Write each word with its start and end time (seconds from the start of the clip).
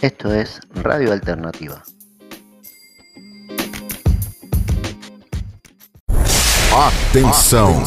Esto 0.00 0.32
es 0.32 0.60
Radio 0.76 1.12
Alternativa. 1.12 1.82
Atenção, 6.72 7.82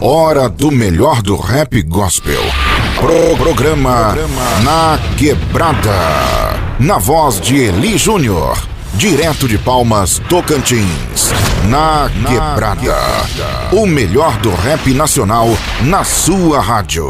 hora 0.00 0.48
do 0.48 0.70
melhor 0.70 1.22
do 1.22 1.34
rap 1.34 1.82
gospel. 1.82 2.40
Pro 3.00 3.36
programa 3.36 4.14
Na 4.62 4.96
Quebrada. 5.18 5.90
Na 6.78 6.98
voz 6.98 7.40
de 7.40 7.56
Eli 7.56 7.98
Júnior. 7.98 8.75
Direto 8.96 9.46
de 9.46 9.58
Palmas, 9.58 10.22
Tocantins. 10.26 11.30
Na 11.68 12.08
Quebrada. 12.08 12.96
O 13.70 13.84
melhor 13.84 14.38
do 14.38 14.48
rap 14.48 14.90
nacional 14.94 15.48
na 15.84 16.02
sua 16.02 16.60
rádio. 16.60 17.04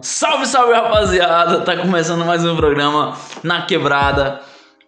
Salve, 0.00 0.46
salve 0.46 0.72
rapaziada! 0.72 1.60
Tá 1.60 1.76
começando 1.76 2.24
mais 2.24 2.42
um 2.42 2.56
programa 2.56 3.14
Na 3.42 3.66
Quebrada. 3.66 4.40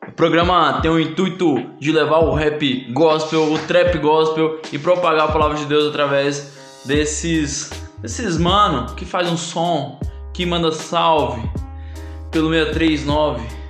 O 0.08 0.12
programa 0.12 0.80
tem 0.80 0.90
o 0.90 0.98
intuito 0.98 1.62
de 1.78 1.92
levar 1.92 2.20
o 2.20 2.32
rap 2.32 2.90
gospel, 2.90 3.52
o 3.52 3.58
trap 3.58 3.98
gospel 3.98 4.60
e 4.72 4.78
propagar 4.78 5.28
a 5.28 5.32
palavra 5.32 5.58
de 5.58 5.66
Deus 5.66 5.90
através 5.90 6.50
desses 6.86 7.70
desses 8.00 8.38
mano 8.38 8.94
que 8.94 9.04
faz 9.04 9.30
um 9.30 9.36
som, 9.36 10.00
que 10.32 10.46
manda 10.46 10.72
salve 10.72 11.42
pelo 12.30 12.48
639 12.48 13.63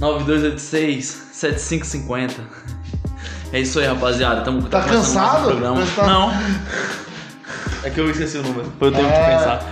9286 0.00 1.28
7550. 1.32 2.42
É 3.52 3.60
isso 3.60 3.78
aí, 3.80 3.86
rapaziada. 3.86 4.42
Tamo, 4.42 4.62
Tá 4.62 4.82
começando 4.82 5.14
mais 5.14 5.40
um 5.40 5.46
cansado? 5.46 5.96
tá- 5.96 6.06
Não. 6.06 6.32
É 7.84 7.90
que 7.90 8.00
eu 8.00 8.10
esqueci 8.10 8.36
o 8.38 8.42
número. 8.42 8.72
Foi 8.76 8.88
o 8.88 8.92
tempo 8.92 9.06
de 9.06 9.12
É, 9.14 9.36
pensar. 9.38 9.62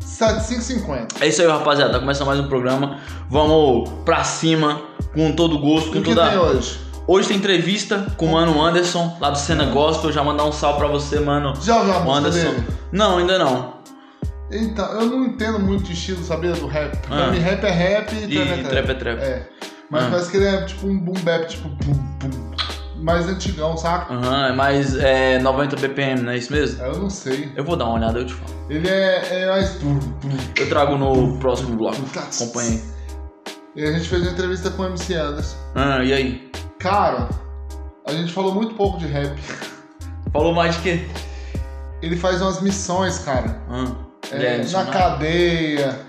639286-7550. 0.00 1.06
É 1.20 1.26
isso 1.28 1.40
aí, 1.40 1.48
rapaziada. 1.48 1.94
Tá 1.94 1.98
começando 2.00 2.26
mais 2.26 2.38
um 2.38 2.46
programa. 2.46 2.98
Vamos 3.30 3.88
pra 4.04 4.22
cima 4.22 4.82
com 5.14 5.32
todo 5.32 5.58
gosto, 5.58 5.90
com 5.90 5.98
O 5.98 6.02
que 6.02 6.14
toda. 6.14 6.28
tem 6.28 6.38
hoje? 6.38 6.78
Hoje 7.06 7.28
tem 7.28 7.38
entrevista 7.38 8.06
com 8.18 8.26
o 8.26 8.32
Mano 8.32 8.62
Anderson, 8.62 9.16
lá 9.18 9.30
do 9.30 9.38
Cena 9.38 9.64
Gospel. 9.64 10.12
Já 10.12 10.22
mandar 10.22 10.44
um 10.44 10.52
salve 10.52 10.78
pra 10.78 10.88
você, 10.88 11.18
mano. 11.20 11.54
Já 11.62 11.78
ouviu 11.78 11.94
a 11.94 12.16
Anderson. 12.18 12.38
dele? 12.50 12.64
Não, 12.92 13.16
ainda 13.16 13.38
não. 13.38 13.77
Então, 14.50 14.86
eu 15.00 15.06
não 15.06 15.26
entendo 15.26 15.58
muito 15.58 15.84
de 15.84 15.92
estilo, 15.92 16.22
sabia, 16.24 16.52
do 16.52 16.66
rap. 16.66 16.96
Pra 17.06 17.26
Ah. 17.26 17.30
mim, 17.30 17.38
rap 17.38 17.64
é 17.64 17.70
rap 17.70 18.12
e, 18.14 18.24
E 18.24 18.34
trap 18.44 18.60
é 18.60 18.62
trap. 18.68 18.90
é 18.90 18.94
trap. 18.94 19.18
É. 19.20 19.48
Mas 19.90 20.04
Ah. 20.04 20.10
parece 20.10 20.30
que 20.30 20.36
ele 20.38 20.46
é 20.46 20.64
tipo 20.64 20.86
um 20.86 20.98
boom 20.98 21.14
bap, 21.22 21.46
tipo 21.46 21.68
bum, 21.68 21.92
bum, 21.92 22.50
mais 23.02 23.26
antigão, 23.28 23.76
saca? 23.76 24.12
Aham, 24.12 24.48
é 24.48 24.52
mais 24.52 24.96
é, 24.96 25.38
90 25.38 25.76
BPM, 25.76 26.22
não 26.22 26.32
é 26.32 26.38
isso 26.38 26.52
mesmo? 26.52 26.82
Eu 26.82 26.98
não 26.98 27.10
sei. 27.10 27.52
Eu 27.56 27.64
vou 27.64 27.76
dar 27.76 27.84
uma 27.86 27.94
olhada, 27.94 28.18
eu 28.18 28.26
te 28.26 28.34
falo. 28.34 28.54
Ele 28.70 28.88
é, 28.88 29.42
é 29.44 29.50
mais. 29.50 29.78
Eu 30.58 30.68
trago 30.68 30.96
no 30.96 31.38
próximo 31.38 31.76
bloco. 31.76 31.96
Acompanhe. 32.16 32.82
E 33.76 33.84
a 33.84 33.92
gente 33.92 34.08
fez 34.08 34.22
uma 34.22 34.32
entrevista 34.32 34.70
com 34.70 34.82
o 34.82 34.86
MC 34.86 35.14
Anderson. 35.14 35.56
Ah, 35.74 36.02
e 36.02 36.12
aí? 36.12 36.50
Cara, 36.78 37.28
a 38.06 38.12
gente 38.12 38.32
falou 38.32 38.54
muito 38.54 38.74
pouco 38.74 38.98
de 38.98 39.06
rap. 39.06 39.38
Falou 40.32 40.54
mais 40.54 40.74
de 40.76 40.82
quê? 40.82 41.06
Ele 42.02 42.16
faz 42.16 42.42
umas 42.42 42.60
missões, 42.60 43.18
cara. 43.20 43.60
Ah, 43.70 43.86
É, 44.32 44.52
na 44.52 44.58
missionário? 44.58 44.92
cadeia, 44.92 46.00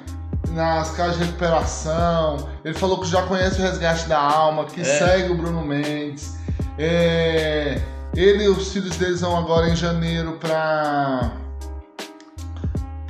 nas 0.49 0.91
casas 0.91 1.17
de 1.17 1.23
recuperação. 1.25 2.49
Ele 2.63 2.73
falou 2.73 2.99
que 2.99 3.07
já 3.07 3.21
conhece 3.23 3.59
o 3.59 3.63
Resgate 3.63 4.07
da 4.07 4.19
Alma, 4.19 4.65
que 4.65 4.81
É. 4.81 4.83
segue 4.83 5.31
o 5.31 5.35
Bruno 5.35 5.63
Mendes. 5.63 6.37
É, 6.77 7.81
ele 8.15 8.45
e 8.45 8.47
os 8.49 8.71
filhos 8.71 8.95
deles 8.97 9.21
vão 9.21 9.37
agora 9.37 9.69
em 9.69 9.75
janeiro 9.75 10.33
para 10.33 11.31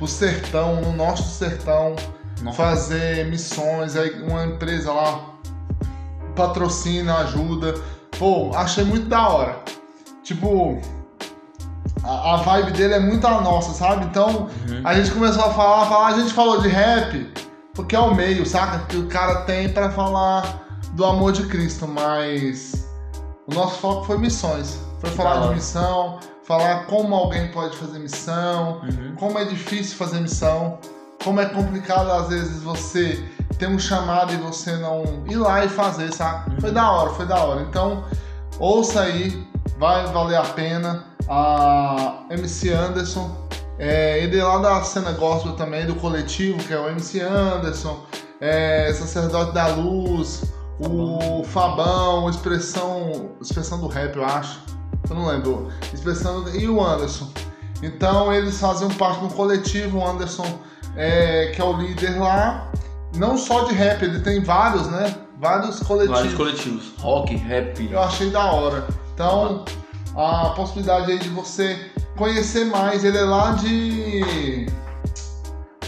o 0.00 0.06
sertão, 0.06 0.80
no 0.80 0.92
do 1.14 1.22
sertão, 1.22 1.94
Nossa. 2.42 2.56
fazer 2.56 3.26
missões. 3.26 3.96
Aí 3.96 4.22
uma 4.22 4.44
empresa 4.44 4.92
lá 4.92 5.20
patrocina, 6.34 7.18
ajuda. 7.18 7.74
Pô, 8.18 8.50
achei 8.54 8.84
muito 8.84 9.08
da 9.08 9.28
hora. 9.28 9.56
Tipo, 10.22 10.80
a, 12.04 12.34
a 12.34 12.36
vibe 12.38 12.72
dele 12.72 12.94
é 12.94 13.00
muito 13.00 13.26
a 13.26 13.40
nossa, 13.40 13.72
sabe? 13.72 14.04
Então, 14.06 14.48
Uhum. 14.68 14.80
a 14.84 14.94
gente 14.94 15.10
começou 15.10 15.44
a 15.44 15.50
falar, 15.52 15.86
falar, 15.86 16.06
a 16.08 16.18
gente 16.18 16.32
falou 16.32 16.60
de 16.60 16.68
rap, 16.68 17.32
porque 17.74 17.94
é 17.94 17.98
o 18.00 18.14
meio, 18.14 18.44
saca? 18.46 18.78
Que 18.86 18.96
o 18.96 19.06
cara 19.06 19.42
tem 19.42 19.68
pra 19.68 19.90
falar 19.90 20.62
do 20.92 21.04
amor 21.04 21.32
de 21.32 21.44
Cristo, 21.46 21.86
mas 21.86 22.86
o 23.46 23.54
nosso 23.54 23.78
foco 23.78 24.04
foi 24.04 24.18
missões. 24.18 24.78
Foi 25.00 25.10
falar 25.10 25.48
de 25.48 25.54
missão, 25.54 26.18
falar 26.44 26.84
como 26.86 27.14
alguém 27.14 27.48
pode 27.48 27.76
fazer 27.76 27.98
missão, 27.98 28.80
Uhum. 28.82 29.14
como 29.16 29.38
é 29.38 29.44
difícil 29.44 29.96
fazer 29.96 30.20
missão, 30.20 30.78
como 31.24 31.40
é 31.40 31.46
complicado 31.46 32.10
às 32.10 32.28
vezes 32.28 32.62
você 32.62 33.22
ter 33.58 33.66
um 33.68 33.78
chamado 33.78 34.32
e 34.32 34.36
você 34.36 34.72
não 34.76 35.04
ir 35.26 35.36
lá 35.36 35.64
e 35.64 35.68
fazer, 35.68 36.12
sabe? 36.12 36.50
Uhum. 36.54 36.60
Foi 36.60 36.70
da 36.70 36.90
hora, 36.90 37.10
foi 37.10 37.26
da 37.26 37.36
hora. 37.44 37.62
Então, 37.62 38.04
ouça 38.58 39.00
aí, 39.02 39.46
vai 39.78 40.06
valer 40.12 40.36
a 40.36 40.42
pena. 40.42 41.04
A 41.28 42.24
MC 42.30 42.70
Anderson, 42.70 43.36
é, 43.78 44.22
ele 44.22 44.38
é 44.38 44.44
lá 44.44 44.58
da 44.58 44.82
cena 44.82 45.12
gospel 45.12 45.52
também, 45.52 45.86
do 45.86 45.94
coletivo, 45.94 46.58
que 46.64 46.72
é 46.72 46.78
o 46.78 46.88
MC 46.88 47.20
Anderson, 47.20 48.04
é, 48.40 48.92
Sacerdote 48.92 49.52
da 49.52 49.68
Luz, 49.68 50.42
o 50.80 51.44
Fabão, 51.44 52.28
Expressão, 52.28 53.30
Expressão 53.40 53.80
do 53.80 53.86
Rap, 53.86 54.16
eu 54.16 54.24
acho. 54.24 54.60
Eu 55.08 55.14
não 55.14 55.26
lembro. 55.26 55.68
Expressão 55.92 56.48
e 56.48 56.68
o 56.68 56.84
Anderson. 56.84 57.28
Então 57.82 58.32
eles 58.32 58.58
fazem 58.60 58.88
parte 58.90 59.24
um 59.24 59.28
coletivo, 59.28 59.98
o 59.98 60.06
Anderson 60.06 60.46
é, 60.96 61.52
que 61.54 61.60
é 61.60 61.64
o 61.64 61.72
líder 61.76 62.18
lá, 62.18 62.70
não 63.16 63.36
só 63.36 63.64
de 63.64 63.74
rap, 63.74 64.02
ele 64.02 64.20
tem 64.20 64.42
vários, 64.42 64.86
né? 64.88 65.14
Vários 65.38 65.80
coletivos. 65.80 66.18
Vários 66.18 66.34
coletivos. 66.34 66.92
Rock, 66.98 67.34
rap. 67.34 67.88
Eu 67.90 68.00
achei 68.00 68.30
da 68.30 68.52
hora. 68.52 68.86
Então, 69.14 69.64
a 70.16 70.50
possibilidade 70.50 71.12
aí 71.12 71.18
de 71.18 71.28
você 71.28 71.90
conhecer 72.16 72.64
mais, 72.66 73.04
ele 73.04 73.18
é 73.18 73.22
lá 73.22 73.52
de. 73.52 74.66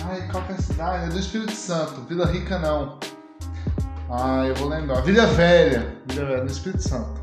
Ai, 0.05 0.28
qual 0.31 0.43
que 0.44 0.53
é 0.53 0.55
a 0.55 0.59
cidade? 0.59 1.05
É 1.06 1.09
do 1.09 1.19
Espírito 1.19 1.53
Santo, 1.53 2.00
Vila 2.09 2.27
Rica 2.27 2.59
não. 2.59 2.99
Ah, 4.11 4.44
eu 4.47 4.55
vou 4.56 4.69
lembrar. 4.69 5.00
Vila 5.03 5.27
Velha. 5.27 5.97
Vila 6.06 6.27
Velha, 6.27 6.41
no 6.44 6.50
Espírito 6.50 6.82
Santo. 6.87 7.21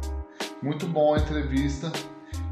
Muito 0.63 0.87
bom 0.87 1.13
a 1.13 1.19
entrevista. 1.19 1.91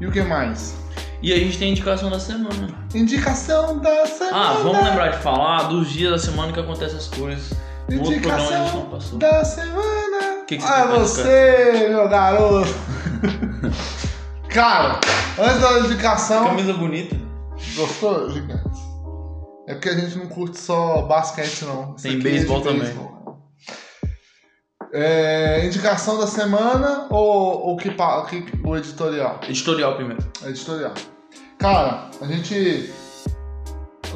E 0.00 0.06
o 0.06 0.12
que 0.12 0.22
mais? 0.22 0.76
E 1.20 1.32
a 1.32 1.36
gente 1.36 1.58
tem 1.58 1.72
indicação 1.72 2.08
da 2.08 2.20
semana. 2.20 2.68
Indicação 2.94 3.78
da 3.80 4.06
semana. 4.06 4.36
Ah, 4.36 4.52
vamos 4.62 4.84
lembrar 4.84 5.08
de 5.10 5.18
falar 5.18 5.64
dos 5.64 5.90
dias 5.90 6.12
da 6.12 6.18
semana 6.18 6.52
que 6.52 6.60
acontecem 6.60 6.96
as 6.96 7.08
coisas. 7.08 7.52
No 7.90 8.02
outro 8.04 8.20
programa 8.20 8.36
a 8.36 8.40
gente 8.40 8.50
não 8.52 8.62
Indicação 8.66 8.82
passou. 8.90 9.18
da 9.18 9.44
semana. 9.44 10.37
Que 10.48 10.56
que 10.56 10.62
você 10.62 10.72
ah, 10.72 10.76
tem 10.78 10.88
pra 10.88 10.98
você, 10.98 11.88
meu 11.90 12.08
garoto. 12.08 12.74
Cara, 14.48 14.98
antes 15.38 15.60
da 15.60 15.80
indicação. 15.80 16.46
Camisa 16.46 16.72
bonita. 16.72 17.14
Gostou, 17.76 18.30
gigantes? 18.30 18.80
É 19.66 19.74
porque 19.74 19.90
a 19.90 19.94
gente 19.94 20.16
não 20.16 20.26
curte 20.26 20.58
só 20.58 21.02
basquete, 21.02 21.66
não. 21.66 21.94
Isso 21.94 22.02
Tem 22.04 22.12
aqui 22.12 22.22
beisebol 22.22 22.62
de 22.62 22.68
também. 22.68 22.98
É, 24.90 25.66
indicação 25.66 26.18
da 26.18 26.26
semana 26.26 27.08
ou 27.10 27.74
o 27.74 27.76
que, 27.76 27.90
pa- 27.90 28.20
o 28.20 28.24
que 28.24 28.42
o 28.64 28.74
editorial? 28.74 29.38
Editorial 29.46 29.96
primeiro. 29.96 30.26
Editorial. 30.46 30.94
Cara, 31.58 32.08
a 32.22 32.26
gente. 32.26 32.90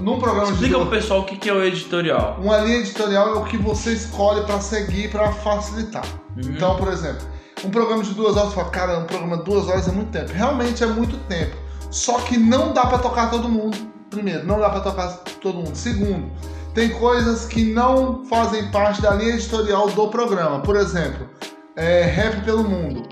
Num 0.00 0.18
programa 0.18 0.46
de 0.46 0.52
Explica 0.54 0.78
pro 0.78 0.86
pessoal 0.86 1.20
o 1.20 1.24
que 1.24 1.48
é 1.48 1.52
o 1.52 1.62
editorial. 1.62 2.38
uma 2.40 2.58
linha 2.58 2.78
editorial 2.78 3.28
é 3.28 3.38
o 3.38 3.44
que 3.44 3.56
você 3.56 3.92
escolhe 3.92 4.44
pra 4.44 4.60
seguir 4.60 5.10
pra 5.10 5.32
facilitar. 5.32 6.04
Uhum. 6.36 6.50
Então, 6.50 6.76
por 6.76 6.88
exemplo, 6.88 7.26
um 7.64 7.70
programa 7.70 8.02
de 8.02 8.14
duas 8.14 8.36
horas, 8.36 8.50
você 8.50 8.54
fala, 8.56 8.70
cara, 8.70 8.98
um 8.98 9.04
programa 9.04 9.38
de 9.38 9.44
duas 9.44 9.68
horas 9.68 9.86
é 9.86 9.92
muito 9.92 10.10
tempo. 10.10 10.32
Realmente 10.32 10.82
é 10.82 10.86
muito 10.86 11.16
tempo. 11.28 11.56
Só 11.90 12.18
que 12.20 12.36
não 12.36 12.72
dá 12.72 12.86
pra 12.86 12.98
tocar 12.98 13.30
todo 13.30 13.48
mundo. 13.48 13.76
Primeiro, 14.10 14.46
não 14.46 14.58
dá 14.58 14.70
pra 14.70 14.80
tocar 14.80 15.08
todo 15.40 15.58
mundo. 15.58 15.74
Segundo, 15.74 16.30
tem 16.74 16.88
coisas 16.90 17.44
que 17.44 17.64
não 17.72 18.24
fazem 18.24 18.70
parte 18.70 19.00
da 19.02 19.14
linha 19.14 19.34
editorial 19.34 19.88
do 19.88 20.08
programa. 20.08 20.60
Por 20.60 20.76
exemplo, 20.76 21.28
é, 21.76 22.02
Rap 22.02 22.44
pelo 22.44 22.64
Mundo, 22.64 23.02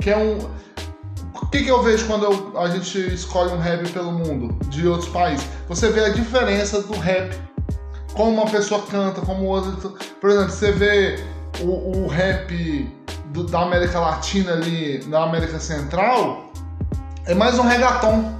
que 0.00 0.10
é 0.10 0.16
um. 0.16 0.38
O 1.50 1.52
que, 1.52 1.64
que 1.64 1.68
eu 1.68 1.82
vejo 1.82 2.06
quando 2.06 2.26
eu- 2.26 2.52
a 2.60 2.68
gente 2.70 2.96
escolhe 3.12 3.50
um 3.52 3.58
rap 3.58 3.88
pelo 3.90 4.12
mundo 4.12 4.56
de 4.68 4.86
outros 4.86 5.08
países? 5.10 5.44
Você 5.68 5.88
vê 5.90 6.04
a 6.04 6.08
diferença 6.10 6.80
do 6.80 6.96
rap, 6.96 7.36
como 8.14 8.30
uma 8.30 8.46
pessoa 8.48 8.80
canta, 8.88 9.20
como 9.22 9.46
outra. 9.46 9.72
Por 10.20 10.30
exemplo, 10.30 10.50
você 10.52 10.70
vê 10.70 11.18
o, 11.60 12.04
o 12.04 12.06
rap 12.06 12.88
do- 13.26 13.42
da 13.48 13.62
América 13.62 13.98
Latina 13.98 14.52
ali, 14.52 15.02
na 15.08 15.24
América 15.24 15.58
Central, 15.58 16.52
é 17.26 17.34
mais 17.34 17.58
um 17.58 17.62
reggaeton. 17.62 18.32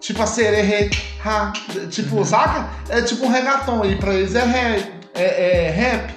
Tipo 0.00 0.24
a 0.24 0.26
sererê, 0.26 0.90
ha, 1.24 1.52
tipo, 1.90 2.24
saca? 2.24 2.68
É 2.88 3.02
tipo 3.02 3.24
um 3.24 3.30
reggaeton. 3.30 3.84
E 3.84 3.94
pra 3.94 4.12
eles 4.14 4.34
é, 4.34 4.42
rap, 4.44 4.92
é, 5.14 5.66
é 5.66 5.70
rap. 5.70 6.12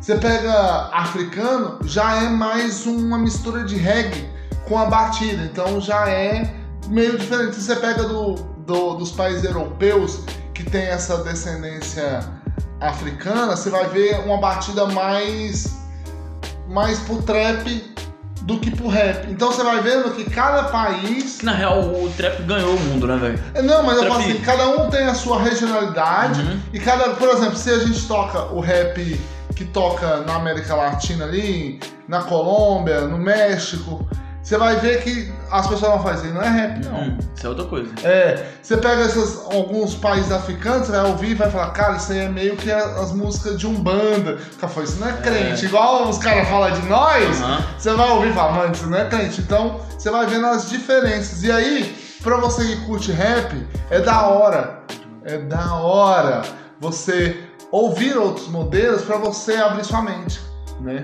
Você 0.00 0.16
pega 0.16 0.88
africano, 0.92 1.78
já 1.84 2.16
é 2.24 2.28
mais 2.28 2.84
uma 2.84 3.16
mistura 3.16 3.62
de 3.62 3.76
reggae 3.76 4.28
com 4.68 4.78
a 4.78 4.86
batida. 4.86 5.42
Então 5.44 5.80
já 5.80 6.08
é 6.08 6.52
meio 6.88 7.18
diferente. 7.18 7.56
Você 7.56 7.76
pega 7.76 8.04
do, 8.04 8.34
do- 8.66 8.94
dos 8.94 9.10
países 9.12 9.44
europeus 9.44 10.20
que 10.54 10.62
tem 10.64 10.82
essa 10.82 11.18
descendência 11.18 12.20
africana, 12.80 13.56
você 13.56 13.70
vai 13.70 13.86
ver 13.88 14.20
uma 14.24 14.38
batida 14.38 14.86
mais 14.86 15.80
mais 16.68 16.98
pro 17.00 17.22
trap 17.22 17.92
do 18.42 18.58
que 18.58 18.70
pro 18.74 18.88
rap. 18.88 19.30
Então 19.30 19.52
você 19.52 19.62
vai 19.62 19.80
vendo 19.82 20.10
que 20.14 20.28
cada 20.28 20.64
país. 20.64 21.40
Na 21.42 21.52
real 21.52 21.80
o 21.80 22.10
trap 22.16 22.42
ganhou 22.42 22.74
o 22.74 22.80
mundo, 22.80 23.06
né, 23.06 23.16
velho? 23.16 23.40
É, 23.54 23.62
Não, 23.62 23.82
mas 23.84 23.96
eu 23.98 24.02
Trap- 24.04 24.12
falo 24.16 24.24
assim, 24.24 24.40
cada 24.40 24.68
um 24.70 24.90
tem 24.90 25.04
a 25.04 25.14
sua 25.14 25.40
regionalidade 25.40 26.40
Uhum. 26.40 26.60
e 26.72 26.80
cada, 26.80 27.10
por 27.10 27.28
exemplo, 27.28 27.56
se 27.56 27.70
a 27.70 27.78
gente 27.78 28.04
toca 28.08 28.46
o 28.52 28.58
rap 28.60 29.20
que 29.54 29.64
toca 29.66 30.18
na 30.22 30.34
América 30.36 30.74
Latina 30.74 31.24
ali, 31.24 31.78
na 32.08 32.22
Colômbia, 32.22 33.02
no 33.02 33.18
México, 33.18 34.04
você 34.42 34.58
vai 34.58 34.76
ver 34.76 35.02
que 35.02 35.32
as 35.50 35.68
pessoas 35.68 35.92
vão 35.92 36.02
fazer, 36.02 36.32
não 36.32 36.42
é 36.42 36.48
rap 36.48 36.84
não. 36.84 37.00
Hum, 37.00 37.18
isso 37.36 37.46
é 37.46 37.48
outra 37.48 37.64
coisa. 37.66 37.92
É, 38.02 38.48
você 38.60 38.76
pega 38.76 39.02
esses, 39.02 39.40
alguns 39.52 39.94
países 39.94 40.32
africanos, 40.32 40.86
você 40.86 40.92
vai 40.92 41.10
ouvir 41.10 41.30
e 41.30 41.34
vai 41.34 41.48
falar, 41.48 41.70
cara, 41.70 41.96
isso 41.96 42.10
aí 42.10 42.18
é 42.18 42.28
meio 42.28 42.56
que 42.56 42.70
as 42.70 43.12
músicas 43.12 43.58
de 43.58 43.66
Umbanda. 43.68 44.38
Cara, 44.58 44.72
foi, 44.72 44.84
isso 44.84 44.98
não 44.98 45.08
é 45.08 45.12
crente. 45.12 45.64
Igual 45.64 46.08
os 46.08 46.18
caras 46.18 46.48
falam 46.48 46.72
de 46.72 46.82
nós, 46.88 47.40
Aham. 47.40 47.64
você 47.78 47.94
vai 47.94 48.10
ouvir 48.10 48.30
e 48.30 48.32
falar, 48.32 48.52
mano, 48.52 48.72
isso 48.72 48.86
não 48.88 48.98
é 48.98 49.04
crente. 49.08 49.40
Então, 49.40 49.80
você 49.96 50.10
vai 50.10 50.26
vendo 50.26 50.46
as 50.46 50.68
diferenças. 50.68 51.44
E 51.44 51.52
aí, 51.52 51.96
pra 52.20 52.36
você 52.38 52.64
que 52.64 52.84
curte 52.84 53.12
rap, 53.12 53.54
é 53.90 54.00
da 54.00 54.26
hora. 54.26 54.82
É 55.24 55.38
da 55.38 55.76
hora 55.76 56.42
você 56.80 57.44
ouvir 57.70 58.18
outros 58.18 58.48
modelos 58.48 59.02
pra 59.02 59.18
você 59.18 59.54
abrir 59.54 59.84
sua 59.84 60.02
mente, 60.02 60.40
né? 60.80 61.00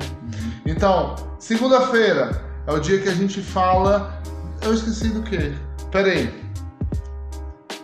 Então, 0.66 1.14
segunda-feira 1.38 2.47
é 2.68 2.72
o 2.72 2.78
dia 2.80 3.00
que 3.00 3.08
a 3.08 3.14
gente 3.14 3.40
fala. 3.42 4.12
Eu 4.62 4.74
esqueci 4.74 5.08
do 5.08 5.22
quê? 5.22 5.52
Pera 5.90 6.08
aí. 6.08 6.48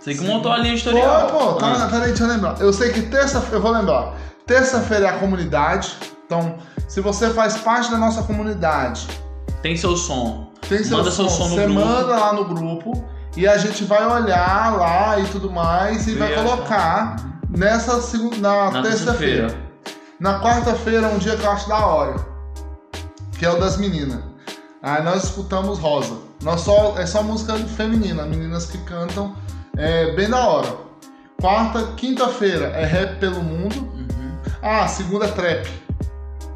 Você 0.01 0.15
que 0.15 0.21
montou 0.25 0.53
a 0.53 0.59
linha 0.59 0.73
Pô, 0.75 0.91
editorial. 0.91 1.27
pô, 1.29 1.53
tá, 1.55 1.73
Ah. 1.85 1.89
peraí, 1.91 2.09
deixa 2.09 2.25
eu 2.25 2.29
lembrar. 2.29 2.61
Eu 2.61 2.73
sei 2.73 2.93
que 2.93 3.03
terça 3.03 3.43
eu 3.51 3.61
vou 3.61 3.73
lembrar. 3.73 4.15
Terça-feira 4.47 5.07
é 5.07 5.09
a 5.11 5.19
comunidade. 5.19 5.97
Então, 6.27 6.57
se 6.87 7.01
você 7.01 7.31
faz 7.31 7.57
parte 7.59 7.91
da 7.91 7.97
nossa 7.97 8.23
comunidade, 8.23 9.09
Tem 9.63 9.77
seu 9.77 9.97
som. 9.97 10.51
tem 10.69 10.85
seu 10.85 10.99
Manda 10.99 11.11
som, 11.11 11.29
seu 11.29 11.31
som 11.31 11.49
no 11.49 11.55
você 11.55 11.65
grupo. 11.65 11.81
manda 11.81 12.17
lá 12.19 12.33
no 12.35 12.45
grupo 12.45 13.05
e 13.37 13.49
a 13.49 13.57
gente 13.57 13.85
vai 13.85 14.05
olhar 14.07 14.77
lá 14.77 15.19
e 15.19 15.25
tudo 15.29 15.51
mais 15.51 16.07
e 16.07 16.15
vai 16.15 16.35
colocar 16.35 17.17
nessa 17.49 18.01
segunda, 18.03 18.37
na, 18.37 18.71
Na 18.71 18.83
terça-feira. 18.83 19.47
terça-feira. 19.49 19.65
Na 20.21 20.41
quarta-feira 20.41 21.07
é 21.07 21.15
um 21.15 21.19
dia 21.19 21.35
que 21.37 21.45
eu 21.45 21.51
acho 21.51 21.67
da 21.69 21.79
hora, 21.87 22.17
que 23.39 23.47
é 23.47 23.51
o 23.51 23.59
das 23.59 23.79
meninas. 23.79 24.21
Aí 24.85 25.03
nós 25.03 25.25
escutamos 25.25 25.79
Rosa. 25.79 26.15
Nós 26.43 26.61
só, 26.61 26.99
é 26.99 27.07
só 27.07 27.23
música 27.23 27.57
feminina, 27.57 28.27
meninas 28.27 28.67
que 28.67 28.77
cantam 28.85 29.35
é 29.79 30.13
bem 30.13 30.29
da 30.29 30.47
hora. 30.47 30.77
Quarta, 31.41 31.95
quinta-feira 31.97 32.67
é 32.67 32.85
Rap 32.85 33.19
pelo 33.19 33.43
Mundo. 33.43 33.77
Uhum. 33.77 34.39
Ah, 34.61 34.87
segunda 34.87 35.25
é 35.25 35.29
Trap. 35.29 35.67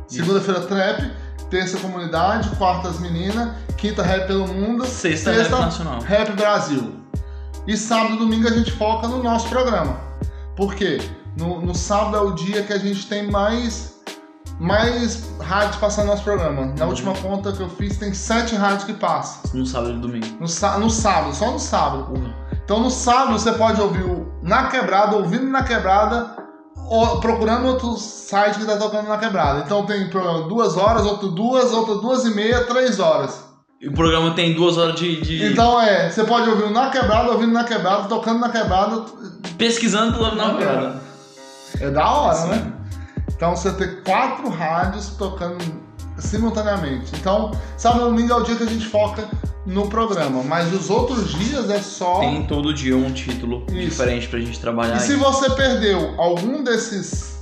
Segunda-feira 0.07 0.61
Trap, 0.61 1.11
terça 1.49 1.79
Comunidade, 1.79 2.51
quarta 2.57 2.89
as 2.89 3.01
meninas, 3.01 3.51
quinta 3.79 4.03
Rap 4.03 4.27
pelo 4.27 4.47
Mundo, 4.47 4.85
Sexta 4.85 5.33
Rap 5.33 5.51
Nacional. 5.51 6.01
Rap 6.03 6.33
Brasil. 6.33 6.97
E 7.67 7.79
sábado 7.79 8.17
e 8.17 8.19
domingo 8.19 8.47
a 8.47 8.53
gente 8.53 8.73
foca 8.73 9.09
no 9.09 9.23
nosso 9.23 9.49
programa. 9.49 9.99
Por 10.55 10.75
quê? 10.75 11.01
No, 11.35 11.63
no 11.63 11.75
sábado 11.75 12.19
é 12.19 12.21
o 12.21 12.33
dia 12.33 12.63
que 12.63 12.75
a 12.75 12.79
gente 12.79 13.07
tem 13.07 13.31
mais, 13.31 13.98
mais 14.59 15.23
rádios 15.41 15.77
passando 15.77 16.07
no 16.07 16.11
nosso 16.13 16.25
programa. 16.25 16.73
Na 16.77 16.85
Uhum. 16.85 16.91
última 16.91 17.15
conta 17.15 17.53
que 17.53 17.61
eu 17.61 17.69
fiz, 17.69 17.97
tem 17.97 18.13
sete 18.13 18.55
rádios 18.57 18.85
que 18.85 18.93
passam. 18.95 19.43
No 19.55 19.65
sábado 19.67 19.93
e 19.95 19.99
domingo. 19.99 20.27
No, 20.41 20.81
no 20.81 20.91
sábado, 20.91 21.35
só 21.35 21.51
no 21.53 21.59
sábado. 21.59 22.05
Porra. 22.05 22.35
Então 22.65 22.81
no 22.81 22.91
sábado 22.91 23.33
você 23.39 23.53
pode 23.53 23.81
ouvir 23.81 24.03
o 24.05 24.29
Na 24.43 24.67
Quebrada, 24.69 25.17
ouvindo 25.17 25.45
Na 25.47 25.63
Quebrada, 25.63 26.37
ou 26.91 27.21
procurando 27.21 27.67
outro 27.67 27.97
site 27.97 28.59
que 28.59 28.65
tá 28.65 28.77
tocando 28.77 29.09
Na 29.09 29.17
Quebrada. 29.19 29.63
Então 29.65 29.87
tem 29.87 30.09
programa 30.09 30.49
duas 30.49 30.77
horas, 30.77 31.05
outro 31.07 31.29
duas, 31.29 31.73
outro 31.73 31.97
duas 31.97 32.25
e 32.25 32.35
meia, 32.35 32.65
três 32.65 32.99
horas. 32.99 33.47
E 33.81 33.87
o 33.89 33.93
programa 33.93 34.33
tem 34.35 34.55
duas 34.55 34.77
horas 34.77 34.97
de. 34.97 35.21
de- 35.21 35.53
Então 35.53 35.81
é, 35.81 36.11
você 36.11 36.25
pode 36.25 36.49
ouvir 36.51 36.65
o 36.65 36.71
Na 36.71 36.91
Quebrada, 36.91 37.31
ouvindo 37.31 37.53
Na 37.53 37.63
Quebrada, 37.65 38.09
tocando 38.09 38.41
Na 38.41 38.49
Quebrada. 38.49 39.05
Pesquisando 39.57 40.13
pela 40.15 40.35
na 40.35 40.51
quebrada. 40.55 41.01
É 41.81 41.91
da 41.91 42.11
hora, 42.11 42.47
né? 42.47 42.73
Então 43.39 43.55
você 43.55 43.73
tem 43.73 43.89
quatro 44.05 44.49
rádios 44.51 45.11
tocando 45.11 45.65
simultaneamente. 46.19 47.13
Então, 47.15 47.53
sábado 47.77 48.01
e 48.03 48.05
domingo 48.11 48.33
é 48.33 48.37
o 48.37 48.43
dia 48.43 48.57
que 48.57 48.65
a 48.65 48.67
gente 48.67 48.87
foca 48.87 49.29
no 49.65 49.89
programa. 49.89 50.43
Mas 50.43 50.73
os 50.75 50.91
outros 50.91 51.31
dias 51.35 51.71
é 51.71 51.81
só. 51.81 52.19
Tem 52.19 52.45
todo 52.47 52.75
dia 52.75 52.97
um 52.97 53.13
título 53.13 53.65
Isso. 53.69 53.91
diferente 53.91 54.27
pra 54.29 54.41
gente 54.41 54.59
trabalhar. 54.59 54.97
E 54.97 55.01
se 55.01 55.13
aí. 55.13 55.19
você 55.19 55.51
perdeu 55.51 56.21
algum 56.21 56.65
desses, 56.65 57.39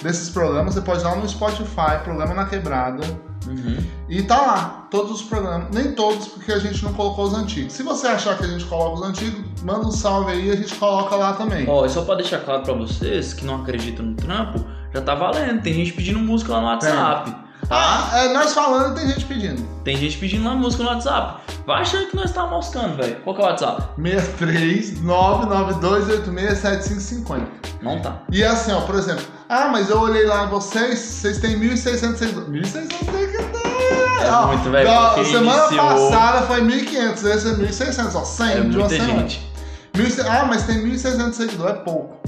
desses 0.00 0.30
programas, 0.30 0.74
você 0.74 0.80
pode 0.80 1.00
ir 1.00 1.04
lá 1.04 1.16
no 1.16 1.28
Spotify, 1.28 1.98
Programa 2.04 2.34
na 2.34 2.46
Quebrada, 2.46 3.02
Uhum. 3.44 3.76
e 4.08 4.22
tá 4.22 4.40
lá, 4.40 4.86
todos 4.88 5.10
os 5.10 5.22
programas. 5.22 5.66
Nem 5.74 5.90
todos, 5.96 6.28
porque 6.28 6.52
a 6.52 6.60
gente 6.60 6.84
não 6.84 6.92
colocou 6.92 7.24
os 7.24 7.34
antigos. 7.34 7.72
Se 7.72 7.82
você 7.82 8.06
achar 8.06 8.38
que 8.38 8.44
a 8.44 8.46
gente 8.46 8.64
coloca 8.66 9.00
os 9.00 9.02
antigos, 9.02 9.40
manda 9.64 9.84
um 9.84 9.90
salve 9.90 10.30
aí 10.30 10.46
e 10.46 10.50
a 10.52 10.54
gente 10.54 10.72
coloca 10.76 11.16
lá 11.16 11.32
também. 11.32 11.68
Ó, 11.68 11.84
e 11.84 11.88
só 11.88 12.02
pra 12.02 12.14
deixar 12.14 12.38
claro 12.44 12.62
pra 12.62 12.72
vocês 12.74 13.34
que 13.34 13.44
não 13.44 13.56
acreditam 13.62 14.06
no 14.06 14.14
trampo, 14.14 14.64
já 14.94 15.00
tá 15.00 15.14
valendo. 15.14 15.62
Tem 15.62 15.72
gente 15.74 15.92
pedindo 15.92 16.18
música 16.18 16.52
lá 16.52 16.60
no 16.60 16.66
WhatsApp. 16.66 17.30
Tá? 17.30 17.38
Ah, 17.70 18.10
é, 18.18 18.32
nós 18.34 18.52
falando 18.52 18.96
e 18.96 19.00
tem 19.00 19.08
gente 19.12 19.24
pedindo. 19.24 19.62
Tem 19.84 19.96
gente 19.96 20.18
pedindo 20.18 20.44
lá 20.44 20.54
música 20.54 20.82
no 20.82 20.88
WhatsApp. 20.90 21.40
Vai 21.64 21.80
achando 21.82 22.08
que 22.10 22.16
nós 22.16 22.30
tá 22.32 22.46
moscando, 22.46 22.96
velho. 22.96 23.16
Qual 23.22 23.34
que 23.36 23.40
é 23.40 23.44
o 23.44 23.48
WhatsApp? 23.48 23.82
63 24.02 25.00
99286 25.00 26.58
7550. 26.58 27.46
Não 27.80 28.00
tá. 28.00 28.22
E 28.30 28.42
é 28.42 28.46
assim, 28.48 28.72
ó, 28.72 28.80
por 28.82 28.94
exemplo, 28.96 29.24
ah, 29.48 29.68
mas 29.70 29.88
eu 29.90 30.00
olhei 30.00 30.24
lá 30.26 30.44
vocês, 30.46 30.98
vocês 30.98 31.38
têm 31.38 31.58
1.600 31.58 32.16
seguidores. 32.16 32.48
1.600 32.48 32.88
seguidores! 32.90 34.22
É 34.22 34.30
Ó, 34.30 34.46
muito, 34.48 34.70
velho, 34.70 34.88
semana 35.24 35.66
iniciou- 35.66 36.10
passada 36.10 36.42
foi 36.46 36.60
1.500, 36.62 37.24
esse 37.24 37.48
é 37.48 37.52
1.600, 37.54 38.14
ó, 38.14 38.24
100 38.24 38.46
É 38.46 38.54
de 38.54 38.60
uma 38.60 38.70
muita 38.70 38.88
semana. 38.88 39.20
gente. 39.20 39.52
1.600 39.94 40.26
Ah, 40.28 40.44
mas 40.46 40.62
tem 40.64 40.76
1.600 40.82 41.32
seguidores, 41.32 41.74
é 41.74 41.78
pouco. 41.78 42.20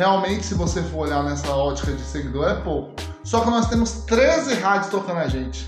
Realmente, 0.00 0.46
se 0.46 0.54
você 0.54 0.80
for 0.80 1.00
olhar 1.00 1.22
nessa 1.22 1.50
ótica 1.54 1.92
de 1.92 2.00
seguidor, 2.00 2.48
é 2.48 2.54
pouco. 2.54 2.94
Só 3.22 3.40
que 3.40 3.50
nós 3.50 3.66
temos 3.68 3.92
13 4.06 4.54
rádios 4.54 4.90
tocando 4.90 5.18
a 5.18 5.28
gente. 5.28 5.66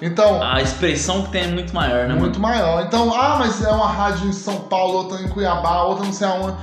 Então, 0.00 0.40
A 0.40 0.62
expressão 0.62 1.24
que 1.24 1.32
tem 1.32 1.42
é 1.42 1.46
muito 1.48 1.74
maior, 1.74 2.06
né, 2.06 2.14
muito 2.14 2.38
mano? 2.38 2.54
maior. 2.60 2.84
Então, 2.86 3.12
ah, 3.12 3.38
mas 3.40 3.60
é 3.60 3.72
uma 3.72 3.88
rádio 3.88 4.28
em 4.28 4.32
São 4.32 4.54
Paulo, 4.54 4.98
outra 4.98 5.20
em 5.20 5.26
Cuiabá, 5.26 5.82
outra 5.82 6.04
não 6.04 6.12
sei 6.12 6.28
aonde. 6.28 6.56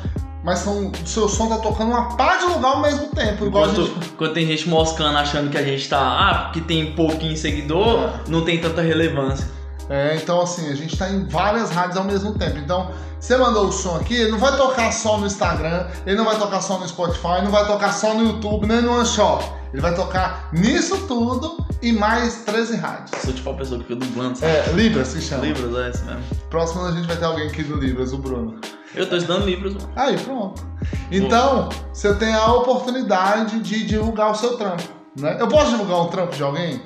Mas 0.46 0.60
são, 0.60 0.92
o 0.92 1.06
seu 1.08 1.28
som 1.28 1.50
tá 1.50 1.58
tocando 1.58 1.92
uma 1.92 2.16
pá 2.16 2.38
de 2.38 2.46
lugar 2.46 2.76
ao 2.76 2.82
mesmo 2.82 3.08
tempo. 3.08 3.46
Igual 3.48 3.66
Enquanto, 3.66 3.86
gente... 3.86 4.08
enquanto 4.14 4.34
tem 4.34 4.48
gente 4.48 4.70
moscando 4.70 5.18
achando 5.18 5.50
que 5.50 5.58
a 5.58 5.64
gente 5.64 5.90
tá. 5.90 6.00
Ah, 6.00 6.34
porque 6.46 6.62
tem 6.62 6.94
pouquinho 6.94 7.36
seguidor, 7.36 8.12
não 8.30 8.46
tem 8.46 8.62
tanta 8.62 8.82
relevância. 8.82 9.46
É, 9.90 10.16
então 10.16 10.42
assim, 10.42 10.70
a 10.70 10.76
gente 10.76 10.96
tá 10.96 11.10
em 11.10 11.26
várias 11.26 11.72
rádios 11.72 11.98
ao 11.98 12.04
mesmo 12.04 12.38
tempo. 12.38 12.58
Então, 12.60 12.92
você 13.20 13.36
mandou 13.36 13.68
o 13.68 13.72
som 13.72 13.98
aqui, 13.98 14.16
ele 14.16 14.32
não 14.32 14.38
vai 14.38 14.56
tocar 14.56 14.92
só 14.92 15.18
no 15.18 15.26
Instagram, 15.26 15.88
ele 16.06 16.16
não 16.16 16.26
vai 16.26 16.38
tocar 16.38 16.62
só 16.62 16.80
no 16.80 16.88
Spotify, 16.88 17.42
não 17.44 17.52
vai 17.52 17.66
tocar 17.66 17.92
só 17.92 18.14
no 18.14 18.24
YouTube, 18.24 18.68
nem 18.68 18.82
no 18.82 18.94
OneShop. 18.94 19.44
Ele 19.74 19.82
vai 19.82 19.94
tocar 19.94 20.50
nisso 20.52 20.98
tudo 21.08 21.64
e 21.82 21.92
mais 21.92 22.44
13 22.44 22.78
rádios. 22.78 23.22
Sou 23.22 23.34
tipo 23.34 23.50
a 23.50 23.54
pessoa 23.54 23.80
que 23.80 23.88
fica 23.88 24.00
dublando, 24.00 24.38
sabe? 24.38 24.52
É, 24.52 24.72
Libras 24.74 25.10
se 25.10 25.22
chama. 25.22 25.46
Libras, 25.46 25.76
é 25.76 25.90
isso 25.90 26.06
mesmo. 26.06 26.24
Próximo 26.50 26.86
a 26.86 26.92
gente 26.92 27.08
vai 27.08 27.18
ter 27.18 27.26
alguém 27.26 27.48
aqui 27.48 27.64
do 27.64 27.76
Libras, 27.76 28.14
o 28.14 28.18
Bruno. 28.18 28.60
Eu 28.96 29.08
tô 29.08 29.16
estudando 29.16 29.46
Libras, 29.46 29.76
mano. 29.76 29.90
Aí, 29.96 30.18
pronto. 30.18 30.66
Então, 31.12 31.70
você 31.94 32.14
tem 32.16 32.34
a 32.34 32.52
oportunidade 32.54 33.60
de 33.60 33.86
divulgar 33.86 34.32
o 34.32 34.36
seu 34.36 34.58
trampo. 34.58 34.84
Né? 35.20 35.38
Eu 35.40 35.48
posso 35.48 35.72
divulgar 35.72 36.02
um 36.02 36.08
trampo 36.08 36.36
de 36.36 36.42
alguém? 36.42 36.82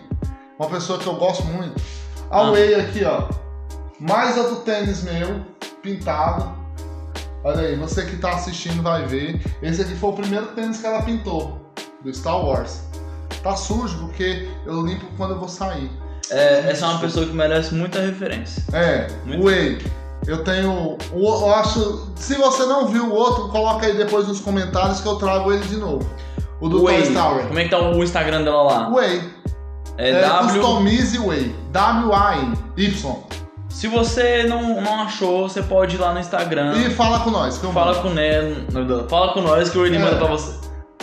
Uma 0.59 0.69
pessoa 0.69 0.99
que 0.99 1.07
eu 1.07 1.15
gosto 1.15 1.45
muito. 1.45 1.81
A 2.33 2.47
Ah. 2.47 2.51
Way 2.51 2.75
aqui, 2.75 3.05
ó. 3.05 3.27
Mais 3.99 4.37
outro 4.37 4.57
tênis 4.57 5.03
meu, 5.03 5.41
pintado. 5.81 6.51
Olha 7.43 7.59
aí, 7.61 7.75
você 7.75 8.05
que 8.05 8.17
tá 8.17 8.31
assistindo 8.31 8.81
vai 8.81 9.05
ver. 9.05 9.39
Esse 9.61 9.81
aqui 9.81 9.95
foi 9.95 10.09
o 10.09 10.13
primeiro 10.13 10.47
tênis 10.47 10.79
que 10.79 10.87
ela 10.87 11.01
pintou, 11.03 11.59
do 12.03 12.13
Star 12.13 12.43
Wars. 12.43 12.81
Tá 13.43 13.55
sujo 13.55 13.97
porque 13.99 14.47
eu 14.65 14.85
limpo 14.85 15.05
quando 15.17 15.31
eu 15.33 15.39
vou 15.39 15.49
sair. 15.49 15.91
É, 16.31 16.69
essa 16.71 16.85
é 16.85 16.89
uma 16.89 16.99
pessoa 16.99 17.25
que 17.25 17.33
merece 17.33 17.75
muita 17.75 17.99
referência. 17.99 18.63
É, 18.73 19.07
Muito 19.25 19.43
Way. 19.43 19.77
Eu 20.25 20.43
tenho. 20.43 20.97
Eu 21.13 21.53
acho. 21.53 22.07
Se 22.15 22.35
você 22.35 22.65
não 22.65 22.87
viu 22.87 23.07
o 23.07 23.13
outro, 23.13 23.49
coloca 23.49 23.85
aí 23.85 23.95
depois 23.97 24.25
nos 24.27 24.39
comentários 24.39 25.01
que 25.01 25.07
eu 25.07 25.15
trago 25.17 25.51
ele 25.51 25.65
de 25.67 25.75
novo. 25.75 26.09
O 26.61 26.69
do 26.69 26.81
Way. 26.83 27.01
Toy 27.03 27.11
Story. 27.11 27.47
Como 27.47 27.59
é 27.59 27.63
que 27.65 27.69
tá 27.69 27.79
o 27.79 28.01
Instagram 28.01 28.41
dela 28.43 28.63
lá? 28.63 28.89
Way. 28.89 29.21
É, 29.97 30.09
É, 30.09 30.21
W. 30.21 30.59
Customize 30.61 31.17
Way. 31.19 31.55
W-A-Y. 31.71 32.53
Y. 32.77 33.15
Se 33.69 33.87
você 33.87 34.43
não, 34.43 34.81
não 34.81 35.01
achou, 35.01 35.47
você 35.49 35.61
pode 35.61 35.95
ir 35.95 35.99
lá 35.99 36.13
no 36.13 36.19
Instagram. 36.19 36.73
E 36.77 36.89
fala 36.91 37.19
com 37.21 37.31
nós. 37.31 37.57
Que 37.57 37.65
eu 37.65 37.71
Fala 37.73 37.93
mando. 37.93 38.01
com, 38.07 38.09
né, 38.13 38.55
fala 39.09 39.33
com 39.33 39.41
nós 39.41 39.69
que 39.69 39.77
o 39.77 39.85
Eli 39.85 39.97
É. 39.97 39.99
manda 39.99 40.15
pra 40.17 40.27
você. 40.27 40.53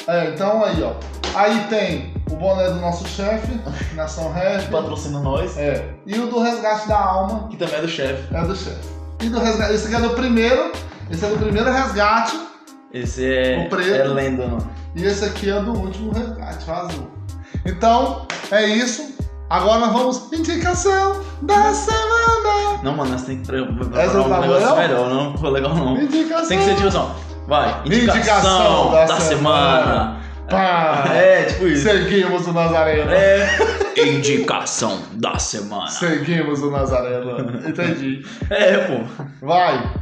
É, 0.07 0.29
então 0.31 0.65
aí, 0.65 0.83
ó. 0.83 0.93
Aí 1.35 1.65
tem 1.69 2.15
o 2.31 2.37
boné 2.37 2.69
do 2.69 2.77
nosso 2.81 3.07
chefe, 3.09 3.61
Nação 3.95 4.33
Rap. 4.33 4.67
Patrocina 4.71 5.19
nós. 5.21 5.57
É. 5.57 5.85
E 6.07 6.19
o 6.19 6.27
do 6.29 6.41
Resgate 6.41 6.89
da 6.89 6.99
Alma 6.99 7.49
Que 7.49 7.57
também 7.57 7.75
é 7.77 7.81
do 7.83 7.89
chefe. 7.89 8.35
é 8.35 8.41
do 8.43 8.57
chefe. 8.57 8.89
E 9.21 9.29
do 9.29 9.39
resgate. 9.39 9.75
Esse 9.75 9.87
aqui 9.87 9.97
é 9.97 10.09
do 10.09 10.11
primeiro. 10.15 10.73
Esse 11.11 11.25
é 11.25 11.29
do 11.29 11.37
primeiro 11.39 11.71
resgate. 11.71 12.39
Esse 12.93 13.33
é, 13.35 13.59
O 13.67 13.69
preto. 13.69 13.91
é 13.91 14.05
lenda, 14.05 14.47
mano. 14.47 14.71
E 14.97 15.05
esse 15.05 15.25
aqui 15.25 15.51
é 15.51 15.61
do 15.61 15.73
último 15.73 16.13
resgate, 16.13 16.69
o 16.69 16.73
azul. 16.73 17.11
Então, 17.65 18.27
é 18.51 18.67
isso. 18.67 19.15
Agora 19.49 19.81
nós 19.81 19.93
vamos. 19.93 20.33
Indicação 20.33 21.21
da 21.43 21.73
semana! 21.75 22.81
Não, 22.83 22.97
mano, 22.97 23.11
nós 23.11 23.23
tem 23.23 23.41
que 23.41 23.47
pre- 23.47 23.63
Essa 23.63 23.75
preparar 23.75 24.13
tá 24.13 24.21
um 24.23 24.41
negócio 24.41 24.69
boa? 24.69 24.77
melhor, 24.81 25.11
não 25.11 25.33
ficou 25.35 25.51
legal 25.51 25.75
não. 25.75 25.97
Indicação! 26.01 26.49
Tem 26.49 26.59
que 26.59 26.65
ser 26.65 26.71
indicação. 26.73 27.15
Vai, 27.49 27.81
indicação, 27.85 28.17
Indicação 28.17 28.91
da, 28.93 29.05
da 29.07 29.21
semana. 29.21 30.17
Pá. 30.49 31.05
É, 31.13 31.45
tipo 31.45 31.67
isso. 31.67 31.83
Seguimos 31.89 32.47
o 32.47 32.53
Nazareno. 32.53 33.11
É. 33.11 33.49
Indicação 33.97 35.03
da 35.13 35.39
semana. 35.39 35.89
Seguimos 35.89 36.63
o 36.63 36.71
Nazareno. 36.71 37.69
Entendi. 37.69 38.25
É, 38.51 38.79
pô. 38.79 39.25
Vai. 39.47 39.93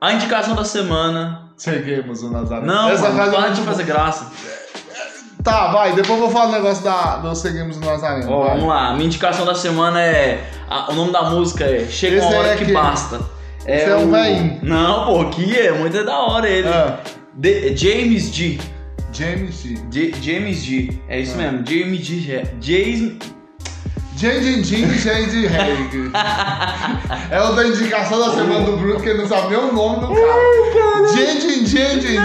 A 0.00 0.12
indicação 0.12 0.54
da 0.54 0.64
semana. 0.64 1.50
Seguimos 1.56 2.22
o 2.22 2.30
Nazareno. 2.30 2.66
Não, 2.66 2.88
Essa 2.88 3.10
mano, 3.10 3.32
para 3.32 3.48
de 3.50 3.60
fazer 3.62 3.82
graça. 3.84 4.30
Tá, 5.42 5.72
vai. 5.72 5.92
Depois 5.94 6.10
eu 6.18 6.26
vou 6.26 6.30
falar 6.30 6.48
o 6.48 6.52
negócio 6.52 6.84
da, 6.84 7.16
do 7.16 7.34
Seguimos 7.34 7.76
o 7.76 7.80
Nazareno. 7.80 8.30
Ó, 8.30 8.40
vai. 8.44 8.50
vamos 8.54 8.68
lá. 8.68 8.92
Minha 8.94 9.06
indicação 9.06 9.44
da 9.44 9.54
semana 9.54 10.00
é. 10.00 10.44
a- 10.68 10.90
o 10.90 10.94
nome 10.94 11.12
da 11.12 11.22
música 11.30 11.64
é 11.64 11.86
Chega 11.86 12.16
Esse 12.16 12.26
uma 12.26 12.36
hora 12.38 12.48
é 12.48 12.56
que 12.56 12.64
quem? 12.66 12.74
basta. 12.74 13.20
Esse 13.66 13.90
é 13.90 13.96
um 13.96 14.10
velhinho. 14.10 14.58
Não, 14.62 15.06
pô, 15.06 15.24
que 15.30 15.56
é 15.58 15.70
muito 15.72 16.02
da 16.04 16.18
hora 16.18 16.48
ele. 16.48 16.68
Ah, 16.68 16.98
De- 17.34 17.76
James 17.76 18.34
G. 18.34 18.58
James 19.12 19.62
G. 19.62 19.74
J- 19.90 20.14
James 20.20 20.58
G. 20.62 20.98
É 21.08 21.20
isso 21.20 21.36
mesmo. 21.36 21.64
James 21.66 22.00
G. 22.06 22.44
James. 22.60 23.18
Jane 24.20 24.62
Jin 24.62 24.88
Jane 24.98 25.46
Haig. 25.46 26.10
É 27.30 27.40
o 27.42 27.52
da 27.54 27.66
indicação 27.66 28.18
da 28.20 28.34
semana 28.34 28.64
do 28.66 28.76
Bruno, 28.76 29.00
que 29.00 29.08
ele 29.08 29.18
não 29.22 29.28
sabe 29.28 29.48
nem 29.48 29.58
o 29.58 29.72
nome 29.72 30.00
do 30.00 30.08
cara. 30.14 31.08
Jin 31.08 31.66
Jane 31.66 32.00
Jin 32.00 32.16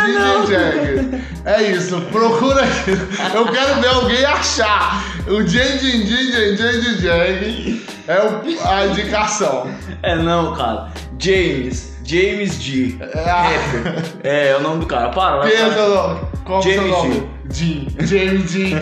Jane 0.48 1.24
É 1.46 1.62
isso, 1.72 2.02
procura 2.12 2.64
aqui. 2.64 2.92
Eu 3.34 3.46
quero 3.46 3.80
ver 3.82 3.88
alguém 3.88 4.26
achar. 4.26 5.04
O 5.28 5.46
Jane 5.48 5.80
Jin 5.80 6.06
Jane 6.06 6.58
Jane 6.58 6.98
Jane 7.02 7.86
é 8.08 8.20
o- 8.20 8.68
a 8.70 8.86
indicação. 8.88 9.70
É 10.04 10.16
não, 10.16 10.54
cara. 10.54 10.92
James. 11.18 11.96
James 12.04 12.62
G. 12.62 12.98
É 13.00 13.20
Rapper. 13.20 14.04
É, 14.24 14.50
é 14.50 14.58
o 14.58 14.62
nome 14.62 14.82
do 14.82 14.86
cara. 14.86 15.10
Para, 15.10 15.38
vai. 15.38 15.52
É 15.52 15.56
é 15.56 15.72
seu 15.72 16.62
James 16.62 16.92
nome? 16.92 17.30
Jim. 17.50 17.88
James 18.02 18.52
Jin 18.52 18.80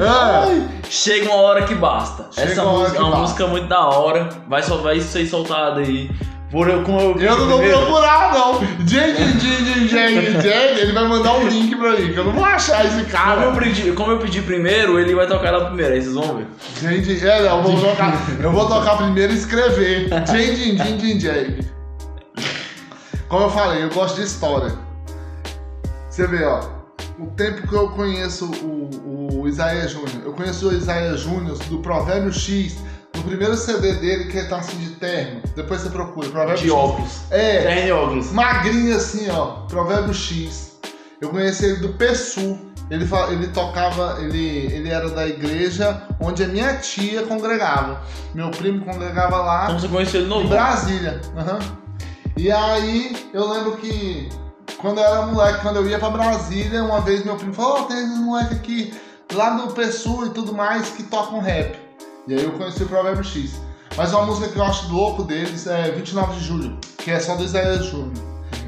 Ah, 0.00 0.46
Chega 0.88 1.26
uma 1.30 1.36
hora 1.42 1.64
que 1.64 1.74
basta. 1.74 2.26
Chega 2.32 2.52
Essa 2.52 2.62
uma 2.64 2.80
música 2.80 2.96
é 2.98 3.00
uma 3.00 3.10
basta. 3.10 3.22
música 3.22 3.46
muito 3.46 3.68
da 3.68 3.86
hora. 3.88 4.28
Vai, 4.48 4.62
só, 4.62 4.76
vai 4.78 5.00
ser 5.00 5.26
soltada 5.26 5.80
aí. 5.80 6.10
Por 6.50 6.68
eu, 6.68 6.82
como 6.82 7.00
eu, 7.00 7.18
Eu 7.18 7.38
não 7.38 7.48
vou 7.48 7.62
procurar, 7.62 8.34
não. 8.34 8.60
Jane 8.86 9.40
Jin 9.40 9.88
Jane 9.88 10.32
Jane 10.42 10.80
ele 10.80 10.92
vai 10.92 11.08
mandar 11.08 11.32
um 11.38 11.48
link 11.48 11.74
pra 11.76 11.92
mim, 11.92 12.12
que 12.12 12.18
eu 12.18 12.24
não 12.24 12.32
vou 12.32 12.44
achar 12.44 12.84
esse 12.84 13.04
Como 13.04 13.06
eu, 13.06 13.10
cara. 13.10 13.52
pedi, 13.58 13.92
como 13.92 14.10
eu 14.12 14.18
pedi 14.18 14.42
primeiro, 14.42 14.98
ele 14.98 15.14
vai 15.14 15.26
tocar 15.26 15.48
ela 15.48 15.64
primeiro, 15.68 15.94
aí 15.94 16.02
vocês 16.02 16.14
vão 16.14 16.36
ver. 16.36 16.46
Gente, 16.78 17.26
é, 17.26 17.42
não, 17.42 17.56
eu 17.56 17.62
vou 17.62 17.80
tocar, 17.80 18.12
eu 18.38 18.52
vou 18.52 18.68
tocar 18.68 18.96
primeiro 18.98 19.32
e 19.32 19.36
escrever. 19.36 20.08
Jane 20.26 20.54
Jin 20.56 20.76
Jin 20.76 20.98
Jin 21.00 21.20
Jane. 21.20 21.68
Como 23.28 23.44
eu 23.44 23.50
falei, 23.50 23.84
eu 23.84 23.88
gosto 23.88 24.16
de 24.16 24.26
história. 24.26 24.74
Você 26.10 26.26
vê, 26.26 26.44
ó, 26.44 26.60
o 27.22 27.26
tempo 27.36 27.66
que 27.66 27.74
eu 27.74 27.88
conheço 27.90 28.46
o, 28.46 29.40
o 29.42 29.48
Isaías 29.48 29.90
Júnior, 29.92 30.22
eu 30.24 30.32
conheço 30.32 30.68
o 30.68 30.72
Isaías 30.72 31.20
Júnior 31.20 31.56
do 31.68 31.78
Provérbio 31.78 32.32
X, 32.32 32.76
no 33.14 33.22
primeiro 33.24 33.56
CD 33.56 33.92
dele, 33.94 34.24
que 34.24 34.38
ele 34.38 34.48
tá 34.48 34.56
assim 34.56 34.76
de 34.78 34.90
terno. 34.96 35.40
Depois 35.54 35.80
você 35.82 35.90
procura, 35.90 36.28
Provérbio 36.28 36.56
De 36.62 36.70
X. 36.70 36.72
óculos. 36.72 37.20
É, 37.30 37.62
Terno 37.62 37.88
e 37.88 37.92
óculos. 37.92 38.32
magrinho 38.32 38.96
assim, 38.96 39.28
ó, 39.30 39.66
Provérbio 39.68 40.14
X. 40.14 40.78
Eu 41.20 41.28
conheci 41.30 41.64
ele 41.66 41.76
do 41.76 41.90
PSU. 41.94 42.58
Ele, 42.90 43.08
ele 43.30 43.46
tocava, 43.48 44.18
ele, 44.20 44.66
ele 44.66 44.90
era 44.90 45.08
da 45.08 45.26
igreja 45.26 46.02
onde 46.20 46.44
a 46.44 46.48
minha 46.48 46.74
tia 46.76 47.22
congregava. 47.22 48.02
Meu 48.34 48.50
primo 48.50 48.84
congregava 48.84 49.36
lá 49.38 49.64
Então 49.66 49.78
você 49.78 49.88
conheceu 49.88 50.20
ele 50.20 50.26
em 50.26 50.28
novo. 50.30 50.48
Brasília. 50.48 51.18
aham. 51.36 51.58
E 52.36 52.50
aí 52.50 53.30
eu 53.32 53.48
lembro 53.50 53.76
que 53.76 54.28
quando 54.82 54.98
eu 54.98 55.04
era 55.04 55.26
moleque, 55.26 55.60
quando 55.62 55.76
eu 55.76 55.88
ia 55.88 55.98
pra 55.98 56.10
Brasília, 56.10 56.82
uma 56.82 57.00
vez 57.00 57.24
meu 57.24 57.36
primo 57.36 57.54
falou, 57.54 57.82
ó, 57.82 57.82
tem 57.84 57.98
esse 57.98 58.18
moleque 58.18 58.54
aqui 58.54 58.94
lá 59.32 59.50
do 59.50 59.72
PSU 59.72 60.26
e 60.26 60.30
tudo 60.30 60.52
mais 60.52 60.90
que 60.90 61.04
tocam 61.04 61.38
rap. 61.38 61.78
E 62.26 62.34
aí 62.34 62.42
eu 62.42 62.50
conheci 62.52 62.82
o 62.82 62.88
Provérbio 62.88 63.22
X. 63.22 63.60
Mas 63.96 64.12
uma 64.12 64.26
música 64.26 64.48
que 64.48 64.58
eu 64.58 64.64
acho 64.64 64.92
louco 64.92 65.22
deles 65.22 65.68
é 65.68 65.92
29 65.92 66.34
de 66.34 66.44
julho, 66.44 66.78
que 66.98 67.12
é 67.12 67.20
só 67.20 67.36
do 67.36 67.44
Isaías 67.44 67.84
Júnior. 67.86 68.12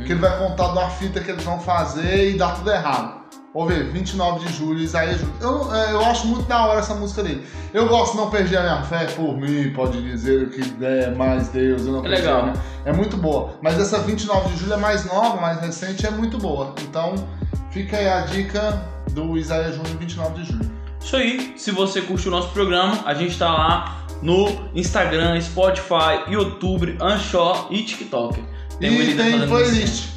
Que 0.07 0.13
ele 0.13 0.21
vai 0.21 0.39
contar 0.39 0.69
de 0.69 0.79
uma 0.79 0.91
fita 0.91 1.19
que 1.19 1.31
eles 1.31 1.43
vão 1.43 1.59
fazer 1.59 2.31
e 2.31 2.39
dá 2.39 2.53
tudo 2.53 2.71
errado. 2.71 3.24
Vou 3.55 3.67
ver, 3.69 3.85
29 3.93 4.45
de 4.47 4.53
julho, 4.53 4.81
Isaías 4.81 5.21
Júnior. 5.21 5.37
Eu, 5.41 5.73
é, 5.75 5.93
eu 5.93 6.01
acho 6.05 6.27
muito 6.27 6.43
da 6.49 6.67
hora 6.67 6.81
essa 6.81 6.93
música 6.95 7.23
dele. 7.23 7.47
Eu 7.73 7.87
gosto 7.89 8.13
de 8.13 8.19
Não 8.19 8.29
Perder 8.29 8.57
a 8.59 8.63
Minha 8.63 8.83
Fé 8.83 9.05
por 9.15 9.37
mim, 9.39 9.71
pode 9.73 10.03
dizer 10.03 10.43
o 10.43 10.51
que 10.51 10.61
é 10.85 11.11
mais 11.15 11.49
Deus. 11.51 11.87
Eu 11.87 11.93
não 11.93 12.01
É 12.01 12.09
perdi 12.09 12.23
a 12.23 12.25
legal. 12.25 12.43
minha- 12.43 12.55
É 12.85 12.93
muito 12.93 13.17
boa. 13.17 13.55
Mas 13.63 13.79
essa 13.79 13.99
29 14.01 14.49
de 14.51 14.57
julho 14.59 14.73
é 14.73 14.77
mais 14.77 15.05
nova, 15.07 15.41
mais 15.41 15.61
recente, 15.61 16.05
é 16.05 16.11
muito 16.11 16.37
boa. 16.37 16.75
Então 16.83 17.15
fica 17.71 17.97
aí 17.97 18.09
a 18.09 18.23
dica 18.23 18.83
do 19.13 19.39
Isaías 19.39 19.77
Júnior 19.77 19.97
29 19.99 20.43
de 20.43 20.51
julho. 20.53 20.71
Isso 21.01 21.15
aí. 21.17 21.55
Se 21.57 21.71
você 21.71 22.01
curtiu 22.01 22.33
o 22.33 22.35
nosso 22.35 22.49
programa, 22.49 23.03
a 23.07 23.15
gente 23.15 23.39
tá 23.39 23.53
lá 23.53 24.05
no 24.21 24.49
Instagram, 24.75 25.41
Spotify, 25.41 26.25
YouTube, 26.29 26.99
Anchor 27.01 27.69
e 27.71 27.85
TikTok. 27.85 28.43
e 28.81 28.89
o 28.89 28.93
Elida 29.01 29.23
tem 29.23 29.47
playlist 29.47 29.85
isso. 29.85 30.09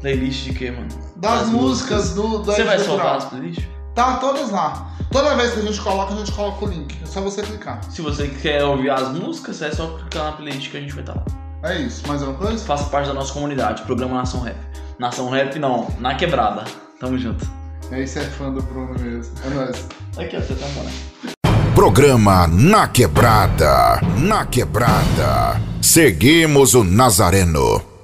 Playlist 0.00 0.44
de 0.44 0.52
quê, 0.52 0.70
mano? 0.72 1.05
Das 1.16 1.40
Das 1.40 1.48
músicas 1.48 2.14
do 2.14 2.38
da 2.38 2.52
Você 2.54 2.64
vai 2.64 2.78
soltar 2.78 3.16
as 3.16 3.24
playlists? 3.26 3.66
Tá 3.94 4.16
todas 4.16 4.50
lá. 4.50 4.92
Toda 5.10 5.34
vez 5.36 5.52
que 5.52 5.60
a 5.60 5.62
gente 5.62 5.80
coloca, 5.80 6.12
a 6.12 6.16
gente 6.16 6.32
coloca 6.32 6.64
o 6.64 6.68
link. 6.68 6.98
É 7.02 7.06
só 7.06 7.20
você 7.20 7.42
clicar. 7.42 7.80
Se 7.90 8.02
você 8.02 8.28
quer 8.28 8.62
ouvir 8.64 8.90
as 8.90 9.08
músicas, 9.08 9.62
é 9.62 9.70
só 9.70 9.86
clicar 9.86 10.24
na 10.24 10.32
playlist 10.32 10.70
que 10.70 10.76
a 10.76 10.80
gente 10.80 10.92
vai 10.92 11.02
estar 11.02 11.14
lá. 11.14 11.24
É 11.62 11.78
isso. 11.78 12.06
Mais 12.06 12.22
uma 12.22 12.34
coisa? 12.34 12.62
Faça 12.64 12.84
parte 12.84 13.06
da 13.06 13.14
nossa 13.14 13.32
comunidade, 13.32 13.82
programa 13.82 14.16
Nação 14.16 14.40
Rap. 14.40 14.56
Nação 14.98 15.30
Rap 15.30 15.58
não, 15.58 15.88
na 15.98 16.14
quebrada. 16.14 16.64
Tamo 17.00 17.16
junto. 17.16 17.46
É 17.90 18.02
isso, 18.02 18.18
é 18.18 18.22
fã 18.24 18.52
do 18.52 18.62
Bruno 18.62 18.94
mesmo. 19.00 19.32
É 19.44 19.48
nóis. 19.48 19.86
Aqui, 20.18 20.36
ó, 20.36 20.40
você 20.40 20.54
tá 20.54 20.66
falando. 20.66 21.74
Programa 21.74 22.46
Na 22.46 22.88
Quebrada. 22.88 24.00
Na 24.18 24.44
Quebrada. 24.44 25.60
Seguimos 25.80 26.74
o 26.74 26.82
Nazareno. 26.82 27.95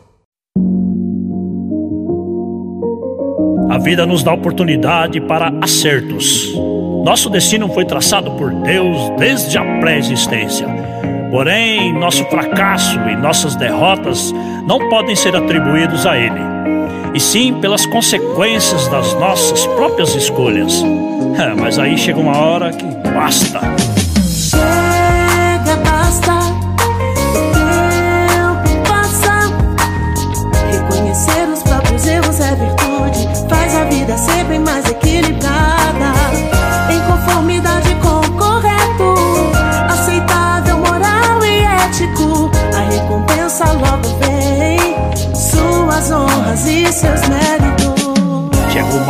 A 3.73 3.79
vida 3.79 4.05
nos 4.05 4.23
dá 4.23 4.35
oportunidade 4.35 5.19
para 5.19 5.51
acertos. 5.63 6.53
Nosso 7.03 7.31
destino 7.31 7.71
foi 7.71 7.87
traçado 7.87 8.31
por 8.33 8.53
Deus 8.53 8.95
desde 9.19 9.57
a 9.57 9.65
pré-existência. 9.81 10.69
Porém, 11.31 11.91
nosso 11.95 12.23
fracasso 12.27 13.01
e 13.09 13.17
nossas 13.17 13.57
derrotas 13.57 14.31
não 14.69 14.91
podem 14.91 15.17
ser 15.17 15.35
atribuídos 15.35 16.05
a 16.05 16.19
Ele, 16.19 16.39
e 17.15 17.19
sim 17.19 17.55
pelas 17.63 17.87
consequências 17.87 18.89
das 18.89 19.15
nossas 19.15 19.67
próprias 19.69 20.15
escolhas. 20.15 20.85
É, 21.41 21.55
Mas 21.59 21.79
aí 21.79 21.97
chega 21.97 22.21
uma 22.21 22.37
hora 22.37 22.73
que 22.73 22.85
basta. 23.09 23.59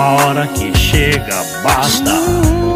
Uma 0.03 0.25
hora 0.25 0.47
que 0.49 0.77
chega, 0.77 1.45
basta. 1.63 2.11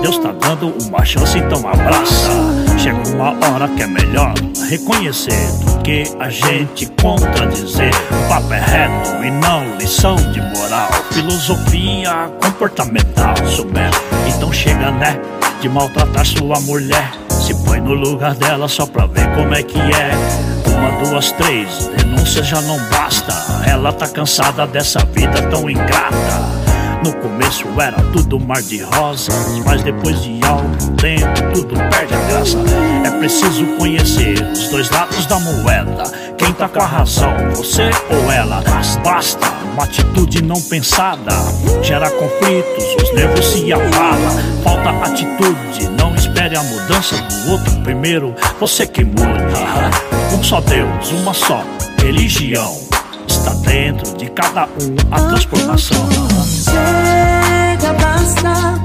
Deus 0.00 0.16
tá 0.18 0.32
dando 0.40 0.72
uma 0.86 1.04
chance, 1.04 1.36
então 1.36 1.58
abraça. 1.66 2.30
Chega 2.78 3.02
uma 3.08 3.30
hora 3.30 3.66
que 3.68 3.82
é 3.82 3.86
melhor 3.88 4.32
reconhecer 4.70 5.50
do 5.64 5.82
que 5.82 6.04
a 6.20 6.28
gente 6.28 6.86
contradizer. 7.02 7.90
O 8.12 8.28
papo 8.28 8.52
é 8.52 8.60
reto 8.60 9.24
e 9.24 9.30
não 9.32 9.76
lição 9.76 10.14
de 10.14 10.40
moral. 10.40 10.88
Filosofia 11.10 12.30
comportamental, 12.40 13.34
souber. 13.48 13.90
Então 14.28 14.52
chega, 14.52 14.92
né? 14.92 15.20
De 15.60 15.68
maltratar 15.68 16.24
sua 16.24 16.60
mulher. 16.60 17.10
Se 17.28 17.52
põe 17.64 17.80
no 17.80 17.94
lugar 17.94 18.34
dela 18.34 18.68
só 18.68 18.86
pra 18.86 19.06
ver 19.06 19.28
como 19.34 19.52
é 19.52 19.64
que 19.64 19.78
é. 19.78 20.12
Uma, 20.70 21.04
duas, 21.04 21.32
três, 21.32 21.90
denúncia 21.96 22.44
já 22.44 22.60
não 22.62 22.78
basta. 22.88 23.34
Ela 23.68 23.92
tá 23.92 24.06
cansada 24.06 24.64
dessa 24.64 25.00
vida 25.06 25.42
tão 25.50 25.68
ingrata. 25.68 26.55
No 27.04 27.12
começo 27.14 27.66
era 27.80 28.00
tudo 28.12 28.40
mar 28.40 28.62
de 28.62 28.82
rosas, 28.82 29.58
mas 29.64 29.82
depois 29.82 30.22
de 30.22 30.40
algum 30.44 30.96
tempo 30.96 31.52
tudo 31.54 31.74
perde 31.90 32.14
a 32.14 32.18
graça. 32.28 32.58
É 33.04 33.10
preciso 33.18 33.66
conhecer 33.78 34.42
os 34.52 34.68
dois 34.68 34.90
lados 34.90 35.26
da 35.26 35.38
moeda. 35.38 36.04
Quem 36.36 36.52
tá 36.52 36.68
com 36.68 36.80
a 36.80 36.86
razão, 36.86 37.34
você 37.54 37.90
ou 38.10 38.30
ela? 38.30 38.62
Mas 38.68 38.96
basta, 38.96 39.46
uma 39.72 39.84
atitude 39.84 40.42
não 40.42 40.60
pensada 40.60 41.32
gera 41.82 42.10
conflitos, 42.10 42.84
os 43.02 43.14
nervos 43.14 43.44
se 43.46 43.72
abalam. 43.72 44.62
Falta 44.64 44.86
atitude, 45.06 45.88
não 45.96 46.14
espere 46.14 46.56
a 46.56 46.62
mudança 46.62 47.16
do 47.16 47.52
outro 47.52 47.80
primeiro. 47.82 48.34
Você 48.60 48.86
que 48.86 49.04
muda. 49.04 49.46
Um 50.36 50.42
só 50.42 50.60
Deus, 50.60 51.12
uma 51.12 51.32
só 51.32 51.64
religião. 51.98 52.85
Está 53.46 53.70
dentro 53.70 54.16
de 54.16 54.28
cada 54.30 54.64
um 54.64 54.96
a 55.12 55.20
transformação. 55.28 56.08
Chega, 56.42 57.92
basta. 57.92 58.76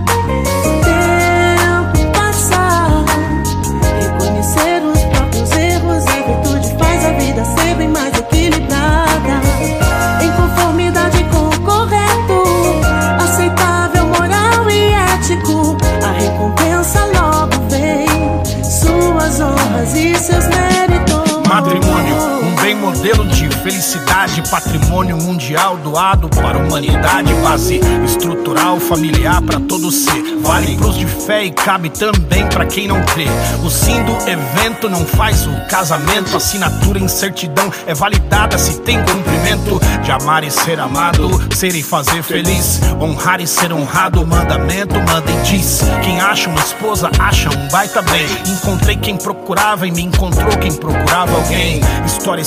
Bem 22.72 22.76
modelo 22.80 23.28
de 23.28 23.50
felicidade, 23.58 24.42
patrimônio 24.50 25.18
mundial 25.18 25.76
doado 25.78 26.30
para 26.30 26.58
a 26.58 26.62
humanidade, 26.62 27.34
base 27.36 27.82
estrutural, 28.06 28.80
familiar 28.80 29.42
para 29.42 29.60
todo 29.60 29.92
ser. 29.92 30.38
Vale 30.42 30.78
pros 30.78 30.96
de 30.96 31.06
fé 31.06 31.44
e 31.44 31.52
cabe 31.52 31.90
também 31.90 32.48
para 32.48 32.66
quem 32.66 32.88
não 32.88 33.04
crê. 33.04 33.26
O 33.64 33.70
sim 33.70 34.02
do 34.04 34.14
evento 34.30 34.90
não 34.90 35.06
faz 35.06 35.46
o 35.46 35.68
casamento, 35.70 36.36
assinatura 36.36 37.00
em 37.00 37.08
certidão 37.10 37.72
é 37.86 37.94
validada 37.94 38.58
se 38.58 38.80
tem 38.80 38.98
cumprimento 39.04 39.80
de 40.04 40.12
amar 40.12 40.44
e 40.44 40.52
ser 40.52 40.80
amado, 40.80 41.30
ser 41.54 41.76
e 41.76 41.84
fazer 41.84 42.24
feliz, 42.24 42.80
honrar 43.02 43.42
e 43.42 43.48
ser 43.48 43.74
honrado, 43.74 44.26
mandamento 44.26 44.96
manda 44.96 45.30
e 45.30 45.42
diz. 45.44 45.82
Quem 46.04 46.22
acha 46.22 46.50
uma 46.50 46.62
esposa 46.62 47.12
acha 47.20 47.50
um 47.50 47.68
baita 47.68 48.02
bem. 48.02 48.26
Encontrei 48.48 48.96
quem 48.96 49.18
procurava 49.18 49.86
e 49.86 49.92
me 49.92 50.04
encontrou 50.04 50.58
quem 50.58 50.74
procurava 50.74 51.36
alguém. 51.36 51.82
História 52.06 52.42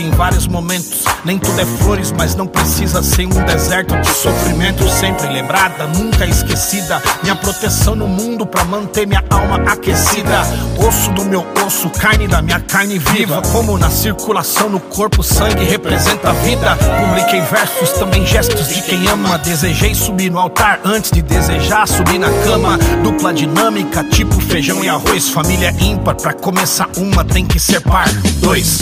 tem 0.00 0.10
vários 0.10 0.46
momentos. 0.46 1.04
Nem 1.24 1.38
tudo 1.38 1.60
é 1.60 1.66
flores, 1.66 2.12
mas 2.16 2.34
não 2.34 2.46
precisa 2.46 3.02
ser 3.02 3.26
um 3.26 3.44
deserto 3.44 3.94
de 4.00 4.08
sofrimento. 4.08 4.88
Sempre 4.88 5.28
lembrada, 5.28 5.86
nunca 5.86 6.24
esquecida. 6.26 7.02
Minha 7.22 7.36
proteção 7.36 7.94
no 7.94 8.08
mundo 8.08 8.46
pra 8.46 8.64
manter 8.64 9.06
minha 9.06 9.22
alma 9.28 9.56
aquecida. 9.70 10.42
Osso 10.86 11.10
do 11.12 11.24
meu 11.24 11.46
osso, 11.66 11.90
carne 11.90 12.26
da 12.26 12.40
minha 12.40 12.60
carne 12.60 12.98
viva. 12.98 13.42
Como 13.52 13.76
na 13.76 13.90
circulação 13.90 14.70
no 14.70 14.80
corpo, 14.80 15.22
sangue 15.22 15.64
representa 15.64 16.30
a 16.30 16.32
vida. 16.32 16.76
Publiquei 16.76 17.40
versos, 17.42 17.90
também 17.98 18.24
gestos 18.24 18.68
de 18.68 18.80
quem 18.82 19.06
ama. 19.08 19.38
Desejei 19.38 19.94
subir 19.94 20.30
no 20.30 20.38
altar 20.38 20.80
antes 20.84 21.10
de 21.10 21.20
desejar 21.20 21.86
subir 21.86 22.18
na 22.18 22.30
cama. 22.44 22.78
Dupla 23.02 23.32
dinâmica, 23.34 24.04
tipo 24.04 24.40
feijão 24.40 24.82
e 24.82 24.88
arroz. 24.88 25.28
Família 25.28 25.74
ímpar, 25.80 26.14
pra 26.14 26.32
começar 26.32 26.88
uma 26.96 27.24
tem 27.24 27.44
que 27.44 27.58
ser 27.58 27.80
par. 27.80 28.08
Dois. 28.40 28.80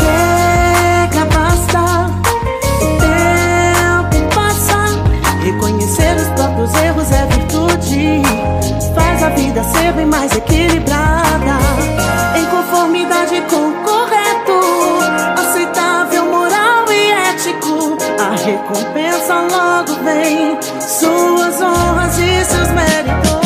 Chega, 0.68 1.25
basta. 1.26 1.80
O 2.82 2.88
tempo 3.00 4.34
passa. 4.34 4.78
Reconhecer 5.42 6.16
os 6.16 6.28
próprios 6.28 6.75
erros 6.75 7.12
é 7.12 7.26
virtude. 7.26 8.22
Faz 8.94 9.22
a 9.22 9.28
vida 9.30 9.62
ser 9.64 9.92
bem 9.92 10.06
mais 10.06 10.34
equilibrada. 10.37 11.58
Em 12.37 12.44
conformidade 12.46 13.40
com 13.48 13.68
o 13.68 13.72
correto. 13.84 14.60
Aceitável, 15.40 16.26
moral 16.26 16.84
e 16.90 17.10
ético. 17.30 17.96
A 18.20 18.34
recompensa 18.37 19.35
logo 19.50 19.94
vem. 20.04 20.59
Suas 20.81 21.61
honras 21.61 22.18
e 22.18 22.44
seus 22.44 22.68
méritos. 22.72 23.38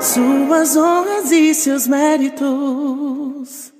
Suas 0.00 0.76
honras 0.76 1.30
e 1.30 1.52
seus 1.52 1.86
méritos. 1.86 3.70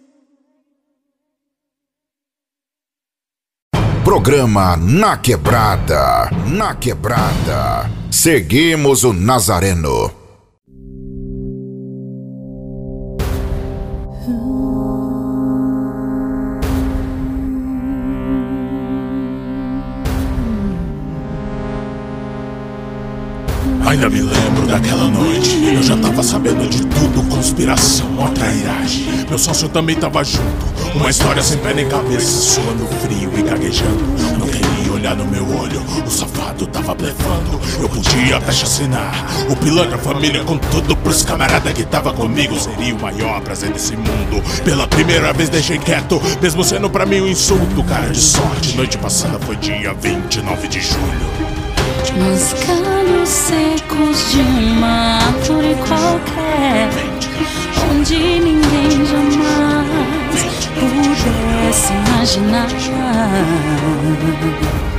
Programa 4.05 4.77
Na 4.77 5.17
Quebrada. 5.17 6.29
Na 6.47 6.75
Quebrada. 6.75 7.91
Seguimos 8.11 9.03
o 9.03 9.15
Nazareno. 9.15 10.20
Ainda 23.91 24.09
me 24.09 24.21
lembro 24.21 24.69
daquela 24.69 25.09
noite. 25.09 25.51
Eu 25.75 25.83
já 25.83 25.97
tava 25.97 26.23
sabendo 26.23 26.65
de 26.71 26.81
tudo, 26.87 27.29
conspiração, 27.29 28.07
uma 28.11 28.31
trairagem. 28.31 29.27
Meu 29.29 29.37
sócio 29.37 29.69
também 29.69 29.97
tava 29.97 30.23
junto. 30.23 30.65
Uma 30.95 31.11
história 31.11 31.43
sem 31.43 31.59
pé 31.59 31.75
nem 31.75 31.89
cabeça, 31.89 32.41
suando 32.41 32.87
frio 33.03 33.33
e 33.37 33.43
gaguejando. 33.43 34.05
Não 34.39 34.47
queria 34.47 34.93
olhar 34.93 35.17
no 35.17 35.27
meu 35.27 35.45
olho, 35.59 35.83
o 36.07 36.09
safado 36.09 36.69
tava 36.69 36.95
blefando. 36.95 37.61
Eu 37.81 37.89
podia 37.89 38.37
até 38.37 38.53
chacinar 38.53 39.27
o 39.51 39.57
pilantra 39.57 39.99
família 39.99 40.45
com 40.45 40.57
tudo 40.57 40.95
pros 40.95 41.25
camarada 41.25 41.73
que 41.73 41.83
tava 41.83 42.13
comigo. 42.13 42.61
Seria 42.61 42.95
o 42.95 43.03
maior 43.03 43.41
prazer 43.41 43.73
desse 43.73 43.97
mundo. 43.97 44.41
Pela 44.65 44.87
primeira 44.87 45.33
vez 45.33 45.49
deixei 45.49 45.79
quieto, 45.79 46.23
mesmo 46.41 46.63
sendo 46.63 46.89
pra 46.89 47.05
mim 47.05 47.23
um 47.23 47.27
insulto. 47.27 47.83
Cara 47.83 48.09
de 48.09 48.21
sorte, 48.21 48.77
noite 48.77 48.97
passada 48.99 49.37
foi 49.41 49.57
dia 49.57 49.93
29 49.95 50.69
de 50.69 50.81
julho. 50.81 51.51
Nos 52.17 52.53
galhos 52.67 53.29
secos 53.29 54.31
de 54.31 54.41
uma 54.41 55.19
árvore 55.19 55.75
qualquer 55.87 56.89
Onde 57.91 58.17
ninguém 58.41 59.07
jamais 59.07 60.41
pudesse 60.79 61.93
imaginar 61.93 62.69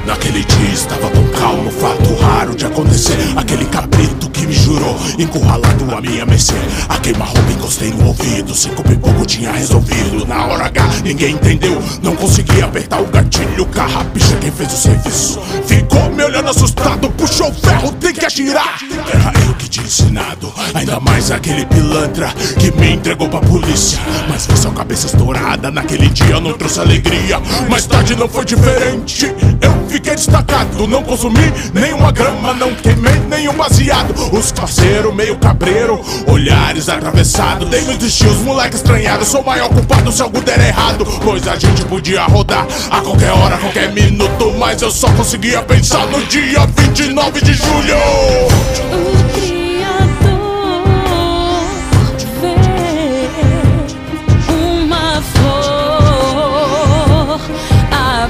Naquele 0.05 0.43
dia 0.43 0.73
estava 0.73 1.09
tão 1.09 1.27
calmo, 1.27 1.71
fato 1.71 2.15
raro 2.15 2.55
de 2.55 2.65
acontecer. 2.65 3.17
Aquele 3.35 3.65
cabrito 3.65 4.29
que 4.29 4.45
me 4.45 4.53
jurou, 4.53 4.97
encurralado 5.17 5.95
a 5.95 6.01
minha 6.01 6.25
mercê. 6.25 6.53
A 6.89 6.97
queima-roupa 6.97 7.51
encostei 7.51 7.91
no 7.91 8.07
ouvido, 8.07 8.55
cinco 8.55 8.81
pouco 9.01 9.25
tinha 9.25 9.51
resolvido. 9.51 10.25
Na 10.25 10.45
hora 10.45 10.65
H, 10.65 11.01
ninguém 11.03 11.33
entendeu, 11.33 11.81
não 12.01 12.15
consegui 12.15 12.61
apertar 12.61 13.01
o 13.01 13.07
gatilho. 13.07 13.65
Carrapicha 13.65 14.35
quem 14.37 14.51
fez 14.51 14.71
o 14.73 14.77
serviço. 14.77 15.41
Ficou 15.65 16.09
me 16.11 16.23
olhando 16.23 16.49
assustado, 16.49 17.09
puxou 17.11 17.49
o 17.49 17.53
ferro, 17.53 17.91
tem 17.93 18.13
que 18.13 18.25
atirar. 18.25 18.79
Era 19.11 19.33
eu 19.45 19.53
que 19.55 19.67
tinha 19.67 19.85
ensinado, 19.85 20.51
ainda 20.73 20.99
mais 20.99 21.31
aquele 21.31 21.65
pilantra 21.65 22.33
que 22.59 22.71
me 22.71 22.93
entregou 22.93 23.27
pra 23.27 23.39
polícia. 23.39 23.99
Mas 24.29 24.45
foi 24.45 24.55
só 24.55 24.69
cabeça 24.71 25.07
estourada, 25.07 25.71
naquele 25.71 26.09
dia 26.09 26.39
não 26.39 26.53
trouxe 26.53 26.79
alegria. 26.79 27.39
Mais 27.69 27.85
tarde 27.85 28.15
não 28.15 28.29
foi 28.29 28.45
diferente. 28.45 29.33
Eu 29.61 29.90
fiquei 29.91 30.15
destacado, 30.15 30.87
não 30.87 31.03
consumi 31.03 31.51
nenhuma 31.73 32.11
grama, 32.11 32.53
não 32.53 32.73
queimei 32.73 33.19
nenhum 33.29 33.53
baseado. 33.53 34.13
Os 34.31 34.51
parceiros 34.51 35.13
meio 35.13 35.37
cabreiro, 35.37 35.99
olhares 36.27 36.87
atravessados. 36.87 37.69
Dei 37.69 37.81
no 37.81 37.97
destino, 37.97 38.31
os 38.31 38.37
moleques 38.37 38.77
estranhados. 38.77 39.27
Sou 39.27 39.43
maior 39.43 39.69
culpado 39.69 40.11
se 40.11 40.21
algo 40.21 40.41
der 40.41 40.59
errado. 40.59 41.05
Pois 41.23 41.45
a 41.47 41.57
gente 41.57 41.83
podia 41.85 42.23
rodar 42.23 42.65
a 42.89 43.01
qualquer 43.01 43.31
hora, 43.31 43.57
qualquer 43.57 43.91
minuto. 43.91 44.53
Mas 44.57 44.81
eu 44.81 44.89
só 44.89 45.11
conseguia 45.11 45.61
pensar 45.61 46.07
no 46.07 46.23
dia 46.25 46.65
29 46.65 47.41
de 47.41 47.53
julho. 47.53 47.97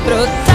Brotar. 0.03 0.50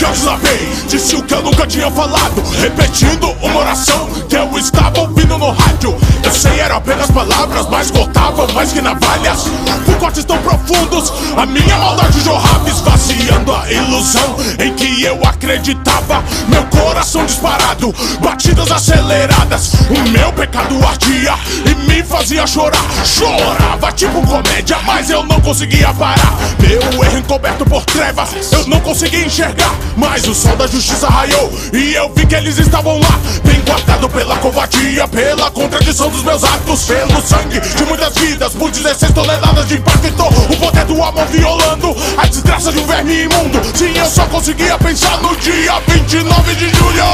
Que 0.00 0.06
eu 0.06 0.12
desabei, 0.12 0.72
disse 0.88 1.14
o 1.14 1.22
que 1.22 1.34
eu 1.34 1.42
nunca 1.42 1.66
tinha 1.66 1.90
falado, 1.90 2.42
repetindo 2.58 3.30
uma 3.42 3.58
oração 3.58 4.08
que 4.26 4.34
eu 4.34 4.58
estava 4.58 5.00
ouvindo 5.00 5.36
no 5.36 5.50
rádio. 5.50 5.94
Eu 6.22 6.32
sei, 6.32 6.58
eram 6.58 6.76
apenas 6.76 7.10
palavras, 7.10 7.68
mas 7.68 7.90
cortavam 7.90 8.46
mais 8.54 8.72
que 8.72 8.80
navalhas. 8.80 9.44
Com 9.84 9.92
cortes 9.96 10.24
tão 10.24 10.38
profundos, 10.38 11.12
a 11.36 11.44
minha 11.44 11.76
maldade 11.76 12.18
jorrava, 12.22 12.70
esvaziando 12.70 13.54
a 13.54 13.70
ilusão 13.70 14.36
em 14.58 14.72
que 14.72 15.02
eu 15.02 15.22
acreditava. 15.22 16.24
Meu 16.48 16.64
coração 16.64 17.26
disparado, 17.26 17.94
batidas 18.22 18.72
aceleradas. 18.72 19.72
O 19.90 20.08
meu 20.08 20.32
pecado 20.32 20.82
ardia 20.82 21.34
e 21.66 21.74
me 21.86 22.02
fazia 22.02 22.46
chorar. 22.46 22.84
Chorava 23.04 23.92
tipo 23.92 24.26
comédia, 24.26 24.78
mas 24.86 25.10
eu 25.10 25.22
não 25.24 25.38
conseguia 25.42 25.92
parar. 25.92 26.38
Meu 26.58 27.04
erro 27.04 27.18
encoberto 27.18 27.66
por 27.66 27.84
trevas, 27.84 28.30
eu 28.50 28.66
não 28.66 28.80
conseguia 28.80 29.26
enxergar. 29.26 29.74
Mas 30.00 30.26
o 30.26 30.34
sol 30.34 30.56
da 30.56 30.66
justiça 30.66 31.06
raiou 31.08 31.52
e 31.74 31.92
eu 31.94 32.10
vi 32.14 32.26
que 32.26 32.34
eles 32.34 32.58
estavam 32.58 32.98
lá. 32.98 33.20
Bem 33.44 33.60
guardado 33.60 34.08
pela 34.08 34.34
covardia, 34.38 35.06
pela 35.06 35.50
contradição 35.50 36.08
dos 36.08 36.22
meus 36.22 36.42
atos, 36.42 36.84
pelo 36.84 37.20
sangue 37.20 37.60
de 37.60 37.84
muitas 37.84 38.14
vidas. 38.16 38.54
Por 38.54 38.70
16 38.70 39.12
toneladas 39.12 39.68
de 39.68 39.74
impacto, 39.74 40.24
o 40.50 40.56
poder 40.56 40.86
do 40.86 41.02
amor 41.02 41.26
violando 41.26 41.94
a 42.16 42.26
desgraça 42.26 42.72
de 42.72 42.78
um 42.78 42.86
verme 42.86 43.24
imundo. 43.24 43.60
Sim, 43.74 43.92
eu 43.94 44.06
só 44.06 44.24
conseguia 44.26 44.78
pensar 44.78 45.20
no 45.20 45.36
dia 45.36 45.78
29 45.86 46.54
de 46.54 46.70
julho. 46.70 47.04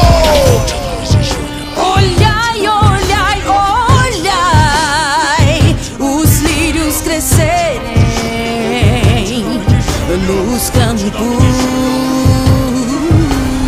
Olhai, 1.77 2.61
olhai, 2.61 3.42
olhai, 3.99 5.77
os 5.99 6.38
lírios 6.40 7.01
crescerem 7.01 7.96
nos 10.27 10.70
campos. 10.70 11.96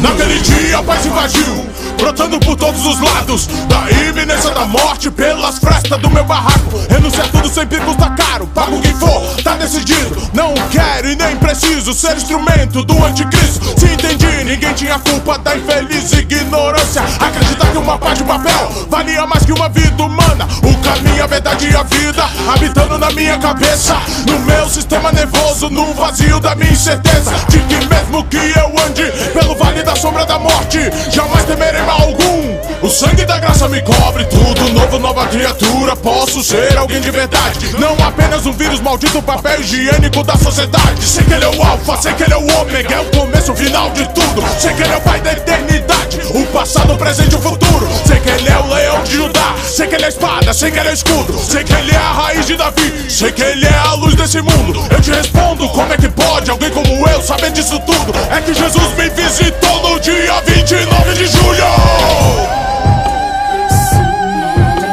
Not 0.03 0.18
Naquele 0.29 0.41
dia 0.41 0.79
a 0.79 0.83
paz 0.83 1.07
invadiu, 1.07 1.67
brotando 1.97 2.39
por 2.41 2.55
todos 2.55 2.85
os 2.85 3.01
lados. 3.01 3.47
Da 3.67 3.91
iminência 3.91 4.51
da 4.51 4.67
morte, 4.67 5.11
pelas 5.11 5.59
frestas 5.59 5.99
do 6.01 6.11
meu 6.11 6.23
barraco. 6.23 6.79
Renunciar 6.91 7.29
tudo 7.29 7.49
sempre 7.49 7.81
custa 7.81 8.11
caro, 8.11 8.47
pago 8.49 8.79
quem 8.83 8.95
for, 8.95 9.23
tá 9.43 9.57
decidido. 9.57 10.31
Não 10.35 10.53
quero 10.71 11.09
e 11.09 11.17
nem 11.17 11.35
preciso 11.37 11.95
ser 11.95 12.15
instrumento 12.15 12.85
do 12.85 13.05
anticristo. 13.07 13.81
Se 13.81 13.87
entendi, 13.87 14.45
ninguém 14.45 14.75
tinha 14.75 14.99
culpa 14.99 15.39
da 15.39 15.57
infeliz 15.57 16.13
ignorância. 16.13 17.03
Acreditar 17.19 17.73
que 17.73 17.79
uma 17.79 17.97
paz 17.97 18.19
de 18.19 18.25
papel 18.25 18.87
valia 18.91 19.27
mais 19.27 19.47
que 19.47 19.53
uma 19.53 19.71
vida 19.71 20.03
humana. 20.03 20.47
O 20.63 20.77
caminho, 20.83 21.25
a 21.25 21.27
verdade 21.27 21.71
e 21.71 21.75
a 21.75 21.83
vida 21.85 22.29
habitando 22.53 22.99
na 22.99 23.11
minha 23.13 23.39
cabeça. 23.39 23.97
No 24.27 24.39
meu 24.41 24.69
sistema 24.69 25.11
nervoso, 25.11 25.71
no 25.71 25.95
vazio 25.95 26.39
da 26.39 26.55
minha 26.55 26.73
incerteza. 26.73 27.33
De 27.49 27.59
que 27.61 27.77
mesmo 27.87 28.25
que 28.25 28.37
eu 28.37 28.75
ande 28.87 29.05
pelo 29.33 29.55
vale 29.55 29.83
da 29.83 29.97
sombra 29.97 30.18
da 30.25 30.39
morte, 30.39 30.79
jamais 31.11 31.45
temerei 31.45 31.83
mal 31.83 32.01
algum. 32.03 32.59
O 32.81 32.89
sangue 32.89 33.25
da 33.25 33.39
graça 33.39 33.69
me 33.69 33.83
cobre, 33.83 34.25
tudo 34.27 34.73
novo, 34.73 34.99
nova 34.99 35.27
criatura. 35.27 35.97
Posso 35.97 36.43
ser 36.45 36.77
alguém 36.77 37.01
de 37.01 37.11
verdade, 37.11 37.77
não 37.79 37.97
apenas 38.07 38.47
um 38.47 38.53
vírus 38.53 38.81
maldito, 38.81 39.21
papel 39.21 39.61
higiênico 39.61 40.23
da 40.23 40.37
sociedade. 40.37 41.03
Sei 41.03 41.25
que 41.25 41.33
ele 41.33 41.45
é 41.45 41.49
o 41.49 41.63
alfa, 41.63 41.97
sei 41.97 42.13
que 42.15 42.23
ele 42.23 42.35
é 42.35 42.37
o 42.37 42.61
ômega, 42.61 42.95
é 42.95 43.01
o 43.01 43.05
começo, 43.07 43.53
o 43.53 43.57
final 43.57 43.91
de 43.91 44.07
tudo. 44.11 44.45
Sei 44.59 44.73
que 44.75 44.83
ele 44.83 44.93
é 44.93 44.97
o 44.97 45.01
pai 45.01 45.21
da 45.21 45.33
eternidade, 45.33 46.21
o 46.31 46.47
passado, 46.47 46.93
o 46.93 46.97
presente 46.97 47.33
e 47.33 47.37
o 47.37 47.41
futuro. 47.41 47.89
Sei 48.07 48.21
que 48.21 48.29
ele 48.29 48.49
é 48.49 48.59
o 48.59 48.69
leão 48.69 49.03
de 49.03 49.17
Judá, 49.17 49.55
sei 49.65 49.89
que 49.89 49.95
ele 49.97 50.05
é 50.05 50.07
a 50.07 50.11
espada, 50.11 50.55
sei 50.55 50.71
que 50.71 50.79
ele 50.79 50.89
é 50.89 50.93
o 50.93 50.95
escudo. 50.95 51.39
Sei 51.39 51.65
que 51.65 51.73
ele 51.73 51.91
é 51.91 51.97
a 51.97 52.13
raiz 52.13 52.47
de 52.47 52.57
Davi, 52.57 53.11
sei 53.11 53.33
que 53.33 53.43
ele 53.43 53.67
é 53.67 53.79
a 53.87 53.95
luz 53.95 54.15
desse 54.15 54.41
mundo. 54.41 54.87
Eu 54.91 55.01
te 55.01 55.11
respondo, 55.11 55.69
como 55.71 55.93
é 55.93 55.97
que 55.97 56.09
pode 56.09 56.49
alguém 56.51 56.71
como 56.71 57.09
eu 57.09 57.21
saber 57.23 57.51
disso 57.51 57.79
tudo? 57.81 58.13
É 58.31 58.41
que 58.41 58.55
Jesus 58.55 58.97
me 58.97 59.09
visitou 59.11 59.83
no 59.83 59.99
dia 59.99 60.08
29 60.09 61.15
de 61.15 61.27
julho. 61.27 61.65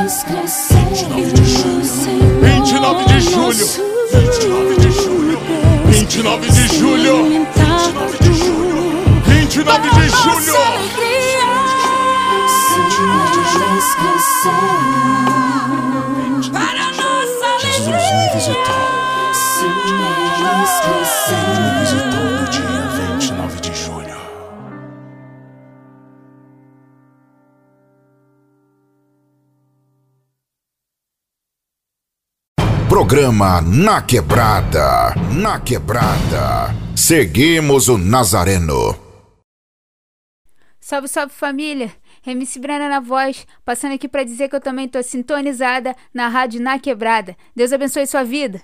Eles 0.01 0.23
crescerem, 0.23 0.93
29 2.41 3.05
de 3.05 3.21
julho. 3.21 3.67
29 4.11 4.65
de 4.75 4.91
julho. 4.91 5.47
29 5.85 6.49
de 6.49 6.67
julho. 6.67 7.15
29 9.25 9.89
de 9.89 10.09
julho. 10.09 10.55
Programa 32.95 33.59
Na 33.61 34.01
Quebrada. 34.01 35.13
Na 35.29 35.59
Quebrada. 35.59 36.73
Seguimos 36.95 37.89
o 37.89 37.97
Nazareno. 37.97 38.97
Salve, 40.79 41.09
salve 41.09 41.33
família! 41.33 41.91
MC 42.25 42.57
Brana 42.57 42.87
na 42.87 43.01
voz, 43.01 43.45
passando 43.65 43.95
aqui 43.95 44.07
pra 44.07 44.23
dizer 44.23 44.47
que 44.47 44.55
eu 44.55 44.61
também 44.61 44.87
tô 44.87 45.03
sintonizada 45.03 45.93
na 46.13 46.29
rádio 46.29 46.61
Na 46.61 46.79
Quebrada. 46.79 47.35
Deus 47.53 47.73
abençoe 47.73 48.07
sua 48.07 48.23
vida. 48.23 48.61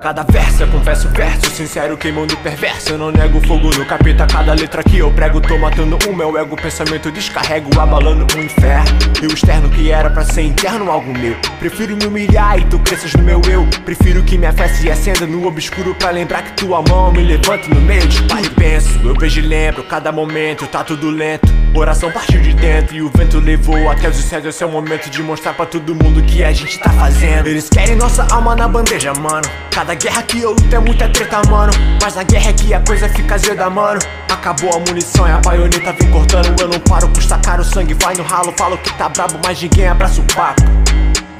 Cada 0.00 0.22
verso, 0.22 0.62
eu 0.62 0.68
confesso 0.68 1.08
verso 1.10 1.50
Sincero, 1.50 1.94
queimando 1.94 2.34
perverso. 2.38 2.92
Eu 2.92 2.98
não 2.98 3.10
nego 3.10 3.38
fogo 3.46 3.68
no 3.76 3.84
capeta 3.84 4.26
Cada 4.26 4.54
letra 4.54 4.82
que 4.82 4.96
eu 4.96 5.10
prego 5.12 5.42
Tô 5.42 5.58
matando 5.58 5.98
o 6.08 6.16
meu 6.16 6.38
ego. 6.38 6.56
Pensamento 6.56 7.10
descarrego 7.10 7.78
Abalando 7.78 8.26
o 8.34 8.40
inferno. 8.40 8.98
E 9.22 9.26
o 9.26 9.34
externo 9.34 9.68
que 9.68 9.90
era 9.90 10.08
pra 10.08 10.24
ser 10.24 10.42
interno 10.42 10.90
Algo 10.90 11.12
meu. 11.12 11.36
Prefiro 11.58 11.94
me 11.98 12.06
humilhar 12.06 12.58
E 12.58 12.64
tu 12.64 12.78
cresças 12.78 13.12
no 13.12 13.22
meu 13.22 13.42
eu. 13.46 13.66
Prefiro 13.84 14.22
que 14.22 14.38
minha 14.38 14.54
fé 14.54 14.68
se 14.68 14.90
acenda 14.90 15.26
No 15.26 15.46
obscuro 15.46 15.94
Pra 15.94 16.10
lembrar 16.10 16.42
que 16.44 16.52
tua 16.52 16.80
mão 16.80 17.12
Me 17.12 17.22
levanta 17.22 17.68
no 17.68 17.80
meio 17.82 18.06
de 18.08 18.22
pai 18.22 18.42
e 18.42 18.50
penso 18.50 18.98
Eu 19.04 19.14
vejo 19.14 19.40
e 19.40 19.42
lembro 19.42 19.82
Cada 19.84 20.10
momento 20.10 20.66
Tá 20.66 20.82
tudo 20.82 21.10
lento. 21.10 21.46
Oração 21.74 22.10
partiu 22.10 22.40
de 22.40 22.54
dentro 22.54 22.96
E 22.96 23.02
o 23.02 23.10
vento 23.14 23.38
levou 23.38 23.90
Até 23.90 24.08
os 24.08 24.16
céus 24.16 24.46
Esse 24.46 24.64
é 24.64 24.66
o 24.66 24.70
momento 24.70 25.10
de 25.10 25.22
mostrar 25.22 25.52
pra 25.52 25.66
todo 25.66 25.94
mundo 25.94 26.22
Que 26.22 26.42
a 26.42 26.52
gente 26.52 26.78
tá 26.78 26.88
fazendo. 26.90 27.46
Eles 27.46 27.68
querem 27.68 27.96
nossa 27.96 28.26
alma 28.32 28.56
na 28.56 28.66
bandeja, 28.66 29.12
mano. 29.12 29.46
Cada 29.70 29.89
guerra 29.94 30.22
que 30.22 30.40
eu 30.40 30.50
luto 30.50 30.74
é 30.74 30.78
muita 30.78 31.08
treta, 31.08 31.42
mano. 31.48 31.72
Mas 32.02 32.14
na 32.14 32.22
guerra 32.22 32.50
é 32.50 32.52
que 32.52 32.74
a 32.74 32.80
coisa 32.80 33.08
fica 33.08 33.34
azeda, 33.34 33.68
mano. 33.70 34.00
Acabou 34.30 34.74
a 34.74 34.78
munição 34.78 35.26
e 35.26 35.30
a 35.30 35.38
baioneta 35.38 35.92
vem 35.92 36.10
cortando. 36.10 36.60
Eu 36.60 36.68
não 36.68 36.80
paro, 36.80 37.08
custa 37.08 37.38
caro, 37.38 37.62
o 37.62 37.64
sangue 37.64 37.94
vai 37.94 38.14
no 38.14 38.22
ralo. 38.22 38.52
Falo 38.56 38.76
que 38.78 38.92
tá 38.94 39.08
brabo, 39.08 39.38
mas 39.44 39.60
ninguém 39.60 39.88
abraça 39.88 40.20
o 40.20 40.24
papo 40.34 40.62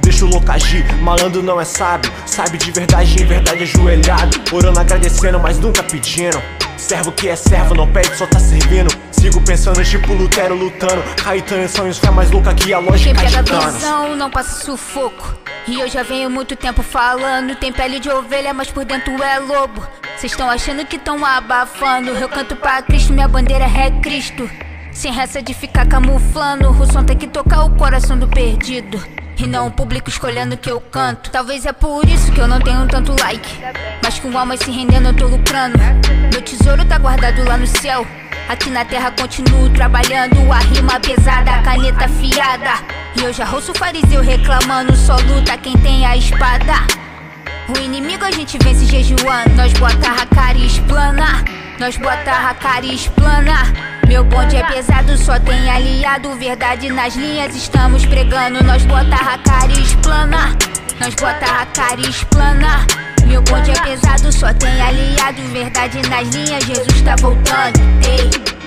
Deixa 0.02 0.24
o 0.24 0.28
louco 0.28 0.50
agir, 0.50 0.84
malandro 1.02 1.42
não 1.42 1.60
é 1.60 1.64
sábio 1.64 2.10
Sabe 2.26 2.58
de 2.58 2.70
verdade, 2.70 3.22
em 3.22 3.26
verdade 3.26 3.62
ajoelhado 3.62 4.40
Orando, 4.52 4.80
agradecendo, 4.80 5.38
mas 5.38 5.58
nunca 5.58 5.82
pedindo 5.82 6.40
Servo 6.76 7.12
que 7.12 7.28
é 7.28 7.36
servo, 7.36 7.74
não 7.74 7.90
pede, 7.90 8.16
só 8.16 8.26
tá 8.26 8.40
servindo 8.40 8.90
Sigo 9.12 9.40
pensando, 9.42 9.84
tipo 9.84 10.12
Lutero 10.12 10.54
lutando 10.54 11.02
Caetano 11.22 11.64
em 11.64 11.68
sonhos, 11.68 11.98
fé 11.98 12.10
mais 12.10 12.30
louca 12.30 12.54
que 12.54 12.72
a 12.72 12.78
Quem 12.78 12.86
lógica 12.86 13.20
pega 13.20 13.38
a 13.38 13.42
de 13.42 13.50
Thanos 13.50 13.74
visão 13.74 14.16
não 14.16 14.30
passa 14.30 14.64
sufoco. 14.64 15.34
E 15.66 15.80
eu 15.80 15.88
já 15.88 16.02
venho 16.02 16.30
muito 16.30 16.54
tempo 16.54 16.82
falando. 16.82 17.54
Tem 17.54 17.72
pele 17.72 17.98
de 17.98 18.10
ovelha, 18.10 18.52
mas 18.52 18.70
por 18.70 18.84
dentro 18.84 19.22
é 19.22 19.38
lobo. 19.38 19.86
Vocês 20.16 20.32
estão 20.32 20.50
achando 20.50 20.84
que 20.84 20.96
estão 20.96 21.24
abafando. 21.24 22.10
Eu 22.10 22.28
canto 22.28 22.54
pra 22.56 22.82
Cristo, 22.82 23.12
minha 23.12 23.28
bandeira 23.28 23.64
é 23.64 23.90
Cristo. 24.02 24.48
Sem 24.92 25.12
ressa 25.12 25.40
de 25.40 25.54
ficar 25.54 25.86
camuflando, 25.86 26.68
o 26.70 26.86
som 26.92 27.04
tem 27.04 27.16
que 27.16 27.28
tocar 27.28 27.64
o 27.64 27.70
coração 27.70 28.18
do 28.18 28.26
perdido. 28.26 29.00
E 29.38 29.46
não 29.46 29.68
o 29.68 29.70
público 29.70 30.10
escolhendo 30.10 30.56
que 30.56 30.70
eu 30.70 30.80
canto. 30.80 31.30
Talvez 31.30 31.64
é 31.64 31.72
por 31.72 32.06
isso 32.06 32.30
que 32.32 32.40
eu 32.40 32.46
não 32.46 32.60
tenho 32.60 32.86
tanto 32.88 33.18
like. 33.18 33.48
Mas 34.02 34.18
com 34.18 34.36
alma 34.36 34.56
se 34.56 34.70
rendendo 34.70 35.08
eu 35.08 35.16
tô 35.16 35.26
lucrando. 35.28 35.78
Meu 36.30 36.42
tesouro 36.42 36.84
tá 36.84 36.98
guardado 36.98 37.42
lá 37.44 37.56
no 37.56 37.66
céu. 37.66 38.06
Aqui 38.48 38.68
na 38.68 38.84
terra 38.84 39.10
continuo 39.12 39.70
trabalhando. 39.70 40.52
A 40.52 40.58
rima 40.58 41.00
pesada, 41.00 41.52
a 41.52 41.62
caneta 41.62 42.04
afiada. 42.04 42.84
E 43.16 43.24
eu 43.24 43.32
já 43.32 43.50
ouço 43.50 43.72
o 43.72 43.78
fariseu 43.78 44.20
reclamando. 44.20 44.94
Só 44.94 45.16
luta 45.16 45.56
quem 45.56 45.78
tem 45.78 46.04
a 46.04 46.16
espada. 46.16 46.74
O 47.74 47.78
inimigo 47.78 48.24
a 48.24 48.30
gente 48.30 48.58
vence 48.62 48.84
jejuando. 48.84 49.54
Nós 49.54 49.72
bota 49.72 50.10
a 50.10 50.26
cara 50.26 50.58
e 50.58 50.66
explana. 50.66 51.42
Nós 51.80 51.96
bota 51.96 52.30
a 52.30 52.52
cara 52.52 52.84
e 52.84 52.94
explana. 52.94 53.54
Meu 54.06 54.22
bonde 54.22 54.54
é 54.54 54.62
pesado, 54.64 55.16
só 55.16 55.40
tem 55.40 55.70
aliado. 55.70 56.34
Verdade 56.34 56.90
nas 56.90 57.16
linhas, 57.16 57.56
estamos 57.56 58.04
pregando. 58.04 58.62
Nós 58.62 58.84
bota 58.84 59.16
a 59.16 59.38
cara 59.38 59.72
e 59.72 59.82
explana. 59.82 60.54
Nós 61.00 61.14
bota 61.14 61.46
a 61.46 61.64
cara 61.64 61.98
e 61.98 62.10
explana. 62.10 62.86
Meu 63.26 63.40
bonde 63.40 63.70
é 63.70 63.80
pesado, 63.80 64.30
só 64.30 64.52
tem 64.52 64.78
aliado. 64.82 65.40
Verdade 65.54 66.06
nas 66.10 66.28
linhas, 66.28 66.64
Jesus 66.64 67.00
tá 67.00 67.16
voltando. 67.16 67.80
Ei. 68.06 68.59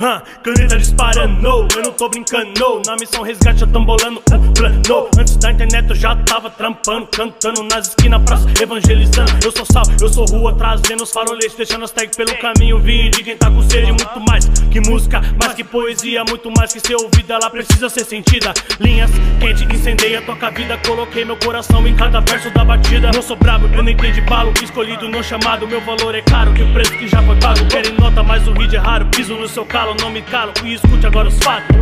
Hã, 0.00 0.22
caneta 0.44 0.78
disparando, 0.78 1.66
eu 1.74 1.82
não 1.82 1.90
tô 1.90 2.08
brincando. 2.08 2.82
Na 2.86 2.94
missão 2.94 3.20
resgate 3.20 3.62
eu 3.62 3.66
tô 3.66 3.80
bolando 3.80 4.22
um 4.32 4.52
plano. 4.52 5.08
Antes 5.18 5.36
da 5.38 5.50
internet 5.50 5.90
eu 5.90 5.96
já 5.96 6.14
tava 6.14 6.48
trampando, 6.50 7.08
cantando 7.08 7.64
nas 7.64 7.88
esquinas, 7.88 8.22
praça, 8.22 8.46
evangelizando. 8.62 9.32
Eu 9.44 9.50
sou 9.50 9.66
sal, 9.66 9.82
eu 10.00 10.08
sou 10.08 10.24
rua, 10.26 10.54
trazendo 10.54 11.02
os 11.02 11.10
faroletes, 11.10 11.56
deixando 11.56 11.84
as 11.84 11.90
tags 11.90 12.16
pelo 12.16 12.32
caminho. 12.38 12.78
Vim 12.78 13.10
de 13.10 13.24
quem 13.24 13.36
tá 13.36 13.50
com 13.50 13.60
sede, 13.62 13.90
muito 13.90 14.20
mais 14.20 14.48
que 14.70 14.80
música, 14.88 15.20
mais 15.36 15.54
que 15.54 15.64
poesia, 15.64 16.22
muito 16.28 16.48
mais 16.56 16.72
que 16.72 16.78
ser 16.78 16.94
ouvida, 16.94 17.34
ela 17.34 17.50
precisa 17.50 17.88
ser 17.88 18.04
sentida. 18.04 18.54
Linhas 18.78 19.10
quente, 19.40 19.64
incendeia, 19.64 20.22
toca 20.22 20.46
a 20.46 20.50
vida. 20.50 20.78
Coloquei 20.86 21.24
meu 21.24 21.36
coração 21.38 21.84
em 21.88 21.96
cada 21.96 22.20
verso 22.20 22.48
da 22.50 22.64
batida. 22.64 23.10
Não 23.12 23.20
sou 23.22 23.36
brabo, 23.36 23.68
eu 23.74 23.82
nem 23.82 23.96
tenho 23.96 24.14
de 24.14 24.20
balo, 24.20 24.54
escolhido 24.62 25.08
no 25.08 25.24
chamado. 25.24 25.66
Meu 25.66 25.80
valor 25.80 26.14
é 26.14 26.22
caro, 26.22 26.54
que 26.54 26.62
o 26.62 26.72
preço 26.72 26.92
que 26.92 27.08
já 27.08 27.20
foi 27.20 27.34
pago. 27.40 27.66
Querem 27.66 27.94
nota, 27.94 28.22
mas 28.22 28.46
o 28.46 28.52
hit 28.52 28.76
é 28.76 28.78
raro, 28.78 29.04
piso 29.06 29.34
no 29.34 29.48
seu 29.48 29.66
calo 29.66 29.87
não 29.94 30.10
me 30.10 30.22
calo 30.22 30.52
e 30.64 30.74
escute 30.74 31.06
agora 31.06 31.28
os 31.28 31.38
fatos. 31.38 31.76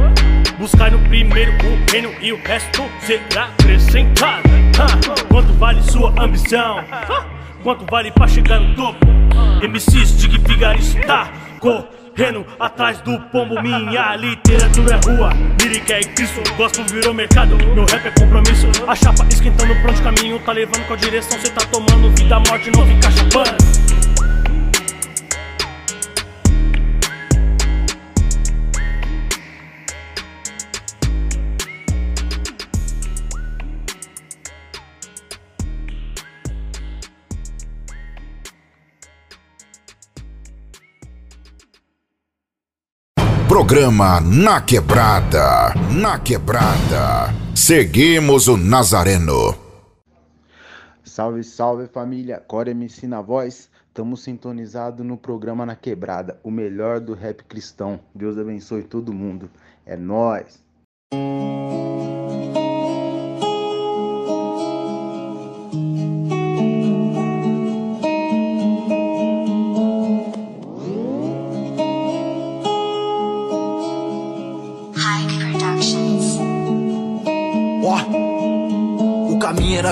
Buscar 0.59 0.91
no 0.91 0.99
primeiro 1.09 1.53
o 1.53 1.91
reino 1.91 2.11
e 2.21 2.33
o 2.33 2.41
resto 2.43 2.85
será 3.01 3.47
acrescentado. 3.47 4.49
Quanto 5.29 5.53
vale 5.55 5.83
sua 5.83 6.15
ambição? 6.19 6.85
Quanto 7.63 7.85
vale 7.91 8.11
pra 8.11 8.27
chegar 8.27 8.61
no 8.61 8.75
topo? 8.75 9.07
MCs 9.63 10.17
tá 11.07 11.31
correndo 11.61 12.47
atrás 12.61 13.01
do 13.01 13.19
pombo. 13.33 13.61
Minha 13.61 14.17
literatura 14.17 15.01
é 15.03 15.11
rua, 15.11 15.31
lírica 15.61 15.95
é 15.95 16.01
Cristo. 16.01 16.41
Gospel 16.57 16.85
virou 16.87 17.13
mercado, 17.13 17.57
meu 17.57 17.85
rap 17.87 18.07
é 18.07 18.11
compromisso. 18.11 18.69
A 18.87 18.95
chapa 18.95 19.27
esquentando 19.29 19.75
pra 19.83 19.91
onde 19.91 20.03
caminho 20.03 20.39
tá 20.41 20.53
levando 20.53 20.87
qual 20.87 20.97
direção 20.97 21.39
cê 21.41 21.51
tá 21.51 21.67
tomando. 21.67 22.11
Vida, 22.17 22.39
morte, 22.41 22.71
não 22.71 22.87
fica 22.87 23.11
chapando. 23.11 23.96
Programa 43.57 44.21
Na 44.21 44.61
Quebrada. 44.61 45.73
Na 45.91 46.19
Quebrada. 46.19 47.33
Seguimos 47.55 48.49
o 48.49 48.57
Nazareno. 48.59 49.55
Salve, 51.03 51.43
salve 51.43 51.87
família, 51.87 52.39
Core 52.39 52.73
MC 52.73 53.07
na 53.07 53.23
voz. 53.23 53.71
Estamos 53.89 54.23
sintonizados 54.23 55.07
no 55.07 55.17
programa 55.17 55.65
Na 55.65 55.75
Quebrada, 55.75 56.39
o 56.45 56.51
melhor 56.51 57.01
do 57.01 57.15
rap 57.15 57.45
cristão. 57.45 57.99
Deus 58.15 58.37
abençoe 58.37 58.83
todo 58.83 59.11
mundo. 59.11 59.49
É 59.87 59.97
nós. 59.97 60.63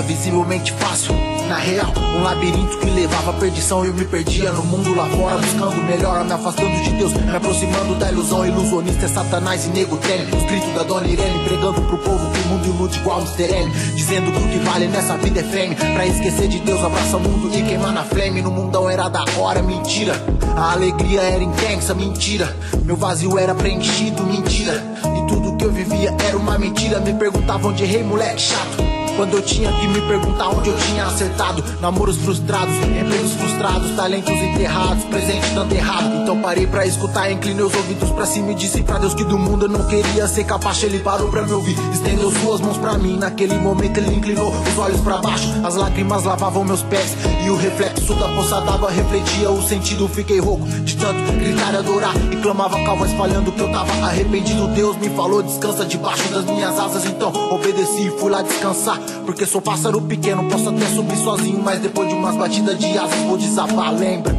Visivelmente 0.05 0.73
fácil. 0.73 1.15
Na 1.49 1.59
real, 1.59 1.93
um 2.17 2.23
labirinto 2.23 2.79
que 2.79 2.89
levava 2.89 3.31
à 3.31 3.35
perdição. 3.35 3.85
Eu 3.85 3.93
me 3.93 4.05
perdia 4.05 4.51
no 4.53 4.63
mundo 4.65 4.95
lá 4.95 5.07
fora, 5.07 5.37
buscando 5.37 5.83
melhor, 5.85 6.25
me 6.25 6.33
afastando 6.33 6.83
de 6.83 6.91
Deus, 6.91 7.13
me 7.13 7.37
aproximando 7.37 7.95
da 7.97 8.11
ilusão. 8.11 8.47
Ilusionista 8.47 9.05
é 9.05 9.09
Satanás 9.09 9.67
e 9.67 9.69
nego. 9.69 9.97
Os 9.97 10.45
gritos 10.47 10.75
da 10.75 10.83
dona 10.83 11.07
Irene, 11.07 11.45
pregando 11.45 11.83
pro 11.83 11.99
povo 11.99 12.31
que 12.31 12.41
o 12.41 12.47
mundo 12.49 12.67
ilude 12.67 12.99
igual 12.99 13.21
Mr. 13.21 13.53
M. 13.53 13.71
Dizendo 13.95 14.33
que 14.33 14.39
o 14.39 14.49
que 14.49 14.59
vale 14.59 14.87
nessa 14.87 15.17
vida 15.19 15.41
é 15.41 15.43
fame. 15.43 15.75
Pra 15.75 16.07
esquecer 16.07 16.49
de 16.49 16.61
Deus, 16.61 16.83
abraça 16.83 17.17
o 17.17 17.21
mundo 17.21 17.51
e 17.55 17.63
queimar 17.63 17.93
na 17.93 18.05
flame. 18.05 18.41
No 18.41 18.51
mundão 18.51 18.89
era 18.89 19.09
da 19.09 19.25
hora, 19.37 19.63
mentira. 19.63 20.15
A 20.57 20.73
alegria 20.73 21.21
era 21.21 21.43
intensa, 21.43 21.95
mentira. 21.95 22.57
Meu 22.85 22.97
vazio 22.97 23.39
era 23.39 23.55
preenchido, 23.55 24.23
mentira. 24.25 24.83
E 25.05 25.27
tudo 25.27 25.57
que 25.57 25.65
eu 25.65 25.73
vivia 25.73 26.15
era 26.27 26.37
uma 26.37 26.59
mentira. 26.59 27.01
Me 27.01 27.13
perguntavam 27.15 27.73
de 27.73 27.85
rei, 27.85 28.03
moleque 28.03 28.41
chato. 28.41 28.84
Quando 29.17 29.35
eu 29.35 29.43
tinha 29.43 29.71
que 29.73 29.87
me 29.87 30.01
perguntar 30.03 30.49
onde 30.49 30.69
eu 30.69 30.77
tinha 30.77 31.05
acertado. 31.07 31.63
Namoros 31.81 32.17
frustrados, 32.17 32.75
empregos 32.77 33.33
frustrados 33.33 33.95
Talentos 33.97 34.33
enterrados, 34.33 35.05
presente 35.05 35.49
dando 35.55 35.73
errado. 35.73 36.23
Então 36.23 36.41
parei 36.41 36.67
pra 36.67 36.85
escutar, 36.85 37.31
inclinei 37.31 37.65
os 37.65 37.75
ouvidos 37.75 38.11
pra 38.11 38.27
cima 38.27 38.51
E 38.53 38.55
disse 38.55 38.83
pra 38.83 38.99
Deus 38.99 39.15
que 39.15 39.25
do 39.25 39.39
mundo 39.39 39.67
eu 39.67 39.69
não 39.69 39.87
queria 39.87 40.27
ser 40.27 40.45
capaz. 40.45 40.83
Ele 40.83 40.99
parou 40.99 41.29
pra 41.29 41.43
me 41.43 41.53
ouvir, 41.53 41.77
estendeu 41.93 42.31
suas 42.33 42.61
mãos 42.61 42.77
pra 42.77 42.99
mim. 42.99 43.17
Naquele 43.17 43.57
momento 43.57 43.99
ele 43.99 44.17
inclinou 44.17 44.51
os 44.51 44.79
olhos 44.79 45.01
pra 45.01 45.19
baixo. 45.19 45.49
As 45.65 45.77
lágrimas 45.77 46.25
lavavam 46.25 46.65
meus 46.65 46.83
pés 46.83 47.17
E 47.45 47.51
o 47.51 47.57
reflexo 47.57 48.15
da 48.15 48.29
poça 48.29 48.61
d'água 48.61 48.91
refletia 48.91 49.51
o 49.51 49.63
sentido. 49.63 50.09
Fiquei 50.09 50.41
rouco 50.41 50.67
de 50.67 50.97
tanto 50.97 51.33
gritar 51.33 51.73
e 51.75 51.77
adorar 51.77 52.15
E 52.33 52.37
clamava 52.37 52.83
calma 52.85 53.07
espalhando 53.07 53.53
que 53.53 53.61
eu 53.61 53.71
tava 53.71 53.93
arrependido. 54.05 54.67
Deus 54.69 54.97
me 54.97 55.09
falou, 55.11 55.43
descansa 55.43 55.85
debaixo 55.85 56.29
das 56.33 56.45
minhas 56.45 56.79
asas. 56.79 57.05
Então 57.07 57.33
obedeci 57.51 58.09
e 58.09 58.19
fui 58.19 58.31
lá 58.31 58.43
descansar 58.43 58.99
porque 59.25 59.47
sou 59.47 59.61
pássaro 59.61 60.01
pequeno, 60.03 60.49
posso 60.49 60.69
até 60.69 60.87
subir 60.87 61.17
sozinho 61.17 61.61
Mas 61.63 61.81
depois 61.81 62.09
de 62.09 62.15
umas 62.15 62.37
batidas 62.37 62.79
de 62.79 62.99
asas 62.99 63.19
vou 63.27 63.37
desabar, 63.37 63.93
lembra? 63.93 64.35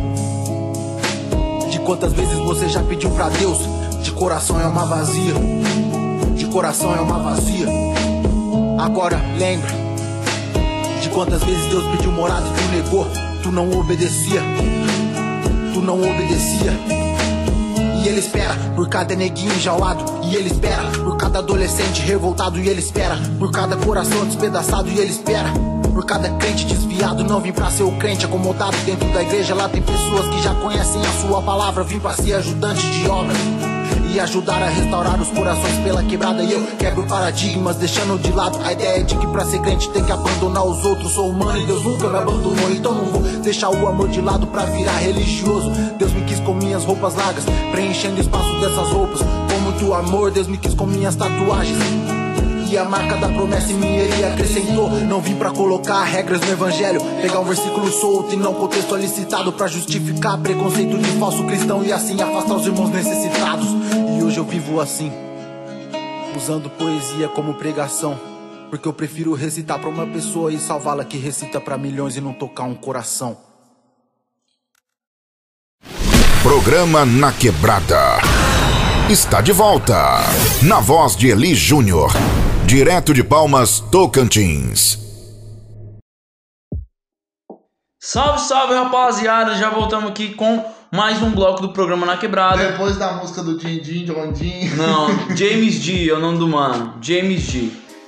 De 1.69 1.80
quantas 1.80 2.13
vezes 2.13 2.38
você 2.39 2.69
já 2.69 2.82
pediu 2.84 3.10
pra 3.12 3.30
Deus? 3.30 3.58
De 4.01 4.12
coração 4.12 4.60
é 4.60 4.65
uma 4.65 4.86
vazia. 4.86 5.34
De 6.36 6.45
coração 6.45 6.95
é 6.95 6.99
uma 6.99 7.19
vazia. 7.19 7.67
Agora 8.80 9.21
lembra? 9.38 9.69
De 11.01 11.10
quantas 11.10 11.43
vezes 11.43 11.65
Deus 11.67 11.86
pediu 11.95 12.12
morada 12.12 12.45
e 12.47 12.51
tu 12.51 12.75
negou? 12.75 13.08
Tu 13.43 13.51
não 13.51 13.71
obedecia. 13.80 14.41
Tu 15.73 15.82
não 15.82 15.97
obedecia 15.99 17.04
e 18.05 18.07
ele 18.07 18.19
espera 18.19 18.53
por 18.75 18.87
cada 18.87 19.15
neguinho 19.15 19.51
enjaulado. 19.55 20.05
E 20.23 20.35
ele 20.35 20.49
espera 20.49 20.83
por 21.03 21.17
cada 21.17 21.39
adolescente 21.39 22.01
revoltado. 22.03 22.59
E 22.59 22.69
ele 22.69 22.79
espera 22.79 23.17
por 23.39 23.51
cada 23.51 23.75
coração 23.77 24.25
despedaçado. 24.25 24.89
E 24.89 24.99
ele 24.99 25.09
espera 25.09 25.51
por 25.91 26.05
cada 26.05 26.29
crente 26.37 26.65
desviado. 26.65 27.23
Não 27.23 27.41
vim 27.41 27.51
pra 27.51 27.71
ser 27.71 27.83
o 27.83 27.91
crente 27.93 28.23
acomodado 28.23 28.77
dentro 28.85 29.11
da 29.11 29.23
igreja. 29.23 29.55
Lá 29.55 29.67
tem 29.67 29.81
pessoas 29.81 30.27
que 30.27 30.41
já 30.43 30.53
conhecem 30.53 31.01
a 31.01 31.27
sua 31.27 31.41
palavra. 31.41 31.83
Vim 31.83 31.99
pra 31.99 32.13
ser 32.13 32.33
ajudante 32.33 32.87
de 32.91 33.09
obra. 33.09 33.33
E 34.15 34.19
ajudar 34.21 34.63
a 34.63 34.69
restaurar 34.69 35.21
os 35.21 35.28
corações 35.28 35.78
pela 35.84 36.01
quebrada. 36.01 36.41
E 36.41 36.54
eu 36.54 36.65
quebro 36.80 37.06
paradigmas, 37.06 37.75
deixando 37.75 38.17
de 38.17 38.32
lado 38.32 38.58
a 38.63 38.71
ideia 38.71 39.04
de 39.04 39.13
que 39.13 39.28
pra 39.28 39.43
ser 39.43 39.60
crente 39.60 39.89
tem 39.89 40.06
que 40.06 40.12
abandonar 40.12 40.65
os 40.65 40.86
outros. 40.86 41.12
Sou 41.12 41.32
humano 41.32 41.58
e 41.58 41.65
Deus 41.65 41.84
nunca 41.84 42.08
me 42.08 42.17
abandonou. 42.17 42.71
Então 42.71 42.93
não 42.93 43.04
vou 43.08 43.21
deixar 43.41 43.69
o 43.71 43.86
amor 43.86 44.08
de 44.08 44.21
lado 44.21 44.47
pra 44.47 44.63
virar 44.67 44.99
religioso. 44.99 45.69
Deus 45.99 46.13
me 46.13 46.21
quis 46.21 46.39
com 46.39 46.54
minhas 46.54 46.86
roupas 46.86 47.13
largas, 47.13 47.43
preenchendo 47.71 48.21
espaço 48.21 48.58
dessas 48.62 48.88
roupas. 48.88 49.19
Com 49.19 49.60
muito 49.60 49.93
amor, 49.93 50.32
Deus 50.32 50.47
me 50.47 50.58
quis 50.58 50.73
com 50.73 50.86
minhas 50.86 51.17
tatuagens. 51.17 51.78
E 52.71 52.78
a 52.78 52.86
marca 52.86 53.17
da 53.17 53.28
promessa 53.28 53.71
em 53.71 53.75
mim 53.75 53.95
ele 53.95 54.23
acrescentou. 54.23 54.89
Não 54.91 55.19
vim 55.19 55.36
pra 55.36 55.51
colocar 55.51 56.04
regras 56.04 56.39
no 56.39 56.54
evangelho. 56.54 57.01
Pegar 57.21 57.41
um 57.41 57.45
versículo 57.45 57.91
solto 57.91 58.34
e 58.34 58.38
não 58.38 58.54
contextualizado 58.54 59.51
pra 59.51 59.67
justificar 59.67 60.38
preconceito 60.38 60.97
de 60.97 61.12
falso 61.19 61.43
cristão 61.43 61.84
e 61.84 61.91
assim 61.91 62.19
afastar 62.21 62.56
os 62.56 62.65
irmãos 62.65 62.89
necessitados. 62.89 63.67
E 64.17 64.23
hoje 64.23 64.38
eu 64.38 64.45
vivo 64.45 64.80
assim, 64.80 65.12
usando 66.36 66.69
poesia 66.69 67.28
como 67.28 67.56
pregação. 67.56 68.17
Porque 68.69 68.88
eu 68.88 68.93
prefiro 68.93 69.34
recitar 69.34 69.78
pra 69.80 69.89
uma 69.89 70.08
pessoa 70.08 70.51
e 70.51 70.58
salvá-la 70.58 71.04
que 71.04 71.17
recita 71.17 71.60
pra 71.60 71.78
milhões 71.78 72.15
e 72.15 72.21
não 72.21 72.34
tocar 72.34 72.63
um 72.63 72.73
coração. 72.73 73.38
Programa 76.41 77.06
Na 77.06 77.32
Quebrada. 77.32 78.19
Está 79.10 79.41
de 79.41 79.51
volta. 79.51 80.19
Na 80.63 80.80
voz 80.80 81.15
de 81.15 81.28
Eli 81.28 81.54
Júnior. 81.54 82.12
Direto 82.65 83.13
de 83.13 83.23
Palmas, 83.23 83.80
Tocantins. 83.80 84.97
Salve, 87.99 88.39
salve 88.39 88.75
rapaziada, 88.75 89.56
já 89.56 89.69
voltamos 89.69 90.12
aqui 90.12 90.36
com 90.36 90.63
mais 90.95 91.21
um 91.21 91.31
bloco 91.31 91.62
do 91.62 91.69
programa 91.69 92.05
Na 92.05 92.15
Quebrada. 92.17 92.71
Depois 92.71 92.95
da 92.97 93.13
música 93.13 93.43
do 93.43 93.58
Din 93.58 93.79
Din, 93.79 94.05
John 94.05 94.31
Din. 94.31 94.69
Não, 94.75 95.08
James 95.36 95.75
G 95.75 96.10
é 96.10 96.13
o 96.13 96.19
nome 96.19 96.38
do 96.38 96.47
mano. 96.47 96.93
James. 97.01 97.53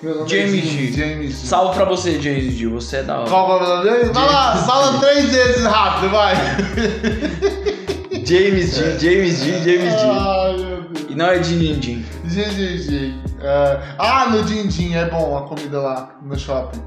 Meu 0.02 0.16
nome 0.20 0.30
James 0.30 0.54
é 0.64 0.68
G. 0.68 0.92
James 0.94 1.40
G. 1.42 1.48
Salve 1.48 1.76
pra 1.76 1.86
você, 1.86 2.22
James 2.22 2.54
G. 2.54 2.68
Você 2.68 2.98
é 2.98 3.04
da 3.04 3.20
hora. 3.20 3.30
Qual 3.30 3.62
o 3.62 3.84
dele? 3.84 4.06
Vai 4.06 4.26
lá, 4.26 4.56
fala 4.56 5.00
três 5.00 5.30
vezes 5.30 5.64
rápido, 5.66 6.12
vai. 6.12 6.36
James 8.26 8.76
G, 8.76 9.00
James 9.00 9.38
G, 9.40 9.52
James 9.64 9.94
G. 9.94 10.06
Ai, 10.08 10.58
meu 10.58 10.82
Deus. 10.84 11.06
E 11.10 11.16
não 11.16 11.26
é 11.26 11.40
Din 11.40 11.60
Din 11.60 11.80
Din. 11.80 12.06
Din 12.26 12.78
Din. 12.78 13.22
É, 13.42 13.80
Ah, 14.00 14.30
no 14.30 14.44
Din 14.44 14.68
Din 14.68 14.94
é 14.96 15.06
bom 15.10 15.38
a 15.38 15.42
comida 15.44 15.80
lá 15.80 16.16
no 16.22 16.38
shopping. 16.38 16.82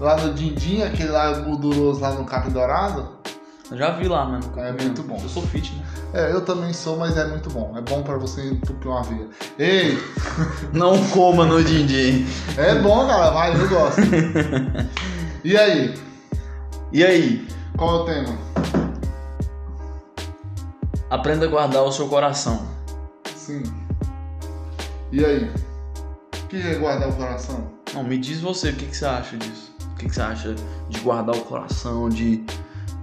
Lá 0.00 0.16
no 0.16 0.32
Din 0.32 0.54
Din, 0.54 0.82
aquele 0.82 1.10
lá 1.10 1.30
gorduroso 1.40 2.00
lá 2.00 2.12
no 2.12 2.24
Capim 2.24 2.50
Dourado. 2.50 3.19
Eu 3.70 3.78
já 3.78 3.90
vi 3.92 4.08
lá, 4.08 4.24
mano. 4.24 4.52
É 4.56 4.72
muito 4.72 5.02
bom. 5.02 5.18
Eu 5.22 5.28
sou 5.28 5.42
fit, 5.44 5.72
né? 5.74 5.84
É, 6.12 6.32
eu 6.32 6.44
também 6.44 6.72
sou, 6.72 6.96
mas 6.96 7.16
é 7.16 7.24
muito 7.26 7.48
bom. 7.50 7.72
É 7.76 7.80
bom 7.80 8.02
pra 8.02 8.16
você 8.16 8.50
entupir 8.50 8.90
uma 8.90 9.02
veia. 9.02 9.28
Ei! 9.58 9.98
Não 10.74 11.06
coma 11.10 11.46
no 11.46 11.62
Din 11.62 11.86
Din. 11.86 12.26
É 12.56 12.74
bom, 12.80 13.06
cara, 13.06 13.30
vai, 13.30 13.54
eu 13.54 13.68
gosto. 13.68 14.00
E 15.42 15.56
aí? 15.56 15.94
E 16.92 17.02
aí? 17.02 17.48
Qual 17.74 18.00
é 18.00 18.02
o 18.02 18.04
tema? 18.04 18.38
Aprenda 21.08 21.46
a 21.46 21.48
guardar 21.48 21.82
o 21.82 21.90
seu 21.90 22.08
coração. 22.08 22.68
Sim. 23.34 23.62
E 25.10 25.24
aí? 25.24 25.50
O 26.34 26.46
que 26.48 26.60
é 26.60 26.74
guardar 26.74 27.08
o 27.08 27.12
coração? 27.14 27.70
Não, 27.94 28.04
me 28.04 28.18
diz 28.18 28.40
você, 28.40 28.68
o 28.68 28.76
que, 28.76 28.84
que 28.84 28.96
você 28.96 29.06
acha 29.06 29.36
disso? 29.38 29.74
O 29.92 29.94
que, 29.96 30.08
que 30.08 30.14
você 30.14 30.20
acha 30.20 30.54
de 30.90 31.00
guardar 31.00 31.34
o 31.34 31.40
coração, 31.40 32.10
de 32.10 32.44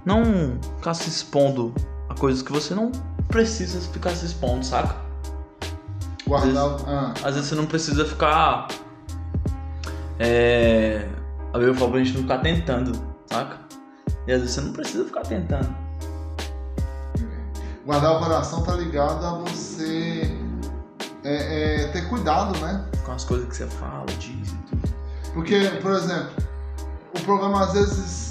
não 0.08 0.58
ficar 0.78 0.94
se 0.94 1.08
expondo 1.10 1.74
a 2.08 2.14
coisas 2.14 2.40
que 2.40 2.50
você 2.50 2.74
não 2.74 2.90
precisa 3.28 3.78
ficar 3.92 4.10
se 4.16 4.24
expondo, 4.24 4.64
saca? 4.64 4.96
Guardar. 6.26 6.64
Às 6.64 6.70
vezes, 6.72 6.88
Ah, 6.88 7.14
às 7.24 7.34
vezes 7.34 7.48
você 7.50 7.54
não 7.54 7.66
precisa 7.66 8.04
ficar. 8.06 8.68
É. 10.18 11.06
Aí 11.52 11.62
eu 11.62 11.74
falo 11.74 11.90
pra 11.92 12.00
gente 12.02 12.14
não 12.14 12.22
ficar 12.22 12.38
tentando, 12.38 12.92
saca? 13.26 13.58
E 14.26 14.32
às 14.32 14.40
vezes 14.40 14.54
você 14.54 14.60
não 14.62 14.72
precisa 14.72 15.04
ficar 15.04 15.22
tentando. 15.22 15.68
guardar 17.84 18.16
o 18.16 18.18
coração 18.18 18.62
tá 18.62 18.74
ligado 18.74 19.24
a 19.24 19.38
você 19.38 20.30
é, 21.24 21.84
é, 21.84 21.88
ter 21.88 22.08
cuidado, 22.08 22.58
né? 22.60 22.84
Com 23.04 23.12
as 23.12 23.24
coisas 23.24 23.48
que 23.48 23.56
você 23.56 23.66
fala, 23.66 24.06
diz 24.18 24.50
e 24.52 24.56
tudo. 24.68 24.88
Porque, 25.32 25.58
por 25.82 25.92
exemplo, 25.92 26.30
o 27.18 27.20
programa 27.22 27.64
às 27.64 27.72
vezes 27.72 28.27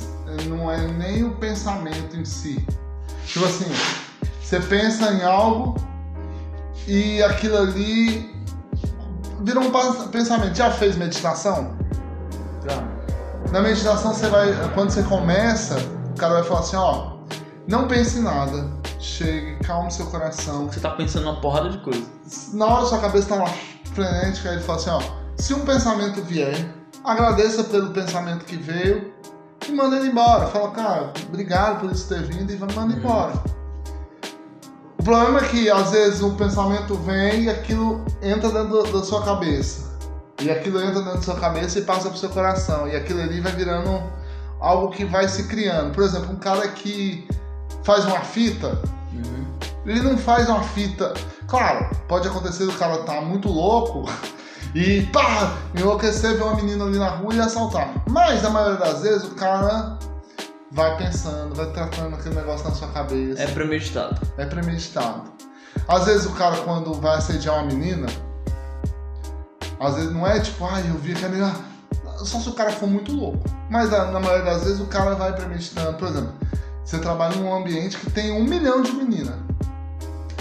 não 0.47 0.71
é 0.71 0.85
nem 0.87 1.23
o 1.23 1.31
pensamento 1.35 2.15
em 2.17 2.25
si. 2.25 2.65
Tipo 3.25 3.45
assim, 3.45 3.71
você 4.41 4.59
pensa 4.59 5.11
em 5.11 5.23
algo 5.23 5.75
e 6.87 7.21
aquilo 7.23 7.57
ali 7.57 8.35
virou 9.41 9.63
um 9.63 10.07
pensamento. 10.09 10.55
Já 10.55 10.71
fez 10.71 10.95
meditação? 10.95 11.75
Já. 12.67 12.97
Na 13.51 13.61
meditação 13.61 14.13
você 14.13 14.27
vai, 14.27 14.53
quando 14.73 14.89
você 14.89 15.03
começa, 15.03 15.77
o 16.11 16.15
cara 16.17 16.35
vai 16.35 16.43
falar 16.43 16.59
assim, 16.59 16.75
ó, 16.75 17.17
não 17.67 17.87
pense 17.87 18.19
em 18.19 18.23
nada, 18.23 18.69
chegue, 18.99 19.57
calme 19.63 19.91
seu 19.91 20.05
coração. 20.07 20.67
Você 20.67 20.79
tá 20.79 20.91
pensando 20.91 21.25
numa 21.25 21.39
porrada 21.39 21.69
de 21.69 21.77
coisa. 21.79 22.05
Na 22.53 22.65
hora 22.65 22.85
sua 22.85 22.99
cabeça 22.99 23.29
tá 23.29 23.35
lá 23.35 23.53
frenética, 23.93 24.49
ele 24.49 24.61
fala 24.61 24.79
assim, 24.79 24.89
ó, 24.89 25.01
se 25.37 25.53
um 25.53 25.65
pensamento 25.65 26.21
vier, 26.23 26.73
agradeça 27.03 27.63
pelo 27.63 27.91
pensamento 27.91 28.43
que 28.45 28.57
veio 28.57 29.13
e 29.67 29.71
manda 29.71 29.97
ele 29.97 30.09
embora. 30.09 30.47
Fala, 30.47 30.71
cara, 30.71 31.13
obrigado 31.27 31.81
por 31.81 31.91
isso 31.91 32.07
ter 32.07 32.23
vindo 32.23 32.51
e 32.51 32.55
vai 32.55 32.73
manda 32.73 32.93
embora. 32.93 33.33
O 34.99 35.03
problema 35.03 35.39
é 35.39 35.47
que 35.47 35.69
às 35.69 35.91
vezes 35.91 36.21
um 36.21 36.35
pensamento 36.35 36.95
vem 36.95 37.43
e 37.43 37.49
aquilo 37.49 38.03
entra 38.21 38.49
dentro 38.49 38.91
da 38.91 39.03
sua 39.03 39.23
cabeça. 39.23 39.87
E 40.41 40.51
aquilo 40.51 40.81
entra 40.81 41.01
dentro 41.01 41.15
da 41.15 41.21
sua 41.21 41.39
cabeça 41.39 41.79
e 41.79 41.81
passa 41.83 42.09
pro 42.09 42.17
seu 42.17 42.29
coração. 42.29 42.87
E 42.87 42.95
aquilo 42.95 43.21
ali 43.21 43.39
vai 43.39 43.51
virando 43.53 44.03
algo 44.59 44.89
que 44.91 45.05
vai 45.05 45.27
se 45.27 45.47
criando. 45.47 45.93
Por 45.93 46.03
exemplo, 46.03 46.31
um 46.31 46.37
cara 46.37 46.67
que 46.67 47.27
faz 47.83 48.05
uma 48.05 48.19
fita, 48.19 48.79
ele 49.85 50.01
não 50.01 50.17
faz 50.17 50.49
uma 50.49 50.61
fita. 50.61 51.13
Claro, 51.47 51.89
pode 52.07 52.27
acontecer 52.27 52.65
do 52.65 52.73
cara 52.73 52.97
tá 53.03 53.21
muito 53.21 53.47
louco 53.47 54.05
e 54.75 55.03
pá, 55.07 55.57
enlouquecer, 55.75 56.35
ver 56.35 56.43
uma 56.43 56.55
menina 56.55 56.85
ali 56.85 56.97
na 56.97 57.09
rua 57.09 57.33
e 57.33 57.39
assaltar. 57.39 57.93
Mas 58.09 58.41
na 58.41 58.49
maioria 58.49 58.77
das 58.77 59.01
vezes 59.01 59.23
o 59.23 59.35
cara 59.35 59.97
vai 60.71 60.97
pensando, 60.97 61.55
vai 61.55 61.67
tratando 61.67 62.15
aquele 62.15 62.35
negócio 62.35 62.67
na 62.67 62.75
sua 62.75 62.87
cabeça. 62.89 63.41
É 63.41 63.47
premeditado. 63.47 64.21
É 64.37 64.45
premeditado. 64.45 65.23
Às 65.87 66.05
vezes 66.05 66.25
o 66.25 66.31
cara, 66.31 66.57
quando 66.57 66.93
vai 66.93 67.17
assediar 67.17 67.55
uma 67.55 67.65
menina, 67.65 68.07
às 69.79 69.95
vezes 69.95 70.11
não 70.11 70.27
é 70.27 70.39
tipo, 70.39 70.65
ai, 70.65 70.87
eu 70.89 70.95
vi 70.95 71.13
aquela 71.13 71.29
menina. 71.29 71.55
Só 72.17 72.39
se 72.39 72.49
o 72.49 72.53
cara 72.53 72.71
for 72.71 72.87
muito 72.87 73.11
louco. 73.11 73.43
Mas 73.69 73.91
na 73.91 74.05
na 74.05 74.19
maioria 74.19 74.45
das 74.45 74.63
vezes 74.63 74.79
o 74.79 74.85
cara 74.85 75.15
vai 75.15 75.33
premeditando. 75.33 75.97
Por 75.97 76.07
exemplo, 76.07 76.33
você 76.83 76.97
trabalha 76.99 77.35
num 77.35 77.53
ambiente 77.53 77.97
que 77.97 78.09
tem 78.11 78.31
um 78.31 78.43
milhão 78.43 78.81
de 78.81 78.91
meninas. 78.91 79.35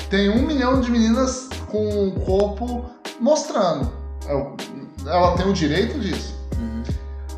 Tem 0.08 0.30
um 0.30 0.46
milhão 0.46 0.80
de 0.80 0.90
meninas 0.90 1.48
com 1.68 2.08
o 2.08 2.12
corpo 2.20 2.84
mostrando. 3.20 3.92
É 4.28 5.08
Ela 5.08 5.36
tem 5.36 5.48
o 5.48 5.52
direito 5.52 5.98
disso. 5.98 6.36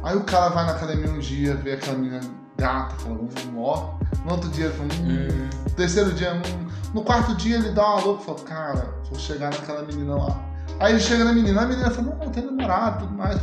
Aí 0.03 0.17
o 0.17 0.25
cara 0.25 0.51
vai 0.51 0.65
na 0.65 0.73
academia 0.73 1.11
um 1.11 1.19
dia, 1.19 1.55
vê 1.57 1.73
aquela 1.73 1.99
menina 1.99 2.21
gata, 2.57 2.95
fala, 2.97 3.15
hum, 3.17 3.29
ó. 3.57 3.95
No 4.25 4.33
outro 4.33 4.49
dia 4.51 4.67
ele 4.67 4.75
fala, 4.75 4.89
hum. 5.03 5.49
No 5.65 5.71
terceiro 5.73 6.13
dia, 6.13 6.35
hum. 6.35 6.69
No 6.95 7.03
quarto 7.03 7.35
dia 7.37 7.57
ele 7.57 7.71
dá 7.71 7.85
uma 7.85 8.01
louca 8.01 8.23
e 8.23 8.27
fala, 8.27 8.39
cara, 8.41 8.95
vou 9.11 9.19
chegar 9.19 9.51
naquela 9.51 9.83
menina 9.83 10.15
lá. 10.15 10.41
Aí 10.81 10.93
ele 10.93 11.01
chega 11.01 11.25
na 11.25 11.33
menina, 11.33 11.63
a 11.63 11.67
menina 11.67 11.91
fala, 11.91 12.15
não, 12.15 12.31
tenho 12.31 12.51
namorado 12.51 13.05
e 13.05 13.07
tudo 13.07 13.19
mais. 13.19 13.41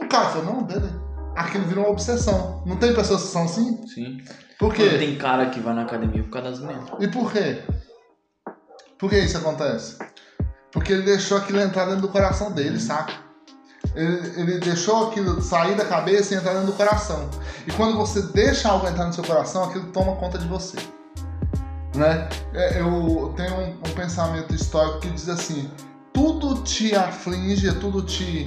O 0.00 0.08
cara 0.08 0.28
fala, 0.28 0.44
não, 0.44 0.64
beleza. 0.64 1.00
Aquilo 1.36 1.64
virou 1.64 1.84
uma 1.84 1.92
obsessão. 1.92 2.62
Não 2.66 2.76
tem 2.76 2.94
pessoas 2.94 3.22
que 3.22 3.28
são 3.28 3.44
assim? 3.44 3.86
Sim. 3.86 4.18
Por 4.58 4.74
quê? 4.74 4.86
Mano, 4.86 4.98
Tem 4.98 5.16
cara 5.16 5.46
que 5.50 5.60
vai 5.60 5.74
na 5.74 5.82
academia 5.82 6.22
por 6.22 6.30
causa 6.30 6.50
das 6.50 6.60
meninas. 6.60 6.90
E 6.98 7.08
por 7.08 7.30
quê? 7.30 7.62
Por 8.98 9.10
que 9.10 9.18
isso 9.18 9.36
acontece? 9.36 9.98
Porque 10.76 10.92
ele 10.92 11.04
deixou 11.04 11.38
aquilo 11.38 11.58
entrar 11.58 11.86
dentro 11.86 12.02
do 12.02 12.08
coração 12.08 12.52
dele, 12.52 12.78
saca? 12.78 13.14
Ele, 13.94 14.40
ele 14.40 14.58
deixou 14.58 15.08
aquilo 15.08 15.40
sair 15.40 15.74
da 15.74 15.86
cabeça 15.86 16.34
e 16.34 16.36
entrar 16.36 16.52
dentro 16.52 16.66
do 16.66 16.74
coração. 16.74 17.30
E 17.66 17.72
quando 17.72 17.96
você 17.96 18.20
deixa 18.20 18.68
algo 18.68 18.86
entrar 18.86 19.06
no 19.06 19.12
seu 19.14 19.24
coração, 19.24 19.64
aquilo 19.64 19.86
toma 19.86 20.14
conta 20.16 20.36
de 20.36 20.46
você. 20.46 20.76
Né? 21.94 22.28
É, 22.52 22.78
Eu 22.82 23.32
tenho 23.34 23.54
um, 23.54 23.70
um 23.70 23.94
pensamento 23.94 24.54
histórico 24.54 25.00
que 25.00 25.08
diz 25.08 25.30
assim: 25.30 25.70
tudo 26.12 26.62
te 26.62 26.94
aflige, 26.94 27.72
tudo 27.76 28.02
te 28.02 28.44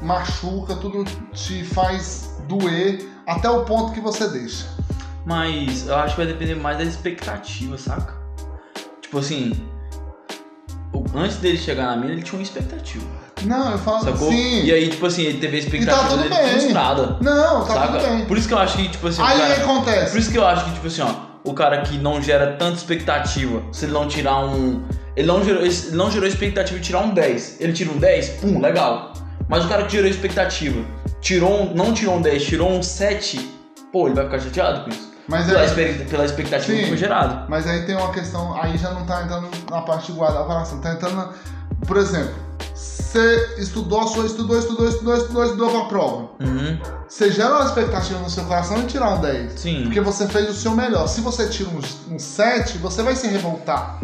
machuca, 0.00 0.76
tudo 0.76 1.02
te 1.32 1.64
faz 1.64 2.36
doer 2.46 3.04
até 3.26 3.50
o 3.50 3.64
ponto 3.64 3.92
que 3.92 4.00
você 4.00 4.28
deixa. 4.28 4.68
Mas 5.26 5.88
eu 5.88 5.96
acho 5.96 6.14
que 6.14 6.22
vai 6.22 6.32
depender 6.32 6.54
mais 6.54 6.78
da 6.78 6.84
expectativa, 6.84 7.76
saca? 7.76 8.14
Tipo 9.00 9.18
assim, 9.18 9.68
antes 11.14 11.36
dele 11.36 11.56
chegar 11.58 11.86
na 11.86 11.96
mina, 11.96 12.12
ele 12.12 12.22
tinha 12.22 12.38
uma 12.38 12.42
expectativa. 12.42 13.04
Não, 13.44 13.72
eu 13.72 13.78
falo 13.78 14.04
Sacou? 14.04 14.30
sim. 14.30 14.64
E 14.64 14.72
aí, 14.72 14.88
tipo 14.88 15.04
assim, 15.06 15.22
ele 15.22 15.38
teve 15.38 15.56
a 15.56 15.60
expectativa 15.60 15.96
E 15.98 16.02
tá 16.02 16.08
tudo 16.08 16.22
dele 16.22 16.34
bem. 16.34 16.48
frustrada. 16.60 17.16
Não, 17.20 17.64
tá 17.64 17.74
saca? 17.74 17.98
tudo 17.98 18.08
bem. 18.16 18.24
Por 18.26 18.38
isso 18.38 18.46
que 18.48 18.54
eu 18.54 18.58
acho 18.58 18.76
que, 18.76 18.88
tipo 18.88 19.08
assim, 19.08 19.20
o 19.20 19.24
Aí 19.24 19.38
cara- 19.38 19.54
acontece. 19.56 20.10
Por 20.12 20.18
isso 20.20 20.30
que 20.30 20.38
eu 20.38 20.46
acho 20.46 20.64
que, 20.66 20.72
tipo 20.72 20.86
assim, 20.86 21.02
ó, 21.02 21.14
o 21.44 21.52
cara 21.54 21.80
que 21.82 21.98
não 21.98 22.22
gera 22.22 22.52
tanta 22.58 22.76
expectativa, 22.76 23.62
se 23.72 23.84
ele 23.86 23.92
não 23.92 24.06
tirar 24.06 24.38
um. 24.46 24.82
Ele 25.16 25.26
não 25.26 25.44
gerou, 25.44 25.62
ele 25.62 25.74
não 25.92 26.10
gerou 26.10 26.26
expectativa 26.28 26.78
de 26.78 26.86
tirar 26.86 27.00
um 27.00 27.10
10. 27.10 27.56
Ele 27.60 27.72
tira 27.72 27.90
um 27.90 27.98
10, 27.98 28.28
pum, 28.40 28.60
legal. 28.60 29.12
Mas 29.48 29.64
o 29.64 29.68
cara 29.68 29.82
que 29.84 29.92
gerou 29.92 30.08
expectativa, 30.08 30.80
tirou 31.20 31.62
um, 31.62 31.74
não 31.74 31.92
tirou 31.92 32.14
um 32.16 32.22
10, 32.22 32.44
tirou 32.44 32.70
um 32.70 32.82
7, 32.82 33.38
pô, 33.92 34.06
ele 34.06 34.14
vai 34.14 34.24
ficar 34.24 34.38
chateado 34.38 34.84
com 34.84 34.90
isso. 34.90 35.11
Mas 35.28 35.46
pela, 35.46 35.60
é- 35.62 36.04
pela 36.04 36.24
expectativa 36.24 36.78
que 36.78 36.88
foi 36.88 36.96
gerada. 36.96 37.46
Mas 37.48 37.66
aí 37.66 37.84
tem 37.86 37.96
uma 37.96 38.10
questão, 38.12 38.60
aí 38.60 38.76
já 38.76 38.90
não 38.90 39.04
tá 39.06 39.22
entrando 39.22 39.48
na 39.70 39.80
parte 39.82 40.06
de 40.10 40.18
guardar 40.18 40.42
o 40.42 40.46
coração, 40.46 40.80
tá 40.80 40.92
entrando, 40.92 41.14
na- 41.16 41.30
por 41.86 41.96
exemplo, 41.96 42.34
você 42.74 43.54
estudou, 43.58 44.06
sua 44.08 44.24
estudou, 44.26 44.58
estudou, 44.58 44.88
estudou, 44.88 45.16
estudou, 45.16 45.44
estudou 45.44 45.70
pra 45.70 45.84
prova. 45.84 46.16
Uhum. 46.40 46.78
Você 47.08 47.30
gera 47.30 47.54
uma 47.56 47.64
expectativa 47.66 48.18
no 48.18 48.30
seu 48.30 48.44
coração 48.44 48.80
de 48.80 48.86
tirar 48.86 49.10
um 49.10 49.20
10. 49.20 49.52
Sim. 49.60 49.82
Porque 49.84 50.00
você 50.00 50.26
fez 50.26 50.48
o 50.48 50.54
seu 50.54 50.72
melhor. 50.72 51.06
Se 51.06 51.20
você 51.20 51.46
tira 51.48 51.68
um, 51.70 52.14
um 52.14 52.18
7, 52.18 52.78
você 52.78 53.02
vai 53.02 53.14
se 53.14 53.28
revoltar. 53.28 54.00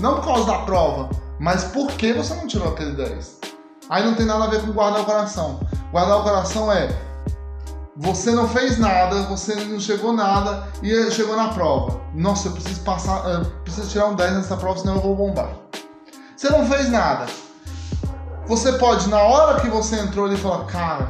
Não 0.00 0.16
por 0.16 0.24
causa 0.24 0.46
da 0.46 0.58
prova, 0.60 1.10
mas 1.38 1.64
porque 1.64 2.12
você 2.14 2.34
não 2.34 2.46
tirou 2.46 2.68
aquele 2.68 2.92
10. 2.92 3.36
Aí 3.90 4.04
não 4.04 4.14
tem 4.14 4.26
nada 4.26 4.44
a 4.44 4.48
ver 4.48 4.62
com 4.62 4.72
guardar 4.72 5.02
o 5.02 5.04
coração. 5.04 5.60
Guardar 5.92 6.18
o 6.18 6.22
coração 6.22 6.72
é 6.72 6.88
Você 7.98 8.30
não 8.30 8.46
fez 8.46 8.78
nada, 8.78 9.22
você 9.22 9.54
não 9.54 9.80
chegou 9.80 10.12
nada 10.12 10.68
e 10.82 11.10
chegou 11.10 11.34
na 11.34 11.48
prova. 11.48 11.98
Nossa, 12.14 12.48
eu 12.48 12.52
preciso 12.52 12.80
passar, 12.82 13.26
eu 13.26 13.44
preciso 13.62 13.88
tirar 13.88 14.08
um 14.08 14.14
10 14.14 14.34
nessa 14.34 14.56
prova, 14.56 14.78
senão 14.78 14.96
eu 14.96 15.00
vou 15.00 15.16
bombar. 15.16 15.48
Você 16.36 16.50
não 16.50 16.66
fez 16.66 16.90
nada. 16.90 17.26
Você 18.46 18.72
pode, 18.72 19.08
na 19.08 19.22
hora 19.22 19.60
que 19.60 19.68
você 19.68 19.98
entrou 19.98 20.26
ali, 20.26 20.36
falar: 20.36 20.66
Cara, 20.66 21.08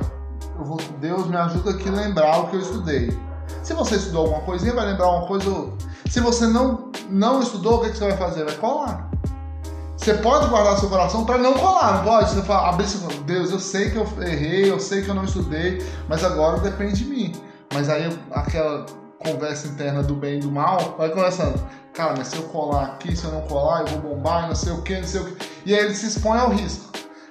vou, 0.57 0.78
Deus 1.01 1.26
me 1.26 1.37
ajuda 1.37 1.72
aqui 1.72 1.89
a 1.89 1.93
lembrar 1.93 2.39
o 2.39 2.49
que 2.49 2.57
eu 2.57 2.61
estudei. 2.61 3.18
Se 3.64 3.74
você 3.74 3.97
estudou 3.97 4.22
alguma 4.22 4.43
coisinha, 4.43 4.72
vai 4.72 4.87
lembrar 4.87 5.11
uma 5.11 5.26
coisa 5.26 5.51
ou 5.51 5.57
outra. 5.57 5.89
Se 6.09 6.20
você 6.20 6.47
não, 6.47 6.93
não 7.11 7.41
estudou, 7.41 7.78
o 7.78 7.80
que, 7.80 7.91
que 7.91 7.99
você 7.99 8.09
vai 8.09 8.16
fazer? 8.16 8.45
Vai 8.45 8.55
colar. 8.55 9.11
Você 10.07 10.14
pode 10.14 10.46
guardar 10.46 10.78
seu 10.78 10.88
coração 10.88 11.24
para 11.24 11.36
não 11.36 11.54
colar, 11.54 11.96
não 11.96 12.04
pode? 12.04 12.30
Você 12.30 12.40
fala, 12.42 12.68
abrir 12.68 12.86
seu 12.86 13.00
coração, 13.00 13.24
Deus, 13.24 13.50
eu 13.50 13.59
sei 13.59 13.90
que 13.90 13.96
eu 13.96 14.07
errei, 14.22 14.70
eu 14.70 14.78
sei 14.78 15.02
que 15.02 15.09
eu 15.09 15.16
não 15.16 15.24
estudei, 15.24 15.84
mas 16.09 16.22
agora 16.22 16.61
depende 16.61 17.02
de 17.02 17.07
mim. 17.07 17.32
Mas 17.74 17.88
aí 17.88 18.16
aquela 18.30 18.86
conversa 19.18 19.66
interna 19.66 20.04
do 20.04 20.14
bem 20.14 20.36
e 20.36 20.40
do 20.42 20.48
mal 20.48 20.94
vai 20.96 21.09
começando. 21.09 21.61
Cara, 21.92 22.14
mas 22.16 22.28
se 22.28 22.36
eu 22.36 22.44
colar 22.44 22.84
aqui, 22.84 23.16
se 23.16 23.24
eu 23.24 23.32
não 23.32 23.40
colar, 23.48 23.80
eu 23.80 24.00
vou 24.00 24.14
bombar, 24.14 24.46
não 24.46 24.54
sei 24.54 24.74
o 24.74 24.82
que, 24.82 24.96
não 24.96 25.09
sei 25.09 25.22
o 25.22 25.24
que. 25.24 25.48
E 25.66 25.74
aí 25.74 25.86
ele 25.86 25.94
se 25.96 26.07
expõe 26.07 26.38
ao 26.38 26.50
risco. 26.50 26.84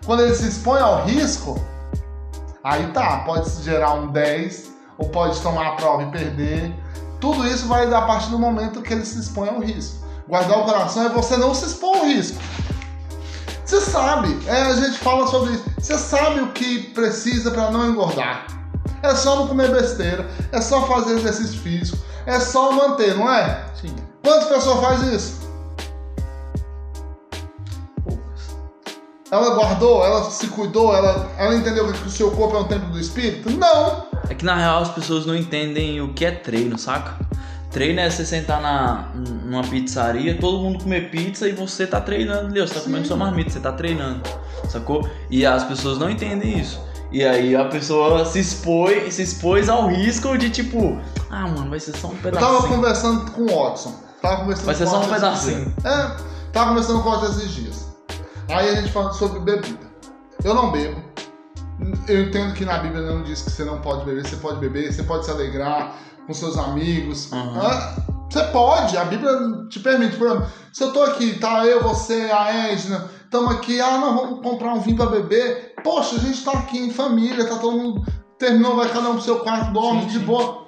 Quando 0.05 0.23
ele 0.23 0.35
se 0.35 0.45
expõe 0.45 0.81
ao 0.81 1.05
risco, 1.05 1.57
aí 2.61 2.85
tá, 2.87 3.19
pode 3.19 3.49
gerar 3.63 3.93
um 3.93 4.07
10, 4.07 4.69
ou 4.97 5.07
pode 5.07 5.39
tomar 5.39 5.65
a 5.67 5.71
prova 5.77 6.03
e 6.03 6.11
perder. 6.11 6.75
Tudo 7.21 7.47
isso 7.47 7.69
vai 7.69 7.89
dar 7.89 7.99
a 7.99 8.05
partir 8.05 8.31
do 8.31 8.37
momento 8.37 8.81
que 8.81 8.91
ele 8.91 9.05
se 9.05 9.17
expõe 9.17 9.47
ao 9.47 9.61
risco. 9.61 10.03
Guardar 10.27 10.59
o 10.59 10.65
coração 10.65 11.05
é 11.05 11.09
você 11.09 11.37
não 11.37 11.53
se 11.53 11.65
expor 11.65 11.97
ao 11.97 12.05
risco. 12.05 12.37
Você 13.65 13.81
sabe, 13.81 14.37
é, 14.45 14.61
a 14.61 14.75
gente 14.75 14.99
fala 14.99 15.25
sobre 15.25 15.53
isso. 15.53 15.65
Você 15.79 15.97
sabe 15.97 16.39
o 16.39 16.51
que 16.51 16.83
precisa 16.91 17.49
para 17.49 17.71
não 17.71 17.89
engordar. 17.89 18.45
É 19.01 19.15
só 19.15 19.37
não 19.37 19.47
comer 19.47 19.71
besteira, 19.71 20.29
é 20.51 20.61
só 20.61 20.85
fazer 20.85 21.15
exercício 21.15 21.59
físico, 21.59 21.97
é 22.27 22.39
só 22.39 22.71
manter, 22.71 23.15
não 23.15 23.27
é? 23.27 23.65
Sim. 23.79 23.95
Quantas 24.23 24.47
pessoas 24.49 24.79
faz 24.79 25.01
isso? 25.01 25.45
Ela 29.31 29.55
guardou, 29.55 30.05
ela 30.05 30.29
se 30.29 30.47
cuidou, 30.47 30.95
ela, 30.95 31.27
ela 31.37 31.55
entendeu 31.55 31.91
que 31.91 32.07
o 32.07 32.11
seu 32.11 32.29
corpo 32.31 32.55
é 32.57 32.59
um 32.59 32.67
templo 32.67 32.89
do 32.91 32.99
espírito? 32.99 33.49
Não! 33.49 34.05
É 34.29 34.35
que 34.35 34.45
na 34.45 34.55
real 34.55 34.83
as 34.83 34.89
pessoas 34.89 35.25
não 35.25 35.35
entendem 35.35 35.99
o 36.01 36.13
que 36.13 36.23
é 36.23 36.31
treino, 36.31 36.77
saca? 36.77 37.17
Treino 37.75 37.99
é 37.99 38.09
você 38.09 38.25
sentar 38.25 38.61
na, 38.61 39.09
numa 39.43 39.61
pizzaria, 39.61 40.39
todo 40.39 40.59
mundo 40.59 40.81
comer 40.81 41.11
pizza 41.11 41.45
e 41.45 41.51
você 41.51 41.85
tá 41.85 41.99
treinando 41.99 42.47
ali, 42.47 42.61
ó, 42.61 42.65
você 42.65 42.73
tá 42.75 42.79
comendo 42.79 43.05
sua 43.05 43.17
marmita, 43.17 43.49
você 43.49 43.59
tá 43.59 43.73
treinando, 43.73 44.21
sacou? 44.69 45.05
E 45.29 45.45
as 45.45 45.65
pessoas 45.65 45.97
não 45.97 46.09
entendem 46.09 46.57
isso. 46.57 46.79
E 47.11 47.21
aí 47.21 47.53
a 47.53 47.65
pessoa 47.65 48.23
se 48.23 48.39
expôs, 48.39 49.15
se 49.15 49.23
expôs 49.23 49.67
ao 49.67 49.89
risco 49.89 50.37
de 50.37 50.49
tipo, 50.49 50.97
ah, 51.29 51.49
mano, 51.49 51.69
vai 51.69 51.81
ser 51.81 51.97
só 51.97 52.07
um 52.07 52.11
Eu 52.11 52.17
pedacinho. 52.19 52.49
tava 52.49 52.67
conversando 52.69 53.31
com 53.31 53.41
o 53.41 53.47
Watson. 53.47 53.93
Tava 54.21 54.37
conversando 54.37 54.65
Vai 54.67 54.75
ser 54.75 54.87
só 54.87 55.01
um 55.01 55.09
pedacinho. 55.09 55.75
É, 55.83 56.15
tava 56.53 56.69
conversando 56.69 57.03
com 57.03 57.09
o 57.09 57.11
Watson 57.11 57.27
esses 57.33 57.51
dias. 57.55 57.87
Aí 58.47 58.69
a 58.69 58.75
gente 58.75 58.89
falando 58.93 59.15
sobre 59.15 59.41
bebida. 59.41 59.85
Eu 60.45 60.53
não 60.53 60.71
bebo. 60.71 61.01
Eu 62.07 62.23
entendo 62.23 62.53
que 62.53 62.65
na 62.65 62.77
Bíblia 62.79 63.01
não 63.01 63.23
diz 63.23 63.41
que 63.41 63.51
você 63.51 63.63
não 63.63 63.79
pode 63.81 64.05
beber, 64.05 64.25
você 64.25 64.35
pode 64.37 64.59
beber, 64.59 64.91
você 64.93 65.03
pode 65.03 65.25
se 65.25 65.31
alegrar 65.31 65.93
com 66.27 66.33
seus 66.33 66.57
amigos. 66.57 67.29
Ah, 67.33 67.95
Você 68.29 68.43
pode, 68.45 68.97
a 68.97 69.05
Bíblia 69.05 69.31
te 69.69 69.79
permite. 69.79 70.17
Por 70.17 70.27
exemplo, 70.27 70.47
se 70.73 70.83
eu 70.83 70.91
tô 70.91 71.03
aqui, 71.03 71.39
tá 71.39 71.65
eu, 71.65 71.81
você, 71.83 72.29
a 72.31 72.69
Edna, 72.71 73.09
estamos 73.23 73.51
aqui, 73.51 73.79
ah, 73.79 73.97
não, 73.97 74.15
vamos 74.15 74.41
comprar 74.41 74.73
um 74.73 74.79
vinho 74.81 74.97
pra 74.97 75.05
beber. 75.07 75.73
Poxa, 75.83 76.15
a 76.15 76.19
gente 76.19 76.43
tá 76.43 76.51
aqui 76.53 76.77
em 76.79 76.91
família, 76.91 77.45
tá 77.47 77.57
todo 77.57 77.77
mundo. 77.77 78.05
Terminou, 78.39 78.75
vai 78.75 78.89
cada 78.89 79.09
um 79.09 79.13
pro 79.13 79.21
seu 79.21 79.39
quarto, 79.39 79.71
dorme 79.71 80.05
de 80.07 80.19
boa. 80.19 80.65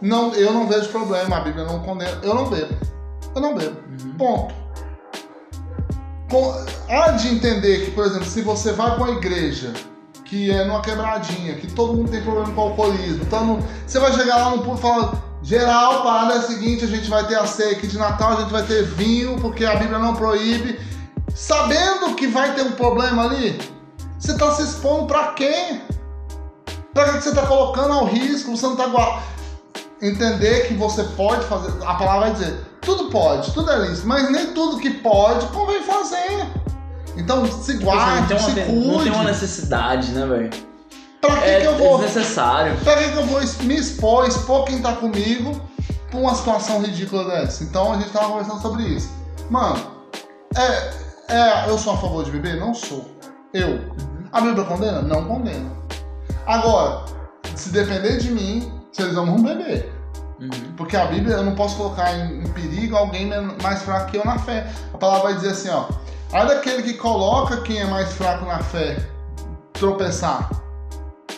Não, 0.00 0.32
eu 0.34 0.52
não 0.52 0.68
vejo 0.68 0.88
problema, 0.90 1.36
a 1.36 1.40
Bíblia 1.40 1.64
não 1.64 1.80
condena. 1.80 2.18
Eu 2.22 2.34
não 2.34 2.48
bebo. 2.48 2.74
Eu 3.34 3.40
não 3.40 3.54
bebo. 3.54 3.76
Ponto. 4.18 4.54
Com- 6.30 6.54
há 6.88 7.12
de 7.12 7.28
entender 7.28 7.84
que, 7.84 7.90
por 7.92 8.04
exemplo, 8.04 8.26
se 8.26 8.42
você 8.42 8.72
vai 8.72 8.94
pra 8.94 9.04
uma 9.04 9.12
igreja 9.16 9.72
que 10.34 10.50
é 10.50 10.64
numa 10.64 10.80
quebradinha, 10.80 11.54
que 11.54 11.68
todo 11.68 11.92
mundo 11.92 12.10
tem 12.10 12.20
problema 12.20 12.50
com 12.52 12.60
alcoolismo, 12.60 13.22
então 13.22 13.60
você 13.86 14.00
vai 14.00 14.12
chegar 14.12 14.36
lá 14.38 14.50
no 14.50 14.62
público 14.62 14.78
e 14.78 14.82
falar, 14.82 15.12
geral, 15.44 16.02
parada 16.02 16.34
é 16.34 16.38
a 16.38 16.42
seguinte, 16.42 16.84
a 16.84 16.88
gente 16.88 17.08
vai 17.08 17.24
ter 17.24 17.36
a 17.36 17.46
ceia 17.46 17.70
aqui 17.76 17.86
de 17.86 17.96
Natal, 17.96 18.32
a 18.32 18.40
gente 18.40 18.50
vai 18.50 18.64
ter 18.64 18.82
vinho, 18.82 19.38
porque 19.40 19.64
a 19.64 19.76
Bíblia 19.76 20.00
não 20.00 20.16
proíbe, 20.16 20.80
sabendo 21.32 22.16
que 22.16 22.26
vai 22.26 22.52
ter 22.52 22.62
um 22.62 22.72
problema 22.72 23.26
ali, 23.26 23.60
você 24.18 24.36
tá 24.36 24.50
se 24.50 24.62
expondo 24.62 25.06
pra 25.06 25.28
quê? 25.34 25.80
Pra 26.92 27.12
que 27.12 27.20
você 27.20 27.32
tá 27.32 27.46
colocando 27.46 27.92
ao 27.92 28.04
risco? 28.06 28.56
Você 28.56 28.66
não 28.66 28.74
tá 28.76 28.86
gua- 28.86 29.20
entender 30.02 30.66
que 30.66 30.74
você 30.74 31.02
pode 31.02 31.44
fazer. 31.46 31.72
A 31.84 31.94
palavra 31.94 32.20
vai 32.20 32.32
dizer, 32.32 32.60
tudo 32.80 33.08
pode, 33.08 33.52
tudo 33.52 33.70
é 33.70 33.78
lícito, 33.86 34.08
mas 34.08 34.30
nem 34.32 34.48
tudo 34.48 34.78
que 34.78 34.90
pode 34.90 35.46
convém 35.48 35.82
fazer. 35.84 36.46
Então 37.16 37.46
se 37.46 37.74
guarde, 37.74 38.28
Tipo 38.28 38.34
assim, 38.34 38.54
se 38.54 38.60
não, 38.60 38.66
tem 38.66 38.74
uma, 38.78 38.84
não 38.86 38.94
cuide. 38.94 39.04
tem 39.10 39.12
uma 39.12 39.24
necessidade, 39.24 40.12
né, 40.12 40.26
velho? 40.26 40.50
Pra 41.20 41.36
que, 41.36 41.48
é 41.48 41.60
que 41.60 41.66
eu 41.66 41.76
vou. 41.78 41.98
desnecessário. 41.98 42.76
Pra 42.84 42.96
que, 42.96 43.10
que 43.10 43.16
eu 43.16 43.26
vou 43.26 43.40
me 43.40 43.74
expor, 43.76 44.26
expor 44.26 44.64
quem 44.64 44.82
tá 44.82 44.92
comigo 44.92 45.60
pra 46.10 46.20
uma 46.20 46.34
situação 46.34 46.80
ridícula 46.82 47.24
dessa? 47.24 47.64
Então 47.64 47.92
a 47.92 47.96
gente 47.96 48.10
tava 48.10 48.28
conversando 48.28 48.60
sobre 48.60 48.82
isso. 48.84 49.10
Mano, 49.48 49.78
é, 50.56 51.34
é, 51.34 51.68
eu 51.70 51.78
sou 51.78 51.94
a 51.94 51.96
favor 51.96 52.24
de 52.24 52.30
beber? 52.30 52.58
Não 52.60 52.74
sou. 52.74 53.10
Eu. 53.52 53.80
A 54.32 54.40
Bíblia 54.40 54.64
condena? 54.64 55.00
Não 55.00 55.24
condena. 55.24 55.70
Agora, 56.46 57.04
se 57.54 57.70
depender 57.70 58.18
de 58.18 58.30
mim, 58.30 58.70
vocês 58.92 59.14
não 59.14 59.24
vão 59.24 59.42
beber. 59.42 59.92
Porque 60.76 60.96
a 60.96 61.06
Bíblia, 61.06 61.36
eu 61.36 61.42
não 61.44 61.54
posso 61.54 61.76
colocar 61.76 62.12
em, 62.12 62.40
em 62.40 62.48
perigo 62.48 62.96
alguém 62.96 63.30
mais 63.62 63.82
fraco 63.82 64.10
que 64.10 64.16
eu 64.18 64.24
na 64.24 64.38
fé. 64.38 64.66
A 64.92 64.98
palavra 64.98 65.22
vai 65.28 65.34
dizer 65.36 65.50
assim, 65.50 65.70
ó. 65.70 65.86
Ai 66.34 66.48
daquele 66.48 66.82
que 66.82 66.94
coloca 66.94 67.58
quem 67.58 67.78
é 67.78 67.84
mais 67.84 68.12
fraco 68.14 68.44
na 68.44 68.58
fé 68.58 68.96
tropeçar. 69.72 70.50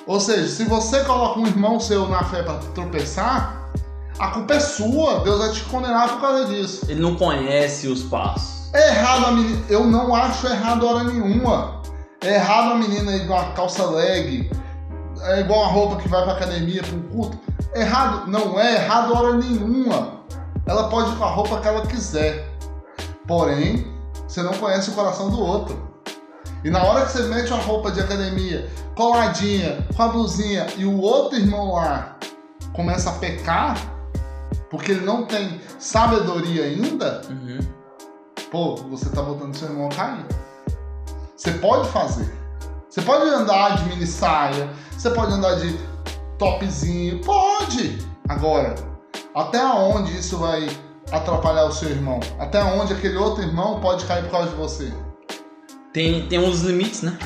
Ou 0.07 0.19
seja, 0.19 0.49
se 0.49 0.65
você 0.65 1.05
coloca 1.05 1.39
um 1.39 1.47
irmão 1.47 1.79
seu 1.79 2.09
na 2.09 2.25
fé 2.25 2.43
para 2.43 2.55
tropeçar, 2.75 3.71
a 4.19 4.29
culpa 4.29 4.55
é 4.55 4.61
sua. 4.61 5.21
Deus 5.21 5.39
vai 5.39 5.53
te 5.53 5.63
condenar 5.65 6.09
por 6.09 6.23
causa 6.23 6.47
disso. 6.47 6.87
Ele 6.89 7.01
não 7.01 7.15
conhece 7.15 7.89
os 7.89 8.05
passos. 8.05 8.73
É 8.73 8.89
errado 8.89 9.27
a 9.27 9.33
menina. 9.33 9.63
Eu 9.69 9.85
não 9.85 10.15
acho 10.15 10.47
errado 10.47 10.87
hora 10.87 11.05
nenhuma. 11.05 11.83
É 12.23 12.37
errado 12.37 12.73
a 12.73 12.75
menina 12.77 13.15
ir 13.17 13.27
com 13.27 13.35
uma 13.35 13.53
calça 13.53 13.85
leg. 13.85 14.51
É 15.25 15.41
igual 15.41 15.65
a 15.65 15.69
roupa 15.69 15.97
que 15.97 16.09
vai 16.09 16.23
pra 16.23 16.33
academia, 16.33 16.83
pra 16.83 16.97
um 16.97 17.03
culto. 17.03 17.39
Errado? 17.75 18.31
Não 18.31 18.59
é 18.59 18.77
errado 18.77 19.15
hora 19.15 19.35
nenhuma. 19.35 20.23
Ela 20.65 20.89
pode 20.89 21.11
ir 21.11 21.17
com 21.17 21.25
a 21.25 21.31
roupa 21.31 21.61
que 21.61 21.69
ela 21.69 21.87
quiser. 21.87 22.49
Porém, 23.27 23.96
você 24.27 24.43
não 24.43 24.53
conhece 24.55 24.91
o 24.91 24.95
coração 24.95 25.31
do 25.31 25.41
outro. 25.41 25.87
E 26.65 26.71
na 26.71 26.83
hora 26.83 27.07
que 27.07 27.13
você 27.13 27.23
mete 27.25 27.53
uma 27.53 27.63
roupa 27.63 27.91
de 27.91 28.01
academia 28.01 28.69
coladinha, 28.95 29.87
com 29.95 30.03
a 30.03 30.09
blusinha, 30.09 30.67
e 30.77 30.85
o 30.85 31.01
outro 31.01 31.39
irmão 31.39 31.75
lá 31.75 32.17
começa 32.73 33.11
a 33.11 33.13
pecar, 33.13 33.77
porque 34.71 34.93
ele 34.93 35.05
não 35.05 35.27
tem 35.27 35.61
sabedoria 35.79 36.65
ainda, 36.65 37.21
pô, 38.51 38.77
você 38.77 39.11
tá 39.11 39.23
botando 39.23 39.55
seu 39.55 39.69
irmão 39.69 39.87
a 39.87 39.95
cair. 39.95 40.27
Você 41.37 41.53
pode 41.53 41.89
fazer. 41.91 42.35
Você 42.89 43.03
pode 43.03 43.29
andar 43.29 43.77
de 43.77 43.85
mini 43.91 44.07
saia, 44.07 44.71
você 44.91 45.11
pode 45.11 45.33
andar 45.33 45.57
de 45.57 45.79
topzinho, 46.39 47.21
pode. 47.21 47.99
Agora, 48.27 48.75
até 49.35 49.63
onde 49.63 50.17
isso 50.17 50.39
vai 50.39 50.67
atrapalhar 51.11 51.65
o 51.67 51.73
seu 51.73 51.91
irmão? 51.91 52.21
Até 52.39 52.63
onde 52.63 52.93
aquele 52.93 53.17
outro 53.17 53.43
irmão 53.43 53.81
pode 53.81 54.05
cair 54.07 54.25
por 54.25 54.31
causa 54.31 54.51
de 54.51 54.57
você? 54.57 54.93
Tem, 55.93 56.27
tem 56.29 56.39
uns 56.39 56.63
limites, 56.63 57.03
né? 57.03 57.19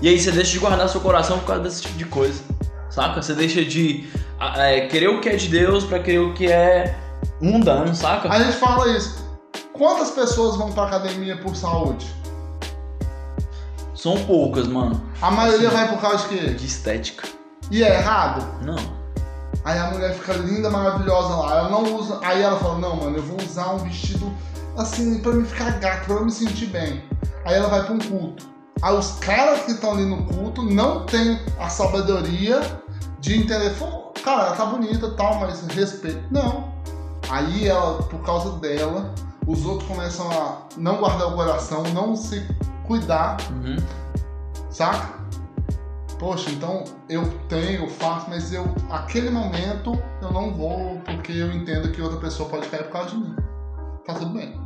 E 0.00 0.08
aí 0.08 0.18
você 0.18 0.30
deixa 0.30 0.52
de 0.52 0.58
guardar 0.58 0.88
seu 0.88 1.00
coração 1.00 1.38
por 1.38 1.46
causa 1.46 1.62
desse 1.62 1.82
tipo 1.82 1.98
de 1.98 2.04
coisa. 2.06 2.42
Saca? 2.88 3.20
Você 3.20 3.34
deixa 3.34 3.64
de 3.64 4.08
é, 4.56 4.86
querer 4.86 5.08
o 5.08 5.20
que 5.20 5.28
é 5.28 5.36
de 5.36 5.48
Deus 5.48 5.84
pra 5.84 5.98
querer 5.98 6.20
o 6.20 6.34
que 6.34 6.50
é 6.50 6.96
mundano, 7.40 7.94
saca? 7.94 8.28
A 8.32 8.42
gente 8.42 8.56
fala 8.56 8.88
isso. 8.96 9.28
Quantas 9.72 10.10
pessoas 10.10 10.56
vão 10.56 10.72
pra 10.72 10.84
academia 10.84 11.36
por 11.36 11.54
saúde? 11.56 12.06
São 13.94 14.16
poucas, 14.24 14.66
mano. 14.66 15.00
A 15.20 15.30
maioria 15.30 15.68
vai 15.68 15.88
por 15.88 16.00
causa 16.00 16.18
de 16.18 16.28
quê? 16.28 16.46
De 16.54 16.66
estética. 16.66 17.28
E 17.70 17.82
é 17.82 17.96
errado? 17.96 18.64
Não. 18.64 18.99
Aí 19.64 19.78
a 19.78 19.90
mulher 19.90 20.14
fica 20.14 20.32
linda, 20.34 20.70
maravilhosa 20.70 21.34
lá. 21.36 21.58
Ela 21.58 21.68
não 21.68 21.96
usa. 21.96 22.18
Aí 22.22 22.42
ela 22.42 22.58
fala: 22.58 22.78
Não, 22.78 22.96
mano, 22.96 23.16
eu 23.16 23.22
vou 23.22 23.36
usar 23.42 23.72
um 23.72 23.78
vestido 23.78 24.32
assim 24.76 25.18
pra 25.20 25.32
me 25.32 25.44
ficar 25.44 25.78
gato, 25.78 26.06
pra 26.06 26.14
eu 26.14 26.24
me 26.24 26.30
sentir 26.32 26.66
bem. 26.66 27.04
Aí 27.44 27.54
ela 27.56 27.68
vai 27.68 27.82
pra 27.84 27.94
um 27.94 27.98
culto. 27.98 28.48
Aí 28.82 28.94
os 28.96 29.12
caras 29.18 29.62
que 29.64 29.72
estão 29.72 29.92
ali 29.92 30.04
no 30.06 30.24
culto 30.24 30.62
não 30.62 31.04
têm 31.04 31.38
a 31.58 31.68
sabedoria 31.68 32.60
de 33.20 33.38
entender. 33.38 33.70
"Pô, 33.78 34.10
Cara, 34.22 34.48
ela 34.48 34.56
tá 34.56 34.66
bonita 34.66 35.06
e 35.06 35.16
tal, 35.16 35.36
mas 35.40 35.66
respeito. 35.68 36.22
Não. 36.30 36.74
Aí 37.30 37.66
ela, 37.66 38.02
por 38.02 38.20
causa 38.20 38.50
dela, 38.58 39.14
os 39.46 39.64
outros 39.64 39.88
começam 39.88 40.30
a 40.30 40.58
não 40.76 40.96
guardar 40.98 41.28
o 41.28 41.34
coração, 41.36 41.82
não 41.94 42.14
se 42.14 42.46
cuidar. 42.86 43.38
Saca? 44.68 45.19
Poxa, 46.20 46.50
então 46.50 46.84
eu 47.08 47.26
tenho, 47.48 47.84
eu 47.84 47.88
faço, 47.88 48.28
mas 48.28 48.52
eu, 48.52 48.66
aquele 48.90 49.30
momento, 49.30 49.98
eu 50.20 50.30
não 50.30 50.52
vou 50.52 51.00
porque 51.06 51.32
eu 51.32 51.50
entendo 51.50 51.90
que 51.90 52.02
outra 52.02 52.20
pessoa 52.20 52.48
pode 52.50 52.68
cair 52.68 52.84
por 52.84 52.92
causa 52.92 53.10
de 53.10 53.16
mim. 53.16 53.34
Tá 54.06 54.12
tudo 54.14 54.34
bem. 54.34 54.60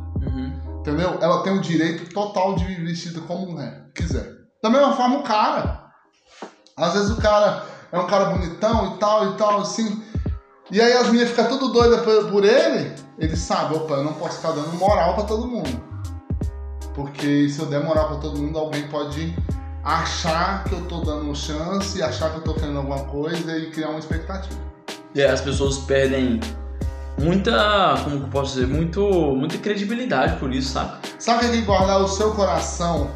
Entendeu? 0.79 1.17
Ela 1.21 1.41
tem 1.43 1.57
o 1.57 1.61
direito 1.61 2.13
total 2.13 2.55
de 2.55 2.65
viver 2.65 2.87
vestida 2.87 3.21
como 3.21 3.53
mulher, 3.53 3.89
quiser. 3.95 4.29
Da 4.61 4.69
mesma 4.69 4.93
forma, 4.93 5.19
o 5.19 5.23
cara. 5.23 5.85
Às 6.77 6.93
vezes 6.93 7.09
o 7.11 7.21
cara 7.21 7.63
é 7.91 7.97
um 7.97 8.05
cara 8.05 8.25
bonitão 8.25 8.93
e 8.93 8.97
tal 8.99 9.31
e 9.31 9.37
tal, 9.37 9.61
assim. 9.61 10.03
E 10.69 10.81
aí 10.81 10.91
as 10.91 11.07
meninas 11.07 11.29
ficam 11.29 11.47
tudo 11.47 11.69
doidas 11.69 12.01
por, 12.01 12.31
por 12.31 12.43
ele. 12.43 12.93
Ele 13.17 13.35
sabe, 13.37 13.75
opa, 13.75 13.93
eu 13.93 14.03
não 14.03 14.13
posso 14.13 14.37
ficar 14.37 14.51
dando 14.51 14.73
moral 14.73 15.15
pra 15.15 15.23
todo 15.23 15.47
mundo. 15.47 15.81
Porque 16.93 17.47
se 17.49 17.59
eu 17.59 17.65
der 17.65 17.81
moral 17.83 18.09
pra 18.09 18.17
todo 18.17 18.37
mundo, 18.37 18.59
alguém 18.59 18.87
pode 18.89 19.33
achar 19.85 20.63
que 20.63 20.73
eu 20.73 20.81
tô 20.85 21.01
dando 21.01 21.33
chance, 21.35 22.01
achar 22.01 22.31
que 22.31 22.37
eu 22.37 22.41
tô 22.41 22.55
querendo 22.55 22.79
alguma 22.79 23.05
coisa 23.05 23.55
e 23.55 23.69
criar 23.69 23.89
uma 23.89 23.99
expectativa. 23.99 24.59
E 25.13 25.21
as 25.21 25.39
pessoas 25.41 25.77
perdem 25.77 26.39
muita, 27.19 27.95
como 28.03 28.17
que 28.17 28.23
eu 28.23 28.29
posso 28.29 28.55
dizer, 28.55 28.67
muito, 28.67 28.99
muita 29.35 29.59
credibilidade 29.59 30.37
por 30.37 30.51
isso, 30.51 30.73
sabe? 30.73 30.97
Sabe 31.19 31.45
o 31.45 31.51
que 31.51 31.57
é 31.59 31.61
guardar 31.61 32.01
o 32.01 32.07
seu 32.07 32.33
coração? 32.33 33.11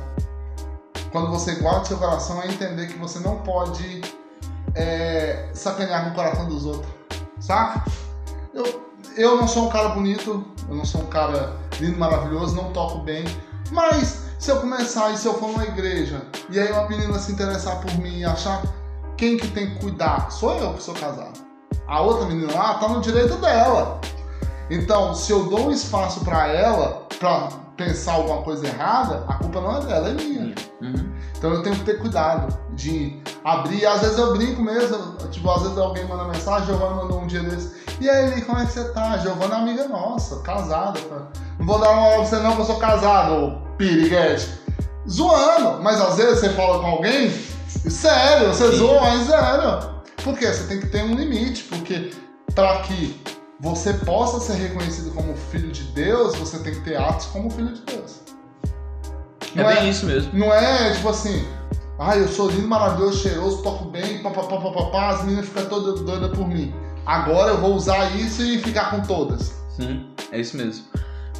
Quando 1.11 1.31
você 1.31 1.55
guarda 1.55 1.81
o 1.81 1.85
seu 1.85 1.97
coração 1.97 2.41
é 2.43 2.47
entender 2.47 2.85
que 2.85 2.99
você 2.99 3.19
não 3.19 3.37
pode 3.37 4.01
é, 4.75 5.49
sacanear 5.53 6.05
com 6.05 6.11
o 6.11 6.13
coração 6.13 6.47
dos 6.47 6.65
outros. 6.65 6.93
Saca? 7.39 7.83
Eu, 8.53 8.87
eu 9.17 9.37
não 9.37 9.47
sou 9.47 9.65
um 9.65 9.69
cara 9.69 9.89
bonito, 9.89 10.45
eu 10.69 10.75
não 10.75 10.85
sou 10.85 11.01
um 11.01 11.07
cara 11.07 11.57
lindo, 11.79 11.97
maravilhoso, 11.97 12.55
não 12.55 12.71
toco 12.71 12.99
bem. 12.99 13.25
Mas 13.71 14.28
se 14.39 14.49
eu 14.49 14.61
começar 14.61 15.11
e 15.11 15.17
se 15.17 15.27
eu 15.27 15.33
for 15.33 15.49
numa 15.49 15.65
igreja 15.65 16.21
e 16.49 16.57
aí 16.57 16.71
uma 16.71 16.87
menina 16.87 17.19
se 17.19 17.33
interessar 17.33 17.81
por 17.81 17.93
mim 17.97 18.19
e 18.19 18.25
achar 18.25 18.63
quem 19.17 19.35
que 19.35 19.49
tem 19.49 19.71
que 19.71 19.81
cuidar, 19.81 20.31
sou 20.31 20.57
eu 20.57 20.73
que 20.75 20.81
sou 20.81 20.95
casado. 20.95 21.37
A 21.85 22.01
outra 22.01 22.25
menina 22.25 22.53
lá 22.53 22.75
tá 22.75 22.87
no 22.87 23.01
direito 23.01 23.35
dela. 23.35 23.99
Então, 24.69 25.13
se 25.13 25.33
eu 25.33 25.49
dou 25.49 25.67
um 25.67 25.71
espaço 25.71 26.23
para 26.23 26.47
ela, 26.47 27.05
pra 27.19 27.49
pensar 27.75 28.13
alguma 28.13 28.41
coisa 28.43 28.65
errada, 28.65 29.25
a 29.27 29.33
culpa 29.33 29.59
não 29.59 29.77
é 29.77 29.81
dela, 29.81 30.09
é 30.09 30.13
minha. 30.13 30.55
Então 31.37 31.53
eu 31.53 31.61
tenho 31.61 31.75
que 31.75 31.83
ter 31.83 31.99
cuidado 31.99 32.57
de 32.71 33.21
abrir. 33.43 33.85
Às 33.85 34.01
vezes 34.01 34.17
eu 34.17 34.31
brinco 34.37 34.61
mesmo, 34.61 35.17
tipo, 35.31 35.49
às 35.49 35.63
vezes 35.63 35.77
alguém 35.77 36.07
manda 36.07 36.23
mensagem, 36.25 36.67
Giovana 36.67 36.95
mandou 36.95 37.19
um 37.19 37.27
dia 37.27 37.43
desse. 37.43 37.75
E 37.99 38.09
aí, 38.09 38.41
como 38.43 38.59
é 38.59 38.65
que 38.65 38.71
você 38.71 38.85
tá? 38.93 39.17
Giovana 39.17 39.55
é 39.55 39.57
amiga 39.59 39.87
nossa, 39.89 40.39
casada. 40.43 40.97
Tá? 40.97 41.27
Não 41.57 41.65
vou 41.65 41.77
dar 41.77 41.89
uma 41.89 42.07
hora 42.07 42.15
pra 42.17 42.25
você 42.25 42.37
não, 42.37 42.55
que 42.55 42.61
eu 42.61 42.65
sou 42.65 42.77
casado, 42.77 43.68
piriguete. 43.79 44.47
Zoando, 45.09 45.81
mas 45.81 45.99
às 45.99 46.17
vezes 46.17 46.39
você 46.39 46.49
fala 46.49 46.79
com 46.81 46.85
alguém, 46.85 47.31
sério, 47.67 48.49
você 48.49 48.75
zoa, 48.75 49.01
mas 49.01 49.25
sério. 49.25 49.99
Por 50.23 50.37
quê? 50.37 50.47
Você 50.47 50.67
tem 50.67 50.81
que 50.81 50.87
ter 50.87 51.01
um 51.03 51.15
limite, 51.15 51.63
porque 51.63 52.11
para 52.53 52.81
que 52.81 53.19
você 53.59 53.93
possa 53.93 54.39
ser 54.39 54.59
reconhecido 54.61 55.11
como 55.11 55.33
filho 55.35 55.71
de 55.71 55.83
Deus, 55.93 56.35
você 56.35 56.59
tem 56.59 56.73
que 56.73 56.81
ter 56.81 56.97
atos 56.97 57.27
como 57.27 57.49
filho 57.49 57.73
de 57.73 57.81
Deus. 57.81 58.19
É 59.55 59.63
bem 59.63 59.89
isso 59.89 60.05
mesmo. 60.05 60.37
Não 60.37 60.53
é 60.53 60.93
tipo 60.93 61.09
assim, 61.09 61.47
ah, 61.97 62.15
eu 62.15 62.27
sou 62.27 62.49
lindo, 62.51 62.67
maravilhoso, 62.67 63.23
cheiroso, 63.23 63.63
toco 63.63 63.85
bem, 63.85 64.21
papapá, 64.21 64.57
papapá, 64.57 65.09
as 65.09 65.23
meninas 65.23 65.47
ficam 65.47 65.65
todas 65.65 66.01
doidas 66.01 66.37
por 66.37 66.47
mim. 66.47 66.73
Agora 67.05 67.51
eu 67.51 67.57
vou 67.57 67.73
usar 67.73 68.15
isso 68.15 68.43
e 68.43 68.59
ficar 68.59 68.91
com 68.91 69.01
todas. 69.01 69.53
Sim, 69.69 70.05
é 70.31 70.39
isso 70.39 70.55
mesmo. 70.55 70.85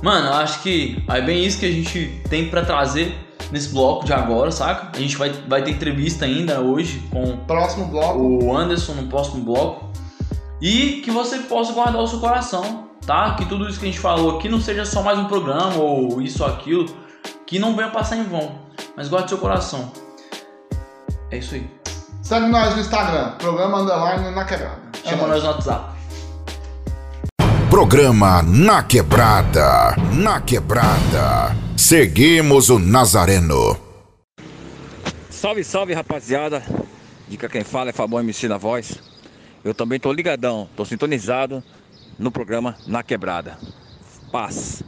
Mano, 0.01 0.27
eu 0.27 0.33
acho 0.33 0.61
que 0.61 1.03
é 1.09 1.21
bem 1.21 1.45
isso 1.45 1.59
que 1.59 1.65
a 1.65 1.71
gente 1.71 2.21
tem 2.29 2.49
pra 2.49 2.63
trazer 2.63 3.17
nesse 3.51 3.69
bloco 3.69 4.05
de 4.05 4.13
agora, 4.13 4.51
saca? 4.51 4.97
A 4.97 5.01
gente 5.01 5.17
vai, 5.17 5.29
vai 5.47 5.61
ter 5.61 5.71
entrevista 5.71 6.25
ainda 6.25 6.61
hoje 6.61 6.99
com 7.11 7.37
próximo 7.45 7.85
bloco. 7.87 8.19
o 8.19 8.55
Anderson 8.55 8.93
no 8.93 9.07
próximo 9.07 9.43
bloco. 9.43 9.89
E 10.61 11.01
que 11.03 11.11
você 11.11 11.39
possa 11.39 11.73
guardar 11.73 12.01
o 12.01 12.07
seu 12.07 12.19
coração, 12.19 12.89
tá? 13.05 13.33
Que 13.35 13.45
tudo 13.45 13.67
isso 13.67 13.79
que 13.79 13.85
a 13.85 13.89
gente 13.89 13.99
falou 13.99 14.37
aqui 14.37 14.47
não 14.49 14.61
seja 14.61 14.85
só 14.85 15.01
mais 15.01 15.17
um 15.17 15.25
programa 15.25 15.75
ou 15.75 16.21
isso 16.21 16.43
ou 16.43 16.49
aquilo, 16.49 16.85
que 17.45 17.59
não 17.59 17.75
venha 17.75 17.89
passar 17.89 18.17
em 18.17 18.23
vão. 18.23 18.55
Mas 18.95 19.07
guarde 19.09 19.29
seu 19.29 19.37
coração. 19.37 19.91
É 21.31 21.37
isso 21.37 21.55
aí. 21.55 21.69
Segue 22.21 22.47
nós 22.47 22.75
no 22.75 22.81
Instagram, 22.81 23.31
programa 23.37 23.79
underline 23.79 24.35
na 24.35 24.45
quebrada. 24.45 24.79
É 25.03 25.09
Chama 25.09 25.27
nóis. 25.27 25.41
nós 25.41 25.43
no 25.43 25.49
WhatsApp. 25.49 25.98
Programa 27.69 28.41
Na 28.41 28.81
Quebrada. 28.81 29.95
Na 30.11 30.41
Quebrada. 30.41 31.55
Seguimos 31.77 32.71
o 32.71 32.79
Nazareno. 32.79 33.77
Salve, 35.29 35.63
salve 35.63 35.93
rapaziada. 35.93 36.63
Dica 37.27 37.47
quem 37.47 37.63
fala 37.63 37.91
é 37.91 37.93
Fabão 37.93 38.21
MC 38.21 38.47
na 38.47 38.57
voz. 38.57 38.99
Eu 39.63 39.75
também 39.75 39.99
tô 39.99 40.11
ligadão, 40.11 40.67
tô 40.75 40.83
sintonizado 40.83 41.63
no 42.17 42.31
programa 42.31 42.75
Na 42.87 43.03
Quebrada. 43.03 43.55
Paz. 44.31 44.81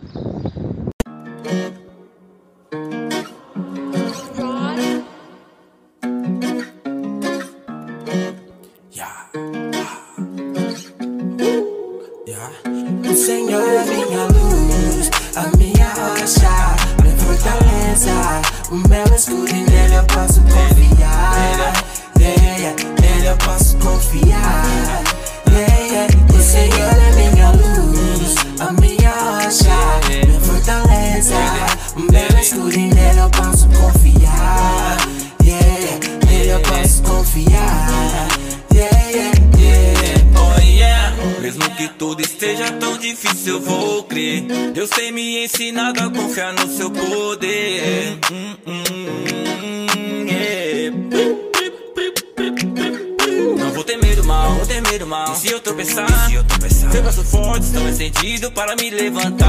Para 58.61 58.75
me 58.75 58.91
levantar. 58.91 59.40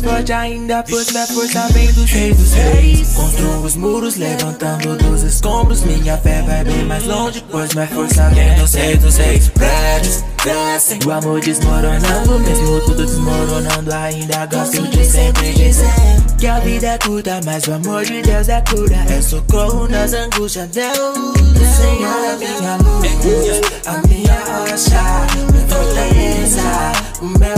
Mais 0.00 0.02
forte 0.02 0.32
ainda 0.32 0.84
Pois 0.88 1.10
minha 1.10 1.26
força 1.26 1.68
vem 1.72 1.92
dos 1.92 2.10
reis 2.10 2.36
dos 2.36 2.52
reis 2.52 3.12
Construo 3.12 3.64
os 3.64 3.76
muros 3.76 4.16
levantando 4.16 4.96
dos 4.96 5.22
escombros 5.22 5.82
Minha 5.82 6.16
fé 6.18 6.42
vai 6.42 6.64
bem 6.64 6.84
mais 6.84 7.04
longe 7.06 7.44
Pois 7.50 7.72
minha 7.74 7.86
força 7.86 8.28
vem 8.30 8.54
dos 8.56 8.74
reis 8.74 8.98
dos 8.98 9.16
reis 9.16 9.48
Prédios 9.48 10.24
crescem. 10.42 10.98
O 11.06 11.10
amor 11.10 11.40
desmoronando, 11.40 12.38
mesmo 12.40 12.80
tudo 12.80 13.06
desmoronando, 13.06 13.92
ainda 13.92 14.46
gosto 14.46 14.82
de 14.88 15.04
sempre 15.04 15.52
dizer 15.52 15.92
que 16.38 16.46
a 16.46 16.58
vida 16.60 16.86
é 16.86 16.98
curta, 16.98 17.40
mas 17.44 17.66
o 17.66 17.74
amor 17.74 18.04
de 18.04 18.22
Deus 18.22 18.48
é 18.48 18.62
cura. 18.62 18.96
É 19.08 19.20
socorro 19.20 19.86
nas 19.88 20.12
angústias, 20.12 20.68
Deus. 20.68 21.18
O 21.18 21.76
Senhor 21.76 22.24
é 22.24 22.36
minha 22.36 22.76
luz, 22.76 23.60
a 23.86 24.06
minha 24.08 24.34
rocha, 24.46 25.02
minha 25.50 25.66
fortaleza. 25.68 26.92
O 27.20 27.26
meu 27.38 27.49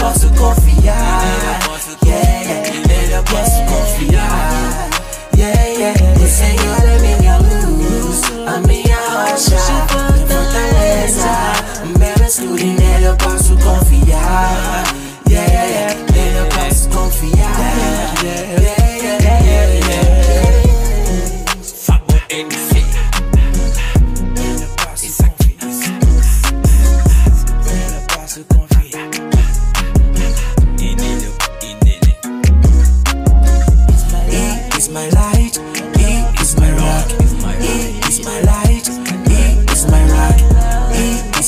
posso 0.00 0.28
confiar. 0.30 1.75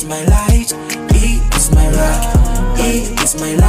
My 0.09 0.23
light, 0.23 0.73
He 1.13 1.37
is 1.55 1.71
my 1.71 1.87
rock, 1.91 2.77
He 2.77 3.13
is 3.23 3.39
my 3.39 3.53
light, 3.53 3.68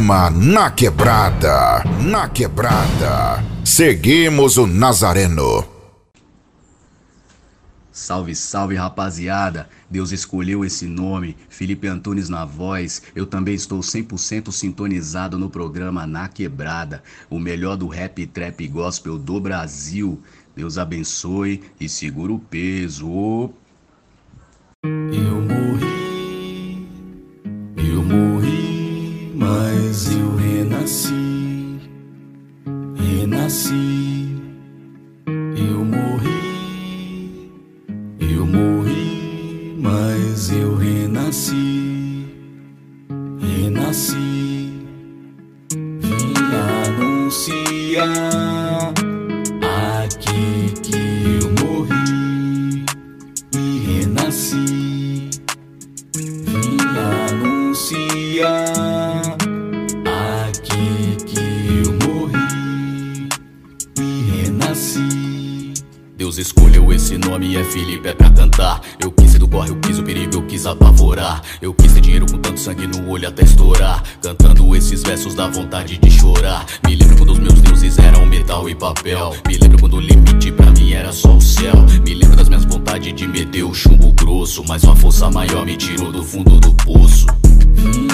Programa 0.00 0.30
Na 0.30 0.70
Quebrada. 0.70 1.84
Na 2.00 2.26
Quebrada. 2.26 3.44
Seguimos 3.62 4.56
o 4.56 4.66
Nazareno. 4.66 5.62
Salve, 7.92 8.34
salve 8.34 8.76
rapaziada! 8.76 9.68
Deus 9.90 10.10
escolheu 10.10 10.64
esse 10.64 10.86
nome, 10.86 11.36
Felipe 11.50 11.86
Antunes 11.86 12.30
na 12.30 12.46
voz. 12.46 13.02
Eu 13.14 13.26
também 13.26 13.54
estou 13.54 13.80
100% 13.80 14.50
sintonizado 14.50 15.38
no 15.38 15.50
programa 15.50 16.06
Na 16.06 16.28
Quebrada, 16.28 17.02
o 17.28 17.38
melhor 17.38 17.76
do 17.76 17.86
rap, 17.86 18.26
trap 18.26 18.64
e 18.64 18.68
gospel 18.68 19.18
do 19.18 19.38
Brasil. 19.38 20.18
Deus 20.56 20.78
abençoe 20.78 21.62
e 21.78 21.90
segura 21.90 22.32
o 22.32 22.38
peso. 22.38 23.50
Eu 24.82 25.42
morri, 25.42 26.88
eu 27.76 28.02
morri, 28.02 28.39
mas 29.50 30.08
eu 30.12 30.36
renasci, 30.36 31.80
renasci. 32.96 34.38
Eu 35.56 35.84
morri, 35.84 37.50
eu 38.20 38.46
morri, 38.46 39.76
mas 39.76 40.52
eu 40.52 40.76
renasci, 40.76 41.69
Cantando 74.22 74.74
esses 74.76 75.02
versos 75.02 75.34
dá 75.34 75.48
vontade 75.48 75.98
de 75.98 76.10
chorar. 76.10 76.66
Me 76.86 76.94
lembro 76.96 77.16
quando 77.16 77.32
os 77.32 77.38
meus 77.38 77.60
deuses 77.60 77.98
eram 77.98 78.26
metal 78.26 78.68
e 78.68 78.74
papel. 78.74 79.34
Me 79.46 79.56
lembro 79.56 79.78
quando 79.80 79.94
o 79.94 80.00
limite 80.00 80.52
pra 80.52 80.70
mim 80.72 80.92
era 80.92 81.12
só 81.12 81.36
o 81.36 81.40
céu. 81.40 81.74
Me 82.04 82.14
lembro 82.14 82.36
das 82.36 82.48
minhas 82.48 82.64
vontades 82.64 83.14
de 83.14 83.26
meter 83.26 83.64
o 83.64 83.74
chumbo 83.74 84.12
grosso. 84.12 84.64
Mas 84.66 84.84
uma 84.84 84.96
força 84.96 85.30
maior 85.30 85.64
me 85.64 85.76
tirou 85.76 86.12
do 86.12 86.24
fundo 86.24 86.58
do 86.60 86.72
poço. 86.74 87.26
Vim 87.74 88.08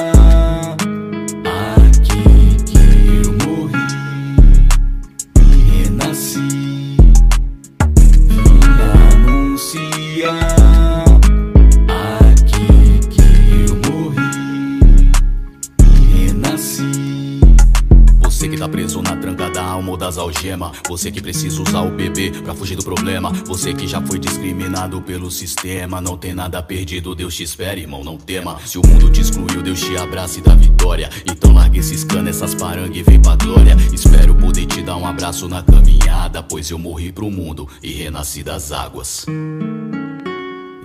algemas. 20.59 20.77
Você 20.87 21.11
que 21.11 21.21
precisa 21.21 21.61
usar 21.61 21.81
o 21.81 21.91
bebê 21.91 22.31
pra 22.31 22.53
fugir 22.53 22.75
do 22.75 22.83
problema. 22.83 23.31
Você 23.45 23.73
que 23.73 23.87
já 23.87 24.01
foi 24.01 24.19
discriminado 24.19 25.01
pelo 25.01 25.31
sistema. 25.31 26.01
Não 26.01 26.17
tem 26.17 26.33
nada 26.33 26.61
perdido, 26.61 27.15
Deus 27.15 27.35
te 27.35 27.43
espera, 27.43 27.79
irmão, 27.79 28.03
não 28.03 28.17
tema. 28.17 28.59
Se 28.65 28.77
o 28.77 28.81
mundo 28.85 29.09
te 29.09 29.21
excluiu, 29.21 29.61
Deus 29.61 29.79
te 29.79 29.95
abraça 29.97 30.39
e 30.39 30.41
dá 30.41 30.53
vitória. 30.53 31.09
Então 31.31 31.53
larga 31.53 31.77
esses 31.77 32.03
canos, 32.03 32.29
essas 32.29 32.53
parangas 32.53 32.97
e 32.97 33.03
vem 33.03 33.19
pra 33.19 33.35
glória. 33.35 33.75
Espero 33.93 34.35
poder 34.35 34.65
te 34.65 34.81
dar 34.81 34.97
um 34.97 35.05
abraço 35.05 35.47
na 35.47 35.63
caminhada. 35.63 36.43
Pois 36.43 36.69
eu 36.69 36.77
morri 36.77 37.11
pro 37.11 37.31
mundo 37.31 37.67
e 37.81 37.93
renasci 37.93 38.43
das 38.43 38.71
águas. 38.71 39.25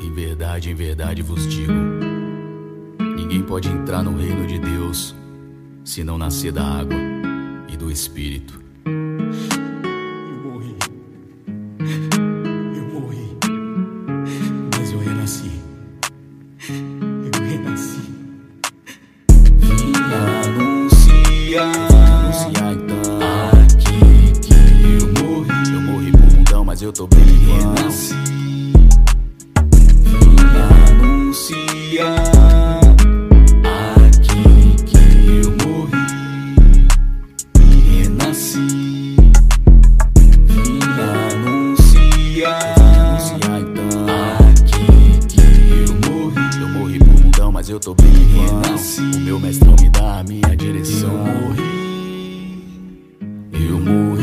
Em 0.01 0.13
verdade, 0.13 0.71
em 0.71 0.75
verdade 0.75 1.23
vos 1.23 1.49
digo: 1.49 1.73
ninguém 3.17 3.43
pode 3.43 3.69
entrar 3.69 4.03
no 4.03 4.17
reino 4.17 4.47
de 4.47 4.59
Deus 4.59 5.15
se 5.85 6.03
não 6.03 6.17
nascer 6.17 6.51
da 6.51 6.65
água 6.65 6.97
e 7.69 7.77
do 7.77 7.91
Espírito. 7.91 8.64
Mas 47.65 47.71
eu 47.71 47.81
tô 47.81 47.95
bem. 47.95 48.13
Renasci. 48.13 49.01
O 49.01 49.21
meu 49.21 49.41
mestrão 49.41 49.75
me 49.81 49.89
dá 49.89 50.19
a 50.19 50.23
minha 50.23 50.55
direção. 50.55 51.09
Eu 51.09 51.35
morri, 51.41 51.65
eu 53.53 53.81
morri, 53.81 54.14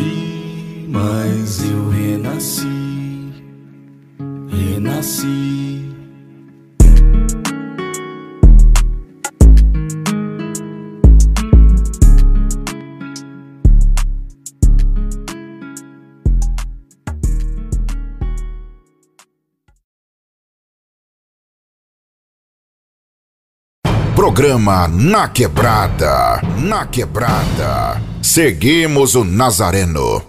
Programa 24.22 24.88
Na 24.88 25.28
Quebrada. 25.28 26.42
Na 26.64 26.86
Quebrada. 26.86 28.00
Seguimos 28.22 29.16
o 29.16 29.24
Nazareno. 29.24 30.22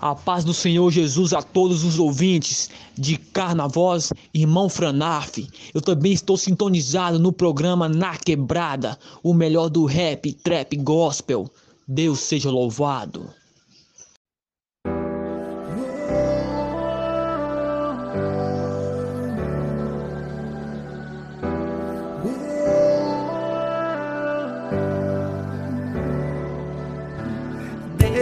A 0.00 0.14
paz 0.14 0.44
do 0.44 0.54
Senhor 0.54 0.90
Jesus 0.90 1.34
a 1.34 1.42
todos 1.42 1.84
os 1.84 1.98
ouvintes 1.98 2.70
de 2.96 3.18
Carnavoz, 3.18 4.14
irmão 4.32 4.70
Franaf. 4.70 5.46
Eu 5.74 5.82
também 5.82 6.14
estou 6.14 6.38
sintonizado 6.38 7.18
no 7.18 7.34
programa 7.34 7.86
Na 7.86 8.16
Quebrada, 8.16 8.98
o 9.22 9.34
melhor 9.34 9.68
do 9.68 9.84
rap, 9.84 10.32
trap, 10.32 10.74
gospel. 10.78 11.46
Deus 11.86 12.20
seja 12.20 12.50
louvado. 12.50 13.28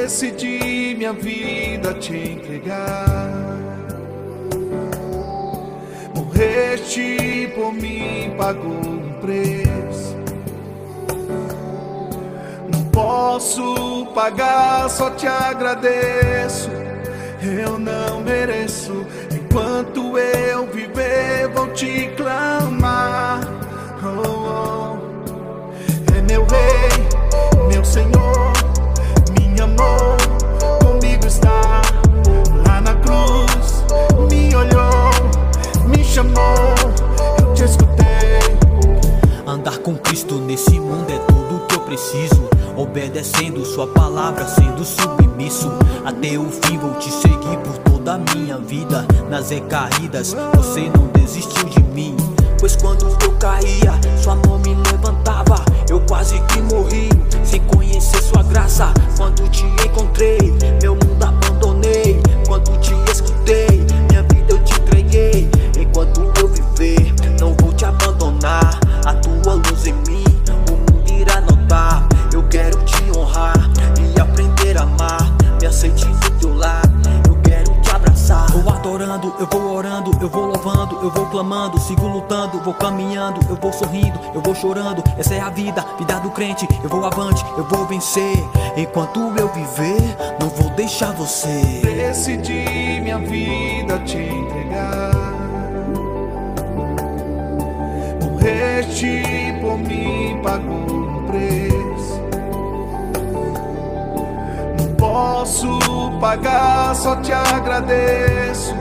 Decidi 0.03 0.97
minha 0.97 1.13
vida 1.13 1.95
te 1.95 2.17
entregar. 2.17 3.57
Morreste 6.13 7.53
por 7.55 7.73
mim, 7.73 8.35
pagou 8.37 8.73
um 8.73 9.13
preço. 9.21 10.17
Não 12.69 12.83
posso 12.91 14.07
pagar, 14.13 14.91
só 14.91 15.09
te 15.11 15.29
agradeço. 15.29 16.69
Eu 17.41 17.79
não 17.79 18.23
mereço. 18.23 19.07
Enquanto 19.33 20.19
eu 20.19 20.67
viver, 20.67 21.47
vou 21.55 21.69
te 21.69 22.09
clamar. 22.17 23.41
Oh, 24.03 24.99
oh. 24.99 26.19
É 26.19 26.23
meu 26.23 26.45
rei, 26.45 27.69
meu 27.69 27.85
senhor 27.85 28.62
comigo 30.85 31.27
está 31.27 31.83
lá 32.67 32.81
na 32.81 32.95
cruz. 32.95 33.85
Me 34.31 34.55
olhou, 34.55 35.11
me 35.87 36.05
chamou, 36.05 36.75
eu 37.39 37.55
te 37.55 37.65
escutei. 37.65 38.39
Andar 39.47 39.79
com 39.79 39.97
Cristo 39.97 40.37
nesse 40.37 40.79
mundo 40.79 41.11
é 41.11 41.19
tudo 41.19 41.67
que 41.67 41.75
eu 41.75 41.81
preciso. 41.81 42.49
Obedecendo 42.77 43.65
Sua 43.65 43.87
palavra, 43.87 44.47
sendo 44.47 44.85
submisso. 44.85 45.71
Até 46.05 46.39
o 46.39 46.49
fim 46.51 46.79
vou 46.79 46.95
te 46.95 47.11
seguir 47.11 47.59
por 47.59 47.79
toda 47.79 48.15
a 48.15 48.19
minha 48.19 48.59
vida. 48.59 49.07
Nas 49.29 49.51
recaídas, 49.51 50.35
você 50.55 50.91
não 50.95 51.07
desistiu 51.09 51.65
de 51.65 51.83
mim. 51.83 52.17
Pois 52.63 52.77
quando 52.77 53.09
eu 53.25 53.33
caía, 53.41 53.91
Sua 54.23 54.37
mão 54.37 54.57
me 54.61 54.73
levantava. 54.89 55.57
Eu 55.91 56.01
quase 56.03 56.39
que 56.43 56.63
morri, 56.63 57.09
sem 57.43 57.61
conhecer 57.63 58.23
Sua 58.23 58.45
graça. 58.45 58.95
Quando 59.17 59.49
te 59.51 59.65
encontrei, 59.85 60.39
meu 60.81 60.95
mundo 60.95 61.25
abandonei. 61.25 62.23
Quando 62.47 62.79
te 62.79 62.95
escutei, 63.11 63.85
minha 64.09 64.23
vida 64.23 64.53
eu 64.53 64.63
te 64.63 64.75
entreguei. 64.81 65.51
Enquanto 65.77 66.21
eu 66.39 66.47
viver, 66.47 67.13
não 67.41 67.53
vou 67.55 67.73
te 67.73 67.85
abandonar. 67.85 68.79
A 69.07 69.15
tua 69.15 69.55
luz 69.55 69.85
em 69.89 69.95
mim, 70.07 70.25
o 70.71 70.71
mundo 70.71 71.13
irá 71.13 71.41
notar. 71.41 72.07
Eu 72.33 72.45
quero 72.45 72.81
te 72.85 73.11
honrar 73.19 73.59
e 73.99 74.21
aprender 74.21 74.79
a 74.79 74.83
amar. 74.83 75.35
Me 75.61 75.67
aceite 75.67 76.12
adorando, 78.83 79.33
eu 79.39 79.47
vou 79.47 79.77
orando, 79.77 80.11
eu 80.21 80.29
vou 80.29 80.47
louvando, 80.47 80.97
eu 81.05 81.11
vou 81.11 81.27
clamando, 81.27 81.79
sigo 81.79 82.09
lutando, 82.09 82.61
vou 82.61 82.75
caminhando, 82.75 83.39
eu 83.49 83.55
vou 83.55 83.73
sorrindo, 83.73 84.19
eu 84.35 84.41
vou 84.41 84.55
chorando. 84.57 85.05
Essa 85.17 85.35
é 85.35 85.41
a 85.41 85.51
vida, 85.51 85.87
vida 85.97 86.19
do 86.19 86.31
crente. 86.31 86.67
Eu 86.83 86.89
vou 86.89 87.05
avante, 87.05 87.45
eu 87.57 87.65
vou 87.65 87.87
vencer. 87.87 88.37
Enquanto 88.77 89.21
eu 89.39 89.49
viver, 89.53 90.17
não 90.41 90.49
vou 90.49 90.71
deixar 90.71 91.13
você. 91.13 91.81
Decidi 91.85 92.65
minha 93.01 93.19
vida 93.19 94.01
te 94.01 94.17
entregar. 94.17 95.13
Morreste 98.21 99.23
por 99.61 99.79
mim, 99.79 100.41
pagou 100.43 101.02
posso 105.23 105.79
pagar, 106.21 106.95
só 106.97 107.15
te 107.17 107.33
agradeço. 107.33 108.75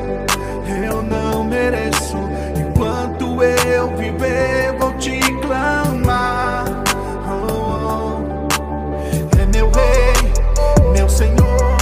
Eu 0.83 1.03
não 1.03 1.43
mereço. 1.43 2.17
Enquanto 2.57 3.43
eu 3.43 3.95
viver, 3.95 4.75
vou 4.79 4.91
te 4.93 5.19
clamar. 5.41 6.65
Oh, 7.27 8.15
oh. 8.17 9.39
É 9.39 9.45
meu 9.53 9.69
rei, 9.69 10.93
meu 10.93 11.07
senhor, 11.07 11.77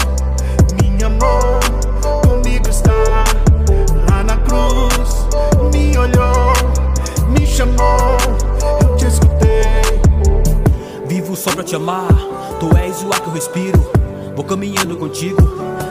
me 0.81 1.03
amou, 1.03 1.59
comigo 2.27 2.67
está 2.67 2.91
lá 4.09 4.23
na 4.23 4.37
cruz. 4.37 5.27
Me 5.73 5.97
olhou, 5.97 6.53
me 7.29 7.47
chamou, 7.47 8.17
eu 8.81 8.95
te 8.97 9.05
escutei. 9.05 10.01
Vivo 11.05 11.35
só 11.35 11.49
pra 11.51 11.63
te 11.63 11.75
amar, 11.77 12.09
tu 12.59 12.75
és 12.77 13.01
o 13.03 13.13
ar 13.13 13.21
que 13.21 13.27
eu 13.27 13.33
respiro. 13.33 13.98
Vou 14.39 14.45
caminhando 14.45 14.95
contigo, 14.95 15.37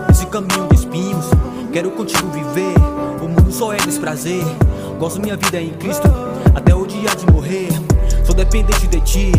nesse 0.08 0.24
caminho 0.24 0.66
de 0.68 0.76
espinhos. 0.76 1.26
Quero 1.70 1.90
contigo 1.90 2.30
viver, 2.30 2.72
o 3.20 3.28
mundo 3.28 3.52
só 3.52 3.74
é 3.74 3.76
desprazer. 3.76 4.42
Gosto 4.98 5.20
minha 5.20 5.36
vida 5.36 5.60
em 5.60 5.68
Cristo, 5.74 6.08
até 6.54 6.74
o 6.74 6.86
dia 6.86 7.10
de 7.14 7.30
morrer. 7.30 7.68
Sou 8.24 8.34
dependente 8.34 8.86
de 8.86 9.02
ti, 9.02 9.32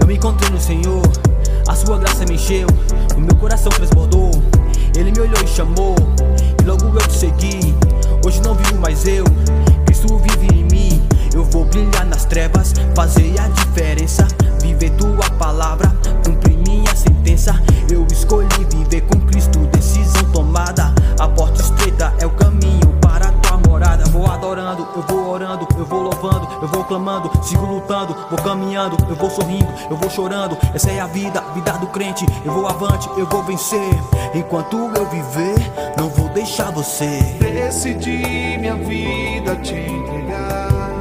eu 0.00 0.06
me 0.06 0.14
encontrei 0.14 0.48
no 0.50 0.60
Senhor. 0.60 1.02
A 1.66 1.74
sua 1.74 1.98
graça 1.98 2.24
me 2.26 2.36
encheu, 2.36 2.68
o 3.16 3.20
meu 3.20 3.34
coração 3.34 3.72
transbordou. 3.72 4.30
Ele 4.96 5.10
me 5.10 5.18
olhou 5.18 5.42
e 5.42 5.48
chamou, 5.48 5.96
e 6.62 6.64
logo 6.64 6.84
eu 6.84 7.08
te 7.08 7.12
segui. 7.12 7.74
Hoje 8.24 8.40
não 8.40 8.54
vivo 8.54 8.78
mais 8.78 9.04
eu, 9.04 9.24
Cristo 9.84 10.16
vive 10.16 10.54
em 10.54 10.62
mim. 10.62 11.02
Eu 11.34 11.42
vou 11.42 11.64
brilhar 11.64 12.06
nas 12.06 12.24
trevas, 12.24 12.72
fazer 12.94 13.34
a 13.40 13.48
diferença. 13.48 14.28
Viver 14.62 14.90
tua 14.90 15.28
palavra, 15.38 15.92
cumprir 16.24 16.53
sentença. 16.96 17.54
Eu 17.90 18.06
escolhi 18.10 18.48
viver 18.70 19.02
com 19.02 19.20
Cristo, 19.20 19.58
decisão 19.66 20.24
tomada. 20.32 20.94
A 21.18 21.28
porta 21.28 21.60
estreita 21.60 22.12
é 22.18 22.26
o 22.26 22.30
caminho 22.30 22.94
para 23.00 23.28
a 23.28 23.32
tua 23.32 23.58
morada. 23.68 24.04
Vou 24.06 24.26
adorando, 24.26 24.86
eu 24.96 25.02
vou 25.02 25.30
orando, 25.30 25.66
eu 25.76 25.84
vou 25.84 26.02
louvando, 26.02 26.48
eu 26.62 26.68
vou 26.68 26.84
clamando, 26.84 27.30
sigo 27.42 27.64
lutando, 27.64 28.14
vou 28.30 28.38
caminhando, 28.42 28.96
eu 29.08 29.16
vou 29.16 29.30
sorrindo, 29.30 29.68
eu 29.90 29.96
vou 29.96 30.10
chorando. 30.10 30.56
Essa 30.74 30.90
é 30.90 31.00
a 31.00 31.06
vida, 31.06 31.42
vida 31.54 31.72
do 31.72 31.86
crente. 31.88 32.26
Eu 32.44 32.52
vou 32.52 32.66
avante, 32.66 33.08
eu 33.16 33.26
vou 33.26 33.42
vencer. 33.42 33.94
Enquanto 34.34 34.76
eu 34.96 35.06
viver, 35.08 35.56
não 35.96 36.08
vou 36.08 36.28
deixar 36.30 36.70
você. 36.70 37.20
Decidi 37.38 38.58
minha 38.58 38.76
vida 38.76 39.56
te 39.56 39.74
entregar. 39.74 40.92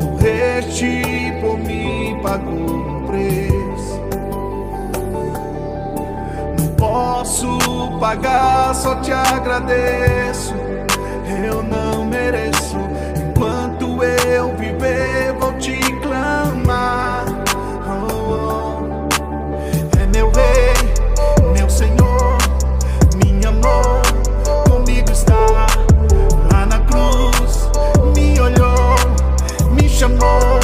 Morreste 0.00 1.32
por 1.40 1.58
mim, 1.58 2.18
pagou 2.22 2.95
Não 6.58 6.68
posso 6.76 7.58
pagar, 7.98 8.74
só 8.74 8.96
te 8.96 9.12
agradeço. 9.12 10.54
Eu 11.44 11.62
não 11.62 12.04
mereço. 12.04 12.76
Enquanto 13.16 14.02
eu 14.02 14.54
viver, 14.56 15.32
vou 15.38 15.52
te 15.54 15.76
clamar. 16.00 17.24
Oh, 17.86 18.32
oh. 18.32 19.98
É 20.00 20.06
meu 20.06 20.30
rei, 20.30 20.74
meu 21.52 21.68
senhor, 21.68 22.38
me 23.16 23.44
amou, 23.44 24.02
comigo 24.70 25.10
está 25.10 25.34
lá 26.50 26.66
na 26.66 26.78
cruz. 26.80 27.68
Me 28.14 28.40
olhou, 28.40 28.94
me 29.72 29.88
chamou, 29.88 30.60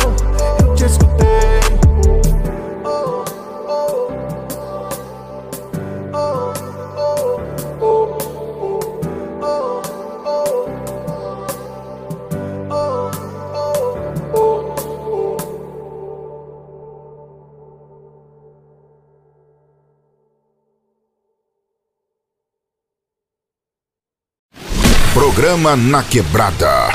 Programa 25.52 25.76
Na 25.76 26.02
Quebrada. 26.02 26.88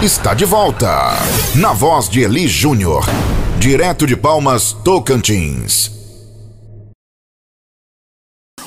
Está 0.00 0.32
de 0.32 0.44
volta. 0.44 1.12
Na 1.56 1.72
voz 1.72 2.08
de 2.08 2.20
Eli 2.20 2.46
Júnior. 2.46 3.04
Direto 3.58 4.06
de 4.06 4.16
Palmas, 4.16 4.72
Tocantins. 4.84 5.90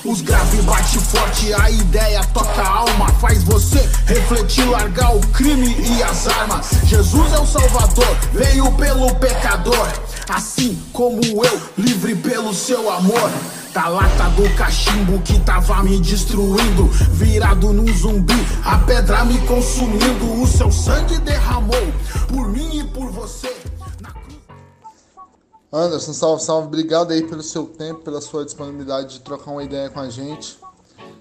Os 0.04 0.20
graves 0.20 0.60
bate 0.60 0.98
forte, 0.98 1.54
a 1.54 1.70
ideia 1.70 2.22
toca 2.34 2.60
a 2.60 2.68
alma. 2.68 3.08
Faz 3.14 3.42
você 3.44 3.88
refletir, 4.06 4.68
largar 4.68 5.16
o 5.16 5.20
crime 5.28 5.74
e 5.80 6.02
as 6.02 6.26
armas. 6.28 6.66
Jesus 6.84 7.32
é 7.32 7.38
o 7.38 7.46
Salvador, 7.46 8.14
veio 8.34 8.70
pelo 8.72 9.14
pecador. 9.14 9.88
Assim 10.28 10.78
como 10.92 11.22
eu, 11.22 11.62
livre 11.78 12.14
pelo 12.14 12.52
seu 12.52 12.90
amor. 12.90 13.30
Da 13.78 13.86
lata 13.86 14.28
do 14.30 14.56
cachimbo 14.56 15.22
que 15.22 15.38
tava 15.38 15.84
me 15.84 16.00
destruindo. 16.00 16.88
Virado 17.12 17.72
num 17.72 17.86
zumbi, 17.96 18.34
a 18.64 18.76
pedra 18.78 19.24
me 19.24 19.38
consumindo. 19.46 20.42
O 20.42 20.48
seu 20.48 20.72
sangue 20.72 21.16
derramou 21.20 21.76
por 22.26 22.48
mim 22.48 22.80
e 22.80 22.84
por 22.88 23.08
você. 23.12 23.56
Anderson, 25.72 26.12
salve, 26.12 26.42
salve. 26.42 26.66
Obrigado 26.66 27.12
aí 27.12 27.22
pelo 27.22 27.40
seu 27.40 27.66
tempo, 27.66 28.00
pela 28.00 28.20
sua 28.20 28.44
disponibilidade 28.44 29.14
de 29.14 29.20
trocar 29.20 29.52
uma 29.52 29.62
ideia 29.62 29.88
com 29.88 30.00
a 30.00 30.10
gente. 30.10 30.58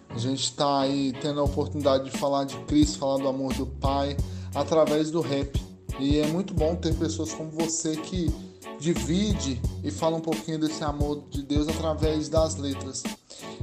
A 0.09 0.17
gente 0.17 0.45
está 0.45 0.79
aí 0.79 1.13
tendo 1.21 1.39
a 1.39 1.43
oportunidade 1.43 2.09
de 2.09 2.17
falar 2.17 2.45
de 2.45 2.57
Cristo, 2.61 2.97
falar 2.97 3.21
do 3.21 3.27
amor 3.27 3.53
do 3.53 3.67
Pai 3.67 4.17
através 4.55 5.11
do 5.11 5.21
rap. 5.21 5.63
E 5.99 6.17
é 6.17 6.25
muito 6.25 6.55
bom 6.55 6.75
ter 6.75 6.95
pessoas 6.95 7.31
como 7.31 7.51
você 7.51 7.95
que 7.95 8.33
divide 8.79 9.61
e 9.83 9.91
fala 9.91 10.17
um 10.17 10.21
pouquinho 10.21 10.59
desse 10.59 10.83
amor 10.83 11.23
de 11.29 11.43
Deus 11.43 11.67
através 11.67 12.29
das 12.29 12.55
letras. 12.55 13.03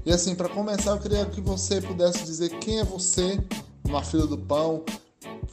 E 0.04 0.12
assim, 0.12 0.34
para 0.34 0.48
começar, 0.48 0.92
eu 0.92 0.98
queria 0.98 1.24
que 1.26 1.40
você 1.40 1.80
pudesse 1.80 2.24
dizer 2.24 2.50
quem 2.58 2.80
é 2.80 2.84
você 2.84 3.38
na 3.88 4.02
fila 4.02 4.26
do 4.26 4.38
pão, 4.38 4.82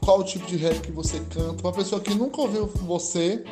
qual 0.03 0.20
o 0.20 0.24
tipo 0.24 0.45
de 0.45 0.57
rap 0.57 0.80
que 0.80 0.91
você 0.91 1.20
canta. 1.30 1.64
Uma 1.64 1.74
pessoa 1.74 2.01
que 2.01 2.14
nunca 2.14 2.41
ouviu 2.41 2.68
você 2.68 3.43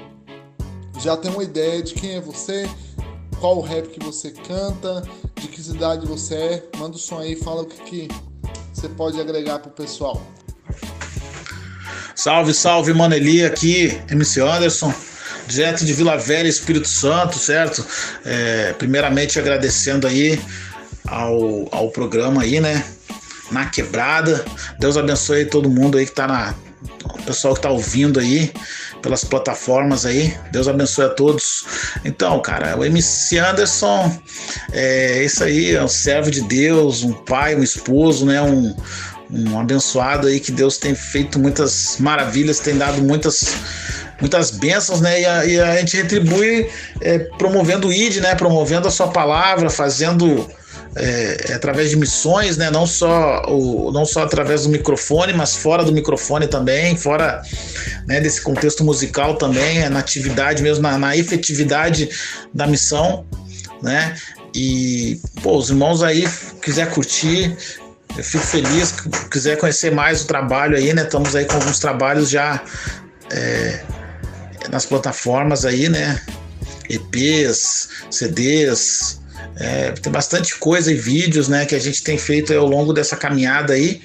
já 0.99 1.15
tem 1.15 1.31
uma 1.31 1.43
ideia 1.43 1.81
de 1.81 1.93
quem 1.93 2.15
é 2.15 2.21
você, 2.21 2.69
qual 3.39 3.57
o 3.57 3.61
rap 3.61 3.87
que 3.87 4.03
você 4.03 4.31
canta, 4.31 5.03
de 5.35 5.47
que 5.47 5.61
cidade 5.61 6.05
você 6.05 6.35
é. 6.35 6.69
Manda 6.77 6.95
o 6.95 6.99
som 6.99 7.19
aí, 7.19 7.35
fala 7.35 7.61
o 7.61 7.65
que, 7.65 7.81
que 7.83 8.07
você 8.73 8.89
pode 8.89 9.19
agregar 9.19 9.59
pro 9.59 9.71
pessoal. 9.71 10.21
Salve, 12.15 12.53
salve, 12.53 12.93
Maneli 12.93 13.45
aqui, 13.45 13.97
MC 14.09 14.41
Anderson, 14.41 14.93
direto 15.49 15.83
de 15.83 15.93
Vila 15.93 16.15
Velha, 16.15 16.47
Espírito 16.47 16.87
Santo, 16.87 17.37
certo? 17.37 17.85
É, 18.23 18.73
primeiramente 18.73 19.39
agradecendo 19.39 20.07
aí 20.07 20.39
ao, 21.07 21.67
ao 21.71 21.89
programa 21.89 22.43
aí, 22.43 22.59
né? 22.61 22.85
Na 23.51 23.65
quebrada. 23.65 24.45
Deus 24.79 24.95
abençoe 24.95 25.45
todo 25.45 25.69
mundo 25.69 25.97
aí 25.97 26.05
que 26.05 26.11
tá 26.11 26.27
na. 26.27 26.53
O 27.03 27.23
pessoal 27.23 27.55
que 27.55 27.61
tá 27.61 27.69
ouvindo 27.69 28.19
aí 28.19 28.53
pelas 29.01 29.23
plataformas 29.23 30.05
aí. 30.05 30.37
Deus 30.51 30.67
abençoe 30.67 31.05
a 31.05 31.09
todos. 31.09 31.65
Então, 32.05 32.39
cara, 32.41 32.77
o 32.77 32.85
MC 32.85 33.39
Anderson 33.39 34.15
é 34.71 35.23
isso 35.23 35.43
aí, 35.43 35.75
é 35.75 35.83
um 35.83 35.87
servo 35.87 36.29
de 36.29 36.41
Deus, 36.41 37.03
um 37.03 37.13
pai, 37.13 37.55
um 37.55 37.63
esposo, 37.63 38.25
né? 38.25 38.41
Um, 38.41 38.75
um 39.31 39.59
abençoado 39.59 40.27
aí 40.27 40.39
que 40.39 40.51
Deus 40.51 40.77
tem 40.77 40.95
feito 40.95 41.39
muitas 41.39 41.97
maravilhas, 41.99 42.59
tem 42.59 42.77
dado 42.77 43.01
muitas 43.01 43.55
muitas 44.19 44.51
bênçãos, 44.51 45.01
né? 45.01 45.21
E 45.21 45.25
a, 45.25 45.45
e 45.45 45.59
a 45.59 45.75
gente 45.77 45.97
retribui 45.97 46.69
é, 47.01 47.19
promovendo 47.19 47.87
o 47.87 47.93
ID, 47.93 48.17
né? 48.17 48.35
Promovendo 48.35 48.87
a 48.87 48.91
sua 48.91 49.07
palavra, 49.07 49.69
fazendo 49.69 50.47
é, 50.95 51.53
através 51.53 51.89
de 51.89 51.95
missões, 51.95 52.57
né? 52.57 52.69
Não 52.69 52.85
só, 52.85 53.43
o, 53.47 53.91
não 53.91 54.05
só 54.05 54.23
através 54.23 54.63
do 54.63 54.69
microfone, 54.69 55.33
mas 55.33 55.55
fora 55.55 55.83
do 55.83 55.91
microfone 55.91 56.47
também, 56.47 56.95
fora 56.97 57.41
né, 58.07 58.19
desse 58.19 58.41
contexto 58.41 58.83
musical 58.83 59.35
também, 59.35 59.79
é 59.83 59.89
na 59.89 59.99
atividade 59.99 60.63
mesmo, 60.63 60.83
na, 60.83 60.97
na 60.97 61.15
efetividade 61.15 62.09
da 62.53 62.67
missão, 62.67 63.25
né? 63.81 64.15
E, 64.55 65.21
pô, 65.43 65.57
os 65.57 65.69
irmãos 65.69 66.01
aí, 66.01 66.27
quiser 66.61 66.89
curtir, 66.89 67.55
eu 68.17 68.23
fico 68.23 68.43
feliz, 68.43 68.95
quiser 69.29 69.57
conhecer 69.57 69.91
mais 69.91 70.23
o 70.23 70.27
trabalho 70.27 70.75
aí, 70.75 70.91
né? 70.93 71.03
Estamos 71.03 71.35
aí 71.35 71.45
com 71.45 71.53
alguns 71.53 71.77
trabalhos 71.77 72.29
já 72.29 72.63
é, 73.31 73.83
nas 74.71 74.85
plataformas 74.85 75.65
aí, 75.65 75.89
né? 75.89 76.21
EPs, 76.89 77.89
CDs, 78.09 79.19
é, 79.57 79.91
tem 79.91 80.11
bastante 80.11 80.55
coisa 80.57 80.91
e 80.91 80.95
vídeos, 80.95 81.47
né, 81.47 81.65
que 81.65 81.75
a 81.75 81.79
gente 81.79 82.03
tem 82.03 82.17
feito 82.17 82.53
ao 82.53 82.65
longo 82.65 82.93
dessa 82.93 83.15
caminhada 83.15 83.73
aí. 83.73 84.01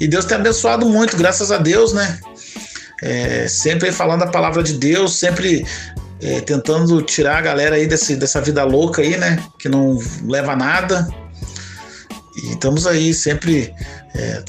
E 0.00 0.08
Deus 0.08 0.24
tem 0.24 0.36
abençoado 0.36 0.86
muito, 0.86 1.16
graças 1.16 1.52
a 1.52 1.58
Deus, 1.58 1.92
né? 1.92 2.18
É, 3.02 3.46
sempre 3.46 3.92
falando 3.92 4.22
a 4.22 4.28
palavra 4.28 4.62
de 4.62 4.72
Deus, 4.72 5.18
sempre 5.18 5.66
é, 6.20 6.40
tentando 6.40 7.02
tirar 7.02 7.36
a 7.36 7.42
galera 7.42 7.76
aí 7.76 7.86
desse, 7.86 8.16
dessa 8.16 8.40
vida 8.40 8.64
louca 8.64 9.02
aí, 9.02 9.16
né? 9.18 9.42
Que 9.58 9.68
não 9.68 9.98
leva 10.24 10.52
a 10.52 10.56
nada. 10.56 11.06
E 12.42 12.52
estamos 12.52 12.86
aí 12.86 13.12
sempre. 13.12 13.72
É, 14.14 14.42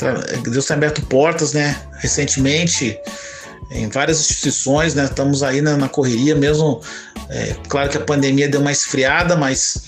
Deus 0.44 0.66
tem 0.66 0.78
aberto 0.78 1.02
portas, 1.04 1.52
né? 1.52 1.76
Recentemente, 2.00 2.98
em 3.70 3.90
várias 3.90 4.20
instituições, 4.20 4.94
né? 4.96 5.06
Estamos 5.06 5.44
aí 5.44 5.62
na, 5.62 5.78
na 5.78 5.90
correria 5.90 6.36
mesmo. 6.36 6.82
É, 7.30 7.56
claro 7.68 7.90
que 7.90 7.98
a 7.98 8.02
pandemia 8.02 8.48
deu 8.48 8.62
uma 8.62 8.72
esfriada, 8.72 9.36
mas 9.36 9.84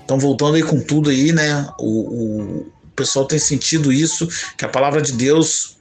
estão 0.00 0.18
voltando 0.18 0.54
aí 0.54 0.62
com 0.62 0.80
tudo 0.80 1.10
aí, 1.10 1.32
né? 1.32 1.68
O, 1.78 2.64
o 2.64 2.66
pessoal 2.94 3.26
tem 3.26 3.38
sentido 3.38 3.92
isso, 3.92 4.28
que 4.56 4.64
a 4.64 4.68
palavra 4.68 5.02
de 5.02 5.12
Deus 5.12 5.76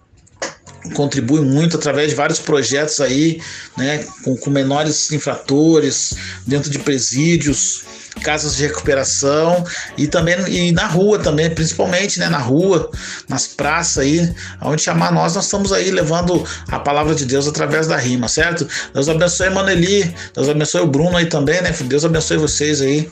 contribui 0.94 1.42
muito 1.42 1.78
através 1.78 2.10
de 2.10 2.16
vários 2.16 2.40
projetos 2.40 3.00
aí, 3.00 3.42
né, 3.78 4.06
com, 4.24 4.38
com 4.38 4.50
menores 4.50 5.12
infratores, 5.12 6.14
dentro 6.46 6.70
de 6.70 6.80
presídios, 6.80 7.84
casas 8.26 8.56
de 8.56 8.64
recuperação 8.66 9.64
e 9.96 10.08
também 10.08 10.36
e 10.48 10.72
na 10.72 10.88
rua 10.88 11.20
também, 11.20 11.48
principalmente, 11.48 12.20
né, 12.20 12.28
na 12.28 12.40
rua, 12.40 12.90
nas 13.30 13.48
praças 13.48 14.00
aí, 14.00 14.36
onde 14.64 14.82
chamar 14.82 15.12
nós, 15.12 15.36
nós 15.36 15.46
estamos 15.46 15.72
aí 15.72 15.92
levando 15.92 16.44
a 16.72 16.80
palavra 16.80 17.14
de 17.14 17.24
Deus 17.24 17.48
através 17.48 17.86
da 17.86 17.98
rima, 17.98 18.28
certo? 18.28 18.68
Deus 18.92 19.08
abençoe 19.08 19.52
Maneli, 19.52 20.12
Deus 20.34 20.50
abençoe 20.50 20.82
o 20.82 20.88
Bruno 20.88 21.18
aí 21.18 21.28
também, 21.28 21.62
né? 21.62 21.72
Deus 21.72 22.04
abençoe 22.04 22.38
vocês 22.38 22.82
aí 22.82 23.12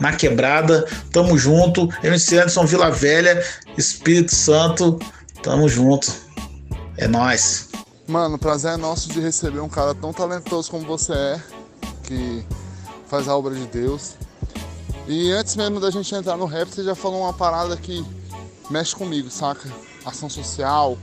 na 0.00 0.12
quebrada. 0.12 0.86
Tamo 1.12 1.36
junto. 1.36 1.86
MC 2.02 2.38
Anderson 2.38 2.64
Vila 2.64 2.90
Velha, 2.90 3.44
Espírito 3.76 4.34
Santo, 4.34 4.98
tamo 5.42 5.68
junto. 5.68 6.10
É 6.96 7.06
nós. 7.06 7.68
Mano, 8.06 8.38
prazer 8.38 8.72
é 8.72 8.76
nosso 8.78 9.10
de 9.10 9.20
receber 9.20 9.60
um 9.60 9.68
cara 9.68 9.94
tão 9.94 10.12
talentoso 10.12 10.70
como 10.70 10.86
você 10.86 11.12
é, 11.12 11.40
que 12.04 12.44
faz 13.08 13.28
a 13.28 13.36
obra 13.36 13.54
de 13.54 13.66
Deus. 13.66 14.14
E 15.06 15.30
antes 15.32 15.54
mesmo 15.54 15.78
da 15.78 15.90
gente 15.90 16.14
entrar 16.14 16.36
no 16.36 16.46
rap, 16.46 16.68
você 16.68 16.82
já 16.82 16.94
falou 16.94 17.20
uma 17.20 17.32
parada 17.32 17.76
que 17.76 18.04
mexe 18.70 18.96
comigo, 18.96 19.30
saca? 19.30 19.70
Ação 20.04 20.30
social, 20.30 20.96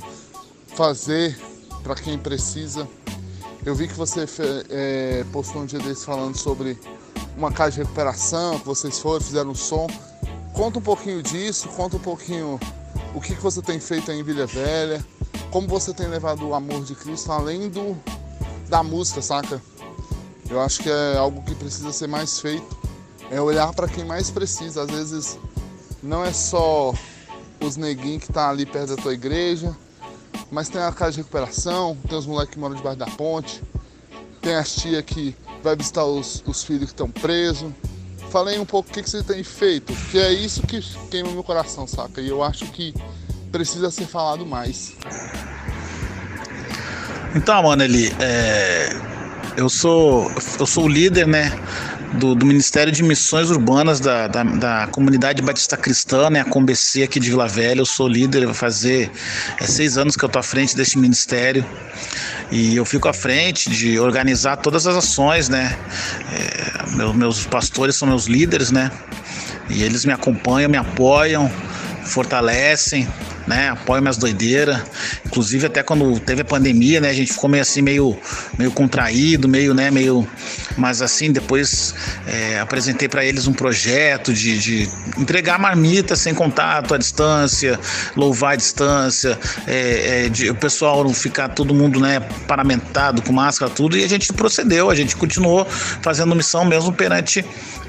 fazer 0.76 1.40
para 1.84 1.94
quem 1.94 2.18
precisa. 2.18 2.88
Eu 3.64 3.76
vi 3.76 3.88
que 3.88 3.94
você 3.94 4.26
é, 4.70 5.24
postou 5.32 5.62
um 5.62 5.66
dia 5.68 5.78
desse 5.78 6.04
falando 6.04 6.36
sobre 6.36 6.80
uma 7.38 7.52
casa 7.52 7.72
de 7.72 7.78
recuperação, 7.80 8.60
que 8.60 8.66
vocês 8.66 8.98
foram, 8.98 9.22
fizeram 9.22 9.52
um 9.52 9.56
som. 9.56 9.86
Conta 10.54 10.80
um 10.80 10.82
pouquinho 10.82 11.22
disso, 11.22 11.70
conta 11.70 11.98
um 11.98 12.00
pouquinho 12.00 12.60
o 13.14 13.22
que, 13.22 13.36
que 13.36 13.42
você 13.42 13.62
tem 13.62 13.80
feito 13.80 14.10
aí 14.10 14.20
em 14.20 14.24
Vila 14.24 14.48
Velha, 14.48 15.06
como 15.52 15.68
você 15.68 15.94
tem 15.94 16.08
levado 16.08 16.48
o 16.48 16.56
amor 16.56 16.84
de 16.84 16.96
Cristo 16.96 17.32
além 17.32 17.70
do 17.70 17.96
da 18.68 18.82
música, 18.82 19.22
saca? 19.22 19.62
Eu 20.50 20.60
acho 20.60 20.82
que 20.82 20.90
é 20.90 21.18
algo 21.18 21.44
que 21.44 21.54
precisa 21.54 21.92
ser 21.92 22.08
mais 22.08 22.40
feito. 22.40 22.81
É 23.32 23.42
olhar 23.42 23.74
para 23.74 23.88
quem 23.88 24.06
mais 24.06 24.30
precisa. 24.30 24.84
Às 24.84 24.92
vezes 24.92 25.40
não 26.04 26.24
é 26.24 26.34
só 26.34 26.94
os 27.62 27.78
neguinhos 27.78 28.26
que 28.26 28.34
tá 28.34 28.50
ali 28.50 28.66
perto 28.66 28.96
da 28.96 29.02
tua 29.02 29.14
igreja, 29.14 29.76
mas 30.52 30.68
tem 30.68 30.82
a 30.82 30.92
casa 30.92 31.14
de 31.14 31.18
recuperação, 31.20 31.98
tem 32.08 32.18
os 32.18 32.26
moleques 32.26 32.54
que 32.54 32.60
moram 32.60 32.76
debaixo 32.76 33.00
da 33.00 33.08
ponte, 33.08 33.64
tem 34.42 34.56
as 34.56 34.76
tia 34.76 35.02
que 35.02 35.36
vai 35.64 35.76
visitar 35.76 36.04
os, 36.04 36.44
os 36.46 36.64
filhos 36.64 36.86
que 36.86 36.94
estão 36.94 37.10
presos. 37.10 37.72
Falei 38.32 38.58
um 38.60 38.66
pouco 38.66 38.90
o 38.90 38.94
que, 38.94 39.04
que 39.04 39.10
você 39.10 39.22
tem 39.22 39.44
feito, 39.44 39.94
que 40.10 40.18
é 40.18 40.32
isso 40.32 40.62
que 40.64 40.82
queima 41.10 41.30
meu 41.32 41.44
coração, 41.44 41.86
saca? 41.86 42.22
E 42.22 42.30
eu 42.30 42.42
acho 42.44 42.66
que 42.68 42.94
precisa 43.52 43.92
ser 43.92 44.08
falado 44.08 44.46
mais. 44.46 44.94
Então, 47.36 47.64
mano, 47.64 47.84
ele 47.84 48.12
é... 48.20 48.90
eu 49.58 49.70
sou 49.70 50.32
eu 50.60 50.66
sou 50.66 50.86
o 50.86 50.88
líder, 50.88 51.28
né, 51.28 51.52
do, 52.14 52.36
do 52.36 52.46
Ministério 52.46 52.92
de 52.92 53.04
Missões 53.04 53.50
Urbanas 53.50 54.00
da, 54.00 54.28
da, 54.28 54.44
da, 54.44 54.88
Comunidade 54.88 55.42
Batista 55.42 55.78
Cristã, 55.78 56.30
né, 56.30 56.42
a 56.42 56.46
Combc 56.46 57.04
aqui 57.04 57.20
de 57.20 57.30
Vila 57.30 57.48
Velha. 57.48 57.80
Eu 57.82 57.86
sou 57.86 58.08
líder, 58.08 58.46
vai 58.46 58.54
fazer 58.54 59.12
é, 59.60 59.66
seis 59.66 59.98
anos 59.98 60.16
que 60.16 60.24
eu 60.24 60.30
tô 60.30 60.40
à 60.40 60.44
frente 60.44 60.76
deste 60.76 60.98
ministério 60.98 61.66
e 62.52 62.76
eu 62.76 62.86
fico 62.86 63.08
à 63.08 63.14
frente 63.14 63.70
de 63.70 64.00
organizar 64.00 64.58
todas 64.58 64.86
as 64.88 64.96
ações, 64.96 65.50
né. 65.50 65.78
É, 66.34 66.96
meus, 66.96 67.16
meus 67.16 67.46
pastores 67.46 67.96
são 67.96 68.08
meus 68.08 68.26
líderes, 68.26 68.72
né, 68.72 68.92
e 69.70 69.84
eles 69.84 70.04
me 70.06 70.12
acompanham, 70.12 70.70
me 70.70 70.78
apoiam, 70.78 71.52
fortalecem, 72.04 73.08
né? 73.52 73.70
Apoio 73.70 74.02
minhas 74.02 74.18
doideiras. 74.18 74.82
Inclusive 75.26 75.66
até 75.66 75.84
quando 75.84 76.18
teve 76.22 76.42
a 76.42 76.46
pandemia, 76.46 77.02
né? 77.02 77.10
A 77.10 77.14
gente 77.14 77.34
ficou 77.34 77.50
meio 77.50 77.62
assim, 77.62 77.82
meio, 77.82 78.18
meio 78.58 78.72
contraído, 78.72 79.48
meio, 79.48 79.74
né? 79.74 79.92
Meio. 79.92 80.26
Mas 80.78 81.02
assim, 81.02 81.32
depois 81.32 81.94
é, 82.26 82.60
apresentei 82.60 83.10
para 83.10 83.26
eles 83.26 83.48
um 83.48 83.54
projeto 83.54 84.34
de, 84.34 84.58
de 84.58 84.90
entregar 85.18 85.60
marmita 85.60 86.16
sem 86.16 86.34
contato 86.34 86.94
à 86.94 86.98
distância, 86.98 87.78
louvar 88.16 88.54
à 88.54 88.56
distância, 88.56 89.38
é, 89.68 90.26
é, 90.26 90.30
de, 90.30 90.50
o 90.50 90.56
pessoal 90.56 91.04
não 91.04 91.14
ficar 91.14 91.50
todo 91.50 91.74
mundo, 91.74 92.00
né? 92.00 92.22
Paramentado 92.48 93.22
com 93.22 93.34
máscara, 93.34 93.70
tudo. 93.70 93.98
E 93.98 94.04
a 94.06 94.08
gente 94.08 94.32
procedeu, 94.32 94.90
a 94.90 94.96
gente 94.96 95.16
continuou 95.18 95.66
fazendo 96.02 96.34
missão 96.36 96.64
mesmo 96.64 96.94
perante 96.94 97.44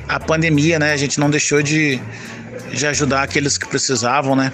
a 0.08 0.18
pandemia, 0.18 0.80
né? 0.80 0.92
A 0.92 0.96
gente 0.96 1.20
não 1.20 1.30
deixou 1.30 1.62
de, 1.62 2.00
de 2.72 2.84
ajudar 2.84 3.22
aqueles 3.22 3.56
que 3.56 3.68
precisavam, 3.68 4.34
né? 4.34 4.52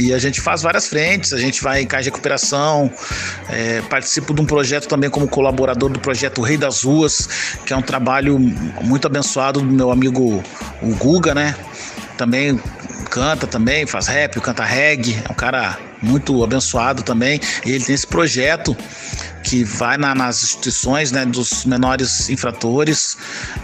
E 0.00 0.14
a 0.14 0.18
gente 0.18 0.40
faz 0.40 0.62
várias 0.62 0.88
frentes, 0.88 1.32
a 1.32 1.38
gente 1.38 1.62
vai 1.62 1.82
em 1.82 1.86
casa 1.86 2.04
de 2.04 2.08
recuperação, 2.10 2.90
é, 3.48 3.82
participo 3.82 4.32
de 4.32 4.40
um 4.40 4.46
projeto 4.46 4.88
também 4.88 5.10
como 5.10 5.28
colaborador 5.28 5.90
do 5.90 6.00
projeto 6.00 6.40
Rei 6.40 6.56
das 6.56 6.82
Ruas, 6.82 7.28
que 7.66 7.72
é 7.72 7.76
um 7.76 7.82
trabalho 7.82 8.38
muito 8.38 9.06
abençoado 9.06 9.60
do 9.60 9.66
meu 9.66 9.90
amigo 9.90 10.42
o 10.82 10.94
Guga, 10.96 11.34
né? 11.34 11.54
Também 12.16 12.58
canta 13.10 13.46
também, 13.46 13.86
faz 13.86 14.06
rap, 14.06 14.40
canta 14.40 14.64
reggae, 14.64 15.20
é 15.28 15.32
um 15.32 15.34
cara 15.34 15.78
muito 16.00 16.42
abençoado 16.42 17.02
também. 17.02 17.40
E 17.64 17.72
ele 17.72 17.84
tem 17.84 17.94
esse 17.94 18.06
projeto 18.06 18.76
que 19.42 19.64
vai 19.64 19.96
na, 19.96 20.14
nas 20.14 20.42
instituições 20.42 21.12
né, 21.12 21.24
dos 21.24 21.64
menores 21.64 22.28
infratores 22.28 23.16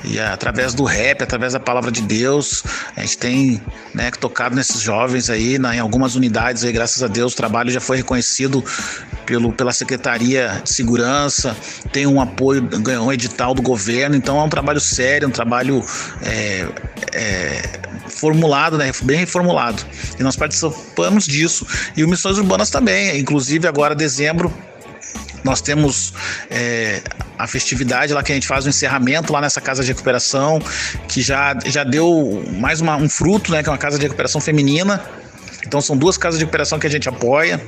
e 0.04 0.18
através 0.18 0.74
do 0.74 0.84
rap, 0.84 1.22
através 1.22 1.52
da 1.52 1.60
palavra 1.60 1.90
de 1.90 2.02
Deus, 2.02 2.64
a 2.96 3.00
gente 3.00 3.18
tem 3.18 3.62
né, 3.94 4.10
tocado 4.10 4.54
nesses 4.54 4.80
jovens 4.80 5.28
aí, 5.28 5.58
na, 5.58 5.74
em 5.76 5.78
algumas 5.78 6.14
unidades 6.14 6.64
aí, 6.64 6.72
graças 6.72 7.02
a 7.02 7.08
Deus, 7.08 7.32
o 7.32 7.36
trabalho 7.36 7.70
já 7.70 7.80
foi 7.80 7.98
reconhecido 7.98 8.64
pelo, 9.26 9.52
pela 9.52 9.72
Secretaria 9.72 10.60
de 10.62 10.70
Segurança, 10.70 11.56
tem 11.92 12.06
um 12.06 12.20
apoio, 12.20 12.62
ganhou 12.62 13.06
um 13.06 13.12
edital 13.12 13.54
do 13.54 13.60
governo, 13.60 14.16
então 14.16 14.38
é 14.38 14.42
um 14.42 14.48
trabalho 14.48 14.80
sério, 14.80 15.28
um 15.28 15.32
trabalho 15.32 15.84
é, 16.22 16.68
é, 17.12 17.62
formulado, 18.08 18.78
né, 18.78 18.90
bem 19.02 19.18
reformulado. 19.18 19.82
E 20.18 20.22
nós 20.22 20.36
participamos 20.36 21.26
disso. 21.26 21.66
E 21.96 22.04
o 22.04 22.08
Missões 22.08 22.38
Urbanas 22.38 22.70
também, 22.70 23.18
inclusive 23.18 23.66
agora 23.66 23.94
dezembro 23.94 24.52
nós 25.46 25.60
temos 25.60 26.12
é, 26.50 27.00
a 27.38 27.46
festividade 27.46 28.12
lá 28.12 28.20
que 28.20 28.32
a 28.32 28.34
gente 28.34 28.48
faz 28.48 28.66
o 28.66 28.68
encerramento 28.68 29.32
lá 29.32 29.40
nessa 29.40 29.60
casa 29.60 29.82
de 29.82 29.88
recuperação, 29.88 30.60
que 31.08 31.22
já, 31.22 31.56
já 31.64 31.84
deu 31.84 32.44
mais 32.58 32.80
uma, 32.80 32.96
um 32.96 33.08
fruto, 33.08 33.52
né? 33.52 33.62
Que 33.62 33.68
é 33.68 33.72
uma 33.72 33.78
casa 33.78 33.96
de 33.96 34.02
recuperação 34.02 34.40
feminina. 34.40 35.02
Então 35.64 35.80
são 35.80 35.96
duas 35.96 36.18
casas 36.18 36.38
de 36.38 36.44
recuperação 36.44 36.78
que 36.80 36.86
a 36.86 36.90
gente 36.90 37.08
apoia, 37.08 37.64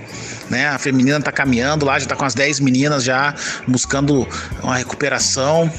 né? 0.51 0.69
A 0.69 0.79
feminina 0.79 1.19
está 1.19 1.31
caminhando 1.31 1.87
lá, 1.87 1.99
já 1.99 2.05
está 2.05 2.17
com 2.17 2.25
as 2.25 2.35
10 2.35 2.59
meninas 2.59 3.05
já 3.05 3.33
buscando 3.67 4.27
uma 4.61 4.77
recuperação. 4.77 5.73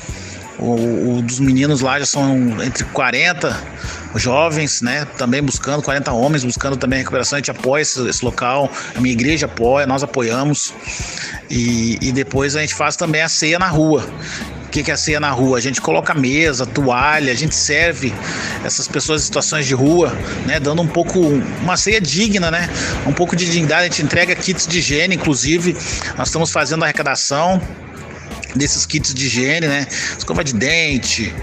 O, 0.57 1.17
o, 1.17 1.21
dos 1.21 1.39
meninos 1.39 1.81
lá 1.81 1.99
já 1.99 2.05
são 2.05 2.61
entre 2.63 2.83
40 2.85 3.57
jovens, 4.15 4.81
né? 4.81 5.05
Também 5.17 5.41
buscando, 5.41 5.81
40 5.81 6.11
homens 6.11 6.43
buscando 6.43 6.77
também 6.77 6.99
recuperação. 6.99 7.37
A 7.37 7.39
gente 7.39 7.51
apoia 7.51 7.81
esse, 7.81 8.07
esse 8.07 8.23
local, 8.23 8.71
a 8.95 8.99
minha 8.99 9.13
igreja 9.13 9.45
apoia, 9.45 9.85
nós 9.85 10.03
apoiamos. 10.03 10.73
E, 11.49 11.97
e 12.01 12.11
depois 12.11 12.55
a 12.55 12.61
gente 12.61 12.73
faz 12.75 12.95
também 12.95 13.21
a 13.21 13.29
ceia 13.29 13.59
na 13.59 13.67
rua. 13.67 14.07
O 14.65 14.69
que, 14.69 14.91
é 14.91 14.93
a 14.93 14.97
ceia 14.97 15.19
na 15.19 15.31
rua? 15.31 15.57
A 15.57 15.61
gente 15.61 15.81
coloca 15.81 16.13
mesa, 16.13 16.63
toalha, 16.63 17.31
a 17.31 17.35
gente 17.35 17.55
serve 17.55 18.13
essas 18.63 18.87
pessoas 18.87 19.23
em 19.23 19.25
situações 19.25 19.65
de 19.65 19.73
rua, 19.73 20.15
né? 20.45 20.59
Dando 20.59 20.81
um 20.83 20.87
pouco, 20.87 21.19
uma 21.19 21.75
ceia 21.75 21.99
digna, 21.99 22.51
né? 22.51 22.69
Um 23.07 23.11
pouco 23.11 23.35
de 23.35 23.45
dignidade. 23.45 23.81
A 23.81 23.85
gente 23.85 24.03
entrega 24.03 24.35
kits 24.35 24.67
de 24.67 24.77
higiene, 24.77 25.15
inclusive. 25.15 25.75
Nós 26.15 26.27
estamos 26.27 26.51
fazendo 26.51 26.83
arrecadação 26.83 27.59
desses 28.55 28.85
kits 28.85 29.11
de 29.11 29.25
higiene, 29.25 29.67
né? 29.67 29.87
Escova 30.15 30.43
de 30.43 30.53
dente, 30.53 31.33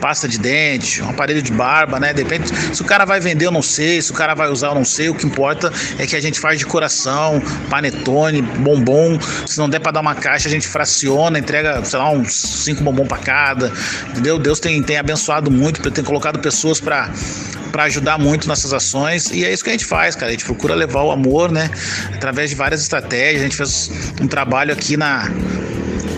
pasta 0.00 0.28
de 0.28 0.38
dente, 0.38 1.02
um 1.02 1.10
aparelho 1.10 1.42
de 1.42 1.52
barba, 1.52 1.98
né? 1.98 2.12
Depende. 2.12 2.48
Se 2.74 2.80
o 2.82 2.84
cara 2.84 3.04
vai 3.04 3.20
vender, 3.20 3.46
eu 3.46 3.50
não 3.50 3.62
sei. 3.62 4.00
Se 4.00 4.10
o 4.10 4.14
cara 4.14 4.34
vai 4.34 4.48
usar, 4.48 4.68
eu 4.68 4.74
não 4.74 4.84
sei. 4.84 5.08
O 5.08 5.14
que 5.14 5.26
importa 5.26 5.72
é 5.98 6.06
que 6.06 6.16
a 6.16 6.20
gente 6.20 6.38
faz 6.38 6.58
de 6.58 6.66
coração, 6.66 7.42
panetone, 7.70 8.42
bombom. 8.42 9.18
Se 9.46 9.58
não 9.58 9.68
der 9.68 9.80
para 9.80 9.92
dar 9.92 10.00
uma 10.00 10.14
caixa, 10.14 10.48
a 10.48 10.50
gente 10.50 10.68
fraciona, 10.68 11.38
entrega, 11.38 11.84
sei 11.84 11.98
lá, 11.98 12.10
uns 12.10 12.32
cinco 12.34 12.82
bombom 12.82 13.06
para 13.06 13.18
cada. 13.18 13.72
Entendeu? 14.10 14.38
Deus 14.38 14.60
tem, 14.60 14.82
tem 14.82 14.98
abençoado 14.98 15.50
muito, 15.50 15.90
tem 15.90 16.04
colocado 16.04 16.38
pessoas 16.38 16.80
para 16.80 17.10
para 17.76 17.84
ajudar 17.84 18.18
muito 18.18 18.48
nessas 18.48 18.72
ações 18.72 19.30
e 19.30 19.44
é 19.44 19.52
isso 19.52 19.62
que 19.62 19.68
a 19.68 19.72
gente 19.72 19.84
faz, 19.84 20.16
cara. 20.16 20.28
A 20.28 20.30
gente 20.30 20.46
procura 20.46 20.74
levar 20.74 21.02
o 21.02 21.10
amor, 21.10 21.52
né? 21.52 21.70
Através 22.14 22.48
de 22.48 22.56
várias 22.56 22.80
estratégias. 22.80 23.42
A 23.42 23.44
gente 23.44 23.56
fez 23.56 23.90
um 24.18 24.26
trabalho 24.26 24.72
aqui 24.72 24.96
na 24.96 25.28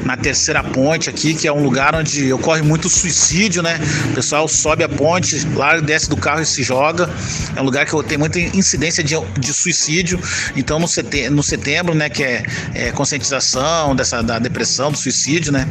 na 0.05 0.17
terceira 0.17 0.63
ponte 0.63 1.09
aqui, 1.11 1.35
que 1.35 1.47
é 1.47 1.53
um 1.53 1.63
lugar 1.63 1.95
onde 1.95 2.33
ocorre 2.33 2.63
muito 2.63 2.89
suicídio, 2.89 3.63
né? 3.63 3.79
O 4.11 4.15
pessoal 4.15 4.49
sobe 4.49 4.85
a 4.85 4.89
ponte, 4.89 5.47
lá 5.55 5.79
desce 5.81 6.09
do 6.09 6.17
carro 6.17 6.41
e 6.41 6.47
se 6.47 6.63
joga. 6.63 7.09
É 7.57 7.61
um 7.61 7.65
lugar 7.65 7.87
que 7.87 8.03
tem 8.05 8.19
muita 8.19 8.39
incidência 8.39 9.03
de, 9.03 9.15
de 9.39 9.53
suicídio. 9.53 10.21
Então 10.57 10.79
no 10.79 10.89
setembro, 10.89 11.35
no 11.35 11.43
setembro 11.43 11.95
né, 11.95 12.09
que 12.09 12.23
é, 12.23 12.43
é 12.75 12.93
conscientização 12.93 13.95
dessa 13.95 14.23
da 14.23 14.39
depressão, 14.39 14.91
do 14.91 14.99
suicídio, 14.99 15.53
né? 15.53 15.67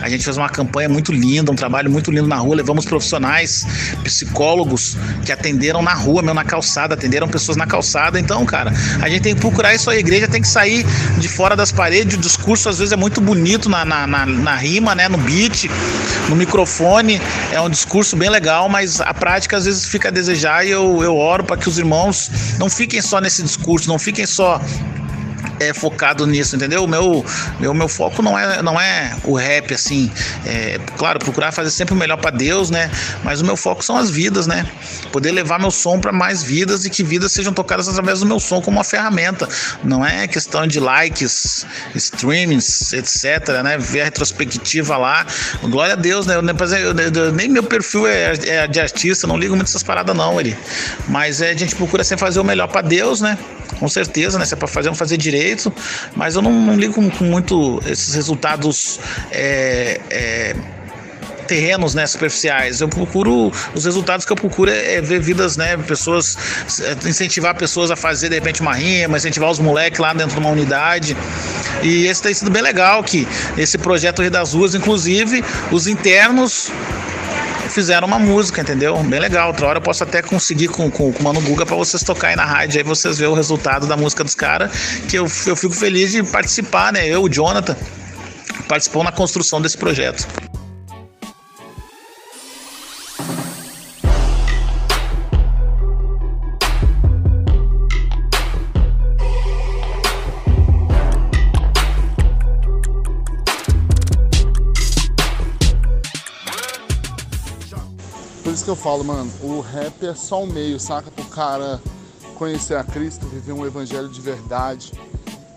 A 0.00 0.08
gente 0.08 0.24
fez 0.24 0.36
uma 0.36 0.48
campanha 0.48 0.88
muito 0.88 1.12
linda, 1.12 1.50
um 1.50 1.54
trabalho 1.54 1.90
muito 1.90 2.10
lindo 2.10 2.26
na 2.26 2.36
rua. 2.36 2.56
Levamos 2.56 2.84
profissionais, 2.84 3.66
psicólogos 4.04 4.96
que 5.24 5.32
atenderam 5.32 5.82
na 5.82 5.94
rua, 5.94 6.22
mesmo 6.22 6.34
na 6.34 6.44
calçada, 6.44 6.94
atenderam 6.94 7.28
pessoas 7.28 7.56
na 7.56 7.66
calçada. 7.66 8.18
Então, 8.18 8.44
cara, 8.44 8.72
a 9.00 9.08
gente 9.08 9.22
tem 9.22 9.34
que 9.34 9.40
procurar 9.40 9.74
isso. 9.74 9.90
A 9.90 9.96
igreja 9.96 10.28
tem 10.28 10.40
que 10.40 10.48
sair 10.48 10.84
de 11.18 11.28
fora 11.28 11.56
das 11.56 11.72
paredes. 11.72 12.16
O 12.16 12.20
discurso 12.20 12.68
às 12.68 12.78
vezes 12.78 12.92
é 12.92 12.96
muito 12.96 13.20
bonito 13.48 13.70
na, 13.70 13.82
na, 13.82 14.06
na, 14.06 14.26
na 14.26 14.54
rima, 14.56 14.94
né, 14.94 15.08
no 15.08 15.16
beat, 15.16 15.70
no 16.28 16.36
microfone. 16.36 17.18
É 17.50 17.58
um 17.58 17.70
discurso 17.70 18.14
bem 18.14 18.28
legal, 18.28 18.68
mas 18.68 19.00
a 19.00 19.14
prática 19.14 19.56
às 19.56 19.64
vezes 19.64 19.86
fica 19.86 20.08
a 20.08 20.10
desejar. 20.10 20.66
E 20.66 20.70
eu, 20.70 21.02
eu 21.02 21.16
oro 21.16 21.42
para 21.42 21.56
que 21.56 21.66
os 21.66 21.78
irmãos 21.78 22.30
não 22.58 22.68
fiquem 22.68 23.00
só 23.00 23.20
nesse 23.22 23.42
discurso, 23.42 23.88
não 23.88 23.98
fiquem 23.98 24.26
só 24.26 24.60
é 25.60 25.72
focado 25.72 26.26
nisso, 26.26 26.56
entendeu? 26.56 26.84
O 26.84 26.88
meu, 26.88 27.24
meu, 27.58 27.74
meu 27.74 27.88
foco 27.88 28.22
não 28.22 28.38
é, 28.38 28.62
não 28.62 28.80
é 28.80 29.16
o 29.24 29.34
rap, 29.34 29.74
assim. 29.74 30.10
É, 30.44 30.78
claro, 30.96 31.18
procurar 31.18 31.52
fazer 31.52 31.70
sempre 31.70 31.94
o 31.94 31.96
melhor 31.96 32.16
para 32.16 32.30
Deus, 32.30 32.70
né? 32.70 32.90
Mas 33.22 33.40
o 33.40 33.44
meu 33.44 33.56
foco 33.56 33.84
são 33.84 33.96
as 33.96 34.10
vidas, 34.10 34.46
né? 34.46 34.66
Poder 35.12 35.32
levar 35.32 35.58
meu 35.58 35.70
som 35.70 36.00
para 36.00 36.12
mais 36.12 36.42
vidas 36.42 36.84
e 36.84 36.90
que 36.90 37.02
vidas 37.02 37.32
sejam 37.32 37.52
tocadas 37.52 37.88
através 37.88 38.20
do 38.20 38.26
meu 38.26 38.40
som 38.40 38.60
como 38.60 38.78
uma 38.78 38.84
ferramenta. 38.84 39.48
Não 39.82 40.04
é 40.04 40.26
questão 40.26 40.66
de 40.66 40.80
likes, 40.80 41.66
streamings, 41.94 42.92
etc, 42.92 43.62
né? 43.62 43.78
Ver 43.78 44.02
a 44.02 44.04
retrospectiva 44.04 44.96
lá. 44.96 45.26
Glória 45.62 45.94
a 45.94 45.96
Deus, 45.96 46.26
né? 46.26 46.36
Eu, 46.36 46.42
eu, 46.42 47.24
eu, 47.24 47.32
nem 47.32 47.48
meu 47.48 47.62
perfil 47.62 48.06
é, 48.06 48.32
é, 48.46 48.66
de 48.66 48.80
artista, 48.80 49.26
não 49.26 49.36
ligo 49.36 49.54
muito 49.54 49.68
essas 49.68 49.82
paradas, 49.82 50.14
não, 50.14 50.40
ele. 50.40 50.56
Mas 51.08 51.40
é, 51.40 51.50
a 51.50 51.56
gente 51.56 51.74
procura 51.74 52.04
sempre 52.04 52.24
fazer 52.24 52.40
o 52.40 52.44
melhor 52.44 52.68
para 52.68 52.82
Deus, 52.82 53.20
né? 53.20 53.38
Com 53.78 53.88
certeza, 53.88 54.38
né? 54.38 54.44
Se 54.44 54.54
é 54.54 54.56
para 54.56 54.68
fazer, 54.68 54.88
vamos 54.88 54.98
fazer 54.98 55.16
direito. 55.16 55.72
Mas 56.16 56.34
eu 56.34 56.42
não, 56.42 56.52
não 56.52 56.76
ligo 56.76 56.94
com, 56.94 57.24
muito 57.24 57.80
esses 57.86 58.14
resultados. 58.14 58.98
É, 59.30 60.00
é, 60.10 60.56
terrenos 61.48 61.94
né, 61.94 62.06
superficiais. 62.06 62.80
Eu 62.80 62.88
procuro 62.88 63.50
os 63.74 63.84
resultados 63.84 64.26
que 64.26 64.30
eu 64.30 64.36
procuro 64.36 64.70
é, 64.70 64.96
é 64.96 65.00
ver 65.00 65.18
vidas, 65.20 65.56
né, 65.56 65.76
pessoas, 65.78 66.36
é, 66.82 67.08
incentivar 67.08 67.56
pessoas 67.56 67.90
a 67.90 67.96
fazer 67.96 68.28
de 68.28 68.34
repente 68.34 68.60
uma 68.60 68.74
rima, 68.74 69.16
incentivar 69.16 69.50
os 69.50 69.58
moleques 69.58 69.98
lá 69.98 70.12
dentro 70.12 70.34
de 70.34 70.40
uma 70.40 70.50
unidade. 70.50 71.16
E 71.82 72.06
esse 72.06 72.22
tem 72.22 72.34
sido 72.34 72.50
bem 72.50 72.62
legal 72.62 73.02
que 73.02 73.26
esse 73.56 73.78
projeto 73.78 74.20
Rio 74.20 74.30
das 74.30 74.52
Ruas, 74.52 74.74
inclusive, 74.74 75.42
os 75.72 75.86
internos 75.86 76.70
fizeram 77.78 78.08
uma 78.08 78.18
música, 78.18 78.60
entendeu? 78.60 79.00
Bem 79.04 79.20
legal. 79.20 79.46
Outra 79.46 79.68
hora 79.68 79.78
eu 79.78 79.82
posso 79.82 80.02
até 80.02 80.20
conseguir 80.20 80.66
com, 80.66 80.90
com, 80.90 81.12
com 81.12 81.20
o 81.20 81.22
Mano 81.22 81.40
Guga 81.40 81.64
para 81.64 81.76
vocês 81.76 82.02
tocar 82.02 82.28
aí 82.28 82.36
na 82.36 82.44
rádio, 82.44 82.78
aí 82.78 82.82
vocês 82.82 83.18
verem 83.18 83.32
o 83.32 83.36
resultado 83.36 83.86
da 83.86 83.96
música 83.96 84.24
dos 84.24 84.34
caras, 84.34 84.72
que 85.08 85.16
eu, 85.16 85.26
eu 85.46 85.54
fico 85.54 85.72
feliz 85.72 86.10
de 86.10 86.24
participar, 86.24 86.92
né? 86.92 87.06
Eu, 87.06 87.22
o 87.22 87.28
Jonathan, 87.28 87.76
participou 88.66 89.04
na 89.04 89.12
construção 89.12 89.62
desse 89.62 89.78
projeto. 89.78 90.26
Que 108.68 108.72
eu 108.72 108.76
falo, 108.76 109.02
mano, 109.02 109.32
o 109.40 109.60
rap 109.60 110.06
é 110.06 110.14
só 110.14 110.42
um 110.42 110.46
meio, 110.46 110.78
saca? 110.78 111.10
Pro 111.10 111.24
cara 111.24 111.80
conhecer 112.34 112.76
a 112.76 112.84
Cristo, 112.84 113.24
viver 113.24 113.52
um 113.52 113.64
evangelho 113.64 114.10
de 114.10 114.20
verdade. 114.20 114.92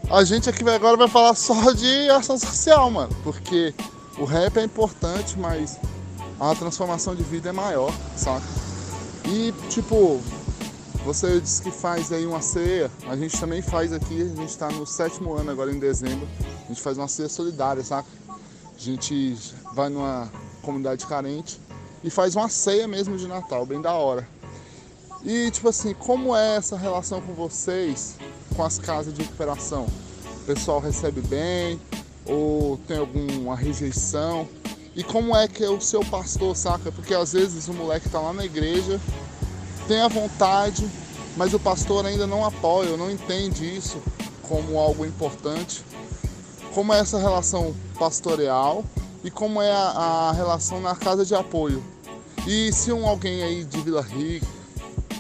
A 0.09 0.23
gente 0.23 0.49
aqui 0.49 0.63
agora 0.69 0.95
vai 0.95 1.09
falar 1.09 1.35
só 1.35 1.73
de 1.73 2.09
ação 2.09 2.39
social, 2.39 2.89
mano, 2.89 3.13
porque 3.21 3.75
o 4.17 4.23
rap 4.23 4.55
é 4.55 4.63
importante, 4.63 5.37
mas 5.37 5.77
a 6.39 6.55
transformação 6.55 7.13
de 7.13 7.21
vida 7.21 7.49
é 7.49 7.51
maior, 7.51 7.93
saca? 8.15 8.45
E, 9.25 9.53
tipo, 9.67 10.21
você 11.03 11.41
disse 11.41 11.61
que 11.61 11.69
faz 11.69 12.13
aí 12.13 12.25
uma 12.25 12.39
ceia, 12.39 12.89
a 13.09 13.17
gente 13.17 13.37
também 13.37 13.61
faz 13.61 13.91
aqui, 13.91 14.21
a 14.21 14.35
gente 14.35 14.45
está 14.51 14.69
no 14.69 14.87
sétimo 14.87 15.33
ano 15.33 15.51
agora 15.51 15.69
em 15.69 15.79
dezembro, 15.79 16.25
a 16.63 16.67
gente 16.69 16.81
faz 16.81 16.97
uma 16.97 17.09
ceia 17.09 17.27
solidária, 17.27 17.83
saca? 17.83 18.07
A 18.29 18.79
gente 18.79 19.37
vai 19.73 19.89
numa 19.89 20.31
comunidade 20.61 21.05
carente 21.05 21.59
e 22.03 22.09
faz 22.09 22.35
uma 22.35 22.49
ceia 22.49 22.87
mesmo 22.87 23.17
de 23.17 23.27
Natal, 23.27 23.65
bem 23.65 23.81
da 23.81 23.93
hora. 23.93 24.27
E 25.23 25.51
tipo 25.51 25.69
assim, 25.69 25.93
como 25.93 26.35
é 26.35 26.55
essa 26.55 26.75
relação 26.75 27.21
com 27.21 27.33
vocês 27.33 28.15
com 28.55 28.63
as 28.63 28.79
casas 28.79 29.13
de 29.13 29.21
recuperação? 29.21 29.87
O 30.41 30.45
pessoal 30.45 30.79
recebe 30.79 31.21
bem 31.21 31.79
ou 32.25 32.77
tem 32.87 32.97
alguma 32.97 33.55
rejeição? 33.55 34.47
E 34.95 35.03
como 35.03 35.35
é 35.35 35.47
que 35.47 35.63
é 35.63 35.69
o 35.69 35.79
seu 35.79 36.03
pastor, 36.03 36.55
saca? 36.55 36.91
Porque 36.91 37.13
às 37.13 37.33
vezes 37.33 37.67
o 37.67 37.73
moleque 37.73 38.09
tá 38.09 38.19
lá 38.19 38.33
na 38.33 38.43
igreja, 38.43 38.99
tem 39.87 40.01
a 40.01 40.07
vontade, 40.07 40.85
mas 41.37 41.53
o 41.53 41.59
pastor 41.59 42.05
ainda 42.05 42.27
não 42.27 42.43
apoia, 42.43 42.97
não 42.97 43.09
entende 43.09 43.65
isso 43.65 44.01
como 44.41 44.77
algo 44.77 45.05
importante. 45.05 45.83
Como 46.73 46.93
é 46.93 46.99
essa 46.99 47.17
relação 47.17 47.73
pastoreal 47.97 48.83
e 49.23 49.29
como 49.29 49.61
é 49.61 49.71
a, 49.71 50.29
a 50.29 50.31
relação 50.31 50.81
na 50.81 50.95
casa 50.95 51.25
de 51.25 51.35
apoio? 51.35 51.83
E 52.47 52.71
se 52.73 52.91
um 52.91 53.05
alguém 53.05 53.43
aí 53.43 53.63
de 53.63 53.79
Vila 53.81 54.01
Rica, 54.01 54.47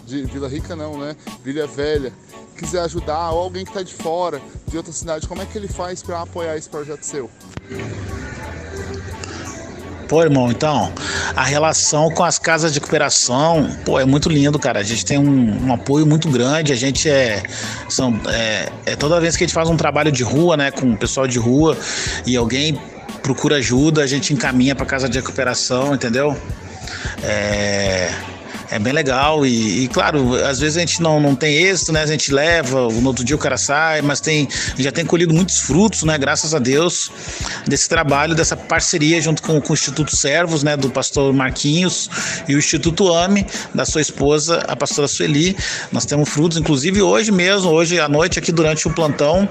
de 0.05 0.23
Vila 0.25 0.47
Rica 0.47 0.75
não, 0.75 0.97
né? 0.97 1.15
Vila 1.43 1.67
Velha, 1.67 2.11
quiser 2.57 2.81
ajudar, 2.81 3.31
ou 3.31 3.41
alguém 3.41 3.63
que 3.63 3.71
está 3.71 3.83
de 3.83 3.93
fora, 3.93 4.41
de 4.67 4.77
outra 4.77 4.91
cidade, 4.91 5.27
como 5.27 5.41
é 5.41 5.45
que 5.45 5.57
ele 5.57 5.67
faz 5.67 6.01
para 6.01 6.21
apoiar 6.21 6.57
esse 6.57 6.69
projeto 6.69 7.03
seu? 7.03 7.29
Pô, 10.11 10.21
irmão, 10.21 10.51
então, 10.51 10.91
a 11.37 11.45
relação 11.45 12.11
com 12.11 12.21
as 12.21 12.37
casas 12.37 12.73
de 12.73 12.79
recuperação, 12.79 13.69
pô, 13.85 13.97
é 13.97 14.03
muito 14.03 14.27
lindo, 14.27 14.59
cara. 14.59 14.79
A 14.79 14.83
gente 14.83 15.05
tem 15.05 15.17
um, 15.17 15.67
um 15.67 15.73
apoio 15.73 16.05
muito 16.05 16.29
grande. 16.29 16.73
A 16.73 16.75
gente 16.75 17.09
é, 17.09 17.41
são, 17.87 18.19
é, 18.27 18.69
é. 18.85 18.95
Toda 18.97 19.21
vez 19.21 19.37
que 19.37 19.45
a 19.45 19.47
gente 19.47 19.53
faz 19.53 19.69
um 19.69 19.77
trabalho 19.77 20.11
de 20.11 20.21
rua, 20.21 20.57
né, 20.57 20.69
com 20.69 20.91
o 20.91 20.97
pessoal 20.97 21.25
de 21.25 21.39
rua, 21.39 21.77
e 22.25 22.35
alguém 22.35 22.77
procura 23.21 23.57
ajuda, 23.57 24.03
a 24.03 24.07
gente 24.07 24.33
encaminha 24.33 24.75
para 24.75 24.85
casa 24.85 25.07
de 25.07 25.17
recuperação, 25.17 25.93
entendeu? 25.93 26.35
É 27.23 28.09
é 28.71 28.79
bem 28.79 28.93
legal 28.93 29.45
e, 29.45 29.83
e, 29.83 29.87
claro, 29.89 30.33
às 30.45 30.61
vezes 30.61 30.77
a 30.77 30.79
gente 30.79 31.01
não, 31.01 31.19
não 31.19 31.35
tem 31.35 31.53
êxito, 31.53 31.91
né? 31.91 32.01
A 32.01 32.05
gente 32.05 32.33
leva, 32.33 32.87
no 32.87 33.07
outro 33.07 33.21
dia 33.21 33.35
o 33.35 33.39
cara 33.39 33.57
sai, 33.57 34.01
mas 34.01 34.21
tem 34.21 34.47
já 34.79 34.91
tem 34.93 35.05
colhido 35.05 35.33
muitos 35.33 35.59
frutos, 35.59 36.03
né? 36.03 36.17
Graças 36.17 36.55
a 36.55 36.59
Deus 36.59 37.11
desse 37.67 37.89
trabalho, 37.89 38.33
dessa 38.33 38.55
parceria 38.55 39.19
junto 39.21 39.43
com, 39.43 39.59
com 39.59 39.71
o 39.71 39.73
Instituto 39.73 40.15
Servos, 40.15 40.63
né? 40.63 40.77
Do 40.77 40.89
pastor 40.89 41.33
Marquinhos 41.33 42.09
e 42.47 42.55
o 42.55 42.57
Instituto 42.57 43.13
AME, 43.13 43.45
da 43.75 43.83
sua 43.83 43.99
esposa, 43.99 44.63
a 44.65 44.75
pastora 44.75 45.07
Sueli. 45.07 45.55
Nós 45.91 46.05
temos 46.05 46.29
frutos, 46.29 46.57
inclusive 46.57 47.01
hoje 47.01 47.29
mesmo, 47.29 47.69
hoje 47.69 47.99
à 47.99 48.07
noite 48.07 48.39
aqui 48.39 48.53
durante 48.53 48.87
o 48.87 48.93
plantão, 48.93 49.49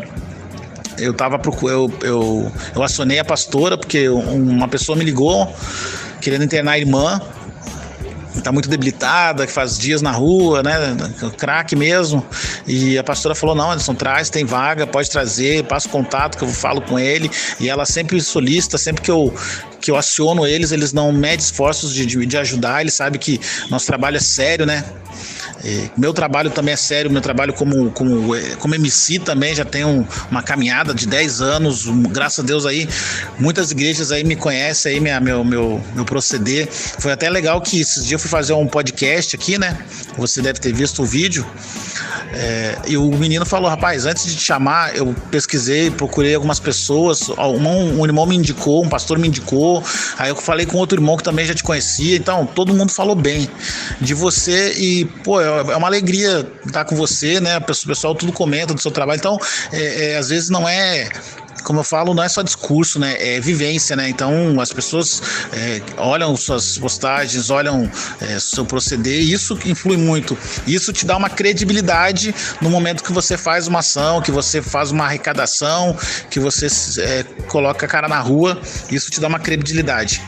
eu 1.01 1.15
tava 1.15 1.41
eu, 1.63 1.93
eu, 2.03 2.53
eu 2.75 2.83
acionei 2.83 3.19
a 3.19 3.25
pastora 3.25 3.77
porque 3.77 4.09
uma 4.09 4.69
pessoa 4.69 4.97
me 4.97 5.05
ligou 5.05 5.53
querendo 6.21 6.45
internar 6.45 6.73
a 6.73 6.79
irmã 6.79 7.21
tá 8.41 8.53
muito 8.53 8.69
debilitada, 8.69 9.47
que 9.47 9.53
faz 9.53 9.79
dias 9.79 10.01
na 10.01 10.13
rua, 10.13 10.63
né? 10.63 10.97
Craque 11.37 11.75
mesmo. 11.75 12.25
E 12.67 12.97
a 12.97 13.05
pastora 13.05 13.35
falou: 13.35 13.55
não, 13.55 13.73
Anderson, 13.73 13.95
traz, 13.95 14.31
tem 14.31 14.45
vaga, 14.45 14.87
pode 14.87 15.11
trazer, 15.11 15.65
passa 15.65 15.89
contato 15.89 16.39
que 16.39 16.45
eu 16.45 16.49
falo 16.49 16.81
com 16.81 16.99
ele. 16.99 17.31
E 17.59 17.69
ela 17.69 17.85
sempre 17.85 18.21
solicita, 18.21 18.79
sempre 18.79 19.03
que 19.03 19.11
eu, 19.11 19.35
que 19.81 19.91
eu 19.91 19.97
aciono 19.97 20.47
eles, 20.47 20.73
eles 20.73 20.93
não 20.93 21.13
medem 21.13 21.39
esforços 21.39 21.93
de, 21.93 22.07
de, 22.07 22.25
de 22.25 22.37
ajudar, 22.37 22.81
eles 22.81 22.95
sabem 22.95 23.21
que 23.21 23.41
nosso 23.69 23.87
trabalho 23.87 24.17
é 24.17 24.21
sério, 24.21 24.65
né? 24.65 24.85
Meu 25.97 26.13
trabalho 26.13 26.51
também 26.51 26.75
é 26.75 26.77
sério, 26.77 27.11
meu 27.11 27.21
trabalho 27.21 27.53
como, 27.53 27.91
como, 27.91 28.33
como 28.59 28.75
MC 28.75 29.19
também 29.19 29.55
já 29.55 29.65
tenho 29.65 30.07
uma 30.31 30.43
caminhada 30.43 30.95
de 30.95 31.07
10 31.07 31.41
anos, 31.41 31.87
graças 32.11 32.43
a 32.45 32.47
Deus 32.47 32.65
aí, 32.65 32.89
muitas 33.39 33.71
igrejas 33.71 34.11
aí 34.13 34.25
me 34.25 34.37
conhecem 34.37 34.95
aí, 34.95 35.01
minha, 35.01 35.21
meu, 35.21 35.45
meu, 35.45 35.83
meu 35.95 36.05
proceder. 36.05 36.69
Foi 36.71 37.13
até 37.13 37.29
legal 37.29 37.61
que 37.61 37.81
esses 37.81 38.07
dias 38.07 38.13
eu 38.13 38.19
fui 38.19 38.31
fazer 38.31 38.53
um 38.53 38.67
podcast 38.67 39.37
aqui, 39.37 39.59
né? 39.59 39.79
Você 40.17 40.41
deve 40.41 40.59
ter 40.59 40.73
visto 40.73 41.03
o 41.03 41.05
vídeo. 41.05 41.47
É, 42.33 42.79
e 42.87 42.97
o 42.97 43.11
menino 43.11 43.45
falou, 43.45 43.69
rapaz, 43.69 44.07
antes 44.07 44.27
de 44.27 44.37
te 44.37 44.43
chamar, 44.43 44.97
eu 44.97 45.15
pesquisei, 45.31 45.91
procurei 45.91 46.35
algumas 46.35 46.61
pessoas, 46.61 47.29
um, 47.29 48.01
um 48.01 48.05
irmão 48.05 48.27
me 48.27 48.37
indicou, 48.37 48.85
um 48.85 48.89
pastor 48.89 49.19
me 49.19 49.27
indicou, 49.27 49.83
aí 50.17 50.31
eu 50.31 50.37
falei 50.37 50.65
com 50.65 50.79
outro 50.79 50.97
irmão 50.97 51.17
que 51.17 51.25
também 51.25 51.45
já 51.45 51.55
te 51.55 51.63
conhecia, 51.63 52.17
então 52.17 52.47
todo 52.47 52.73
mundo 52.73 52.93
falou 52.93 53.17
bem 53.17 53.49
de 54.01 54.15
você 54.15 54.73
e, 54.75 55.05
pô, 55.25 55.41
é 55.59 55.77
uma 55.77 55.89
alegria 55.89 56.51
estar 56.67 56.85
com 56.85 56.97
você, 56.97 57.41
né? 57.41 57.59
O 57.59 57.63
pessoal 57.63 58.15
tudo 58.15 58.33
comenta 58.33 58.75
do 58.75 58.81
seu 58.81 58.91
trabalho, 58.91 59.19
então, 59.19 59.39
é, 59.73 60.13
é, 60.13 60.17
às 60.17 60.29
vezes 60.29 60.49
não 60.51 60.69
é 60.69 61.09
como 61.63 61.81
eu 61.81 61.85
falo, 61.85 62.15
não 62.15 62.23
é 62.23 62.29
só 62.29 62.43
discurso, 62.43 62.99
né? 62.99 63.17
É 63.19 63.41
vivência, 63.41 63.95
né? 63.95 64.09
Então 64.09 64.61
as 64.61 64.73
pessoas 64.73 65.23
é, 65.53 65.83
olham 65.99 66.37
suas 66.37 66.79
postagens, 66.79 67.51
olham 67.51 67.91
é, 68.21 68.39
seu 68.39 68.65
proceder, 68.65 69.21
e 69.21 69.33
isso 69.33 69.59
influi 69.65 69.97
muito. 69.97 70.37
Isso 70.67 70.93
te 70.93 71.07
dá 71.07 71.17
uma 71.17 71.29
credibilidade 71.29 72.35
no 72.61 72.71
momento 72.71 73.05
que 73.05 73.13
você 73.13 73.37
faz 73.37 73.67
uma 73.67 73.81
ação, 73.81 74.21
que 74.21 74.31
você 74.31 74.63
faz 74.63 74.91
uma 74.91 75.05
arrecadação, 75.05 75.97
que 76.31 76.41
você 76.41 76.67
é, 77.01 77.25
coloca 77.47 77.87
a 77.87 77.89
cara 77.89 78.09
na 78.09 78.21
rua, 78.21 78.61
isso 78.91 79.11
te 79.11 79.21
dá 79.21 79.29
uma 79.29 79.39
credibilidade. 79.39 80.23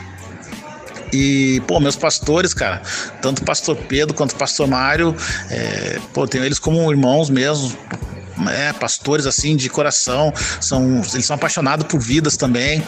E, 1.12 1.60
pô, 1.66 1.78
meus 1.78 1.96
pastores, 1.96 2.54
cara, 2.54 2.80
tanto 3.20 3.42
o 3.42 3.44
pastor 3.44 3.76
Pedro 3.76 4.14
quanto 4.14 4.32
o 4.32 4.36
pastor 4.36 4.66
Mário, 4.66 5.14
é, 5.50 6.00
pô, 6.12 6.26
tenho 6.26 6.44
eles 6.44 6.58
como 6.58 6.90
irmãos 6.90 7.28
mesmo 7.28 7.76
é, 8.48 8.72
pastores 8.72 9.26
assim 9.26 9.56
de 9.56 9.68
coração, 9.68 10.32
são, 10.60 11.02
eles 11.12 11.26
são 11.26 11.36
apaixonados 11.36 11.86
por 11.86 12.00
vidas 12.00 12.36
também. 12.36 12.82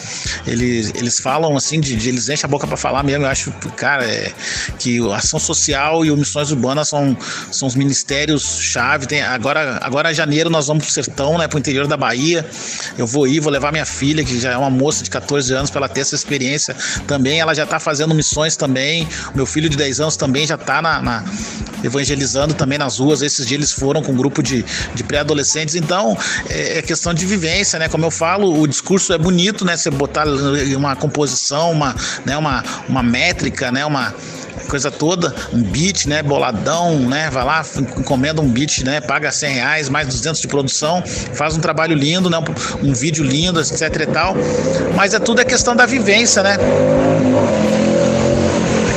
Eles, 0.47 0.93
eles 0.95 1.21
falam 1.21 1.57
assim, 1.57 1.81
de, 1.81 1.97
de 1.97 2.09
eles 2.09 2.29
enchem 2.29 2.47
a 2.47 2.49
boca 2.49 2.67
para 2.67 2.77
falar 2.77 3.03
mesmo. 3.03 3.25
Eu 3.25 3.31
acho, 3.31 3.51
cara, 3.77 4.05
é, 4.05 4.33
que 4.79 4.99
ação 5.13 5.39
social 5.39 6.05
e 6.05 6.11
o 6.11 6.17
missões 6.17 6.51
urbanas 6.51 6.89
são, 6.89 7.17
são 7.51 7.69
os 7.69 7.75
ministérios 7.75 8.59
chave. 8.61 9.07
Tem, 9.07 9.23
agora, 9.23 9.79
agora 9.83 10.11
em 10.11 10.15
janeiro 10.15 10.49
nós 10.51 10.67
vamos 10.67 10.85
pro 10.85 10.93
sertão, 10.93 11.39
né, 11.39 11.47
pro 11.47 11.59
interior 11.59 11.87
da 11.87 11.97
Bahia. 11.97 12.45
Eu 12.97 13.07
vou 13.07 13.27
ir, 13.27 13.41
vou 13.41 13.53
levar 13.53 13.71
minha 13.71 13.85
filha, 13.85 14.25
que 14.25 14.39
já 14.41 14.53
é 14.53 14.57
uma 14.57 14.71
moça 14.71 15.05
de 15.05 15.11
14 15.11 15.53
anos, 15.53 15.71
para 15.71 15.81
ela 15.81 15.89
ter 15.89 16.01
essa 16.01 16.15
experiência 16.15 16.75
também. 17.07 17.41
Ela 17.41 17.55
já 17.55 17.67
tá 17.67 17.79
fazendo 17.79 18.15
missões 18.15 18.57
também. 18.57 19.07
Meu 19.35 19.47
filho 19.47 19.69
de 19.69 19.77
10 19.77 20.01
anos 20.01 20.17
também 20.17 20.47
já 20.47 20.57
tá 20.57 20.81
na, 20.81 21.03
na 21.03 21.25
evangelizando 21.83 22.55
também 22.55 22.79
nas 22.79 22.99
ruas. 22.99 23.23
Esses 23.23 23.47
dias 23.47 23.59
eles 23.59 23.73
foram 23.73 24.03
com 24.03 24.13
um 24.13 24.17
grupo 24.17 24.43
de, 24.43 24.65
de 24.95 25.05
pré-adolescentes 25.05 25.44
adolescentes. 25.45 25.75
Então, 25.75 26.17
é, 26.49 26.79
é 26.79 26.83
questão 26.83 27.13
de 27.13 27.25
vivência, 27.27 27.79
né? 27.79 27.89
Como 27.89 28.05
eu 28.05 28.11
falo, 28.11 28.61
o 28.61 28.67
discurso 28.67 29.13
é 29.13 29.19
bonito, 29.19 29.65
né? 29.65 29.77
Você 29.77 29.91
botar 29.91 30.27
uma 30.77 30.97
composição, 30.97 31.71
uma, 31.71 31.95
né? 32.25 32.37
uma, 32.37 32.65
uma 32.89 33.03
métrica, 33.03 33.71
né? 33.71 33.85
Uma 33.85 34.15
coisa 34.69 34.91
toda, 34.91 35.35
um 35.53 35.63
beat, 35.63 36.07
né, 36.07 36.23
boladão, 36.23 36.99
né, 37.01 37.29
vai 37.31 37.45
lá, 37.45 37.63
encomenda 37.99 38.41
um 38.41 38.49
beat, 38.49 38.83
né, 38.83 38.99
paga 38.99 39.31
100 39.31 39.53
reais, 39.53 39.89
mais 39.91 40.09
200 40.09 40.41
de 40.41 40.49
produção, 40.49 41.03
faz 41.35 41.55
um 41.55 41.61
trabalho 41.61 41.95
lindo, 41.95 42.31
né, 42.31 42.39
um, 42.39 42.89
um 42.89 42.95
vídeo 42.95 43.23
lindo, 43.23 43.61
etc 43.61 43.83
e 44.01 44.07
tal, 44.07 44.35
mas 44.97 45.13
é 45.13 45.19
tudo 45.19 45.43
é 45.43 45.45
questão 45.45 45.77
da 45.77 45.85
vivência, 45.85 46.43
né, 46.43 46.57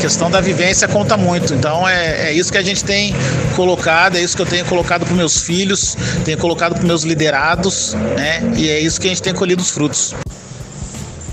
questão 0.07 0.31
da 0.31 0.39
vivência 0.39 0.87
conta 0.87 1.17
muito. 1.17 1.53
Então 1.53 1.85
é, 1.85 2.29
é 2.29 2.31
isso 2.31 2.49
que 2.49 2.57
a 2.57 2.63
gente 2.63 2.81
tem 2.81 3.13
colocado, 3.57 4.15
é 4.15 4.21
isso 4.21 4.37
que 4.37 4.41
eu 4.41 4.45
tenho 4.45 4.63
colocado 4.63 5.05
para 5.05 5.13
meus 5.13 5.41
filhos, 5.41 5.97
tenho 6.23 6.37
colocado 6.37 6.75
para 6.75 6.83
meus 6.83 7.03
liderados, 7.03 7.93
né? 7.93 8.41
E 8.55 8.69
é 8.69 8.79
isso 8.79 9.01
que 9.01 9.07
a 9.07 9.09
gente 9.09 9.21
tem 9.21 9.33
colhido 9.33 9.61
os 9.61 9.69
frutos. 9.69 10.15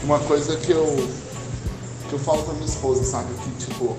Uma 0.02 0.18
coisa 0.18 0.56
que 0.56 0.72
eu 0.72 1.08
que 2.08 2.14
eu 2.14 2.18
falo 2.18 2.42
para 2.42 2.54
minha 2.54 2.66
esposa, 2.66 3.04
sabe, 3.04 3.28
que 3.44 3.64
tipo 3.64 3.96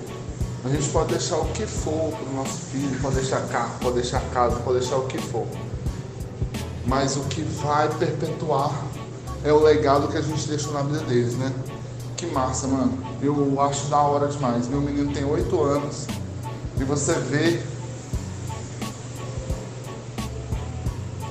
a 0.62 0.68
gente 0.68 0.86
pode 0.90 1.14
deixar 1.14 1.36
o 1.36 1.46
que 1.46 1.64
for 1.64 2.12
pro 2.12 2.34
nosso 2.34 2.58
filho, 2.70 3.00
pode 3.00 3.14
deixar 3.14 3.40
carro, 3.48 3.78
pode 3.80 3.94
deixar 3.94 4.20
casa, 4.34 4.56
pode 4.56 4.80
deixar 4.80 4.96
o 4.96 5.06
que 5.06 5.16
for. 5.16 5.46
Mas 6.84 7.16
o 7.16 7.20
que 7.20 7.40
vai 7.40 7.88
perpetuar 7.88 8.84
é 9.42 9.50
o 9.50 9.62
legado 9.62 10.08
que 10.08 10.18
a 10.18 10.22
gente 10.22 10.46
deixou 10.46 10.74
na 10.74 10.82
vida 10.82 10.98
deles, 10.98 11.34
né? 11.34 11.50
Que 12.16 12.26
massa, 12.26 12.66
mano. 12.66 12.98
Eu 13.20 13.60
acho 13.60 13.88
da 13.88 14.00
hora 14.00 14.28
demais. 14.28 14.66
Meu 14.68 14.80
menino 14.80 15.12
tem 15.12 15.24
8 15.24 15.62
anos 15.62 16.06
e 16.80 16.84
você 16.84 17.12
vê 17.12 17.62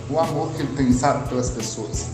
o 0.09 0.19
amor 0.19 0.51
que 0.51 0.61
ele 0.61 0.75
tem, 0.75 0.93
sabe, 0.93 1.27
pelas 1.27 1.49
pessoas. 1.49 2.09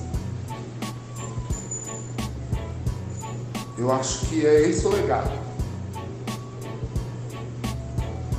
Eu 3.78 3.92
acho 3.92 4.26
que 4.28 4.46
é 4.46 4.70
esse 4.70 4.86
o 4.86 4.90
legado. 4.90 5.32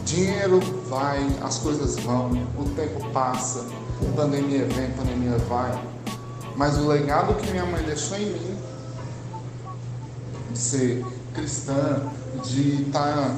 Dinheiro 0.07 0.61
vai, 0.89 1.27
as 1.43 1.59
coisas 1.59 1.99
vão, 2.01 2.31
o 2.59 2.65
tempo 2.77 3.07
passa, 3.11 3.67
pandemia 4.17 4.67
vem, 4.67 4.91
pandemia 4.93 5.37
vai. 5.49 5.79
Mas 6.57 6.79
o 6.79 6.87
legado 6.87 7.35
que 7.35 7.51
minha 7.51 7.67
mãe 7.67 7.83
deixou 7.83 8.17
em 8.17 8.27
mim 8.27 8.72
ser 10.63 11.05
cristã, 11.35 12.03
de 12.45 12.83
estar 12.83 13.35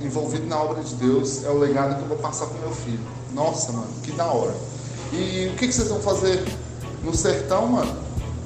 envolvido 0.00 0.46
na 0.46 0.60
obra 0.60 0.82
de 0.82 0.94
Deus, 0.94 1.44
é 1.44 1.50
o 1.50 1.58
legado 1.58 1.96
que 1.96 2.02
eu 2.02 2.08
vou 2.08 2.18
passar 2.18 2.46
pro 2.46 2.58
meu 2.58 2.72
filho. 2.72 3.00
Nossa, 3.32 3.72
mano, 3.72 3.88
que 4.02 4.12
da 4.12 4.26
hora. 4.26 4.54
E 5.12 5.50
o 5.52 5.56
que, 5.56 5.66
que 5.68 5.72
vocês 5.72 5.88
vão 5.88 6.00
fazer 6.00 6.42
no 7.02 7.14
sertão, 7.14 7.66
mano? 7.66 7.94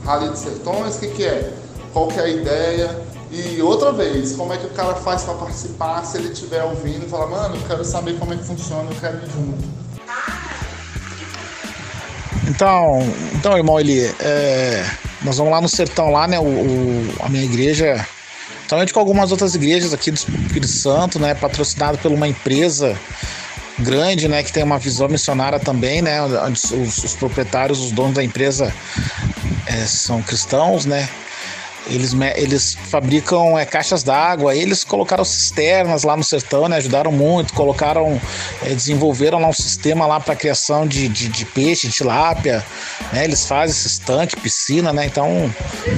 Rally 0.04 0.30
de 0.30 0.38
Sertões, 0.38 0.96
o 0.96 1.00
que, 1.00 1.08
que 1.08 1.24
é? 1.24 1.52
Qual 1.92 2.08
que 2.08 2.18
é 2.18 2.22
a 2.22 2.28
ideia? 2.28 3.06
E 3.30 3.60
outra 3.60 3.92
vez, 3.92 4.32
como 4.32 4.52
é 4.52 4.56
que 4.56 4.66
o 4.66 4.70
cara 4.70 4.94
faz 4.94 5.24
para 5.24 5.34
participar 5.34 6.04
se 6.04 6.16
ele 6.16 6.32
estiver 6.32 6.62
ouvindo 6.62 7.06
e 7.06 7.08
falar, 7.08 7.26
mano, 7.26 7.56
eu 7.56 7.62
quero 7.66 7.84
saber 7.84 8.18
como 8.18 8.32
é 8.32 8.36
que 8.36 8.44
funciona, 8.44 8.88
eu 8.88 9.00
quero 9.00 9.16
ir 9.16 9.30
junto. 9.30 9.76
Então, 12.48 13.00
então 13.34 13.56
irmão 13.56 13.80
Eli, 13.80 14.04
é, 14.20 14.88
nós 15.26 15.36
vamos 15.38 15.52
lá 15.52 15.60
no 15.60 15.68
sertão 15.68 16.10
lá, 16.10 16.26
né? 16.26 16.38
O, 16.38 16.42
o- 16.44 17.14
a 17.20 17.28
minha 17.28 17.44
igreja, 17.44 18.06
também 18.68 18.86
com 18.88 18.98
algumas 19.00 19.30
outras 19.32 19.54
igrejas 19.54 19.92
aqui 19.92 20.10
do 20.10 20.16
Espírito 20.16 20.68
Santo, 20.68 21.18
né? 21.18 21.34
Patrocinado 21.34 21.98
por 21.98 22.10
uma 22.12 22.26
empresa 22.28 22.96
grande, 23.78 24.28
né? 24.28 24.42
Que 24.42 24.52
tem 24.52 24.62
uma 24.62 24.78
visão 24.78 25.08
missionária 25.08 25.58
também, 25.58 26.00
né? 26.00 26.22
Os, 26.22 26.70
os 27.04 27.14
proprietários, 27.14 27.80
os 27.80 27.90
donos 27.90 28.14
da 28.14 28.24
empresa 28.24 28.72
é, 29.66 29.84
são 29.84 30.22
cristãos, 30.22 30.86
né? 30.86 31.08
Eles, 31.88 32.12
eles 32.34 32.76
fabricam 32.90 33.56
é, 33.56 33.64
caixas 33.64 34.02
d'água, 34.02 34.54
eles 34.56 34.82
colocaram 34.82 35.24
cisternas 35.24 36.02
lá 36.02 36.16
no 36.16 36.24
sertão, 36.24 36.68
né? 36.68 36.76
Ajudaram 36.78 37.12
muito, 37.12 37.52
colocaram, 37.54 38.20
é, 38.62 38.70
desenvolveram 38.74 39.38
lá 39.38 39.48
um 39.48 39.52
sistema 39.52 40.04
lá 40.06 40.18
para 40.18 40.34
criação 40.34 40.86
de, 40.86 41.08
de, 41.08 41.28
de 41.28 41.44
peixe, 41.44 41.86
de 41.86 41.94
tilápia, 41.94 42.64
né? 43.12 43.24
Eles 43.24 43.46
fazem 43.46 43.70
esses 43.76 43.98
tanques, 43.98 44.34
piscina, 44.34 44.92
né? 44.92 45.06
Então, 45.06 45.52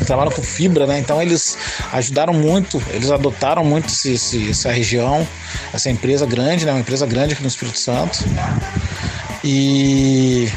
trabalham 0.06 0.30
com 0.30 0.42
fibra, 0.42 0.86
né? 0.86 0.98
Então 0.98 1.22
eles 1.22 1.56
ajudaram 1.92 2.34
muito, 2.34 2.82
eles 2.90 3.10
adotaram 3.10 3.64
muito 3.64 3.88
esse, 3.88 4.12
esse- 4.12 4.50
essa 4.50 4.70
região, 4.70 5.26
essa 5.72 5.88
empresa 5.90 6.26
grande, 6.26 6.66
né? 6.66 6.72
Uma 6.72 6.80
empresa 6.80 7.06
grande 7.06 7.32
aqui 7.32 7.42
no 7.42 7.48
Espírito 7.48 7.78
Santo. 7.78 8.18
E 9.42 10.50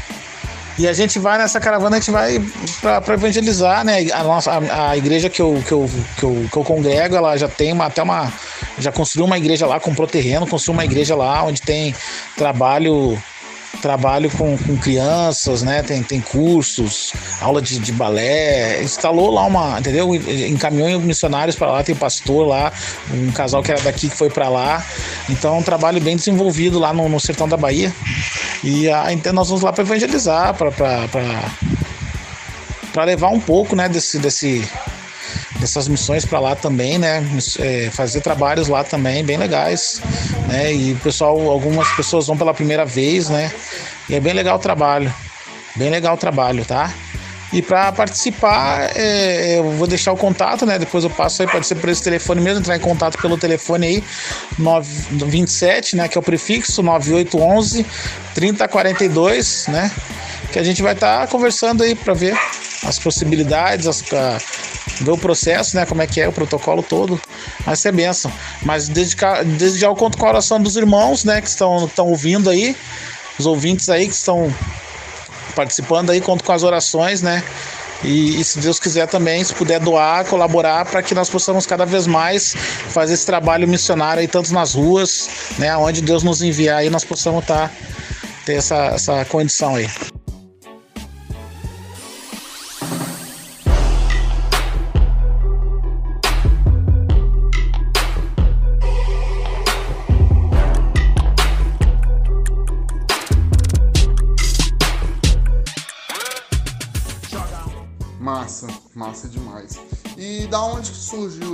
e 0.78 0.88
a 0.88 0.92
gente 0.92 1.18
vai 1.18 1.38
nessa 1.38 1.60
caravana, 1.60 1.96
a 1.96 2.00
gente 2.00 2.10
vai 2.10 2.40
para 2.80 3.14
evangelizar, 3.14 3.84
né? 3.84 4.06
A 4.12 4.22
nossa 4.22 4.52
a, 4.52 4.90
a 4.90 4.96
igreja 4.96 5.28
que 5.28 5.40
eu, 5.40 5.62
que, 5.66 5.72
eu, 5.72 5.90
que, 6.18 6.22
eu, 6.24 6.48
que 6.50 6.56
eu 6.56 6.64
congrego, 6.64 7.14
ela 7.14 7.36
já 7.36 7.48
tem 7.48 7.72
uma, 7.72 7.86
até 7.86 8.02
uma. 8.02 8.32
Já 8.78 8.90
construiu 8.90 9.26
uma 9.26 9.36
igreja 9.36 9.66
lá, 9.66 9.78
comprou 9.78 10.06
terreno, 10.06 10.46
construiu 10.46 10.78
uma 10.78 10.84
igreja 10.84 11.14
lá 11.14 11.42
onde 11.44 11.60
tem 11.60 11.94
trabalho 12.36 13.20
trabalho 13.80 14.30
com, 14.30 14.56
com 14.58 14.76
crianças, 14.76 15.62
né? 15.62 15.82
Tem, 15.82 16.02
tem 16.02 16.20
cursos, 16.20 17.12
aula 17.40 17.62
de, 17.62 17.78
de 17.78 17.92
balé, 17.92 18.82
instalou 18.82 19.30
lá 19.30 19.44
uma, 19.46 19.78
entendeu? 19.78 20.14
Encaminhou 20.14 21.00
missionários 21.00 21.56
para 21.56 21.72
lá, 21.72 21.82
tem 21.82 21.94
pastor 21.94 22.46
lá, 22.46 22.72
um 23.12 23.32
casal 23.32 23.62
que 23.62 23.72
era 23.72 23.80
daqui 23.82 24.08
que 24.08 24.16
foi 24.16 24.30
para 24.30 24.48
lá. 24.48 24.84
Então, 25.28 25.56
é 25.56 25.58
um 25.58 25.62
trabalho 25.62 26.00
bem 26.00 26.16
desenvolvido 26.16 26.78
lá 26.78 26.92
no, 26.92 27.08
no 27.08 27.20
sertão 27.20 27.48
da 27.48 27.56
Bahia. 27.56 27.92
E 28.62 28.88
a, 28.88 29.12
então 29.12 29.32
nós 29.32 29.48
vamos 29.48 29.62
lá 29.62 29.72
para 29.72 29.82
evangelizar, 29.82 30.54
para 30.54 30.70
para 32.92 33.04
levar 33.04 33.28
um 33.28 33.40
pouco, 33.40 33.74
né, 33.74 33.88
desse, 33.88 34.18
desse 34.18 34.68
dessas 35.62 35.86
missões 35.86 36.24
para 36.26 36.40
lá 36.40 36.56
também, 36.56 36.98
né? 36.98 37.24
É, 37.60 37.88
fazer 37.90 38.20
trabalhos 38.20 38.66
lá 38.66 38.82
também 38.82 39.24
bem 39.24 39.36
legais, 39.36 40.02
né? 40.48 40.72
E 40.72 40.94
pessoal, 40.96 41.48
algumas 41.48 41.88
pessoas 41.92 42.26
vão 42.26 42.36
pela 42.36 42.52
primeira 42.52 42.84
vez, 42.84 43.30
né? 43.30 43.50
E 44.08 44.14
é 44.16 44.20
bem 44.20 44.32
legal 44.32 44.56
o 44.56 44.58
trabalho, 44.58 45.12
bem 45.76 45.88
legal 45.88 46.14
o 46.14 46.18
trabalho, 46.18 46.64
tá? 46.64 46.92
E 47.52 47.62
para 47.62 47.92
participar, 47.92 48.90
é, 48.96 49.58
eu 49.58 49.72
vou 49.72 49.86
deixar 49.86 50.10
o 50.12 50.16
contato, 50.16 50.66
né? 50.66 50.78
Depois 50.78 51.04
eu 51.04 51.10
passo 51.10 51.42
aí, 51.42 51.48
pode 51.48 51.66
ser 51.66 51.76
por 51.76 51.88
esse 51.90 52.02
telefone 52.02 52.40
mesmo, 52.40 52.60
entrar 52.60 52.76
em 52.76 52.80
contato 52.80 53.18
pelo 53.18 53.38
telefone 53.38 53.86
aí, 53.86 54.04
927, 54.58 55.96
né? 55.96 56.08
Que 56.08 56.18
é 56.18 56.20
o 56.20 56.22
prefixo 56.22 56.82
9811 56.82 57.86
3042, 58.34 59.66
né? 59.68 59.92
Que 60.50 60.58
a 60.58 60.62
gente 60.62 60.82
vai 60.82 60.94
estar 60.94 61.26
conversando 61.28 61.82
aí 61.82 61.94
para 61.94 62.14
ver 62.14 62.36
as 62.84 62.98
possibilidades, 62.98 63.86
as, 63.86 64.02
ver 65.00 65.10
o 65.10 65.18
processo, 65.18 65.76
né? 65.76 65.86
Como 65.86 66.02
é 66.02 66.06
que 66.06 66.20
é 66.20 66.28
o 66.28 66.32
protocolo 66.32 66.82
todo. 66.82 67.20
Vai 67.64 67.76
ser 67.76 67.92
benção. 67.92 68.32
Mas 68.62 68.88
desde, 68.88 69.16
já 69.78 69.86
eu 69.86 69.94
conto 69.94 70.18
com 70.18 70.26
a 70.26 70.30
oração 70.30 70.60
dos 70.60 70.76
irmãos, 70.76 71.24
né? 71.24 71.40
Que 71.40 71.48
estão, 71.48 71.86
estão 71.86 72.08
ouvindo 72.08 72.50
aí, 72.50 72.76
os 73.38 73.46
ouvintes 73.46 73.88
aí 73.88 74.06
que 74.06 74.14
estão 74.14 74.52
participando 75.54 76.10
aí, 76.10 76.20
conto 76.20 76.44
com 76.44 76.52
as 76.52 76.62
orações, 76.62 77.22
né? 77.22 77.42
E, 78.04 78.40
e 78.40 78.44
se 78.44 78.58
Deus 78.58 78.80
quiser 78.80 79.06
também, 79.06 79.44
se 79.44 79.54
puder 79.54 79.78
doar, 79.78 80.24
colaborar 80.24 80.84
para 80.84 81.02
que 81.02 81.14
nós 81.14 81.30
possamos 81.30 81.66
cada 81.66 81.84
vez 81.86 82.06
mais 82.06 82.54
fazer 82.88 83.14
esse 83.14 83.24
trabalho 83.24 83.68
missionário 83.68 84.20
aí, 84.20 84.26
tanto 84.26 84.52
nas 84.52 84.74
ruas, 84.74 85.28
né? 85.58 85.76
Onde 85.76 86.00
Deus 86.00 86.22
nos 86.22 86.42
enviar 86.42 86.78
aí, 86.78 86.90
nós 86.90 87.04
possamos 87.04 87.42
estar 87.42 87.72
ter 88.44 88.54
essa, 88.54 88.86
essa 88.86 89.24
condição 89.26 89.76
aí. 89.76 89.88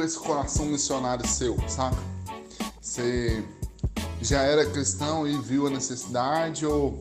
Esse 0.09 0.19
coração 0.19 0.65
missionário 0.65 1.27
seu, 1.29 1.57
saca? 1.69 1.99
Você 2.81 3.45
já 4.23 4.41
era 4.41 4.65
cristão 4.65 5.29
e 5.29 5.37
viu 5.37 5.67
a 5.67 5.71
necessidade 5.71 6.65
ou 6.65 7.01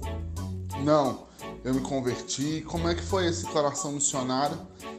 não? 0.84 1.26
Eu 1.64 1.74
me 1.74 1.82
converti. 1.82 2.64
Como 2.68 2.88
é 2.90 2.94
que 2.94 3.02
foi 3.02 3.28
esse 3.28 3.46
coração 3.46 3.94
missionário? 3.94 4.58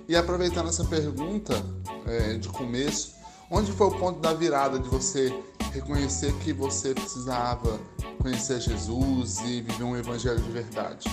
E 0.08 0.16
aproveitando 0.16 0.68
essa 0.68 0.84
pergunta 0.84 1.62
é, 2.06 2.38
de 2.38 2.48
começo, 2.48 3.12
onde 3.50 3.70
foi 3.72 3.88
o 3.88 3.90
ponto 3.92 4.20
da 4.20 4.32
virada 4.32 4.78
de 4.78 4.88
você 4.88 5.32
reconhecer 5.72 6.32
que 6.38 6.52
você 6.52 6.94
precisava 6.94 7.78
conhecer 8.22 8.60
Jesus 8.60 9.38
e 9.40 9.60
viver 9.60 9.84
um 9.84 9.96
evangelho 9.96 10.40
de 10.40 10.50
verdade? 10.50 11.06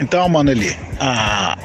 Então, 0.00 0.28
mano, 0.28 0.50
ali, 0.50 0.70
a, 0.98 1.58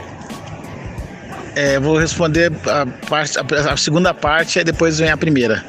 é, 1.55 1.79
vou 1.79 1.97
responder 1.97 2.51
a, 2.67 2.85
parte, 3.07 3.37
a, 3.37 3.77
segunda 3.77 4.13
parte 4.13 4.59
e 4.59 4.63
depois 4.63 4.99
vem 4.99 5.09
a 5.09 5.17
primeira. 5.17 5.63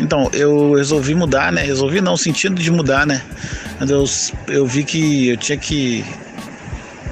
Então, 0.00 0.30
eu 0.32 0.74
resolvi 0.74 1.14
mudar, 1.14 1.52
né? 1.52 1.62
Resolvi 1.62 2.00
não, 2.00 2.16
sentindo 2.16 2.60
de 2.62 2.70
mudar, 2.70 3.06
né? 3.06 3.20
Eu, 3.88 4.04
eu 4.48 4.66
vi 4.66 4.84
que 4.84 5.30
eu 5.30 5.36
tinha 5.36 5.58
que. 5.58 6.04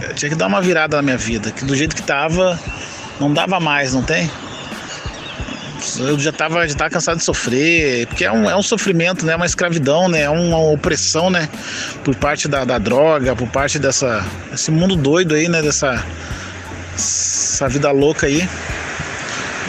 Eu 0.03 0.15
tinha 0.15 0.28
que 0.28 0.35
dar 0.35 0.47
uma 0.47 0.61
virada 0.61 0.97
na 0.97 1.03
minha 1.03 1.16
vida, 1.16 1.51
que 1.51 1.65
do 1.65 1.77
jeito 1.77 1.94
que 1.94 2.03
tava, 2.03 2.59
não 3.20 3.32
dava 3.32 3.61
mais, 3.61 3.93
não 3.93 4.03
tem? 4.03 4.31
Eu 5.99 6.19
já 6.19 6.31
tava, 6.31 6.66
já 6.69 6.74
tava 6.77 6.90
cansado 6.90 7.19
de 7.19 7.24
sofrer, 7.24 8.07
porque 8.07 8.24
é 8.24 8.31
um, 8.31 8.49
é 8.49 8.57
um 8.57 8.62
sofrimento, 8.62 9.27
né? 9.27 9.32
É 9.32 9.36
uma 9.36 9.47
escravidão, 9.47 10.09
né? 10.09 10.23
É 10.23 10.31
uma 10.31 10.59
opressão, 10.59 11.28
né? 11.28 11.49
Por 12.05 12.15
parte 12.15 12.47
da, 12.47 12.65
da 12.65 12.78
droga, 12.78 13.35
por 13.35 13.49
parte 13.49 13.78
dessa, 13.78 14.24
desse 14.51 14.70
mundo 14.70 14.94
doido 14.94 15.35
aí, 15.35 15.49
né? 15.49 15.61
Dessa 15.61 16.05
essa 17.52 17.68
vida 17.68 17.90
louca 17.90 18.26
aí. 18.26 18.48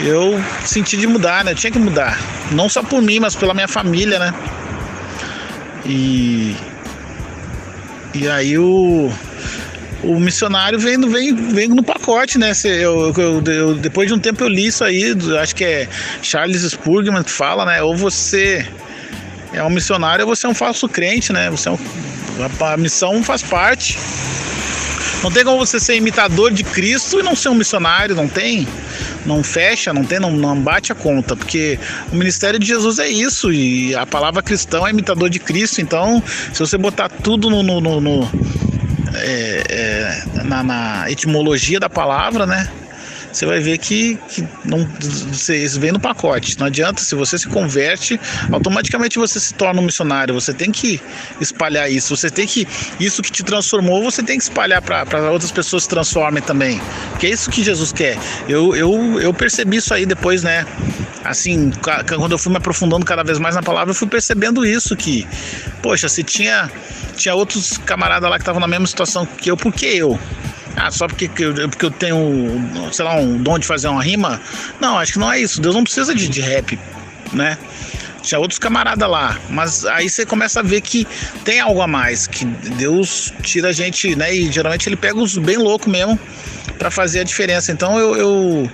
Eu 0.00 0.42
senti 0.64 0.96
de 0.96 1.06
mudar, 1.06 1.44
né? 1.44 1.52
Eu 1.52 1.56
tinha 1.56 1.70
que 1.70 1.78
mudar. 1.78 2.18
Não 2.50 2.68
só 2.68 2.82
por 2.82 3.00
mim, 3.00 3.20
mas 3.20 3.36
pela 3.36 3.54
minha 3.54 3.68
família, 3.68 4.18
né? 4.18 4.34
E. 5.86 6.56
E 8.14 8.28
aí 8.28 8.58
o. 8.58 9.10
O 10.02 10.20
missionário 10.20 10.78
vem, 10.78 11.00
vem, 11.00 11.34
vem 11.34 11.68
no 11.68 11.82
pacote, 11.82 12.36
né? 12.36 12.52
Eu, 12.64 13.14
eu- 13.16 13.42
eu- 13.46 13.74
depois 13.74 14.06
de 14.06 14.12
um 14.12 14.18
tempo 14.18 14.44
eu 14.44 14.48
li 14.48 14.66
isso 14.66 14.84
aí, 14.84 15.14
acho 15.40 15.56
que 15.56 15.64
é 15.64 15.88
Charles 16.20 16.60
Spurgeon 16.60 17.22
que 17.24 17.30
fala, 17.30 17.64
né? 17.64 17.82
Ou 17.82 17.96
você 17.96 18.66
é 19.54 19.62
um 19.62 19.70
missionário 19.70 20.26
ou 20.26 20.36
você 20.36 20.46
é 20.46 20.50
um 20.50 20.54
falso 20.54 20.86
crente, 20.90 21.32
né? 21.32 21.48
Você 21.48 21.70
é 21.70 21.72
um, 21.72 21.78
a, 22.60 22.72
a 22.74 22.76
missão 22.76 23.22
faz 23.22 23.42
parte. 23.42 23.98
Não 25.24 25.30
tem 25.30 25.42
como 25.42 25.56
você 25.58 25.80
ser 25.80 25.96
imitador 25.96 26.52
de 26.52 26.62
Cristo 26.62 27.18
e 27.18 27.22
não 27.22 27.34
ser 27.34 27.48
um 27.48 27.54
missionário, 27.54 28.14
não 28.14 28.28
tem? 28.28 28.68
Não 29.24 29.42
fecha, 29.42 29.90
não 29.90 30.04
tem, 30.04 30.20
não, 30.20 30.30
não 30.30 30.60
bate 30.60 30.92
a 30.92 30.94
conta, 30.94 31.34
porque 31.34 31.78
o 32.12 32.14
ministério 32.16 32.58
de 32.60 32.66
Jesus 32.66 32.98
é 32.98 33.08
isso, 33.08 33.50
e 33.50 33.94
a 33.94 34.04
palavra 34.04 34.42
cristão 34.42 34.86
é 34.86 34.90
imitador 34.90 35.30
de 35.30 35.38
Cristo, 35.38 35.80
então 35.80 36.22
se 36.52 36.60
você 36.60 36.76
botar 36.76 37.08
tudo 37.08 37.48
no, 37.48 37.62
no- 37.62 37.80
no- 37.80 38.00
no- 38.02 38.30
é, 39.14 39.62
é, 40.36 40.42
na, 40.44 40.62
na 40.62 41.10
etimologia 41.10 41.80
da 41.80 41.88
palavra, 41.88 42.44
né? 42.44 42.68
Você 43.34 43.46
vai 43.46 43.58
ver 43.58 43.78
que, 43.78 44.16
que 44.28 44.46
não, 44.64 44.88
isso 45.00 45.80
vem 45.80 45.90
no 45.90 45.98
pacote. 45.98 46.56
Não 46.56 46.68
adianta, 46.68 47.02
se 47.02 47.16
você 47.16 47.36
se 47.36 47.48
converte, 47.48 48.18
automaticamente 48.52 49.18
você 49.18 49.40
se 49.40 49.52
torna 49.54 49.80
um 49.80 49.84
missionário. 49.84 50.32
Você 50.34 50.54
tem 50.54 50.70
que 50.70 51.00
espalhar 51.40 51.90
isso. 51.90 52.16
Você 52.16 52.30
tem 52.30 52.46
que. 52.46 52.66
Isso 53.00 53.22
que 53.22 53.32
te 53.32 53.42
transformou, 53.42 54.04
você 54.04 54.22
tem 54.22 54.38
que 54.38 54.44
espalhar 54.44 54.80
para 54.80 55.32
outras 55.32 55.50
pessoas 55.50 55.82
se 55.82 55.88
transformem 55.88 56.40
também. 56.44 56.80
Que 57.18 57.26
é 57.26 57.30
isso 57.30 57.50
que 57.50 57.64
Jesus 57.64 57.92
quer. 57.92 58.16
Eu, 58.48 58.76
eu, 58.76 59.20
eu 59.20 59.34
percebi 59.34 59.78
isso 59.78 59.92
aí 59.92 60.06
depois, 60.06 60.44
né? 60.44 60.64
Assim, 61.24 61.72
quando 62.16 62.32
eu 62.32 62.38
fui 62.38 62.52
me 62.52 62.58
aprofundando 62.58 63.04
cada 63.04 63.24
vez 63.24 63.40
mais 63.40 63.56
na 63.56 63.62
palavra, 63.64 63.90
eu 63.90 63.96
fui 63.96 64.06
percebendo 64.06 64.64
isso 64.64 64.94
que, 64.94 65.26
poxa, 65.82 66.08
se 66.08 66.22
tinha 66.22 66.70
tinha 67.16 67.34
outros 67.34 67.78
camaradas 67.78 68.28
lá 68.28 68.36
que 68.36 68.42
estavam 68.42 68.60
na 68.60 68.68
mesma 68.68 68.86
situação 68.86 69.24
que 69.26 69.50
eu, 69.50 69.56
por 69.56 69.72
que 69.72 69.86
eu? 69.86 70.18
Ah, 70.76 70.90
só 70.90 71.06
porque, 71.06 71.28
porque 71.28 71.84
eu 71.84 71.90
tenho, 71.90 72.18
sei 72.92 73.04
lá, 73.04 73.16
um 73.16 73.36
dom 73.42 73.58
de 73.58 73.66
fazer 73.66 73.88
uma 73.88 74.02
rima? 74.02 74.40
Não, 74.80 74.98
acho 74.98 75.12
que 75.12 75.18
não 75.18 75.32
é 75.32 75.40
isso. 75.40 75.60
Deus 75.60 75.74
não 75.74 75.84
precisa 75.84 76.14
de, 76.14 76.28
de 76.28 76.40
rap, 76.40 76.78
né? 77.32 77.56
Tinha 78.22 78.38
outros 78.38 78.58
camaradas 78.58 79.08
lá, 79.08 79.38
mas 79.50 79.84
aí 79.84 80.08
você 80.08 80.24
começa 80.24 80.60
a 80.60 80.62
ver 80.62 80.80
que 80.80 81.06
tem 81.44 81.60
algo 81.60 81.82
a 81.82 81.86
mais, 81.86 82.26
que 82.26 82.46
Deus 82.46 83.32
tira 83.42 83.68
a 83.68 83.72
gente, 83.72 84.16
né? 84.16 84.34
E 84.34 84.50
geralmente 84.50 84.88
ele 84.88 84.96
pega 84.96 85.18
os 85.18 85.36
bem 85.36 85.58
loucos 85.58 85.92
mesmo 85.92 86.18
para 86.78 86.90
fazer 86.90 87.20
a 87.20 87.24
diferença. 87.24 87.70
Então 87.70 87.98
eu, 87.98 88.16
eu, 88.16 88.70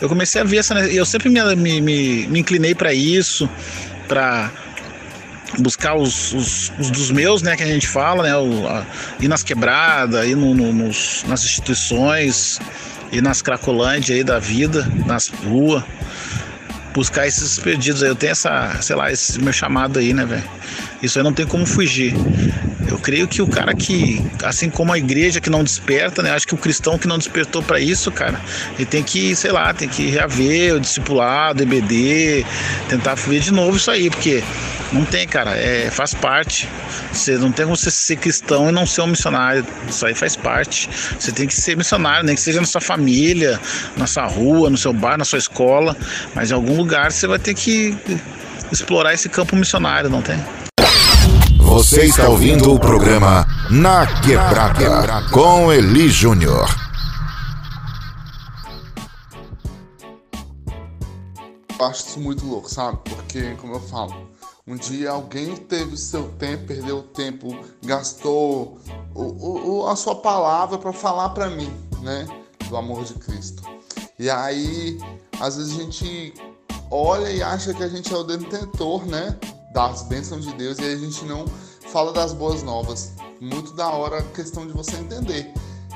eu 0.00 0.08
comecei 0.08 0.40
a 0.40 0.44
ver 0.44 0.56
essa. 0.56 0.74
Eu 0.88 1.04
sempre 1.04 1.28
me, 1.28 1.54
me, 1.54 1.80
me, 1.82 2.26
me 2.28 2.40
inclinei 2.40 2.74
para 2.74 2.94
isso, 2.94 3.48
para 4.08 4.50
buscar 5.58 5.94
os, 5.94 6.32
os, 6.32 6.72
os, 6.78 6.90
dos 6.90 7.10
meus, 7.10 7.42
né, 7.42 7.56
que 7.56 7.62
a 7.62 7.66
gente 7.66 7.86
fala, 7.86 8.22
né, 8.22 8.36
o, 8.36 8.66
a, 8.66 8.84
ir 9.20 9.28
nas 9.28 9.42
quebradas, 9.42 10.26
ir 10.26 10.36
no, 10.36 10.54
no, 10.54 10.72
nos, 10.72 11.24
nas 11.26 11.44
instituições, 11.44 12.60
ir 13.12 13.22
nas 13.22 13.42
cracolândias 13.42 14.18
aí 14.18 14.24
da 14.24 14.38
vida, 14.38 14.86
nas 15.06 15.28
ruas, 15.28 15.84
buscar 16.92 17.26
esses 17.26 17.58
perdidos 17.58 18.02
aí. 18.02 18.08
Eu 18.08 18.16
tenho 18.16 18.32
essa, 18.32 18.80
sei 18.80 18.96
lá, 18.96 19.10
esse 19.10 19.40
meu 19.40 19.52
chamado 19.52 19.98
aí, 19.98 20.12
né, 20.12 20.24
velho? 20.24 20.44
Isso 21.04 21.18
aí 21.18 21.22
não 21.22 21.32
tem 21.32 21.46
como 21.46 21.66
fugir. 21.66 22.14
Eu 22.88 22.98
creio 22.98 23.26
que 23.26 23.42
o 23.42 23.46
cara 23.46 23.74
que, 23.74 24.24
assim 24.42 24.70
como 24.70 24.92
a 24.92 24.98
igreja 24.98 25.40
que 25.40 25.50
não 25.50 25.62
desperta, 25.62 26.22
né? 26.22 26.30
Acho 26.30 26.46
que 26.46 26.54
o 26.54 26.58
cristão 26.58 26.98
que 26.98 27.06
não 27.06 27.18
despertou 27.18 27.62
para 27.62 27.80
isso, 27.80 28.10
cara, 28.10 28.40
ele 28.76 28.86
tem 28.86 29.02
que, 29.02 29.34
sei 29.34 29.52
lá, 29.52 29.72
tem 29.74 29.88
que 29.88 30.06
reaver 30.06 30.74
o 30.74 30.80
discipulado, 30.80 31.62
EBD, 31.62 32.44
tentar 32.88 33.14
ver 33.14 33.40
de 33.40 33.52
novo 33.52 33.76
isso 33.76 33.90
aí, 33.90 34.08
porque 34.10 34.42
não 34.92 35.04
tem, 35.04 35.26
cara, 35.26 35.56
é, 35.56 35.90
faz 35.90 36.14
parte. 36.14 36.68
Você 37.12 37.36
não 37.36 37.50
tem 37.50 37.64
como 37.64 37.76
você 37.76 37.90
ser 37.90 38.16
cristão 38.16 38.68
e 38.68 38.72
não 38.72 38.86
ser 38.86 39.02
um 39.02 39.08
missionário. 39.08 39.66
Isso 39.88 40.06
aí 40.06 40.14
faz 40.14 40.36
parte. 40.36 40.88
Você 41.18 41.32
tem 41.32 41.46
que 41.46 41.54
ser 41.54 41.76
missionário, 41.76 42.24
nem 42.24 42.34
que 42.34 42.40
seja 42.40 42.60
na 42.60 42.66
sua 42.66 42.80
família, 42.80 43.60
na 43.96 44.06
sua 44.06 44.26
rua, 44.26 44.70
no 44.70 44.76
seu 44.76 44.92
bar, 44.92 45.18
na 45.18 45.24
sua 45.24 45.38
escola, 45.38 45.96
mas 46.34 46.50
em 46.50 46.54
algum 46.54 46.76
lugar 46.76 47.12
você 47.12 47.26
vai 47.26 47.38
ter 47.38 47.54
que 47.54 47.96
explorar 48.70 49.14
esse 49.14 49.28
campo 49.28 49.56
missionário, 49.56 50.08
não 50.08 50.22
tem? 50.22 50.38
Você 51.64 52.04
está 52.04 52.28
ouvindo 52.28 52.72
o 52.72 52.78
programa 52.78 53.46
Na 53.70 54.06
Quebrada 54.20 55.28
com 55.32 55.72
Eli 55.72 56.08
Júnior. 56.08 56.68
Eu 61.78 61.86
acho 61.86 62.06
isso 62.06 62.20
muito 62.20 62.46
louco, 62.46 62.70
sabe? 62.70 62.98
Porque, 63.04 63.54
como 63.54 63.74
eu 63.74 63.80
falo, 63.80 64.14
um 64.66 64.76
dia 64.76 65.10
alguém 65.10 65.56
teve 65.56 65.96
seu 65.96 66.28
tempo, 66.38 66.66
perdeu 66.66 66.98
o 66.98 67.02
tempo, 67.02 67.58
gastou 67.84 68.78
o, 69.14 69.80
o, 69.80 69.88
a 69.88 69.96
sua 69.96 70.16
palavra 70.16 70.78
para 70.78 70.92
falar 70.92 71.30
para 71.30 71.48
mim, 71.48 71.72
né? 72.02 72.26
Do 72.68 72.76
amor 72.76 73.04
de 73.04 73.14
Cristo. 73.14 73.62
E 74.18 74.30
aí, 74.30 74.98
às 75.40 75.56
vezes 75.56 75.76
a 75.76 75.82
gente 75.82 76.34
olha 76.90 77.30
e 77.30 77.42
acha 77.42 77.74
que 77.74 77.82
a 77.82 77.88
gente 77.88 78.12
é 78.12 78.16
o 78.16 78.22
detentor, 78.22 79.04
né? 79.06 79.36
Das 79.74 80.02
bênçãos 80.02 80.46
de 80.46 80.54
Deus 80.54 80.78
e 80.78 80.84
a 80.84 80.96
gente 80.96 81.24
não 81.24 81.44
fala 81.92 82.12
das 82.12 82.32
boas 82.32 82.62
novas. 82.62 83.12
Muito 83.40 83.72
da 83.72 83.88
hora 83.88 84.20
a 84.20 84.22
questão 84.22 84.64
de 84.64 84.72
você 84.72 84.96
entender 84.96 85.52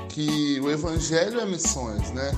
que 0.09 0.60
o 0.60 0.68
evangelho 0.68 1.40
é 1.40 1.46
missões, 1.46 2.10
né? 2.10 2.32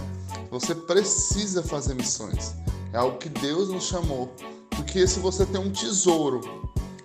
Você 0.50 0.74
precisa 0.74 1.62
fazer 1.62 1.94
missões. 1.94 2.54
É 2.92 2.98
algo 2.98 3.16
que 3.16 3.30
Deus 3.30 3.70
nos 3.70 3.84
chamou. 3.84 4.30
Porque 4.68 5.06
se 5.06 5.18
você 5.18 5.46
tem 5.46 5.58
um 5.58 5.72
tesouro, 5.72 6.42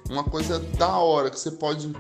uma 0.10 0.24
coisa 0.24 0.60
da 0.60 0.98
hora 0.98 1.30
que 1.30 1.40
você 1.40 1.52
pode 1.52 1.96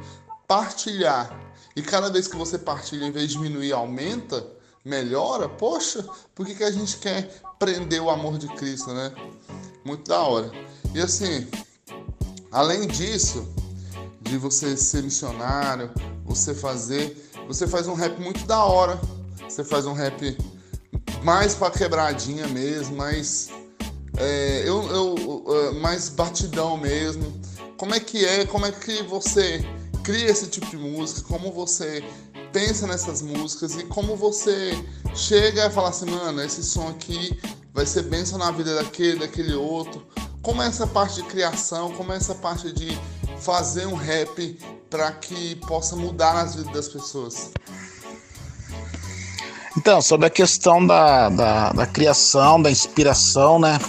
partilhar, 0.45 1.39
e 1.73 1.81
cada 1.81 2.09
vez 2.09 2.27
que 2.27 2.35
você 2.35 2.57
partilha, 2.57 3.05
em 3.05 3.11
vez 3.11 3.29
de 3.29 3.35
diminuir, 3.35 3.71
aumenta, 3.71 4.45
melhora, 4.83 5.47
poxa, 5.47 6.05
por 6.33 6.45
que, 6.45 6.55
que 6.55 6.63
a 6.63 6.71
gente 6.71 6.97
quer 6.97 7.41
prender 7.57 8.01
o 8.01 8.09
amor 8.09 8.37
de 8.37 8.47
Cristo, 8.49 8.91
né? 8.93 9.13
Muito 9.85 10.09
da 10.09 10.21
hora. 10.21 10.51
E 10.93 11.01
assim, 11.01 11.47
Além 12.55 12.87
disso, 12.87 13.45
de 14.21 14.37
você 14.37 14.77
ser 14.77 15.03
missionário, 15.03 15.91
você 16.23 16.55
fazer, 16.55 17.29
você 17.49 17.67
faz 17.67 17.85
um 17.85 17.93
rap 17.93 18.17
muito 18.21 18.47
da 18.47 18.63
hora. 18.63 18.97
Você 19.43 19.61
faz 19.61 19.85
um 19.85 19.91
rap 19.91 20.37
mais 21.21 21.53
pra 21.53 21.69
quebradinha 21.69 22.47
mesmo, 22.47 22.95
mais 22.95 23.49
é, 24.17 24.63
eu, 24.65 24.83
eu, 24.83 25.45
é, 25.53 25.71
mais 25.81 26.07
batidão 26.07 26.77
mesmo. 26.77 27.41
Como 27.75 27.93
é 27.93 27.99
que 27.99 28.25
é? 28.25 28.45
Como 28.45 28.65
é 28.65 28.71
que 28.71 29.03
você 29.03 29.61
cria 30.01 30.27
esse 30.27 30.47
tipo 30.47 30.67
de 30.67 30.77
música? 30.77 31.27
Como 31.27 31.51
você 31.51 32.01
pensa 32.53 32.87
nessas 32.87 33.21
músicas 33.21 33.75
e 33.75 33.83
como 33.83 34.15
você 34.15 34.81
chega 35.13 35.67
a 35.67 35.69
falar 35.69 35.89
assim, 35.89 36.05
mano, 36.05 36.41
esse 36.41 36.63
som 36.63 36.87
aqui 36.87 37.37
vai 37.73 37.85
ser 37.85 38.03
benção 38.03 38.39
na 38.39 38.49
vida 38.49 38.75
daquele, 38.75 39.19
daquele 39.19 39.53
outro 39.55 40.01
como 40.45 40.61
é 40.61 40.67
essa 40.67 40.85
parte 40.85 41.15
de 41.15 41.23
criação, 41.23 41.91
como 41.93 42.13
é 42.13 42.17
essa 42.17 42.35
parte 42.35 42.71
de 42.71 42.95
fazer 43.39 43.87
um 43.87 43.95
rap 43.95 44.59
para 44.91 45.11
que 45.11 45.55
possa 45.67 45.95
mudar 45.95 46.35
nas 46.35 46.53
vidas 46.53 46.71
das 46.71 46.87
pessoas? 46.87 47.49
Então, 49.75 49.99
sobre 50.03 50.27
a 50.27 50.29
questão 50.29 50.85
da, 50.85 51.29
da, 51.29 51.73
da 51.73 51.87
criação, 51.87 52.61
da 52.61 52.69
inspiração, 52.69 53.57
né? 53.57 53.79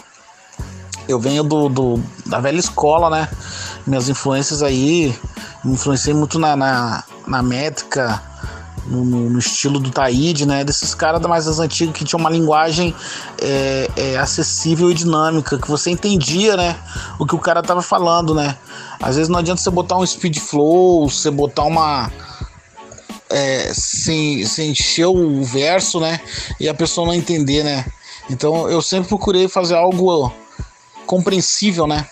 Eu 1.06 1.20
venho 1.20 1.44
do, 1.44 1.68
do, 1.68 2.02
da 2.24 2.40
velha 2.40 2.58
escola, 2.58 3.10
né? 3.10 3.28
Minhas 3.86 4.08
influências 4.08 4.62
aí, 4.62 5.14
me 5.62 5.74
influenciei 5.74 6.14
muito 6.14 6.38
na, 6.38 6.56
na, 6.56 7.04
na 7.26 7.42
métrica, 7.42 8.20
no, 8.88 9.04
no, 9.04 9.38
estilo 9.38 9.78
do 9.78 9.90
Taíde, 9.90 10.46
né? 10.46 10.64
Desses 10.64 10.94
caras 10.94 11.20
mais 11.22 11.46
antigos 11.58 11.96
que 11.96 12.04
tinham 12.04 12.20
uma 12.20 12.30
linguagem 12.30 12.94
é, 13.40 13.90
é, 13.96 14.16
acessível 14.16 14.90
e 14.90 14.94
dinâmica, 14.94 15.58
que 15.58 15.68
você 15.68 15.90
entendia, 15.90 16.56
né? 16.56 16.76
O 17.18 17.26
que 17.26 17.34
o 17.34 17.38
cara 17.38 17.62
tava 17.62 17.82
falando, 17.82 18.34
né? 18.34 18.56
Às 19.00 19.16
vezes 19.16 19.28
não 19.28 19.38
adianta 19.38 19.60
você 19.60 19.70
botar 19.70 19.96
um 19.96 20.06
speed 20.06 20.38
flow, 20.38 21.08
você 21.08 21.30
botar 21.30 21.64
uma. 21.64 22.10
É, 23.28 23.72
sem, 23.74 24.46
sem 24.46 24.70
encher 24.70 25.06
o 25.06 25.42
verso, 25.44 25.98
né? 25.98 26.20
E 26.60 26.68
a 26.68 26.74
pessoa 26.74 27.06
não 27.06 27.14
entender, 27.14 27.64
né? 27.64 27.84
Então 28.30 28.68
eu 28.68 28.80
sempre 28.80 29.08
procurei 29.08 29.48
fazer 29.48 29.74
algo 29.74 30.32
compreensível, 31.06 31.86
né? 31.86 32.06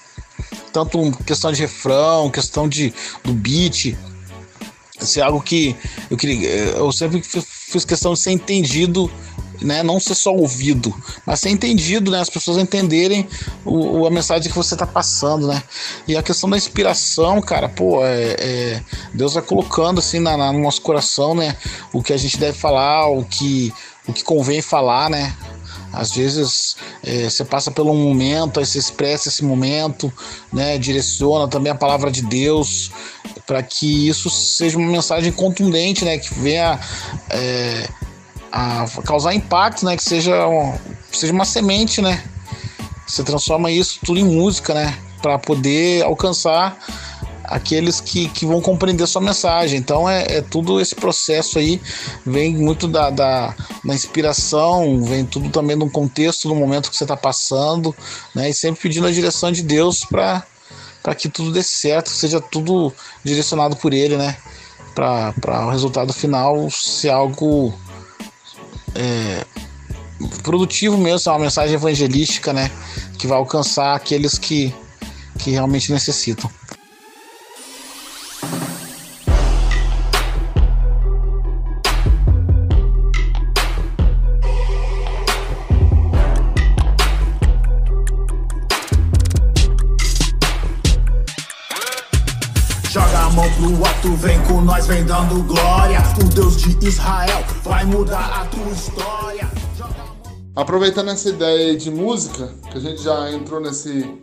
Tanto 0.73 1.13
questão 1.25 1.53
de 1.53 1.61
refrão, 1.61 2.31
questão 2.31 2.69
de, 2.69 2.93
do 3.23 3.33
beat, 3.33 3.97
ser 5.07 5.23
algo 5.23 5.41
que 5.41 5.77
eu 6.11 6.17
queria. 6.17 6.49
Eu 6.49 6.91
sempre 6.93 7.23
fiz 7.23 7.85
questão 7.85 8.13
de 8.15 8.21
ser 8.21 8.33
entendido, 8.33 9.11
né? 9.61 9.83
Não 9.83 9.99
ser 9.99 10.15
só 10.15 10.33
ouvido, 10.33 10.95
mas 11.27 11.41
ser 11.41 11.51
entendido, 11.51 12.11
né? 12.11 12.21
As 12.21 12.31
pessoas 12.31 12.59
entenderem 12.59 13.27
o, 13.65 14.07
a 14.07 14.11
mensagem 14.11 14.51
que 14.51 14.57
você 14.57 14.75
está 14.75 14.87
passando, 14.87 15.47
né? 15.47 15.63
E 16.07 16.17
a 16.17 16.23
questão 16.23 16.49
da 16.49 16.57
inspiração, 16.57 17.41
cara, 17.41 17.69
pô, 17.69 18.05
é, 18.05 18.37
é, 18.39 18.83
Deus 19.13 19.35
vai 19.35 19.43
colocando 19.43 19.99
assim 19.99 20.19
na, 20.19 20.37
na, 20.37 20.53
no 20.53 20.61
nosso 20.61 20.81
coração, 20.83 21.35
né? 21.35 21.57
O 21.93 22.03
que 22.03 22.13
a 22.13 22.17
gente 22.17 22.39
deve 22.39 22.57
falar, 22.59 23.09
o 23.09 23.25
que, 23.25 23.73
o 24.07 24.13
que 24.13 24.23
convém 24.23 24.61
falar, 24.61 25.09
né? 25.11 25.35
Às 25.97 26.13
vezes 26.13 26.77
é, 27.03 27.29
você 27.29 27.45
passa 27.45 27.71
por 27.71 27.87
um 27.87 27.95
momento, 27.95 28.61
aí 28.61 28.67
você 28.67 28.79
expressa 28.79 29.29
esse 29.29 29.45
momento, 29.45 30.13
né? 30.53 30.79
Direciona 30.79 31.49
também 31.49 31.73
a 31.73 31.75
palavra 31.75 32.11
de 32.11 32.23
Deus 32.23 32.91
para 33.47 33.63
que 33.63 34.09
isso 34.09 34.31
seja 34.31 34.79
uma 34.79 34.91
mensagem 34.91 35.33
contundente, 35.33 36.05
né? 36.05 36.19
Que 36.19 36.33
venha 36.35 36.79
é, 37.31 37.89
a 38.51 38.87
causar 39.05 39.35
impacto, 39.35 39.85
né? 39.85 39.97
Que 39.97 40.03
seja, 40.03 40.47
um, 40.49 40.75
seja 41.13 41.33
uma 41.33 41.45
semente, 41.45 42.01
né? 42.01 42.23
Você 43.07 43.23
transforma 43.23 43.71
isso 43.71 43.99
tudo 44.05 44.19
em 44.19 44.25
música, 44.25 44.75
né? 44.75 44.99
Para 45.21 45.39
poder 45.39 46.03
alcançar 46.05 46.79
aqueles 47.55 48.01
que, 48.01 48.29
que 48.31 48.45
vão 48.45 48.61
compreender 48.61 49.07
sua 49.07 49.23
mensagem. 49.23 49.79
Então 49.79 50.11
é, 50.11 50.39
é 50.39 50.43
tudo 50.43 50.81
esse 50.81 50.93
processo 50.93 51.57
aí, 51.57 51.81
vem 52.27 52.53
muito 52.57 52.89
da, 52.89 53.11
da, 53.11 53.55
da 53.85 53.95
inspiração, 53.95 55.01
vem 55.05 55.25
tudo 55.25 55.49
também 55.51 55.77
no 55.77 55.89
contexto, 55.89 56.49
no 56.49 56.57
momento 56.57 56.91
que 56.91 56.97
você 56.97 57.05
está 57.05 57.17
passando, 57.17 57.95
né? 58.35 58.51
E 58.51 58.55
sempre 58.55 58.83
pedindo 58.83 59.07
a 59.07 59.13
direção 59.13 59.53
de 59.53 59.63
Deus 59.63 60.05
para 60.05 60.43
para 61.01 61.15
que 61.15 61.29
tudo 61.29 61.53
dê 61.53 61.63
certo, 61.63 62.09
seja 62.09 62.41
tudo 62.41 62.91
direcionado 63.23 63.77
por 63.77 63.93
ele, 63.93 64.17
né? 64.17 64.37
Para 64.95 65.67
o 65.67 65.71
resultado 65.71 66.15
final 66.15 66.69
ser 66.71 67.11
algo 67.11 67.75
é, 68.95 69.45
produtivo 70.43 70.97
mesmo, 70.97 71.31
é 71.31 71.35
uma 71.35 71.45
mensagem 71.45 71.75
evangelística, 71.75 72.53
né? 72.53 72.71
Que 73.19 73.27
vai 73.27 73.37
alcançar 73.37 73.95
aqueles 73.95 74.39
que, 74.39 74.75
que 75.39 75.51
realmente 75.51 75.93
necessitam. 75.93 76.51
Vem 94.25 94.43
com 94.45 94.63
nós, 94.63 94.87
vem 94.87 95.05
dando 95.05 95.43
glória. 95.43 95.99
O 96.19 96.25
Deus 96.35 96.57
de 96.57 96.87
Israel 96.87 97.45
vai 97.63 97.85
mudar 97.85 98.43
a 98.43 98.47
tua 98.47 98.73
história. 98.73 99.51
Aproveitando 100.57 101.11
essa 101.11 101.29
ideia 101.29 101.77
de 101.77 101.91
música, 101.91 102.55
que 102.71 102.79
a 102.79 102.81
gente 102.81 103.03
já 103.03 103.31
entrou 103.33 103.61
nesse, 103.61 104.19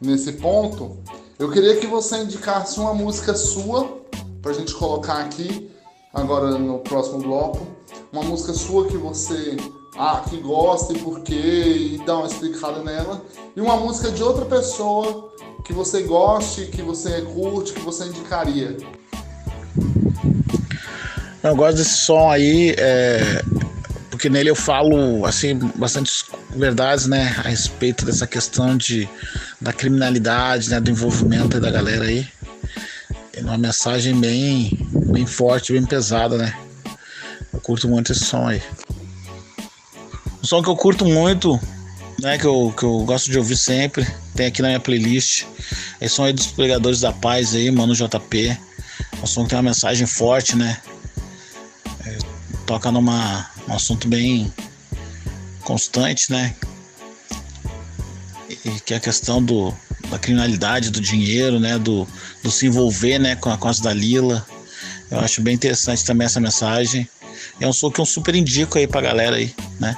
nesse 0.00 0.34
ponto, 0.34 0.98
eu 1.38 1.50
queria 1.50 1.76
que 1.76 1.86
você 1.86 2.16
indicasse 2.18 2.80
uma 2.80 2.94
música 2.94 3.34
sua 3.34 4.00
pra 4.40 4.52
gente 4.52 4.74
colocar 4.74 5.18
aqui, 5.18 5.70
agora 6.12 6.58
no 6.58 6.78
próximo 6.78 7.18
bloco. 7.18 7.66
Uma 8.12 8.22
música 8.22 8.54
sua 8.54 8.86
que 8.86 8.96
você 8.96 9.56
ah, 9.98 10.22
que 10.28 10.38
gosta 10.38 10.92
e 10.92 10.98
por 10.98 11.20
quê, 11.20 11.34
e 11.34 12.02
dá 12.06 12.16
uma 12.16 12.26
explicada 12.26 12.82
nela. 12.82 13.22
E 13.54 13.60
uma 13.60 13.76
música 13.76 14.10
de 14.10 14.22
outra 14.22 14.44
pessoa 14.44 15.32
que 15.64 15.72
você 15.72 16.02
goste, 16.02 16.66
que 16.66 16.82
você 16.82 17.22
curte, 17.22 17.72
que 17.72 17.80
você 17.80 18.04
indicaria. 18.04 18.76
Eu 21.42 21.56
gosto 21.56 21.76
desse 21.76 21.96
som 21.98 22.30
aí, 22.30 22.74
é, 22.78 23.42
porque 24.16 24.30
nele 24.30 24.48
eu 24.48 24.54
falo 24.54 25.26
assim 25.26 25.58
bastante 25.74 26.10
verdades, 26.56 27.06
né, 27.06 27.36
a 27.44 27.48
respeito 27.50 28.06
dessa 28.06 28.26
questão 28.26 28.74
de 28.74 29.06
da 29.60 29.74
criminalidade, 29.74 30.70
né, 30.70 30.80
do 30.80 30.90
envolvimento 30.90 31.60
da 31.60 31.70
galera 31.70 32.04
aí. 32.04 32.26
É 33.34 33.42
uma 33.42 33.58
mensagem 33.58 34.18
bem, 34.18 34.70
bem 35.12 35.26
forte, 35.26 35.74
bem 35.74 35.84
pesada, 35.84 36.38
né. 36.38 36.58
Eu 37.52 37.60
curto 37.60 37.86
muito 37.90 38.10
esse 38.10 38.24
som 38.24 38.48
aí. 38.48 38.62
Um 40.42 40.46
som 40.46 40.62
que 40.62 40.70
eu 40.70 40.76
curto 40.76 41.04
muito, 41.04 41.60
né, 42.18 42.38
que 42.38 42.46
eu, 42.46 42.72
que 42.74 42.84
eu 42.84 43.04
gosto 43.04 43.30
de 43.30 43.36
ouvir 43.36 43.58
sempre, 43.58 44.06
tem 44.34 44.46
aqui 44.46 44.62
na 44.62 44.68
minha 44.68 44.80
playlist. 44.80 45.44
Esse 46.00 46.14
som 46.14 46.24
aí 46.24 46.32
dos 46.32 46.46
Pregadores 46.46 47.00
da 47.00 47.12
Paz 47.12 47.54
aí, 47.54 47.70
mano 47.70 47.94
JP. 47.94 48.48
É 48.48 48.58
um 49.22 49.26
som 49.26 49.42
que 49.42 49.50
tem 49.50 49.58
uma 49.58 49.64
mensagem 49.64 50.06
forte, 50.06 50.56
né? 50.56 50.80
É, 52.06 52.16
toca 52.64 52.90
numa 52.90 53.54
um 53.68 53.74
assunto 53.74 54.08
bem 54.08 54.52
constante, 55.62 56.30
né? 56.30 56.54
E, 58.48 58.80
que 58.80 58.94
é 58.94 58.96
a 58.96 59.00
questão 59.00 59.42
do, 59.42 59.74
da 60.10 60.18
criminalidade, 60.18 60.90
do 60.90 61.00
dinheiro, 61.00 61.58
né? 61.58 61.78
Do, 61.78 62.06
do 62.42 62.50
se 62.50 62.66
envolver, 62.66 63.18
né? 63.18 63.36
Com 63.36 63.50
a 63.50 63.58
coisa 63.58 63.82
da 63.82 63.92
Lila. 63.92 64.46
Eu 65.10 65.20
acho 65.20 65.40
bem 65.40 65.54
interessante 65.54 66.04
também 66.04 66.26
essa 66.26 66.40
mensagem. 66.40 67.08
É 67.60 67.66
um 67.66 67.72
som 67.72 67.90
que 67.90 68.00
eu 68.00 68.06
super 68.06 68.34
indico 68.34 68.78
aí 68.78 68.86
pra 68.86 69.00
galera 69.00 69.36
aí, 69.36 69.54
né? 69.80 69.96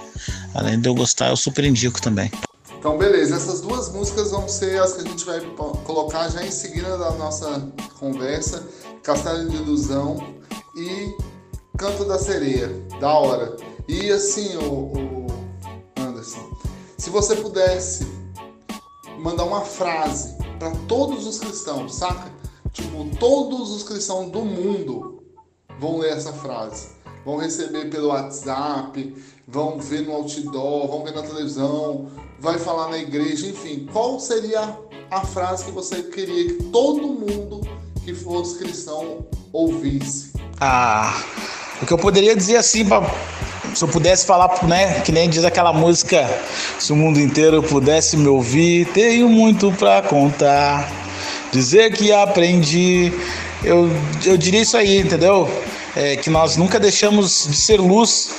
Além 0.55 0.81
de 0.81 0.89
eu 0.89 0.95
gostar, 0.95 1.29
eu 1.29 1.37
super 1.37 1.65
indico 1.65 2.01
também. 2.01 2.31
Então, 2.79 2.97
beleza. 2.97 3.37
Essas 3.37 3.61
duas 3.61 3.91
músicas 3.91 4.31
vão 4.31 4.49
ser 4.49 4.81
as 4.81 4.93
que 4.93 5.01
a 5.01 5.05
gente 5.05 5.25
vai 5.25 5.41
colocar 5.85 6.29
já 6.29 6.45
em 6.45 6.51
seguida 6.51 6.97
da 6.97 7.11
nossa 7.13 7.69
conversa. 7.99 8.67
Castelo 9.03 9.49
de 9.49 9.57
Ilusão 9.57 10.35
e 10.77 11.15
Canto 11.79 12.05
da 12.05 12.19
Sereia. 12.19 12.69
Da 12.99 13.13
hora. 13.13 13.57
E 13.87 14.11
assim, 14.11 14.57
o, 14.57 14.93
o 14.93 15.27
Anderson, 15.97 16.51
se 16.99 17.09
você 17.09 17.37
pudesse 17.37 18.05
mandar 19.21 19.45
uma 19.45 19.61
frase 19.61 20.37
para 20.59 20.73
todos 20.89 21.25
os 21.25 21.39
cristãos, 21.39 21.95
saca? 21.95 22.33
Tipo, 22.73 23.09
todos 23.19 23.71
os 23.71 23.85
cristãos 23.85 24.29
do 24.33 24.45
mundo 24.45 25.23
vão 25.79 25.99
ler 25.99 26.15
essa 26.15 26.33
frase. 26.33 26.89
Vão 27.25 27.37
receber 27.37 27.89
pelo 27.91 28.09
WhatsApp, 28.09 29.17
vão 29.47 29.79
ver 29.79 30.01
no 30.01 30.15
outdoor, 30.15 30.89
vão 30.89 31.05
ver 31.05 31.15
na 31.15 31.23
televisão, 31.23 32.11
vai 32.41 32.59
falar 32.59 32.89
na 32.89 32.99
igreja, 32.99 33.47
enfim. 33.47 33.87
Qual 33.93 34.19
seria 34.19 34.77
a 35.11 35.25
frase 35.25 35.67
que 35.67 35.71
você 35.71 36.03
queria 36.03 36.57
que 36.57 36.65
todo 36.65 37.07
mundo 37.07 37.61
que 38.05 38.13
fosse 38.15 38.59
cristão 38.59 39.27
ouvisse? 39.53 40.33
Ah, 40.61 41.23
o 41.83 41.87
que 41.87 41.93
eu 41.93 41.99
poderia 41.99 42.35
dizer 42.35 42.57
assim, 42.57 42.85
pra, 42.85 43.03
se 43.75 43.83
eu 43.83 43.89
pudesse 43.89 44.27
falar, 44.27 44.65
né, 44.65 45.01
que 45.01 45.13
nem 45.13 45.29
diz 45.29 45.45
aquela 45.45 45.73
música, 45.73 46.29
se 46.79 46.93
o 46.93 46.97
mundo 46.97 47.21
inteiro 47.21 47.63
pudesse 47.63 48.17
me 48.17 48.29
ouvir, 48.29 48.87
tenho 48.87 49.29
muito 49.29 49.73
para 49.73 50.03
contar, 50.03 50.91
dizer 51.53 51.93
que 51.93 52.13
aprendi, 52.13 53.13
eu, 53.63 53.91
eu 54.25 54.37
diria 54.37 54.63
isso 54.63 54.77
aí, 54.77 54.99
entendeu? 54.99 55.49
É, 55.97 56.17
que 56.17 56.31
nós 56.31 56.57
nunca 56.57 56.79
deixamos 56.79 57.47
de 57.49 57.57
ser 57.57 57.81
luz 57.81 58.31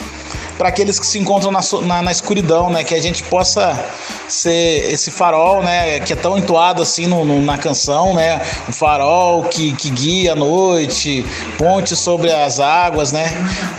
para 0.59 0.67
aqueles 0.67 0.99
que 0.99 1.07
se 1.07 1.17
encontram 1.17 1.51
na, 1.51 1.61
na, 1.83 2.01
na, 2.01 2.11
escuridão, 2.11 2.69
né? 2.69 2.83
Que 2.83 2.93
a 2.93 3.01
gente 3.01 3.23
possa 3.23 3.81
ser 4.27 4.91
esse 4.91 5.09
farol, 5.09 5.63
né? 5.63 6.01
Que 6.01 6.11
é 6.11 6.15
tão 6.17 6.37
entoado 6.37 6.81
assim 6.81 7.07
no, 7.07 7.23
no, 7.23 7.41
na 7.41 7.57
canção, 7.57 8.13
né? 8.13 8.41
Um 8.67 8.73
farol 8.73 9.45
que, 9.45 9.71
que 9.71 9.89
guia 9.89 10.33
a 10.33 10.35
noite, 10.35 11.25
ponte 11.57 11.95
sobre 11.95 12.29
as 12.29 12.59
águas, 12.59 13.13
né? 13.13 13.31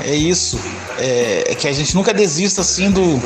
É 0.03 0.15
isso. 0.15 0.59
É, 0.99 1.53
é 1.53 1.55
que 1.55 1.69
a 1.69 1.73
gente 1.73 1.95
nunca 1.95 2.15
desista 2.15 2.63
assim 2.63 2.91
do, 2.91 3.21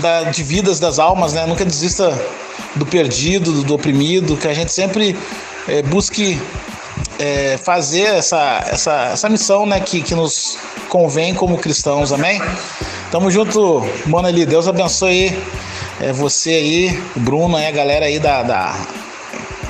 da, 0.00 0.22
de 0.24 0.42
vidas 0.42 0.80
das 0.80 0.98
almas, 0.98 1.34
né? 1.34 1.44
Nunca 1.44 1.66
desista 1.66 2.18
do 2.74 2.86
perdido, 2.86 3.52
do, 3.52 3.64
do 3.64 3.74
oprimido, 3.74 4.34
que 4.34 4.48
a 4.48 4.54
gente 4.54 4.72
sempre 4.72 5.14
é, 5.68 5.82
busque 5.82 6.40
é, 7.18 7.56
fazer 7.58 8.16
essa, 8.16 8.64
essa, 8.66 9.10
essa 9.12 9.28
missão 9.28 9.66
né, 9.66 9.80
que, 9.80 10.02
que 10.02 10.14
nos 10.14 10.58
convém 10.88 11.34
como 11.34 11.58
cristãos, 11.58 12.12
amém? 12.12 12.40
Tamo 13.10 13.30
junto, 13.30 13.82
mano 14.06 14.28
ali, 14.28 14.46
Deus 14.46 14.66
abençoe 14.66 15.36
é, 16.00 16.12
você 16.12 16.50
aí, 16.50 17.02
o 17.14 17.20
Bruno, 17.20 17.56
aí, 17.56 17.66
a 17.66 17.70
galera 17.70 18.06
aí 18.06 18.18
da, 18.18 18.42
da 18.42 18.74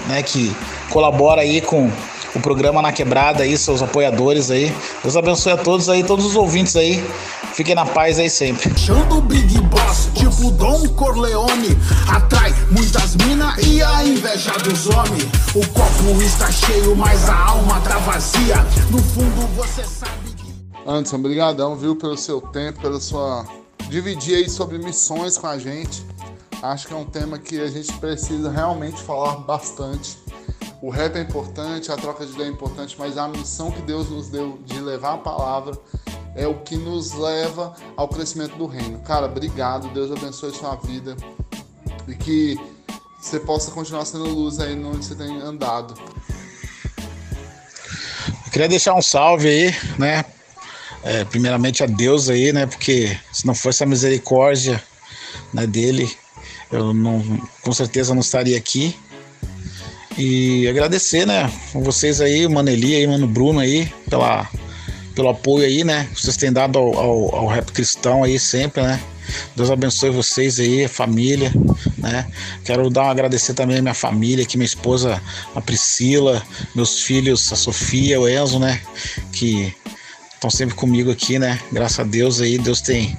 né, 0.08 0.22
que 0.22 0.54
colabora 0.90 1.42
aí 1.42 1.60
com 1.60 1.90
o 2.34 2.40
programa 2.40 2.80
Na 2.80 2.92
Quebrada 2.92 3.42
aí, 3.42 3.56
seus 3.56 3.82
apoiadores 3.82 4.50
aí. 4.50 4.74
Deus 5.02 5.16
abençoe 5.16 5.52
a 5.52 5.56
todos 5.56 5.88
aí, 5.88 6.02
todos 6.02 6.24
os 6.24 6.36
ouvintes 6.36 6.76
aí. 6.76 7.04
Fiquem 7.52 7.74
na 7.74 7.84
paz 7.84 8.18
aí 8.18 8.30
sempre. 8.30 8.72
Chando 8.78 9.20
Big 9.20 9.60
Boss, 9.62 10.08
tipo 10.14 10.50
Dom 10.52 10.88
Corleone. 10.88 11.76
Atrai 12.08 12.54
muitas 12.70 13.14
minas 13.16 13.54
e 13.58 13.82
a 13.82 14.04
inveja 14.04 14.52
dos 14.64 14.86
homens. 14.86 15.24
O 15.54 15.66
copo 15.68 16.22
está 16.22 16.50
cheio, 16.50 16.96
mas 16.96 17.28
a 17.28 17.36
alma 17.36 17.80
tá 17.82 17.98
vazia. 17.98 18.56
No 18.90 18.98
fundo 18.98 19.46
você 19.54 19.84
sabe 19.84 20.30
que. 20.34 20.52
Anderson, 20.86 21.18
brigadão, 21.18 21.76
viu, 21.76 21.94
pelo 21.94 22.16
seu 22.16 22.40
tempo, 22.40 22.80
pela 22.80 22.98
sua. 22.98 23.44
Dividir 23.90 24.36
aí 24.36 24.48
sobre 24.48 24.78
missões 24.78 25.36
com 25.36 25.46
a 25.46 25.58
gente. 25.58 26.06
Acho 26.62 26.86
que 26.86 26.94
é 26.94 26.96
um 26.96 27.04
tema 27.04 27.38
que 27.38 27.60
a 27.60 27.66
gente 27.66 27.92
precisa 27.94 28.50
realmente 28.50 29.02
falar 29.02 29.36
bastante. 29.38 30.16
O 30.82 30.90
rap 30.90 31.14
é 31.14 31.20
importante, 31.20 31.92
a 31.92 31.96
troca 31.96 32.26
de 32.26 32.32
ideia 32.32 32.48
é 32.48 32.50
importante, 32.50 32.96
mas 32.98 33.16
a 33.16 33.28
missão 33.28 33.70
que 33.70 33.80
Deus 33.82 34.10
nos 34.10 34.28
deu 34.28 34.58
de 34.66 34.80
levar 34.80 35.14
a 35.14 35.18
palavra 35.18 35.78
é 36.34 36.44
o 36.44 36.58
que 36.58 36.74
nos 36.76 37.12
leva 37.12 37.72
ao 37.96 38.08
crescimento 38.08 38.56
do 38.56 38.66
reino. 38.66 38.98
Cara, 38.98 39.26
obrigado, 39.26 39.86
Deus 39.94 40.10
abençoe 40.10 40.52
sua 40.52 40.74
vida 40.74 41.16
e 42.08 42.16
que 42.16 42.58
você 43.20 43.38
possa 43.38 43.70
continuar 43.70 44.04
sendo 44.04 44.24
luz 44.24 44.58
aí 44.58 44.74
onde 44.74 45.04
você 45.04 45.14
tem 45.14 45.40
andado. 45.40 45.94
Eu 48.44 48.50
queria 48.50 48.68
deixar 48.68 48.94
um 48.94 49.02
salve 49.02 49.46
aí, 49.46 49.74
né? 49.96 50.24
É, 51.04 51.24
primeiramente 51.24 51.84
a 51.84 51.86
Deus 51.86 52.28
aí, 52.28 52.52
né? 52.52 52.66
Porque 52.66 53.16
se 53.32 53.46
não 53.46 53.54
fosse 53.54 53.84
a 53.84 53.86
misericórdia 53.86 54.82
né, 55.54 55.64
dele, 55.64 56.12
eu 56.72 56.92
não, 56.92 57.22
com 57.62 57.72
certeza 57.72 58.12
não 58.14 58.20
estaria 58.20 58.58
aqui. 58.58 58.96
E 60.18 60.68
agradecer, 60.68 61.26
né, 61.26 61.50
vocês 61.72 62.20
aí, 62.20 62.46
Maneli 62.46 62.94
aí, 62.94 63.06
mano 63.06 63.26
Bruno 63.26 63.60
aí, 63.60 63.90
pela, 64.08 64.48
pelo 65.14 65.30
apoio 65.30 65.64
aí, 65.64 65.84
né, 65.84 66.08
vocês 66.14 66.36
têm 66.36 66.52
dado 66.52 66.78
ao, 66.78 66.98
ao, 66.98 67.34
ao 67.36 67.46
rap 67.46 67.72
cristão 67.72 68.22
aí 68.22 68.38
sempre, 68.38 68.82
né. 68.82 69.00
Deus 69.56 69.70
abençoe 69.70 70.10
vocês 70.10 70.58
aí, 70.58 70.84
a 70.84 70.88
família, 70.88 71.52
né? 71.96 72.26
Quero 72.64 72.90
dar 72.90 73.04
um 73.04 73.10
agradecer 73.10 73.54
também 73.54 73.78
à 73.78 73.82
minha 73.82 73.94
família, 73.94 74.44
aqui 74.44 74.56
minha 74.56 74.66
esposa, 74.66 75.22
a 75.54 75.60
Priscila, 75.60 76.42
meus 76.74 77.00
filhos, 77.00 77.52
a 77.52 77.56
Sofia, 77.56 78.20
o 78.20 78.28
Enzo, 78.28 78.58
né? 78.58 78.80
Que 79.32 79.74
estão 80.34 80.50
sempre 80.50 80.74
comigo 80.74 81.10
aqui, 81.10 81.38
né? 81.38 81.58
Graças 81.70 82.00
a 82.00 82.04
Deus 82.04 82.40
aí, 82.40 82.58
Deus 82.58 82.80
tem 82.80 83.16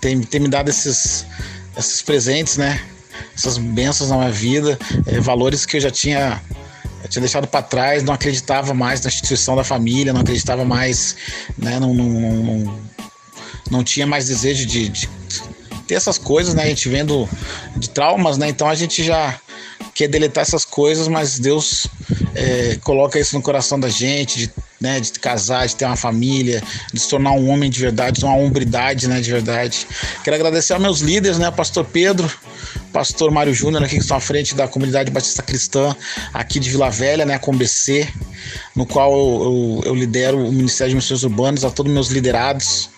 tem, 0.00 0.20
tem 0.20 0.40
me 0.40 0.48
dado 0.48 0.68
esses 0.68 1.26
esses 1.76 2.02
presentes, 2.02 2.56
né? 2.56 2.80
Essas 3.34 3.58
bênçãos 3.58 4.10
na 4.10 4.18
minha 4.18 4.30
vida, 4.30 4.78
é, 5.06 5.20
valores 5.20 5.64
que 5.66 5.76
eu 5.76 5.80
já 5.80 5.90
tinha, 5.90 6.40
eu 7.02 7.08
tinha 7.08 7.20
deixado 7.20 7.46
para 7.46 7.62
trás, 7.62 8.02
não 8.02 8.14
acreditava 8.14 8.74
mais 8.74 9.00
na 9.00 9.08
instituição 9.08 9.56
da 9.56 9.64
família, 9.64 10.12
não 10.12 10.20
acreditava 10.20 10.64
mais 10.64 11.16
né, 11.58 11.78
num, 11.78 11.94
num, 11.94 12.42
num, 12.42 12.80
não 13.70 13.82
tinha 13.82 14.06
mais 14.06 14.26
desejo 14.26 14.66
de, 14.66 14.88
de 14.88 15.08
ter 15.86 15.94
essas 15.94 16.18
coisas, 16.18 16.54
né? 16.54 16.64
A 16.64 16.66
gente 16.66 16.88
vendo 16.88 17.28
de 17.76 17.88
traumas, 17.90 18.38
né? 18.38 18.48
Então 18.48 18.68
a 18.68 18.74
gente 18.74 19.02
já 19.02 19.38
quer 19.94 20.08
deletar 20.08 20.42
essas 20.42 20.64
coisas, 20.64 21.08
mas 21.08 21.38
Deus 21.38 21.86
é, 22.34 22.78
coloca 22.82 23.18
isso 23.18 23.34
no 23.36 23.42
coração 23.42 23.78
da 23.78 23.88
gente, 23.88 24.38
de, 24.38 24.50
né, 24.82 24.98
de 24.98 25.12
casar, 25.12 25.66
de 25.66 25.76
ter 25.76 25.84
uma 25.84 25.96
família, 25.96 26.60
de 26.92 26.98
se 26.98 27.08
tornar 27.08 27.30
um 27.32 27.48
homem 27.48 27.70
de 27.70 27.80
verdade, 27.80 28.24
uma 28.24 28.34
hombridade, 28.34 29.06
né, 29.06 29.20
de 29.20 29.30
verdade. 29.30 29.86
Quero 30.24 30.34
agradecer 30.34 30.72
aos 30.72 30.82
meus 30.82 31.00
líderes, 31.00 31.38
né, 31.38 31.50
Pastor 31.52 31.84
Pedro, 31.84 32.28
Pastor 32.92 33.30
Mário 33.30 33.54
Júnior, 33.54 33.84
aqui 33.84 33.94
que 33.94 34.02
estão 34.02 34.16
à 34.16 34.20
frente 34.20 34.56
da 34.56 34.66
comunidade 34.66 35.10
batista 35.10 35.42
cristã 35.42 35.94
aqui 36.34 36.58
de 36.58 36.68
Vila 36.68 36.90
Velha, 36.90 37.24
né, 37.24 37.38
com 37.38 37.56
BC, 37.56 38.08
no 38.74 38.84
qual 38.84 39.12
eu, 39.12 39.80
eu, 39.84 39.90
eu 39.90 39.94
lidero 39.94 40.44
o 40.44 40.52
Ministério 40.52 40.90
de 40.90 40.96
Missões 40.96 41.22
Urbanas, 41.22 41.64
a 41.64 41.70
todos 41.70 41.92
meus 41.92 42.08
liderados, 42.08 42.90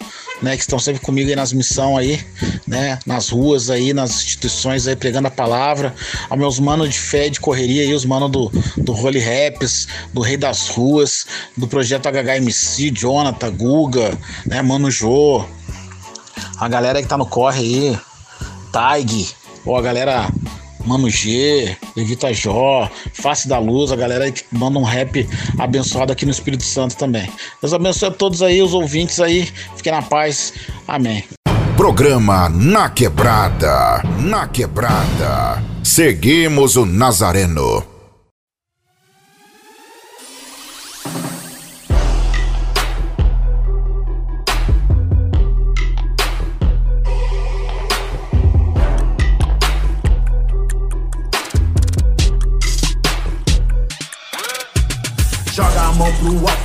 né, 0.43 0.56
que 0.56 0.62
estão 0.62 0.78
sempre 0.78 1.01
comigo 1.01 1.28
aí 1.28 1.36
nas 1.36 1.52
missões 1.52 1.98
aí, 1.98 2.27
né, 2.66 2.98
nas 3.06 3.28
ruas 3.28 3.70
aí, 3.70 3.93
nas 3.93 4.23
instituições 4.23 4.86
aí, 4.86 4.97
pregando 4.97 5.28
a 5.28 5.31
palavra, 5.31 5.94
aos 6.28 6.39
meus 6.39 6.59
manos 6.59 6.90
de 6.90 6.98
fé, 6.98 7.28
de 7.28 7.40
correria 7.40 7.82
aí, 7.82 7.94
os 7.94 8.05
manos 8.05 8.31
do, 8.31 8.51
do 8.77 8.93
Holy 8.93 9.20
Raps, 9.20 9.86
do 10.12 10.20
Rei 10.20 10.36
das 10.36 10.69
Ruas, 10.69 11.27
do 11.56 11.66
Projeto 11.66 12.09
HHMC, 12.09 12.90
Jonathan, 12.90 13.51
Guga, 13.51 14.19
né, 14.47 14.61
Mano 14.62 14.90
Jô, 14.90 15.44
a 16.59 16.69
galera 16.69 17.02
que 17.02 17.09
tá 17.09 17.16
no 17.16 17.27
corre 17.27 17.61
aí, 17.61 17.98
Taig, 18.73 19.28
ou 19.65 19.77
a 19.77 19.82
galera 19.82 20.28
Mano 20.85 21.09
G, 21.09 21.77
Levita 21.97 22.32
Jó, 22.32 22.89
Face 23.12 23.48
da 23.48 23.59
Luz, 23.59 23.93
a 23.93 23.97
galera 23.97 24.24
aí 24.24 24.32
que 24.32 24.44
manda 24.52 24.78
um 24.78 24.82
rap 24.82 25.28
abençoado 25.59 26.12
aqui 26.12 26.24
no 26.24 26.32
Espírito 26.32 26.65
Santo 26.65 26.97
também. 26.97 27.28
Deus 27.61 27.73
abençoe 27.73 28.09
a 28.09 28.12
todos 28.12 28.43
aí, 28.43 28.62
os 28.62 28.74
ouvintes 28.74 29.20
aí. 29.20 29.48
Fiquem 29.77 29.93
na 29.93 30.02
paz. 30.02 30.52
Amém. 30.86 31.24
Programa 31.77 32.48
Na 32.48 32.89
Quebrada. 32.89 34.02
Na 34.20 34.47
Quebrada. 34.47 35.62
Seguimos 35.82 36.77
o 36.77 36.86
Nazareno. 36.86 37.94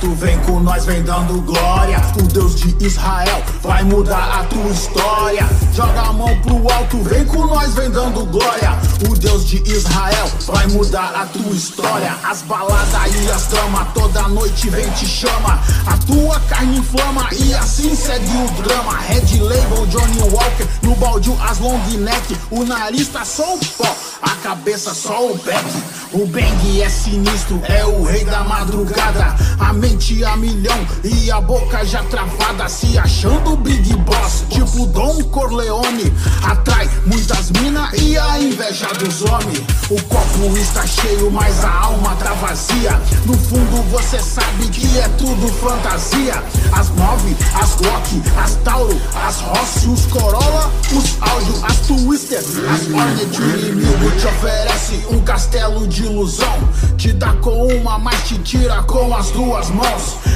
Alto, 0.00 0.14
vem 0.14 0.38
com 0.40 0.60
nós, 0.60 0.84
vem 0.84 1.02
dando 1.02 1.40
glória. 1.42 2.00
O 2.18 2.22
Deus 2.22 2.54
de 2.54 2.84
Israel 2.84 3.42
vai 3.62 3.84
mudar 3.84 4.40
a 4.40 4.44
tua 4.44 4.70
história. 4.70 5.48
Joga 5.74 6.00
a 6.00 6.12
mão 6.12 6.34
pro 6.40 6.72
alto, 6.72 7.02
vem 7.02 7.24
com 7.26 7.46
nós, 7.46 7.74
vem 7.74 7.90
dando 7.90 8.24
glória. 8.26 8.78
O 9.08 9.14
Deus 9.14 9.46
de 9.46 9.62
Israel 9.70 10.30
vai 10.46 10.66
mudar 10.68 11.14
a 11.14 11.26
tua 11.26 11.52
história. 11.52 12.16
As 12.24 12.42
baladas 12.42 13.14
e 13.14 13.30
as 13.30 13.46
damas, 13.46 13.88
toda 13.92 14.28
noite 14.28 14.70
vem 14.70 14.88
te 14.90 15.06
chama. 15.06 15.60
A 15.86 15.96
tua 15.98 16.40
carne 16.40 16.78
inflama 16.78 17.28
e 17.32 17.54
assim 17.54 17.94
segue 17.94 18.30
o 18.36 18.62
drama. 18.62 18.98
Red 18.98 19.38
Label, 19.40 19.86
Johnny 19.86 20.20
Walker, 20.30 20.66
no 20.82 20.94
baldio 20.96 21.36
as 21.42 21.58
long 21.58 21.78
neck. 21.98 22.36
O 22.50 22.64
nariz 22.64 23.08
tá 23.08 23.24
só 23.24 23.54
o 23.54 23.58
pó, 23.58 23.96
a 24.22 24.30
cabeça 24.36 24.94
só 24.94 25.26
o 25.26 25.36
back. 25.38 25.64
O 26.12 26.26
Bang 26.26 26.82
é 26.82 26.88
sinistro, 26.88 27.60
é 27.68 27.84
o 27.84 28.02
rei 28.02 28.24
da 28.24 28.42
madrugada. 28.42 29.36
A 29.60 29.72
mente 29.90 30.24
a 30.24 30.36
milhão 30.36 30.86
e 31.02 31.30
a 31.30 31.40
boca 31.40 31.84
já 31.84 32.02
travada. 32.04 32.68
Se 32.68 32.96
achando 32.98 33.56
Big 33.56 33.92
Boss, 33.96 34.44
tipo 34.48 34.86
Dom 34.86 35.22
Corleone. 35.24 36.12
Atrai 36.42 36.88
muitas 37.06 37.50
minas 37.50 37.90
e 37.94 38.16
a 38.16 38.38
inveja 38.40 38.86
dos 38.94 39.22
homens. 39.22 39.60
O 39.90 40.00
copo 40.02 40.56
está 40.56 40.86
cheio, 40.86 41.30
mas 41.30 41.64
a 41.64 41.72
alma 41.72 42.14
tá 42.16 42.32
vazia. 42.34 43.00
No 43.26 43.36
fundo 43.36 43.82
você 43.90 44.18
sabe 44.20 44.68
que 44.68 44.98
é 44.98 45.08
tudo 45.18 45.48
fantasia. 45.54 46.42
As 46.72 46.88
nove, 46.90 47.36
as 47.60 47.74
Glock, 47.74 48.22
as 48.42 48.54
Tauro, 48.56 49.00
as 49.26 49.40
Rossi, 49.40 49.88
os 49.88 50.06
Corolla, 50.06 50.70
os 50.92 51.16
Áudio, 51.20 51.64
as 51.64 51.76
Twister, 51.78 52.38
as 52.38 52.86
Hornet. 52.92 53.40
O 53.40 53.58
inimigo 53.58 54.10
te 54.12 54.26
oferece 54.26 55.04
um 55.10 55.20
castelo 55.20 55.86
de 55.88 56.04
ilusão. 56.04 56.68
Te 56.96 57.12
dá 57.12 57.32
com 57.34 57.66
uma, 57.66 57.98
mas 57.98 58.28
te 58.28 58.38
tira 58.38 58.82
com 58.84 59.14
as 59.14 59.30
duas 59.30 59.68
mãos. 59.70 59.79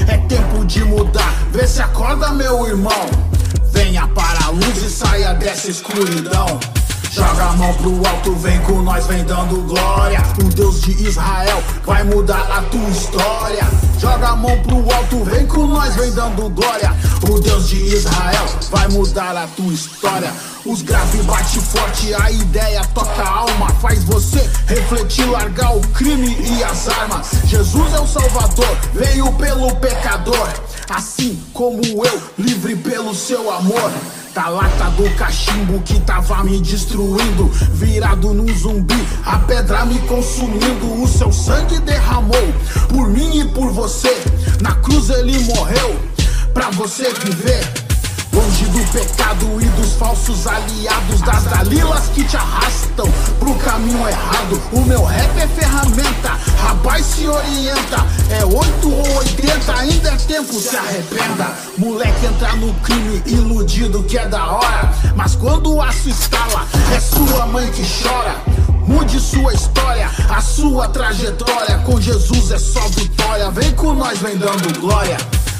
É 0.09 0.17
tempo 0.29 0.65
de 0.65 0.85
mudar, 0.85 1.35
vê 1.51 1.67
se 1.67 1.81
acorda, 1.81 2.31
meu 2.31 2.67
irmão. 2.67 3.07
Venha 3.73 4.07
para 4.09 4.47
a 4.47 4.51
luz 4.51 4.83
e 4.83 4.91
saia 4.91 5.35
dessa 5.35 5.71
escuridão. 5.71 6.61
Joga 7.15 7.45
a 7.45 7.53
mão 7.53 7.73
pro 7.75 8.09
alto, 8.09 8.35
vem 8.35 8.61
com 8.63 8.83
nós, 8.83 9.07
vem 9.07 9.23
dando 9.23 9.63
glória. 9.69 10.21
O 10.45 10.49
Deus 10.49 10.81
de 10.81 11.01
Israel 11.07 11.63
vai 11.87 12.03
mudar 12.03 12.43
a 12.51 12.61
tua 12.63 12.89
história. 12.89 13.65
Joga 14.01 14.31
a 14.31 14.37
mão 14.37 14.59
pro 14.63 14.93
alto, 14.93 15.23
vem 15.23 15.47
com 15.47 15.65
nós, 15.65 15.95
vem 15.95 16.11
dando 16.11 16.51
glória. 16.51 16.93
O 17.31 17.39
Deus 17.39 17.69
de 17.69 17.77
Israel 17.77 18.47
vai 18.69 18.89
mudar 18.89 19.37
a 19.37 19.47
tua 19.47 19.73
história. 19.73 20.33
Os 20.67 20.83
graves 20.83 21.25
bate 21.25 21.61
forte, 21.61 22.13
a 22.15 22.33
ideia 22.33 22.85
toca 22.93 23.23
a 23.23 23.29
alma, 23.29 23.69
faz 23.81 24.03
você 24.03 24.41
refletir, 24.67 25.27
largar 25.27 25.77
o 25.77 25.81
crime 25.89 26.37
e 26.41 26.65
as 26.65 26.89
armas. 26.89 27.29
Jesus 27.45 27.95
é 27.95 28.01
o 28.01 28.09
Salvador, 28.09 28.77
veio 28.93 29.33
pelo 29.35 29.73
pecador, 29.77 30.49
assim 30.89 31.41
como 31.53 31.81
eu, 32.05 32.23
livre 32.37 32.75
pelo 32.75 33.15
seu 33.15 33.53
amor. 33.53 33.93
Da 34.35 34.49
lata 34.49 34.91
do 34.97 35.09
cachimbo 35.15 35.81
que 35.83 36.01
tava 36.01 36.43
me 36.43 36.61
destruindo, 36.61 37.49
virado 37.73 38.35
no 38.35 38.53
zumbi, 38.53 39.07
a 39.25 39.39
pedra 39.39 39.85
me 39.85 39.97
consumindo. 40.01 41.01
O 41.01 41.07
seu 41.07 41.31
sangue 41.31 41.79
derramou 41.79 42.53
por 42.89 43.09
mim 43.11 43.39
e 43.39 43.45
por 43.45 43.71
você. 43.71 44.13
Na 44.61 44.75
cruz 44.75 45.09
ele 45.09 45.39
morreu 45.45 46.01
pra 46.53 46.69
você 46.71 47.05
viver. 47.13 47.84
Do 48.75 48.85
pecado 48.91 49.61
e 49.61 49.67
dos 49.67 49.93
falsos 49.93 50.49
aliados 50.49 51.21
Das 51.21 51.45
dalilas 51.45 52.09
que 52.13 52.25
te 52.25 52.37
arrastam 52.37 53.07
pro 53.39 53.55
caminho 53.55 54.09
errado. 54.09 54.61
O 54.73 54.81
meu 54.81 55.05
rap 55.05 55.31
é 55.39 55.47
ferramenta, 55.47 56.31
rapaz 56.61 57.07
se 57.07 57.29
orienta. 57.29 58.05
É 58.31 58.45
8 58.45 58.93
ou 58.93 59.17
80, 59.19 59.73
ainda 59.79 60.09
é 60.09 60.17
tempo, 60.17 60.55
se 60.55 60.77
arrependa. 60.77 61.57
Moleque 61.79 62.27
entra 62.27 62.57
no 62.57 62.75
crime, 62.81 63.23
iludido 63.27 64.03
que 64.03 64.19
é 64.19 64.27
da 64.27 64.45
hora. 64.45 64.93
Mas 65.15 65.37
quando 65.37 65.73
o 65.73 65.81
aço 65.81 66.09
estala, 66.09 66.67
é 66.93 66.99
sua 66.99 67.47
mãe 67.47 67.71
que 67.71 67.85
chora. 68.03 68.43
Mude 68.89 69.21
sua 69.21 69.55
história, 69.55 70.11
a 70.29 70.41
sua 70.41 70.89
trajetória. 70.89 71.79
Com 71.87 72.01
Jesus 72.01 72.51
é 72.51 72.59
só 72.59 72.81
vitória 72.89 73.53
Vem 73.53 73.71
com 73.73 73.95
nós, 73.95 74.19
vem 74.19 74.37
dando 74.37 74.81
glória 74.81 75.17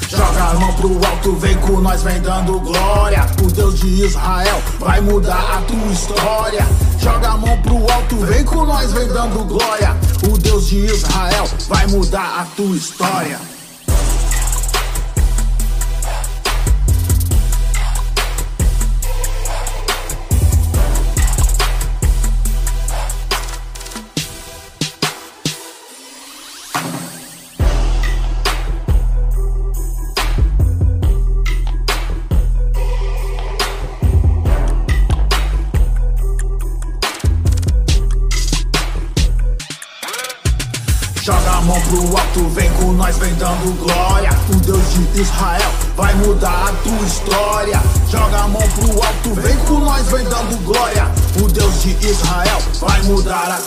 Joga 0.07 0.43
a 0.43 0.53
mão 0.53 0.73
pro 0.73 1.05
alto, 1.05 1.35
vem 1.35 1.57
com 1.57 1.81
nós, 1.81 2.03
vem 2.03 2.21
dando 2.21 2.59
glória. 2.59 3.25
O 3.43 3.51
Deus 3.51 3.79
de 3.79 4.05
Israel 4.05 4.61
vai 4.79 5.01
mudar 5.01 5.57
a 5.57 5.61
tua 5.61 5.91
história. 5.91 6.65
Joga 6.99 7.29
a 7.29 7.37
mão 7.37 7.57
pro 7.61 7.91
alto, 7.91 8.17
vem 8.17 8.43
com 8.43 8.65
nós, 8.65 8.93
vem 8.93 9.07
dando 9.07 9.43
glória. 9.45 9.95
O 10.29 10.37
Deus 10.37 10.67
de 10.67 10.85
Israel 10.85 11.47
vai 11.67 11.87
mudar 11.87 12.41
a 12.41 12.45
tua 12.55 12.75
história. 12.75 13.54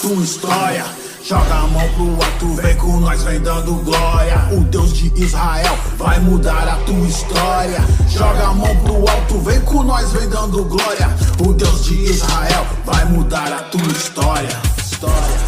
Tua 0.01 0.23
história. 0.23 0.85
Joga 1.23 1.55
a 1.55 1.67
mão 1.67 1.89
pro 1.91 2.25
alto, 2.25 2.55
vem 2.63 2.77
com 2.77 3.01
nós, 3.01 3.23
vem 3.23 3.41
dando 3.41 3.75
glória. 3.85 4.49
O 4.53 4.61
Deus 4.65 4.95
de 4.95 5.13
Israel 5.23 5.79
vai 5.99 6.19
mudar 6.21 6.67
a 6.67 6.77
tua 6.87 7.07
história. 7.07 7.85
Joga 8.09 8.47
a 8.47 8.55
mão 8.55 8.75
pro 8.77 9.09
alto, 9.11 9.39
vem 9.41 9.61
com 9.61 9.83
nós, 9.83 10.11
vem 10.13 10.29
dando 10.29 10.65
glória. 10.65 11.15
O 11.47 11.53
Deus 11.53 11.85
de 11.85 11.95
Israel 12.05 12.67
vai 12.85 13.05
mudar 13.07 13.53
a 13.53 13.63
tua. 13.65 13.79
História, 13.89 14.49
história, 14.79 15.48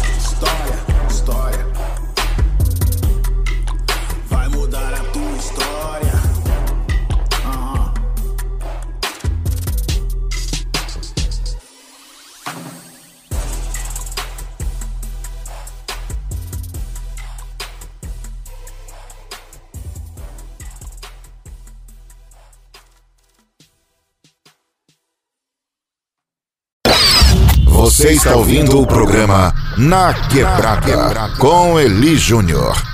Você 28.01 28.13
está 28.13 28.35
ouvindo 28.35 28.81
o 28.81 28.87
programa 28.87 29.53
Na 29.77 30.11
Quebrada 30.11 31.29
com 31.37 31.79
Eli 31.79 32.17
Júnior. 32.17 32.90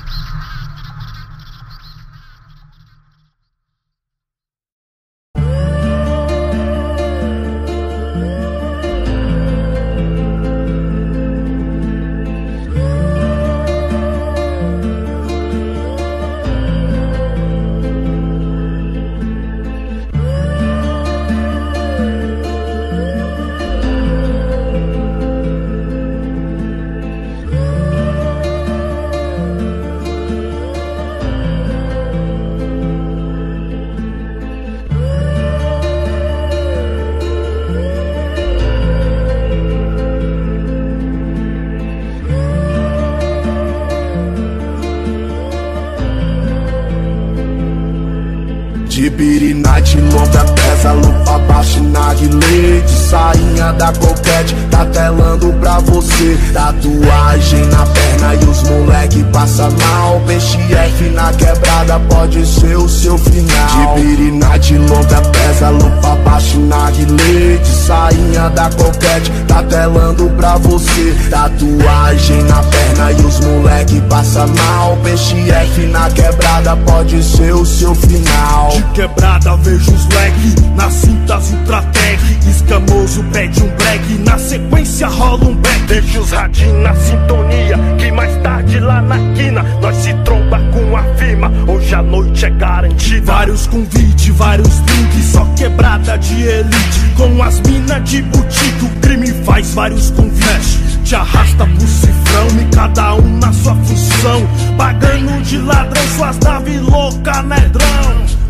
Na 72.43 72.64
perna 72.64 73.11
e 73.11 73.26
os 73.26 73.39
moleque 73.39 74.01
passa 74.09 74.45
mal. 74.47 74.97
PXF 74.97 75.88
na 75.88 76.09
quebrada 76.09 76.76
pode 76.77 77.23
ser 77.23 77.53
o 77.53 77.65
seu 77.65 77.93
final. 77.95 78.69
De 78.72 78.84
quebrada 78.93 79.55
vejo 79.57 79.91
os 79.93 80.07
leque 80.07 80.55
Na 80.76 80.89
cintas 80.89 81.51
Ultratec 81.51 82.19
Escamoso 82.49 83.23
pede 83.31 83.61
um 83.64 83.68
break 83.76 84.14
Na 84.26 84.38
sequência 84.38 85.07
rola 85.07 85.45
um 85.45 85.55
back. 85.55 85.80
Deixa 85.88 86.19
os 86.19 86.31
radinhos 86.31 86.84
na 86.84 86.95
sintonia 86.95 87.80
Que 87.97 88.11
mais 88.11 88.35
tarde 88.41 88.80
lá 88.80 89.01
na 89.01 89.18
quina. 89.34 89.64
Nós 89.81 89.95
se 89.97 90.14
tromba 90.26 90.59
com 90.72 90.95
a 90.95 91.03
firma 91.15 91.51
Hoje 91.68 91.95
a 91.95 92.01
noite 92.01 92.45
é 92.45 92.49
garantida. 92.49 93.26
Vários 93.26 93.68
convites, 93.68 94.35
vários 94.35 94.80
links 94.80 95.26
Só 95.31 95.45
quebrada 95.55 96.18
de 96.18 96.43
elite. 96.43 96.99
Com 97.15 97.41
as 97.41 97.59
minas 97.61 98.09
de 98.09 98.22
boutique 98.23 98.85
O 98.85 98.89
crime 99.01 99.27
faz 99.43 99.73
vários 99.73 100.11
convites 100.11 100.97
Te 101.07 101.15
arrasta 101.15 101.65
pro 101.65 101.88
cifrão 101.88 102.47
E 102.59 102.75
cada 102.75 103.15
um 103.15 103.38
na 103.38 103.53
sua 103.53 103.73
função. 103.75 104.45
Pagando 104.77 105.41
de 105.43 105.57
ladrão 105.57 106.03
Suas 106.17 106.38
naves 106.39 106.81
louca, 106.81 107.41
nedrão 107.43 108.27
se 108.27 108.47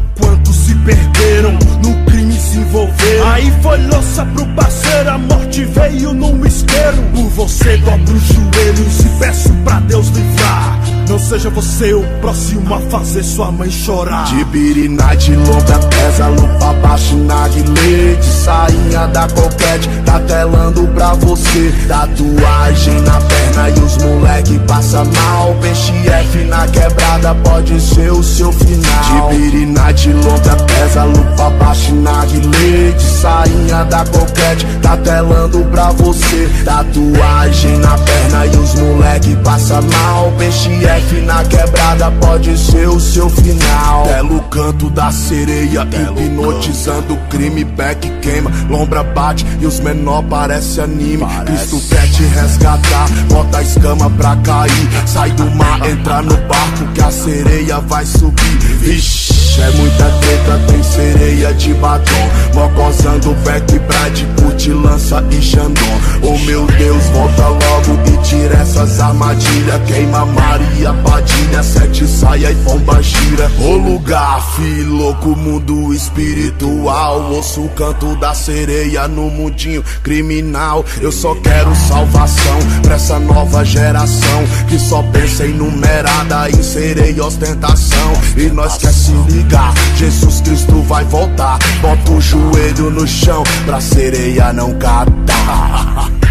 perderam, 0.88 1.51
no 1.84 2.05
crime 2.05 2.39
se 2.39 2.57
envolveram. 2.59 3.27
Aí 3.27 3.53
foi 3.61 3.77
louça 3.88 4.26
pro 4.26 4.45
parceiro, 4.55 5.09
a 5.09 5.18
morte 5.18 5.65
veio 5.65 6.14
num 6.14 6.45
isqueiro. 6.45 7.03
Por 7.14 7.30
você 7.30 7.77
dobro 7.77 8.15
os 8.15 8.23
joelhos 8.23 8.99
e 9.01 9.09
peço 9.19 9.53
pra 9.65 9.80
Deus 9.81 10.07
livrar. 10.07 10.80
Não 11.09 11.18
seja 11.18 11.49
você 11.49 11.93
o 11.93 12.03
próximo 12.19 12.73
a 12.73 12.81
fazer 12.81 13.23
sua 13.23 13.49
mãe 13.49 13.72
chorar. 13.72 14.26
De 14.26 14.43
birina 14.45 15.15
de 15.15 15.35
longa 15.35 15.80
pesa, 15.88 16.27
lupa 16.27 16.73
baixa 16.81 17.15
na 17.15 17.47
guilê 17.47 18.15
De 18.18 18.26
sainha 18.26 19.07
da 19.07 19.26
coquete, 19.30 19.89
tá 20.05 20.19
telando 20.19 20.85
pra 20.89 21.14
você. 21.14 21.73
Tatuagem 21.88 23.01
na 23.01 23.22
perna 23.22 23.69
e 23.69 23.80
os 23.80 23.97
moleque 23.97 24.59
passa 24.68 25.05
mal. 25.05 25.55
PXF 25.61 26.43
na 26.49 26.68
quebrada 26.68 27.34
pode 27.35 27.80
ser 27.80 28.11
o 28.11 28.22
seu 28.22 28.51
final. 28.51 29.30
De 29.30 29.38
birina 29.38 29.93
de 29.93 30.11
longa 30.11 30.55
pesa, 30.57 30.77
lupa 31.04 31.49
baixa 31.52 31.91
na 31.94 32.26
De 32.26 33.02
sainha 33.02 33.84
da 33.86 34.06
coquete, 34.06 34.66
tá 34.82 34.98
telando 34.98 35.64
pra 35.66 35.91
você. 35.91 36.49
Tatuagem 36.64 37.78
na 37.78 37.98
perna 37.98 38.45
e 38.45 38.58
os 38.58 38.76
moleque 38.76 39.36
passa 39.44 39.82
mal. 39.82 40.32
PXF 40.38 41.22
na 41.26 41.44
quebrada 41.44 42.12
pode 42.20 42.58
ser 42.58 42.88
o 42.88 42.99
seu 42.99 43.30
final. 43.30 44.06
Belo 44.06 44.41
canto 44.44 44.90
da 44.90 45.12
sereia, 45.12 45.88
hipnotizando 46.18 47.14
o 47.14 47.18
crime 47.30 47.64
Back 47.64 48.10
queima, 48.22 48.52
lombra 48.70 49.04
bate 49.04 49.45
e 49.60 49.66
os 49.66 49.80
menor 49.80 50.24
parece 50.24 50.82
anime. 50.82 51.26
Cristo 51.45 51.82
quer 51.90 52.08
te 52.10 52.24
resgatar, 52.24 53.10
bota 53.30 53.60
a 53.60 53.62
escama 53.62 54.10
pra 54.12 54.36
cair. 54.38 54.90
Sai 55.06 55.32
do 55.32 55.49
mar, 55.52 55.80
entra 55.88 56.22
no 56.22 56.36
barco 56.48 56.86
que 56.94 57.02
a 57.02 57.12
sereia 57.12 57.80
vai 57.80 58.06
subir. 58.06 58.58
Vixe 58.80 59.36
é 59.61 59.71
muita 59.71 60.05
treta, 60.05 60.59
tem 60.67 60.84
sereia 60.84 61.53
de 61.53 61.73
batom. 61.75 62.29
Mocosando 62.53 63.34
back 63.43 63.79
brad, 63.79 64.19
put, 64.35 64.71
lança 64.71 65.23
e 65.31 65.41
xandão. 65.41 65.84
Oh 66.21 66.38
meu 66.45 66.65
Deus, 66.65 67.03
volta 67.05 67.47
logo 67.47 67.99
e 68.07 68.17
tira 68.23 68.55
essas 68.55 68.99
armadilhas. 68.99 69.81
Queima 69.88 70.25
Maria, 70.25 70.93
Padilha, 71.03 71.63
sete 71.63 72.07
saia 72.07 72.51
e 72.51 72.55
pomba 72.55 73.01
gira. 73.01 73.51
O 73.59 73.77
lugar, 73.77 74.41
fi, 74.55 74.84
louco, 74.84 75.35
mundo 75.35 75.93
espiritual. 75.93 77.31
Ouço 77.31 77.61
o 77.61 77.69
canto 77.69 78.15
da 78.17 78.34
sereia 78.34 79.07
no 79.07 79.29
mundinho 79.29 79.84
criminal. 80.03 80.85
Eu 81.01 81.11
só 81.11 81.35
quero 81.35 81.75
salvação 81.75 82.59
pra 82.81 82.95
essa 82.95 83.19
nova 83.19 83.63
geração 83.63 84.43
Que 84.67 84.79
só 84.79 85.03
pensa 85.03 85.45
em 85.45 85.53
numerada, 85.53 86.49
em 86.49 86.63
sereia 86.63 87.25
ostentação. 87.25 88.13
E 88.35 88.49
nós 88.49 88.77
quer 88.77 88.93
se 88.93 89.11
ligar 89.11 89.47
Jesus 89.95 90.41
Cristo 90.41 90.82
vai 90.84 91.03
voltar. 91.06 91.57
Bota 91.82 92.11
o 92.11 92.22
joelho 92.22 92.90
no 92.91 93.07
chão 93.07 93.44
Pra 93.65 93.82
sereia 93.82 94.53
não 94.53 94.74
catar 94.78 96.11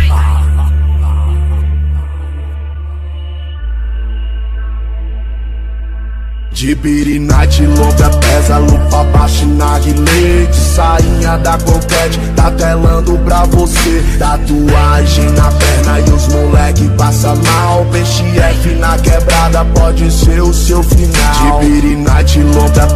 De 6.56 6.74
birina 6.74 7.46
de 7.46 7.66
longa 7.66 8.08
pesa, 8.08 8.56
lupa 8.56 9.04
baixa 9.12 9.44
na 9.44 9.78
guilê 9.78 10.46
De 10.46 10.56
sainha 10.56 11.36
da 11.36 11.58
coquete, 11.58 12.18
tá 12.34 12.50
telando 12.50 13.18
pra 13.18 13.44
você. 13.44 14.02
Tatuagem 14.18 15.32
na 15.32 15.52
perna 15.52 16.00
e 16.00 16.10
os 16.10 16.28
moleque 16.28 16.88
passa 16.96 17.34
mal. 17.34 17.84
PXF 17.92 18.74
na 18.80 18.96
quebrada 18.96 19.66
pode 19.66 20.10
ser 20.10 20.40
o 20.40 20.54
seu 20.54 20.82
final. 20.82 21.60
De 21.60 22.40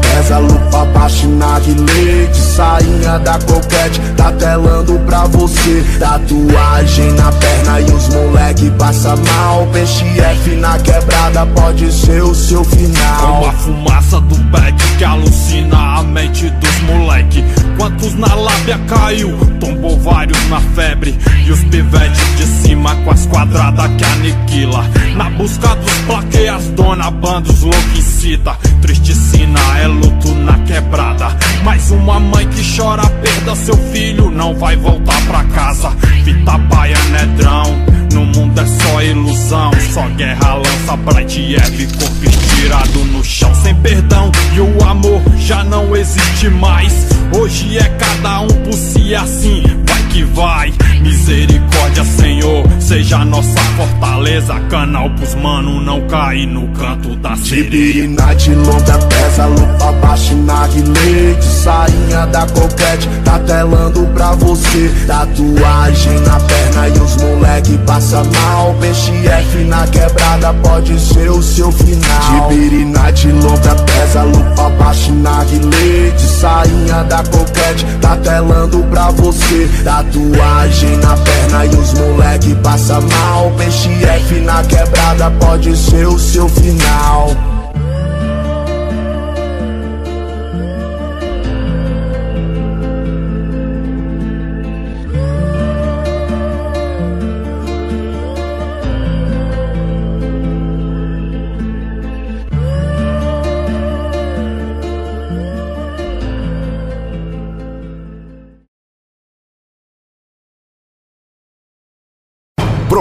pesa, 0.00 0.38
lupa 0.38 0.86
baixa 0.86 1.26
na 1.26 1.60
guilê 1.60 2.26
De 2.28 2.36
sainha 2.36 3.18
da 3.18 3.38
coquete, 3.40 4.00
tá 4.16 4.32
telando 4.32 4.98
pra 5.00 5.26
você. 5.26 5.84
Tatuagem 5.98 7.12
na 7.12 7.30
perna 7.30 7.80
e 7.82 7.92
os 7.92 8.08
moleque 8.08 8.70
passa 8.70 9.14
mal. 9.16 9.66
PXF 9.66 10.56
na 10.56 10.78
quebrada 10.78 11.44
pode 11.54 11.92
ser 11.92 12.22
o 12.22 12.34
seu 12.34 12.64
final 12.64 13.49
a 13.50 13.52
fumaça 13.52 14.20
do 14.20 14.36
back 14.44 14.78
que 14.96 15.04
alucina 15.04 15.98
a 15.98 16.02
mente 16.04 16.48
dos 16.48 16.80
moleque. 16.82 17.44
Quantos 17.76 18.14
na 18.14 18.32
lábia 18.32 18.78
caiu, 18.86 19.36
tombou 19.58 19.98
vários 19.98 20.38
na 20.48 20.60
febre. 20.60 21.18
E 21.44 21.50
os 21.50 21.62
pivetes 21.64 22.36
de 22.36 22.46
cima 22.46 22.94
com 22.96 23.10
as 23.10 23.26
quadradas 23.26 23.90
que 23.96 24.04
aniquila. 24.04 24.84
Na 25.16 25.28
busca 25.30 25.74
dos 25.74 25.98
plaqueias, 26.06 26.68
dona 26.68 27.10
bandos 27.10 27.62
louco 27.62 27.98
incita 27.98 28.56
Tristicina 28.80 29.60
é 29.80 29.86
luto 29.88 30.32
na 30.34 30.58
quebrada. 30.60 31.36
Mais 31.64 31.90
uma 31.90 32.20
mãe 32.20 32.48
que 32.48 32.76
chora 32.76 33.06
perda 33.22 33.56
Seu 33.56 33.76
filho 33.92 34.30
não 34.30 34.54
vai 34.54 34.76
voltar 34.76 35.20
pra 35.26 35.42
casa. 35.44 35.90
Fita 36.24 36.56
baia 36.56 36.98
nedrão 37.10 38.00
no 38.12 38.26
mundo 38.26 38.60
é 38.60 38.66
só 38.66 39.02
ilusão, 39.02 39.70
só 39.92 40.06
guerra, 40.08 40.54
lança, 40.54 40.96
bright 40.96 41.54
Eve, 41.54 41.86
corpo 41.96 42.24
estirado 42.24 43.04
no 43.04 43.24
chão 43.24 43.39
sem 43.54 43.74
perdão 43.76 44.30
E 44.54 44.60
o 44.60 44.84
amor 44.84 45.20
já 45.38 45.64
não 45.64 45.96
existe 45.96 46.48
mais. 46.48 46.92
Hoje 47.32 47.78
é 47.78 47.84
cada 47.90 48.40
um 48.40 48.48
por 48.48 48.72
si 48.72 49.14
assim, 49.14 49.62
vai 49.86 50.02
que 50.10 50.24
vai. 50.24 50.72
Misericórdia, 51.00 52.04
Senhor, 52.04 52.64
seja 52.80 53.24
nossa 53.24 53.60
fortaleza. 53.76 54.54
Canal 54.68 55.08
pros 55.10 55.34
mano, 55.36 55.80
não 55.80 56.06
cair 56.08 56.46
no 56.46 56.68
canto 56.68 57.16
da. 57.16 57.30
Tibirina 57.36 58.34
de 58.34 58.54
longa 58.54 58.98
pesa, 58.98 59.46
lupa 59.46 59.92
baixa 60.00 60.34
na 60.34 60.68
guilete 60.68 61.44
Sainha 61.44 62.26
da 62.26 62.46
coquete, 62.46 63.08
tá 63.24 63.38
telando 63.40 64.06
pra 64.14 64.32
você. 64.32 64.90
Tatuagem 65.06 66.20
na 66.20 66.38
perna 66.40 66.88
e 66.88 66.98
os 66.98 67.16
moleque 67.16 67.78
passa 67.86 68.22
mal. 68.24 68.74
PXF 68.74 69.64
na 69.66 69.86
quebrada 69.86 70.54
pode 70.54 71.00
ser 71.00 71.30
o 71.30 71.42
seu 71.42 71.72
final. 71.72 72.48
Tibirina 72.48 73.10
de 73.12 73.29
longa 73.32 73.74
pesa, 73.74 74.22
lupa 74.22 74.68
baixa 74.70 75.12
na 75.12 75.44
guilete 75.44 76.20
Sainha 76.40 77.04
da 77.04 77.22
coquete, 77.24 77.84
tá 78.00 78.16
telando 78.16 78.78
pra 78.84 79.10
você. 79.10 79.68
Tatuagem 79.84 80.96
na 80.98 81.16
perna 81.16 81.66
e 81.66 81.68
os 81.68 81.92
moleque 81.94 82.54
passa 82.56 83.00
mal. 83.00 83.50
PXF 83.58 84.40
na 84.40 84.62
quebrada 84.64 85.30
pode 85.32 85.76
ser 85.76 86.06
o 86.06 86.18
seu 86.18 86.48
final 86.48 87.59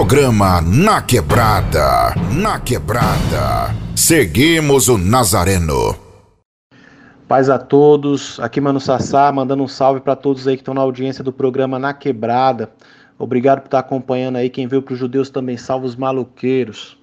Programa 0.00 0.62
Na 0.62 1.02
Quebrada. 1.02 2.14
Na 2.32 2.58
Quebrada. 2.58 3.74
Seguimos 3.94 4.88
o 4.88 4.96
Nazareno. 4.96 5.94
Paz 7.28 7.50
a 7.50 7.58
todos, 7.58 8.40
aqui 8.40 8.62
Mano 8.62 8.80
Sassá, 8.80 9.30
mandando 9.30 9.62
um 9.62 9.68
salve 9.68 10.00
para 10.00 10.16
todos 10.16 10.48
aí 10.48 10.56
que 10.56 10.62
estão 10.62 10.72
na 10.72 10.80
audiência 10.80 11.22
do 11.22 11.30
programa 11.30 11.78
Na 11.78 11.92
Quebrada. 11.92 12.72
Obrigado 13.18 13.60
por 13.60 13.66
estar 13.66 13.80
acompanhando 13.80 14.36
aí. 14.36 14.48
Quem 14.48 14.66
veio 14.66 14.80
para 14.80 14.94
os 14.94 14.98
judeus 14.98 15.28
também, 15.28 15.58
salve 15.58 15.84
os 15.84 15.94
maluqueiros. 15.94 16.96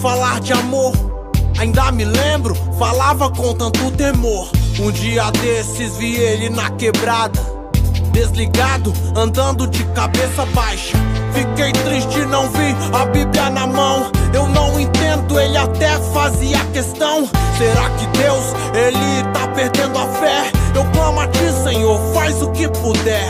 Falar 0.00 0.40
de 0.40 0.52
amor. 0.52 0.92
Ainda 1.58 1.92
me 1.92 2.04
lembro, 2.04 2.54
falava 2.78 3.30
com 3.30 3.54
tanto 3.54 3.90
temor. 3.92 4.48
Um 4.78 4.90
dia 4.90 5.30
desses 5.30 5.96
vi 5.96 6.16
ele 6.16 6.48
na 6.48 6.70
quebrada, 6.70 7.38
desligado, 8.12 8.94
andando 9.14 9.66
de 9.66 9.84
cabeça 9.92 10.46
baixa. 10.54 10.96
Fiquei 11.34 11.72
triste, 11.72 12.24
não 12.26 12.48
vi 12.48 12.74
a 12.98 13.04
Bíblia 13.06 13.50
na 13.50 13.66
mão. 13.66 14.10
Eu 14.32 14.46
não 14.48 14.80
entendo, 14.80 15.38
ele 15.38 15.56
até 15.56 15.98
fazia 16.14 16.58
questão. 16.72 17.28
Será 17.58 17.90
que 17.90 18.06
Deus, 18.18 18.44
ele 18.74 19.22
tá 19.34 19.48
perdendo 19.48 19.98
a 19.98 20.06
fé? 20.14 20.50
Eu 20.74 20.84
clamo 20.92 21.20
a 21.20 21.26
ti, 21.26 21.52
Senhor, 21.62 22.00
faz 22.14 22.40
o 22.40 22.50
que 22.52 22.66
puder. 22.68 23.28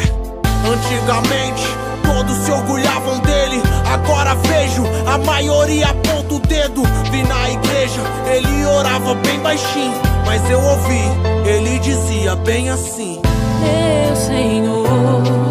Antigamente, 0.64 1.66
todos 2.05 2.36
se 2.44 2.52
orgulhavam 2.52 3.18
dele. 3.20 3.60
Agora 3.92 4.34
vejo, 4.36 4.84
a 5.06 5.18
maioria 5.18 5.88
aponta 5.88 6.19
o 6.35 6.39
dedo. 6.40 6.82
Vi 7.11 7.23
na 7.23 7.51
igreja, 7.51 8.01
ele 8.27 8.66
orava 8.66 9.15
bem 9.16 9.39
baixinho. 9.40 10.01
Mas 10.24 10.48
eu 10.51 10.61
ouvi, 10.61 11.02
ele 11.44 11.78
dizia 11.81 12.36
bem 12.36 12.70
assim: 12.70 13.20
Meu 13.61 14.16
Senhor, 14.16 15.49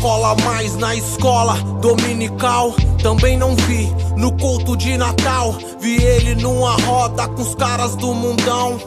cola 0.00 0.34
mais 0.44 0.76
na 0.76 0.94
escola 0.94 1.54
dominical. 1.80 2.74
Também 3.02 3.36
não 3.36 3.54
vi 3.54 3.92
no 4.16 4.32
culto 4.32 4.76
de 4.76 4.96
Natal. 4.96 5.54
Vi 5.80 6.02
ele 6.02 6.34
numa 6.36 6.74
roda 6.82 7.28
com 7.28 7.42
os 7.42 7.54
caras 7.54 7.94
do 7.96 8.14
mundão. 8.14 8.78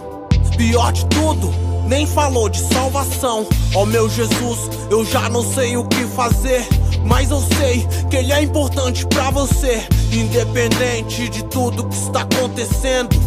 Pior 0.57 0.91
de 0.91 1.05
tudo, 1.07 1.53
nem 1.88 2.07
falou 2.07 2.49
de 2.49 2.59
salvação. 2.73 3.45
Ó 3.75 3.85
meu 3.85 4.09
Jesus, 4.09 4.69
eu 4.89 5.05
já 5.05 5.29
não 5.29 5.43
sei 5.43 5.77
o 5.77 5.85
que 5.85 6.05
fazer. 6.07 6.67
Mas 7.03 7.29
eu 7.31 7.41
sei 7.57 7.88
que 8.09 8.17
ele 8.17 8.34
é 8.34 8.41
importante 8.41 9.05
pra 9.05 9.29
você. 9.29 9.84
Independente 10.11 11.29
de 11.29 11.43
tudo 11.43 11.85
que 11.85 11.95
está 11.95 12.21
acontecendo 12.21 13.27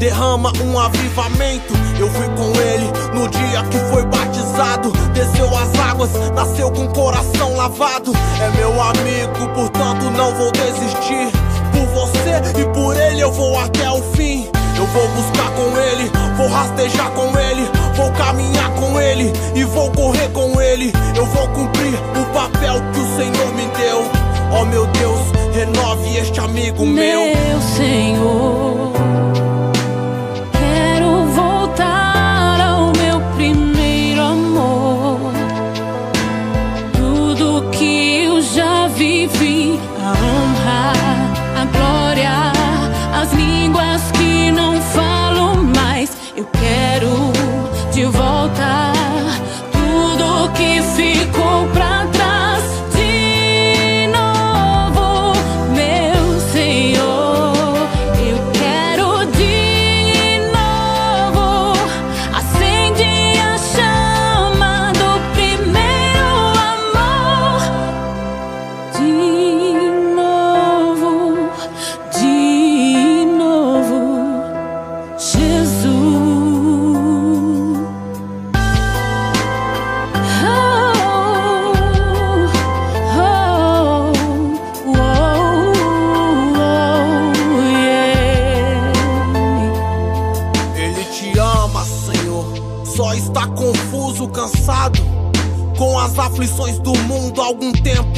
derrama 0.00 0.50
um 0.64 0.78
avivamento. 0.78 1.74
Eu 1.98 2.08
fui 2.08 2.26
com 2.30 2.58
ele 2.58 2.90
no 3.12 3.28
dia 3.28 3.62
que 3.70 3.78
foi 3.92 4.04
batizado. 4.06 4.90
Desceu 5.12 5.46
as 5.56 5.78
águas, 5.78 6.10
nasceu 6.34 6.70
com 6.72 6.86
o 6.86 6.92
coração 6.92 7.54
lavado. 7.54 8.12
É 8.40 8.56
meu 8.56 8.72
amigo, 8.82 9.54
portanto 9.54 10.10
não 10.16 10.34
vou 10.34 10.50
desistir. 10.50 11.30
Por 11.70 11.86
você 11.94 12.60
e 12.60 12.64
por 12.74 12.96
ele 12.96 13.20
eu 13.20 13.30
vou 13.30 13.56
até 13.58 13.88
o 13.90 14.02
fim. 14.14 14.48
Eu 14.76 14.86
vou 14.86 15.06
buscar 15.08 15.50
com 15.50 15.78
ele, 15.78 16.10
vou 16.38 16.48
rastejar 16.48 17.10
com 17.10 17.38
ele, 17.38 17.68
vou 17.94 18.10
caminhar 18.12 18.70
com 18.70 18.98
ele 18.98 19.30
e 19.54 19.62
vou 19.64 19.90
correr 19.90 20.30
com 20.30 20.58
ele. 20.58 20.90
Eu 21.14 21.26
vou 21.26 21.46
cumprir 21.48 21.92
o 22.18 22.24
papel 22.32 22.76
que 22.94 22.98
o 22.98 23.16
Senhor 23.16 23.54
me 23.54 23.66
deu. 23.76 24.02
Oh 24.58 24.64
meu 24.64 24.86
Deus, 24.86 25.20
renove 25.52 26.16
este 26.16 26.40
amigo 26.40 26.86
meu. 26.86 27.20
Meu 27.26 27.60
Senhor, 27.76 28.92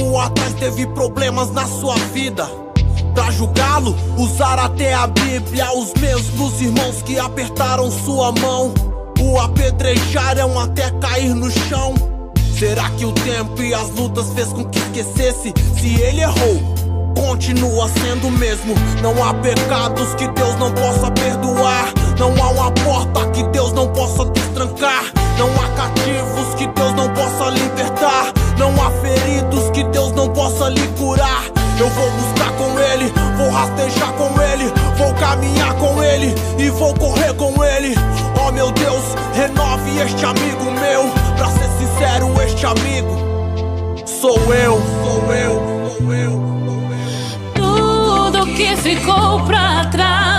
tempo 0.03 0.19
atrás 0.19 0.53
teve 0.55 0.87
problemas 0.89 1.51
na 1.53 1.65
sua 1.67 1.95
vida. 2.13 2.49
Pra 3.15 3.31
julgá-lo, 3.31 3.95
usar 4.19 4.59
até 4.59 4.95
a 4.95 5.07
Bíblia. 5.07 5.73
Os 5.77 5.95
mesmos 5.95 6.61
irmãos 6.61 7.03
que 7.03 7.19
apertaram 7.19 7.91
sua 7.91 8.33
mão, 8.33 8.75
o 9.21 9.39
apedrejaram 9.39 10.59
até 10.59 10.91
cair 10.93 11.35
no 11.35 11.51
chão. 11.51 11.95
Será 12.59 12.91
que 12.91 13.05
o 13.05 13.13
tempo 13.13 13.63
e 13.63 13.75
as 13.75 13.91
lutas 13.91 14.31
fez 14.35 14.49
com 14.49 14.65
que 14.65 14.79
esquecesse? 14.79 15.55
Se 15.79 16.01
ele 16.01 16.23
errou, 16.23 16.75
continua 17.15 17.89
sendo 17.89 18.29
o 18.29 18.33
mesmo. 18.33 18.75
Não 19.03 19.23
há 19.23 19.35
pecados 19.35 20.15
que 20.15 20.27
Deus 20.29 20.57
não 20.57 20.73
possa 20.73 21.11
perdoar. 21.11 21.93
Não 22.19 22.31
há 22.43 22.51
uma 22.51 22.71
porta 22.73 23.27
que 23.31 23.43
Deus 23.45 23.73
não 23.73 23.89
possa 23.89 24.25
destrancar. 24.27 25.05
Não 25.39 25.49
há 25.61 25.69
cativos 25.77 26.55
que 26.57 26.67
Deus 26.67 26.95
não 26.95 27.09
possa 27.11 27.51
libertar. 27.51 28.33
Não 28.59 28.71
há 28.81 28.91
não 28.91 29.32
possa 30.63 30.69
lhe 30.71 30.87
curar. 30.99 31.45
Eu 31.79 31.89
vou 31.91 32.11
buscar 32.13 32.53
com 32.53 32.79
Ele, 32.79 33.13
vou 33.37 33.51
rastejar 33.51 34.13
com 34.13 34.41
Ele, 34.41 34.73
vou 34.97 35.13
caminhar 35.15 35.75
com 35.75 36.03
Ele 36.03 36.35
e 36.59 36.71
vou 36.71 36.95
correr 36.95 37.35
com 37.35 37.65
Ele. 37.65 37.95
Oh 38.41 38.53
meu 38.53 38.71
Deus, 38.71 39.03
renove 39.35 39.99
este 39.99 40.25
amigo 40.25 40.71
meu. 40.71 41.11
Pra 41.37 41.49
ser 41.49 41.69
sincero, 41.79 42.43
este 42.43 42.67
amigo 42.67 43.19
sou 44.07 44.39
eu, 44.55 44.81
sou 45.03 45.35
eu, 45.35 45.91
sou 45.99 46.15
eu. 46.15 46.43
Tudo 47.55 48.47
que 48.55 48.77
ficou 48.77 49.41
pra 49.41 49.87
trás. 49.87 50.32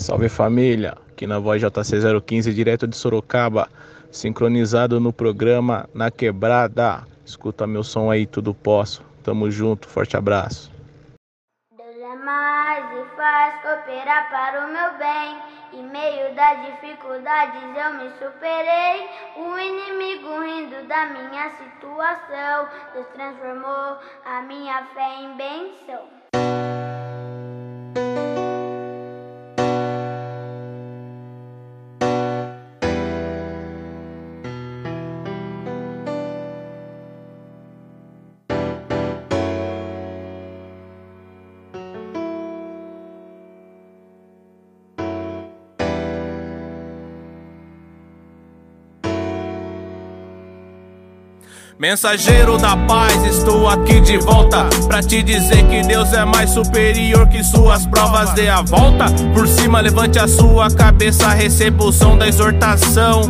Salve 0.00 0.30
família, 0.30 0.96
aqui 1.10 1.26
na 1.26 1.38
voz 1.38 1.62
JC015 1.62 2.54
direto 2.54 2.86
de 2.86 2.96
Sorocaba, 2.96 3.68
sincronizado 4.10 4.98
no 4.98 5.12
programa 5.12 5.86
Na 5.92 6.10
Quebrada. 6.10 7.06
Escuta 7.22 7.66
meu 7.66 7.84
som 7.84 8.10
aí, 8.10 8.24
tudo 8.24 8.54
posso. 8.54 9.04
Tamo 9.22 9.50
junto, 9.50 9.86
forte 9.86 10.16
abraço. 10.16 10.72
Deus 11.76 11.96
é 11.98 12.16
mais 12.16 12.84
e 12.96 13.14
faz 13.14 13.60
cooperar 13.60 14.30
para 14.30 14.64
o 14.64 14.72
meu 14.72 14.98
bem. 14.98 15.36
Em 15.74 15.86
meio 15.92 16.34
das 16.34 16.64
dificuldades 16.64 17.62
eu 17.62 17.92
me 17.98 18.10
superei. 18.12 19.06
O 19.36 19.58
inimigo 19.58 20.40
rindo 20.40 20.88
da 20.88 21.06
minha 21.08 21.50
situação. 21.50 22.68
Deus 22.94 23.06
transformou 23.08 23.98
a 24.24 24.42
minha 24.48 24.82
fé 24.94 25.20
em 25.20 25.36
bênção. 25.36 26.19
Mensageiro 51.80 52.58
da 52.58 52.76
paz, 52.76 53.24
estou 53.24 53.66
aqui 53.66 54.02
de 54.02 54.18
volta 54.18 54.68
Pra 54.86 55.02
te 55.02 55.22
dizer 55.22 55.66
que 55.66 55.80
Deus 55.80 56.12
é 56.12 56.26
mais 56.26 56.50
superior 56.50 57.26
que 57.26 57.42
suas 57.42 57.86
provas. 57.86 58.34
Dê 58.34 58.50
a 58.50 58.60
volta 58.60 59.06
por 59.32 59.48
cima, 59.48 59.80
levante 59.80 60.18
a 60.18 60.28
sua 60.28 60.70
cabeça 60.70 61.30
Receba 61.30 61.84
o 61.84 61.90
som 61.90 62.18
da 62.18 62.28
exortação 62.28 63.22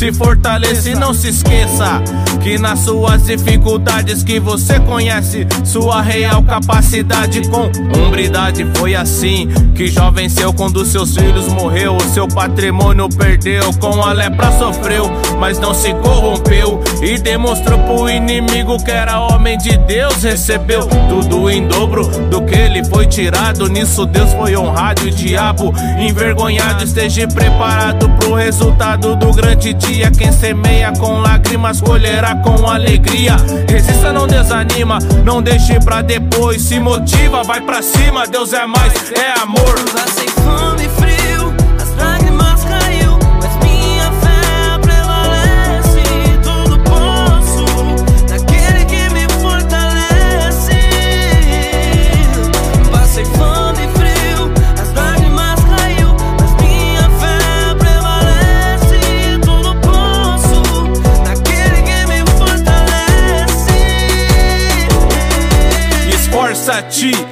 Se 0.00 0.10
fortaleça 0.14 0.88
e 0.88 0.94
não 0.94 1.12
se 1.12 1.28
esqueça 1.28 2.00
Que 2.42 2.56
nas 2.56 2.78
suas 2.78 3.26
dificuldades 3.26 4.22
que 4.22 4.40
você 4.40 4.80
conhece 4.80 5.46
Sua 5.62 6.00
real 6.00 6.42
capacidade 6.42 7.46
com 7.50 7.70
hombridade 7.94 8.66
Foi 8.76 8.94
assim. 8.94 9.46
Que 9.74 9.88
Jó 9.88 10.10
venceu 10.10 10.54
quando 10.54 10.86
seus 10.86 11.14
filhos 11.14 11.48
morreu 11.48 12.00
seu 12.14 12.26
patrimônio 12.26 13.10
perdeu, 13.10 13.72
com 13.74 14.02
a 14.02 14.14
lepra 14.14 14.50
sofreu 14.58 15.04
Mas 15.38 15.58
não 15.58 15.74
se 15.74 15.92
corrompeu. 15.92 16.82
E 17.02 17.18
demonstrou 17.18 17.78
pro 17.80 18.08
inimigo 18.08 18.82
que 18.82 18.90
era 18.90 19.20
homem 19.20 19.58
de 19.58 19.76
Deus 19.76 20.22
Recebeu 20.22 20.88
tudo 21.10 21.50
em 21.50 21.68
dobro 21.68 22.06
do 22.30 22.40
que 22.46 22.54
ele 22.54 22.82
foi 22.86 23.06
tirado. 23.06 23.68
Nisso 23.68 24.06
Deus 24.06 24.32
foi 24.32 24.56
honrado 24.56 25.06
e 25.06 25.10
o 25.10 25.14
diabo 25.14 25.74
envergonhado 25.98 26.84
Esteja 26.84 27.28
preparado 27.28 28.08
pro 28.18 28.34
resultado 28.34 29.14
do 29.14 29.30
grande 29.34 29.74
dia 29.74 29.89
Quem 30.16 30.32
semeia 30.32 30.92
com 30.92 31.18
lágrimas 31.18 31.80
colherá 31.80 32.36
com 32.36 32.68
alegria. 32.68 33.36
Resista, 33.68 34.12
não 34.12 34.26
desanima, 34.26 34.98
não 35.24 35.42
deixe 35.42 35.80
pra 35.80 36.00
depois. 36.00 36.62
Se 36.62 36.78
motiva, 36.78 37.42
vai 37.42 37.60
pra 37.60 37.82
cima, 37.82 38.26
Deus 38.26 38.52
é 38.52 38.66
mais, 38.66 39.12
é 39.12 39.40
amor 39.40 39.74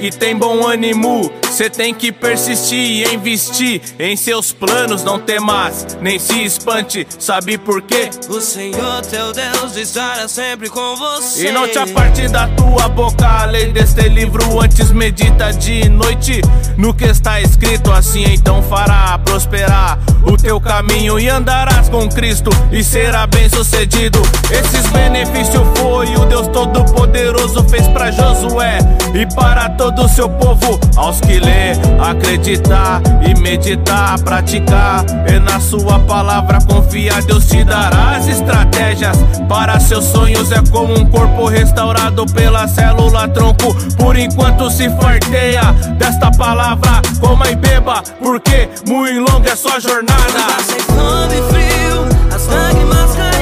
E 0.01 0.11
tem 0.11 0.37
bom 0.37 0.67
ânimo. 0.67 1.33
Cê 1.51 1.71
tem 1.71 1.95
que 1.95 2.13
persistir 2.13 2.79
e 2.79 3.15
investir 3.15 3.81
em 3.99 4.17
seus 4.17 4.53
planos. 4.53 5.03
Não 5.03 5.19
temas, 5.19 5.99
nem 6.01 6.19
se 6.19 6.45
espante. 6.45 7.07
Sabe 7.19 7.59
por 7.59 7.83
quê? 7.83 8.11
O 8.29 8.41
Senhor 8.41 9.03
teu 9.03 9.33
Deus 9.33 9.77
estará 9.77 10.29
sempre 10.29 10.69
com 10.69 10.97
você. 10.97 11.49
E 11.49 11.53
não 11.53 11.67
te 11.69 11.79
aparte 11.79 12.29
da 12.29 12.47
tua 12.49 12.89
boca 12.89 13.27
a 13.27 13.45
lei 13.45 13.73
deste 13.73 14.09
livro 14.09 14.61
Antes 14.61 14.91
medita 14.91 15.53
de 15.53 15.89
noite 15.89 16.41
no 16.77 16.93
que 16.93 17.05
está 17.05 17.41
escrito 17.41 17.93
Assim 17.93 18.25
então 18.25 18.63
fará 18.63 19.19
prosperar 19.19 19.99
o 20.25 20.37
teu 20.37 20.61
caminho 20.61 21.19
E 21.19 21.29
andarás 21.29 21.89
com 21.89 22.09
Cristo 22.09 22.51
e 22.73 22.83
será 22.83 23.27
bem 23.27 23.49
sucedido 23.49 24.21
Esses 24.51 24.87
benefícios 24.91 25.63
foi 25.79 26.15
o 26.17 26.27
Deus 26.27 26.49
Todo-Poderoso 26.49 27.65
Fez 27.69 27.87
pra 27.89 28.11
Josué 28.11 28.79
e 29.15 29.27
para 29.35 29.71
todo 29.71 30.05
o 30.05 30.09
seu 30.09 30.29
povo 30.29 30.79
Aos 30.97 31.21
que 31.21 31.39
acreditam 31.49 31.99
acreditar 32.39 33.03
e 33.27 33.35
meditar, 33.41 34.19
praticar. 34.21 35.05
É 35.27 35.39
na 35.39 35.61
sua 35.61 35.99
palavra 36.01 36.59
confiar, 36.67 37.23
Deus 37.23 37.47
te 37.47 37.65
dará 37.65 38.17
as 38.17 38.29
estratégias 38.29 39.17
para 39.49 39.79
seus 39.81 40.05
sonhos. 40.05 40.51
É 40.53 40.63
como 40.71 40.99
um 40.99 41.07
corpo 41.07 41.47
restaurado 41.47 42.25
pela 42.27 42.67
célula 42.69 43.29
tronco. 43.29 43.75
Por 43.97 44.17
enquanto 44.17 44.71
se 44.71 44.89
farteia 44.91 45.73
desta 45.99 46.31
palavra, 46.31 47.03
coma 47.21 47.51
e 47.51 47.57
beba, 47.57 48.03
porque 48.21 48.69
muito 48.87 49.31
longa 49.31 49.51
é 49.51 49.57
sua 49.57 49.79
jornada. 49.81 50.19
Fome 50.87 51.35
e 51.35 51.43
frio, 51.53 52.35
as 52.35 52.47
lágrimas 52.47 53.15
caiu, 53.17 53.38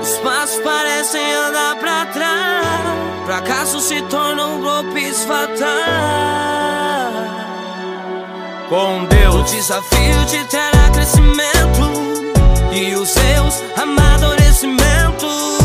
os 0.00 0.18
passos 0.18 0.60
parecem 0.60 1.34
andar 1.34 1.76
pra 1.76 2.06
trás. 2.06 2.98
Fracasso 3.26 3.80
se 3.80 4.00
tornam 4.02 4.60
golpes 4.62 5.24
fatais. 5.24 5.58
Com 8.68 9.04
Deus. 9.04 9.34
O 9.34 9.42
desafio 9.44 10.24
de 10.26 10.44
terá 10.44 10.90
crescimento 10.92 12.28
e 12.72 12.94
os 12.94 13.08
seus 13.08 13.62
amadurecimento. 13.76 15.57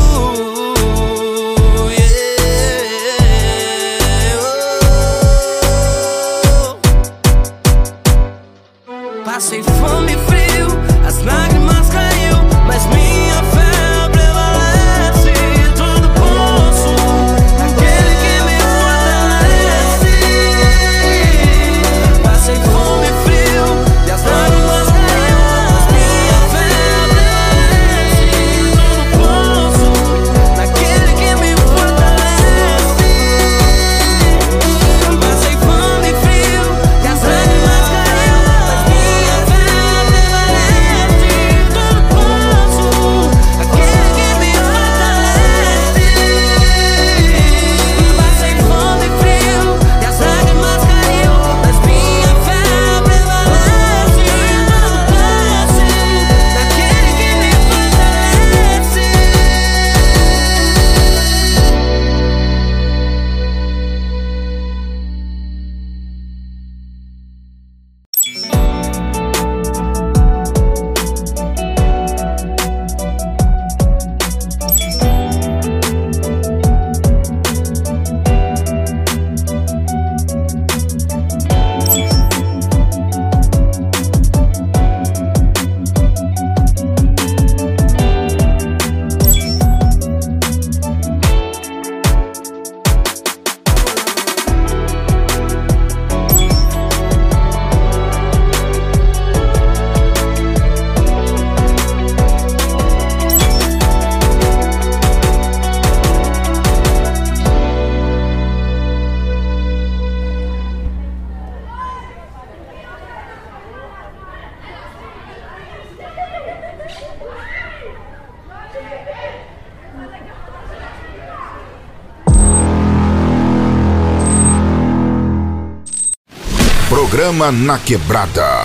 Na 127.51 127.77
Quebrada. 127.77 128.63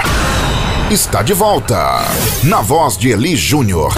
Está 0.91 1.23
de 1.23 1.35
volta. 1.35 1.99
Na 2.45 2.61
voz 2.61 2.97
de 2.97 3.11
Eli 3.11 3.35
Júnior. 3.35 3.93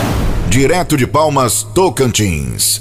Direto 0.48 0.96
de 0.96 1.06
Palmas, 1.06 1.62
Tocantins. 1.62 2.80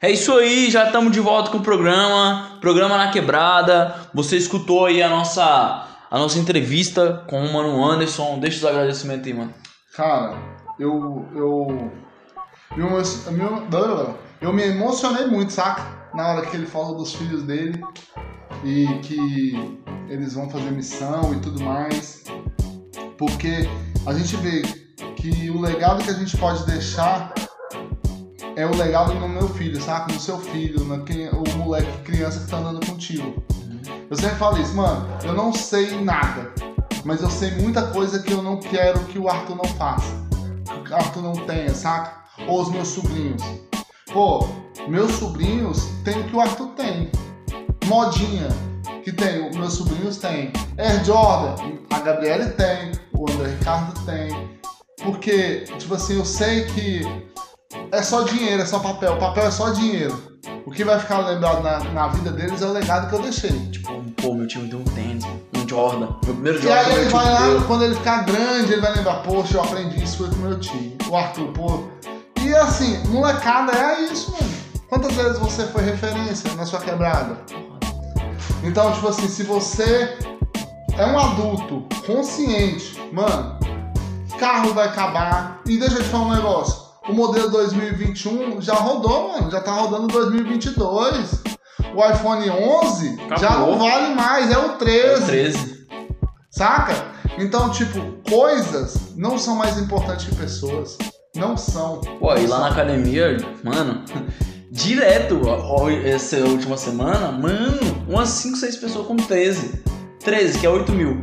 É 0.00 0.10
isso 0.10 0.32
aí, 0.36 0.70
já 0.70 0.86
estamos 0.86 1.12
de 1.12 1.20
volta 1.20 1.50
com 1.50 1.58
o 1.58 1.62
programa, 1.62 2.58
programa 2.60 2.96
na 2.96 3.10
quebrada. 3.10 3.94
Você 4.12 4.36
escutou 4.36 4.86
aí 4.86 5.02
a 5.02 5.08
nossa 5.08 5.86
a 6.10 6.18
nossa 6.18 6.38
entrevista 6.38 7.24
com 7.28 7.40
o 7.40 7.52
Mano 7.52 7.84
Anderson. 7.84 8.38
Deixa 8.38 8.58
os 8.58 8.64
agradecimentos 8.64 9.26
aí, 9.26 9.34
mano. 9.34 9.54
Cara, 9.94 10.36
eu. 10.78 11.26
Eu. 11.34 11.92
Eu, 12.76 12.88
eu, 12.88 14.18
eu 14.40 14.52
me 14.52 14.62
emocionei 14.62 15.26
muito, 15.26 15.52
saca? 15.52 15.82
Na 16.14 16.28
hora 16.28 16.46
que 16.46 16.56
ele 16.56 16.66
falou 16.66 16.96
dos 16.96 17.14
filhos 17.14 17.42
dele 17.42 17.82
e 18.64 18.86
que 19.02 19.78
eles 20.08 20.34
vão 20.34 20.48
fazer 20.48 20.70
missão 20.70 21.34
e 21.34 21.40
tudo 21.40 21.62
mais. 21.62 22.24
Porque 23.16 23.68
a 24.06 24.12
gente 24.12 24.36
vê 24.36 24.62
que 25.16 25.50
o 25.50 25.60
legado 25.60 26.02
que 26.02 26.10
a 26.10 26.14
gente 26.14 26.36
pode 26.36 26.64
deixar 26.66 27.34
é 28.56 28.66
o 28.66 28.74
legado 28.76 29.14
no 29.14 29.28
meu 29.28 29.48
filho, 29.48 29.80
saca? 29.80 30.12
No 30.12 30.18
seu 30.18 30.38
filho, 30.38 30.84
na 30.84 30.98
quem, 31.04 31.28
o 31.28 31.44
moleque, 31.56 31.90
criança 32.02 32.40
que 32.40 32.50
tá 32.50 32.58
andando 32.58 32.84
contigo. 32.86 33.42
Eu 34.10 34.16
sempre 34.16 34.36
falo 34.36 34.60
isso, 34.60 34.74
mano, 34.74 35.06
eu 35.22 35.32
não 35.34 35.52
sei 35.52 36.02
nada, 36.02 36.52
mas 37.04 37.22
eu 37.22 37.30
sei 37.30 37.50
muita 37.52 37.82
coisa 37.88 38.20
que 38.20 38.32
eu 38.32 38.42
não 38.42 38.58
quero 38.58 38.98
que 39.04 39.18
o 39.18 39.28
Arthur 39.28 39.56
não 39.56 39.64
faça. 39.64 40.12
Que 40.84 40.92
o 40.92 40.96
Arthur 40.96 41.22
não 41.22 41.34
tenha, 41.46 41.74
saca? 41.74 42.24
Ou 42.46 42.62
os 42.62 42.70
meus 42.70 42.88
sobrinhos. 42.88 43.42
Pô, 44.12 44.48
meus 44.88 45.12
sobrinhos 45.12 45.84
têm 46.04 46.20
o 46.20 46.24
que 46.24 46.34
o 46.34 46.40
Arthur 46.40 46.68
tem. 46.68 47.10
Modinha, 47.88 48.48
que 49.02 49.10
tem, 49.12 49.50
meus 49.52 49.74
sobrinhos 49.74 50.18
têm. 50.18 50.52
Air 50.78 51.04
Jordan, 51.04 51.54
a 51.90 51.98
Gabriele 52.00 52.50
tem, 52.50 52.92
o 53.14 53.30
André 53.30 53.48
Ricardo 53.58 53.98
tem. 54.04 54.58
Porque, 55.02 55.64
tipo 55.78 55.94
assim, 55.94 56.18
eu 56.18 56.24
sei 56.24 56.64
que 56.66 57.02
é 57.90 58.02
só 58.02 58.22
dinheiro, 58.22 58.62
é 58.62 58.66
só 58.66 58.78
papel. 58.78 59.16
Papel 59.16 59.44
é 59.46 59.50
só 59.50 59.70
dinheiro. 59.70 60.22
O 60.66 60.70
que 60.70 60.84
vai 60.84 60.98
ficar 61.00 61.20
lembrado 61.20 61.62
na, 61.62 61.78
na 61.92 62.08
vida 62.08 62.30
deles 62.30 62.60
é 62.60 62.66
o 62.66 62.72
legado 62.72 63.08
que 63.08 63.14
eu 63.14 63.22
deixei. 63.22 63.50
Tipo, 63.70 64.02
pô, 64.20 64.34
meu 64.34 64.46
time 64.46 64.68
deu 64.68 64.80
um 64.80 64.84
tênis, 64.84 65.24
um 65.56 65.66
Jordan. 65.66 66.08
Meu 66.24 66.34
primeiro 66.34 66.58
E 66.58 66.62
Jordan 66.62 66.80
aí 66.80 66.92
meu 66.92 67.00
ele 67.02 67.10
vai 67.10 67.32
lá, 67.32 67.40
deu. 67.46 67.62
quando 67.62 67.84
ele 67.84 67.94
ficar 67.94 68.24
grande, 68.24 68.72
ele 68.72 68.80
vai 68.82 68.94
lembrar, 68.94 69.22
poxa, 69.22 69.56
eu 69.56 69.62
aprendi 69.62 70.02
isso 70.04 70.18
foi 70.18 70.28
com 70.28 70.36
meu 70.36 70.58
time. 70.60 70.96
O 71.08 71.16
Arthur, 71.16 71.48
pô. 71.52 71.84
E 72.40 72.54
assim, 72.54 72.98
molecada 73.08 73.72
é 73.72 74.00
isso, 74.02 74.30
mano. 74.32 74.48
Quantas 74.88 75.12
vezes 75.14 75.38
você 75.38 75.66
foi 75.66 75.82
referência 75.84 76.52
na 76.54 76.64
sua 76.64 76.80
quebrada? 76.80 77.36
Então, 78.62 78.92
tipo 78.92 79.08
assim, 79.08 79.28
se 79.28 79.42
você 79.42 80.18
é 80.96 81.06
um 81.06 81.18
adulto 81.18 81.86
consciente, 82.06 83.00
mano, 83.12 83.58
carro 84.38 84.72
vai 84.74 84.86
acabar. 84.88 85.60
E 85.66 85.76
deixa 85.78 85.96
eu 85.98 86.02
te 86.02 86.08
falar 86.08 86.24
um 86.24 86.34
negócio. 86.34 86.88
O 87.08 87.12
modelo 87.12 87.50
2021 87.50 88.60
já 88.60 88.74
rodou, 88.74 89.32
mano. 89.32 89.50
Já 89.50 89.60
tá 89.60 89.72
rodando 89.72 90.08
2022. 90.08 91.42
O 91.94 92.04
iPhone 92.04 92.50
11 92.50 93.16
já 93.16 93.48
Acabou. 93.48 93.76
não 93.76 93.78
vale 93.78 94.14
mais, 94.14 94.50
é 94.50 94.58
o 94.58 94.70
13. 94.76 95.08
É 95.08 95.16
o 95.16 95.26
13. 95.26 95.88
Saca? 96.50 96.94
Então, 97.38 97.70
tipo, 97.70 98.00
coisas 98.28 99.14
não 99.16 99.38
são 99.38 99.54
mais 99.54 99.78
importantes 99.78 100.26
que 100.26 100.34
pessoas. 100.34 100.98
Não 101.36 101.56
são. 101.56 102.00
Pô, 102.18 102.34
e 102.34 102.46
lá 102.46 102.60
na 102.60 102.68
academia, 102.68 103.36
mano, 103.62 104.02
direto, 104.78 105.40
essa 106.04 106.36
última 106.38 106.76
semana, 106.76 107.32
mano, 107.32 108.04
umas 108.08 108.28
5, 108.28 108.56
6 108.56 108.76
pessoas 108.76 109.06
com 109.08 109.16
13. 109.16 109.82
13, 110.20 110.58
que 110.60 110.66
é 110.66 110.70
8 110.70 110.92
mil. 110.92 111.20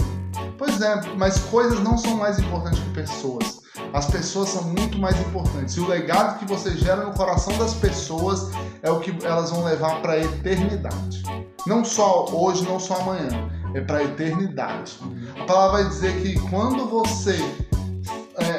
Pois 0.58 0.82
é, 0.82 1.02
mas 1.18 1.40
coisas 1.40 1.80
não 1.80 1.98
são 1.98 2.18
mais 2.18 2.38
importantes 2.38 2.80
que 2.80 2.90
pessoas. 2.90 3.62
As 3.94 4.08
pessoas 4.08 4.50
são 4.50 4.64
muito 4.64 4.98
mais 4.98 5.18
importantes. 5.22 5.76
E 5.76 5.80
o 5.80 5.88
legado 5.88 6.40
que 6.40 6.46
você 6.46 6.76
gera 6.76 7.06
no 7.06 7.14
coração 7.14 7.58
das 7.58 7.74
pessoas 7.74 8.52
é 8.84 8.92
o 8.92 9.00
que 9.00 9.16
elas 9.26 9.52
vão 9.52 9.64
levar 9.64 10.02
para 10.02 10.14
a 10.14 10.20
eternidade. 10.20 11.24
Não 11.66 11.84
só 11.86 12.26
hoje, 12.32 12.64
não 12.66 12.80
só 12.80 12.96
amanhã. 12.96 13.50
É 13.74 13.80
para 13.82 14.00
a 14.00 14.04
eternidade. 14.04 15.00
A 15.40 15.46
palavra 15.46 15.84
vai 15.84 15.90
dizer 15.90 16.22
que 16.22 16.40
quando 16.50 16.88
você 16.88 17.38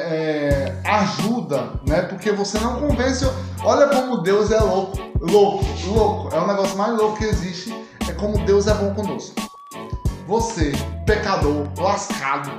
é, 0.09 0.75
ajuda, 0.83 1.71
né? 1.87 2.01
Porque 2.03 2.31
você 2.31 2.57
não 2.59 2.79
convence. 2.79 3.25
Olha 3.63 3.87
como 3.87 4.17
Deus 4.17 4.51
é 4.51 4.59
louco, 4.59 4.97
louco, 5.19 5.65
louco. 5.87 6.35
É 6.35 6.39
o 6.39 6.47
negócio 6.47 6.77
mais 6.77 6.97
louco 6.97 7.17
que 7.17 7.25
existe. 7.25 7.73
É 8.07 8.13
como 8.13 8.43
Deus 8.45 8.67
é 8.67 8.73
bom 8.73 8.93
conosco. 8.93 9.35
Você, 10.27 10.71
pecador, 11.05 11.67
lascado, 11.77 12.51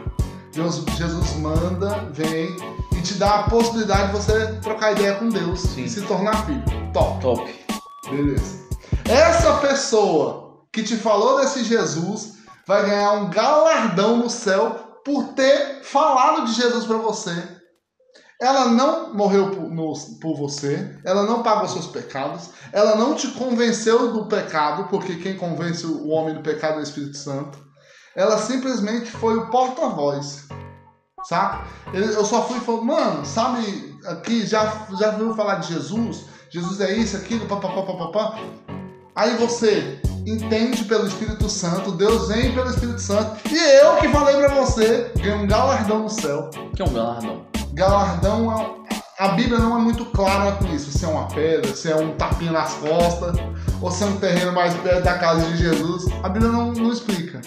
Deus, 0.52 0.84
Jesus 0.96 1.36
manda, 1.36 2.08
vem 2.12 2.56
e 2.92 3.00
te 3.00 3.14
dá 3.14 3.40
a 3.40 3.42
possibilidade 3.44 4.06
de 4.06 4.12
você 4.12 4.52
trocar 4.62 4.92
ideia 4.92 5.14
com 5.14 5.28
Deus 5.28 5.76
e 5.76 5.88
se 5.88 6.02
tornar 6.02 6.46
filho. 6.46 6.64
Top. 6.92 7.20
Top. 7.20 7.66
Beleza. 8.10 8.66
Essa 9.04 9.54
pessoa 9.58 10.64
que 10.72 10.82
te 10.82 10.96
falou 10.96 11.40
desse 11.40 11.64
Jesus 11.64 12.34
vai 12.66 12.84
ganhar 12.86 13.12
um 13.12 13.30
galardão 13.30 14.16
no 14.18 14.28
céu 14.28 14.88
por 15.09 15.28
ter 15.32 15.80
falado 15.82 16.44
de 16.44 16.52
Jesus 16.52 16.85
para 16.85 16.98
você. 16.98 17.32
Ela 18.40 18.66
não 18.68 19.14
morreu 19.14 19.51
por, 19.51 19.68
no- 19.70 19.94
por 20.20 20.36
você, 20.36 20.97
ela 21.05 21.24
não 21.24 21.43
pagou 21.43 21.66
seus 21.66 21.86
pecados, 21.86 22.51
ela 22.72 22.94
não 22.94 23.14
te 23.14 23.28
convenceu 23.28 24.12
do 24.12 24.26
pecado, 24.26 24.85
porque 24.90 25.16
quem 25.16 25.36
convence 25.36 25.85
o 25.86 26.09
homem 26.09 26.35
do 26.35 26.43
pecado 26.43 26.74
é 26.76 26.80
o 26.80 26.82
Espírito 26.82 27.16
Santo. 27.16 27.59
Ela 28.14 28.36
simplesmente 28.39 29.10
foi 29.10 29.36
o 29.39 29.51
porta-voz. 29.51 30.47
Ele- 31.93 32.14
Eu 32.14 32.24
só 32.24 32.47
fui 32.47 32.60
falei, 32.60 32.82
mano, 32.82 33.24
sabe, 33.24 33.98
aqui 34.06 34.47
já, 34.47 34.86
já 34.98 35.10
viu 35.12 35.35
falar 35.35 35.56
de 35.56 35.72
Jesus? 35.74 36.26
Jesus 36.51 36.80
é 36.80 36.93
isso, 36.93 37.16
aquilo, 37.16 37.47
papapá, 37.47 37.82
papapá. 37.82 38.39
Aí 39.16 39.36
você 39.36 40.01
entende 40.28 40.84
pelo 40.84 41.06
Espírito 41.06 41.48
Santo, 41.48 41.92
Deus 41.92 42.28
vem 42.28 42.52
pelo 42.52 42.68
Espírito 42.68 43.00
Santo, 43.00 43.36
e 43.50 43.56
eu 43.56 43.96
que 43.96 44.09
falei 44.09 44.36
pra 44.36 44.48
você, 44.48 45.10
ganhei 45.16 45.34
um 45.34 45.46
galardão 45.46 46.00
no 46.00 46.10
céu. 46.10 46.50
Que 46.74 46.82
é 46.82 46.84
um 46.84 46.92
galardão? 46.92 47.46
Galardão 47.72 48.52
é. 48.52 48.78
A 49.18 49.28
Bíblia 49.28 49.59
não 49.59 49.76
é 49.76 49.80
muito 49.80 50.05
clara 50.06 50.52
com 50.52 50.66
isso, 50.66 50.96
se 50.96 51.05
é 51.05 51.09
uma 51.09 51.26
pedra, 51.26 51.74
se 51.74 51.90
é 51.90 51.96
um 51.96 52.14
tapinha 52.16 52.52
nas 52.52 52.74
costas, 52.74 53.36
ou 53.80 53.90
se 53.90 54.05
é 54.05 54.06
um 54.06 54.16
terreno 54.16 54.52
mais 54.52 54.74
perto 54.74 55.02
da 55.02 55.18
casa 55.18 55.44
de 55.46 55.56
Jesus. 55.56 56.06
A 56.22 56.28
Bíblia 56.28 56.52
não, 56.52 56.72
não 56.72 56.92
explica. 56.92 57.40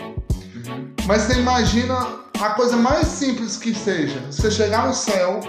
Mas 1.06 1.22
você 1.22 1.40
imagina 1.40 2.08
a 2.41 2.49
coisa 2.49 2.76
mais 2.76 3.08
simples 3.08 3.56
que 3.56 3.74
seja. 3.74 4.20
Você 4.30 4.52
chegar 4.52 4.86
no 4.86 4.94
céu 4.94 5.40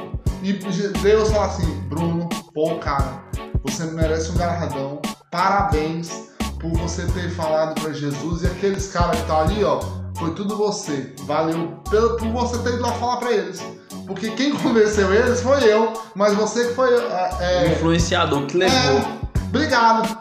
e 0.45 0.53
Deus 0.53 1.31
falar 1.31 1.47
assim, 1.47 1.81
Bruno, 1.89 2.29
pô, 2.55 2.77
cara, 2.77 3.25
você 3.65 3.85
merece 3.87 4.31
um 4.31 4.37
galardão. 4.37 5.03
Parabéns 5.29 6.32
por 6.63 6.71
você 6.79 7.05
ter 7.09 7.29
falado 7.31 7.79
pra 7.81 7.93
Jesus 7.93 8.43
e 8.43 8.47
aqueles 8.47 8.91
caras 8.93 9.21
que 9.21 9.27
tá 9.27 9.41
ali, 9.41 9.63
ó, 9.65 9.81
foi 10.17 10.31
tudo 10.31 10.57
você. 10.57 11.13
Valeu 11.25 11.75
pelo, 11.91 12.17
por 12.17 12.29
você 12.29 12.59
ter 12.59 12.75
ido 12.75 12.83
lá 12.83 12.93
falar 12.93 13.17
pra 13.19 13.33
eles. 13.33 13.63
Porque 14.07 14.31
quem 14.31 14.55
convenceu 14.63 15.13
eles 15.13 15.43
foi 15.43 15.65
eu, 15.65 15.93
mas 16.15 16.35
você 16.35 16.69
que 16.69 16.75
foi. 16.75 16.89
é, 16.95 16.99
O 16.99 17.43
é, 17.43 17.73
influenciador 17.73 18.47
que 18.47 18.57
levou. 18.57 19.03
Obrigado. 19.49 20.17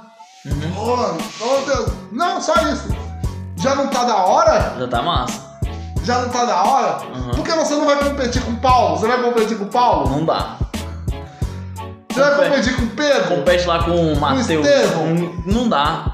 Oh, 0.76 1.18
oh, 1.46 1.66
Deus. 1.68 1.92
Não, 2.12 2.42
só 2.42 2.54
isso. 2.74 2.88
Já 3.58 3.76
não 3.76 3.88
tá 3.88 4.04
da 4.04 4.16
hora? 4.26 4.76
Já 4.80 4.88
tá 4.88 5.02
massa. 5.04 5.40
Já 6.04 6.20
não 6.24 6.30
tá 6.30 6.46
da 6.46 6.64
hora? 6.64 6.94
Por 7.36 7.46
que 7.46 7.52
você 7.52 7.76
não 7.76 7.86
vai 7.86 7.98
competir 8.04 8.42
com 8.42 8.52
o 8.54 8.58
Paulo? 8.58 8.98
Você 8.98 9.08
vai 9.08 9.22
competir 9.22 9.56
com 9.56 9.66
o 9.66 9.68
Paulo? 9.68 10.10
Não 10.10 10.26
dá. 10.26 10.58
Você 12.12 12.20
vai 12.20 12.50
competir 12.50 12.76
com 12.76 12.82
o 12.84 12.88
Pedro? 12.90 13.36
Compete 13.36 13.68
lá 13.68 13.84
com 13.84 13.92
o 14.14 14.20
Matheus. 14.20 14.66
Estevão? 14.66 15.04
Hum, 15.06 15.44
Não 15.46 15.70
dá. 15.70 16.11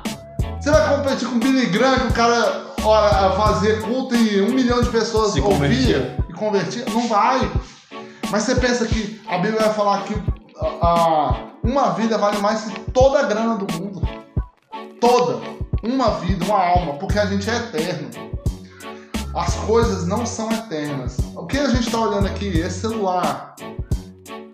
Você 0.59 0.71
vai 0.71 0.95
competir 0.97 1.27
com 1.27 1.35
o 1.35 1.39
Billy 1.39 1.67
Graham, 1.67 1.99
que 1.99 2.07
o 2.07 2.13
cara 2.13 2.65
ora, 2.83 3.31
fazia 3.35 3.81
culto 3.81 4.15
e 4.15 4.41
um 4.41 4.53
milhão 4.53 4.81
de 4.81 4.89
pessoas 4.89 5.33
Se 5.33 5.41
ouvia 5.41 6.17
e 6.29 6.33
convertia? 6.33 6.85
Não 6.91 7.07
vai. 7.07 7.49
Mas 8.29 8.43
você 8.43 8.55
pensa 8.55 8.85
que 8.85 9.21
a 9.27 9.37
Bíblia 9.37 9.61
vai 9.61 9.73
falar 9.73 10.03
que 10.03 10.13
a- 10.59 10.87
a- 10.87 11.35
uma 11.63 11.91
vida 11.91 12.17
vale 12.17 12.37
mais 12.39 12.61
que 12.65 12.79
toda 12.91 13.19
a 13.19 13.23
grana 13.23 13.55
do 13.55 13.71
mundo. 13.73 14.01
Toda. 14.99 15.39
Uma 15.83 16.11
vida, 16.19 16.43
uma 16.45 16.57
alma, 16.61 16.93
porque 16.93 17.19
a 17.19 17.25
gente 17.25 17.49
é 17.49 17.55
eterno. 17.55 18.09
As 19.35 19.53
coisas 19.55 20.07
não 20.07 20.25
são 20.25 20.51
eternas. 20.51 21.17
O 21.35 21.45
que 21.45 21.57
a 21.57 21.69
gente 21.69 21.89
tá 21.91 21.99
olhando 21.99 22.25
aqui, 22.27 22.47
esse 22.47 22.79
celular, 22.81 23.55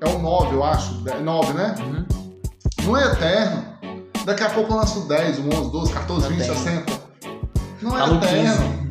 é 0.02 0.10
o 0.10 0.20
9, 0.20 0.56
eu 0.56 0.64
acho. 0.64 1.02
9, 1.24 1.54
né? 1.54 1.74
Não 2.84 2.98
é 2.98 3.06
eterno. 3.14 3.73
Daqui 4.26 4.44
a 4.44 4.50
pouco 4.50 4.72
eu 4.74 4.78
lanço 4.78 5.02
10, 5.08 5.40
11, 5.40 5.72
12, 5.72 5.94
14, 5.94 6.28
20, 6.30 6.40
Eterno. 6.42 6.60
60. 6.64 7.04
Não 7.82 7.98
é 7.98 8.00
Tá 8.00 8.08
no 8.08 8.16
eterno. 8.16 8.84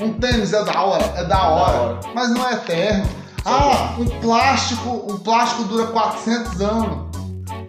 Um 0.00 0.12
tênis 0.14 0.52
é 0.52 0.62
da 0.64 0.82
hora, 0.82 1.04
é 1.16 1.24
da 1.24 1.48
hora, 1.48 2.00
mas 2.14 2.30
não 2.30 2.46
é 2.48 2.52
eterno. 2.54 3.08
Ah, 3.44 3.94
um 3.98 4.06
plástico, 4.20 4.90
um 5.10 5.18
plástico 5.18 5.64
dura 5.64 5.86
400 5.86 6.60
anos. 6.60 7.06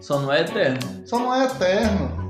Só 0.02 0.20
não 0.20 0.32
é 0.34 0.42
eterno. 0.42 0.80
Só 1.06 1.20
não 1.20 1.34
é 1.34 1.46
eterno. 1.46 2.28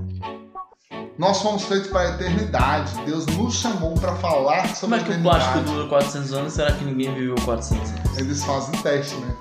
Nós 1.17 1.41
fomos 1.41 1.63
feitos 1.63 1.89
para 1.89 2.01
a 2.01 2.09
eternidade. 2.11 2.91
Deus 3.05 3.25
nos 3.25 3.55
chamou 3.55 3.95
para 3.95 4.13
falar 4.17 4.63
Como 4.63 4.75
sobre 4.75 4.99
é 4.99 5.03
que 5.03 5.13
a 5.13 5.15
o 5.15 5.21
plástico 5.23 5.49
eternidade. 5.59 5.77
dura 5.77 5.89
400 5.89 6.33
anos? 6.33 6.53
Será 6.53 6.71
que 6.73 6.83
ninguém 6.85 7.13
viveu 7.15 7.35
400 7.43 7.89
anos? 7.91 8.17
Eles 8.17 8.43
fazem 8.43 8.79
teste, 8.81 9.15
né? 9.15 9.35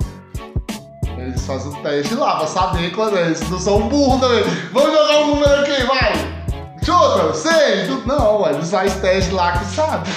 Eles 1.27 1.45
fazem 1.45 1.73
o 1.73 1.83
teste 1.83 2.15
lá 2.15 2.37
pra 2.37 2.47
saber 2.47 2.95
quando 2.95 3.19
é. 3.19 3.27
Eles 3.27 3.51
não 3.51 3.59
são 3.59 3.89
burros 3.89 4.21
também. 4.21 4.45
Vamos 4.73 4.93
jogar 4.93 5.19
um 5.19 5.27
número 5.35 5.61
aqui, 5.61 5.83
vai! 5.83 6.13
Chuta, 6.85 7.35
sei! 7.35 7.89
Não, 8.07 8.43
ué, 8.43 8.53
eles 8.53 8.71
fazem 8.71 9.01
teste 9.01 9.33
lá 9.33 9.59
que 9.59 9.65
sabe. 9.65 10.09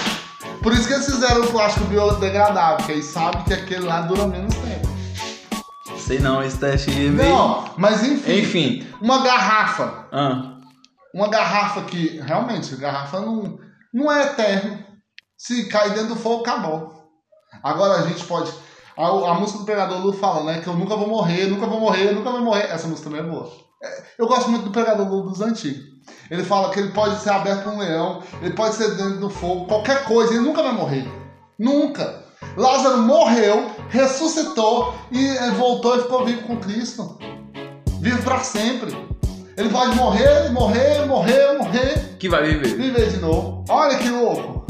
Por 0.61 0.71
isso 0.71 0.87
que 0.87 0.93
eles 0.93 1.05
fizeram 1.07 1.41
o 1.41 1.47
plástico 1.47 1.85
biodegradável, 1.85 2.77
porque 2.77 2.91
aí 2.91 3.01
sabe 3.01 3.43
que 3.43 3.53
aquele 3.55 3.87
lá 3.87 4.01
dura 4.01 4.27
menos 4.27 4.53
tempo. 4.53 4.87
Sei 5.97 6.19
não, 6.19 6.43
esse 6.43 6.59
teste 6.59 6.91
é 6.91 7.09
meio... 7.09 7.29
Não, 7.29 7.65
mas 7.75 8.03
enfim. 8.03 8.39
Enfim. 8.39 8.87
Uma 9.01 9.23
garrafa. 9.23 10.05
Ah. 10.11 10.57
Uma 11.11 11.27
garrafa 11.27 11.81
que, 11.81 12.19
realmente, 12.19 12.75
a 12.75 12.77
garrafa 12.77 13.19
não, 13.19 13.57
não 13.91 14.11
é 14.11 14.25
eterno. 14.25 14.77
Se 15.35 15.67
cair 15.69 15.93
dentro 15.93 16.09
do 16.09 16.15
fogo, 16.15 16.41
acabou. 16.41 16.93
Agora 17.63 17.95
a 17.95 18.07
gente 18.07 18.23
pode. 18.25 18.53
A, 18.99 19.31
a 19.31 19.33
música 19.35 19.59
do 19.59 19.63
Pregador 19.65 20.05
Lu 20.05 20.11
fala, 20.11 20.43
né? 20.51 20.59
Que 20.59 20.67
eu 20.67 20.73
nunca 20.73 20.93
vou 20.97 21.07
morrer, 21.07 21.45
nunca 21.45 21.65
vou 21.65 21.79
morrer, 21.79 22.11
nunca 22.11 22.29
vou 22.29 22.41
morrer. 22.41 22.63
Essa 22.63 22.85
música 22.85 23.09
também 23.09 23.25
é 23.25 23.29
boa. 23.31 23.49
É, 23.81 24.03
Eu 24.17 24.27
gosto 24.27 24.49
muito 24.49 24.65
do 24.65 24.71
Pregador 24.71 25.07
Lu 25.07 25.21
dos 25.21 25.39
antigos. 25.39 25.85
Ele 26.29 26.43
fala 26.43 26.69
que 26.69 26.81
ele 26.81 26.91
pode 26.91 27.17
ser 27.21 27.29
aberto 27.29 27.63
por 27.63 27.73
um 27.73 27.79
leão, 27.79 28.21
ele 28.41 28.53
pode 28.53 28.75
ser 28.75 28.95
dentro 28.95 29.19
do 29.19 29.29
fogo, 29.29 29.67
qualquer 29.67 30.03
coisa, 30.03 30.33
ele 30.33 30.43
nunca 30.43 30.61
vai 30.61 30.73
morrer. 30.73 31.09
Nunca. 31.57 32.25
Lázaro 32.57 32.97
morreu, 33.03 33.71
ressuscitou 33.89 34.93
e 35.11 35.27
eh, 35.29 35.51
voltou 35.51 35.95
e 35.97 36.01
ficou 36.01 36.25
vivo 36.25 36.41
com 36.43 36.57
Cristo. 36.57 37.17
Vive 38.01 38.21
para 38.21 38.39
sempre. 38.39 38.91
Ele 39.55 39.69
pode 39.69 39.95
morrer, 39.95 40.49
morrer, 40.51 41.05
morrer, 41.05 41.57
morrer. 41.57 42.17
Que 42.17 42.27
vai 42.27 42.43
viver. 42.43 42.75
Viver 42.75 43.09
de 43.09 43.17
novo. 43.17 43.63
Olha 43.69 43.97
que 43.97 44.09
louco. 44.09 44.65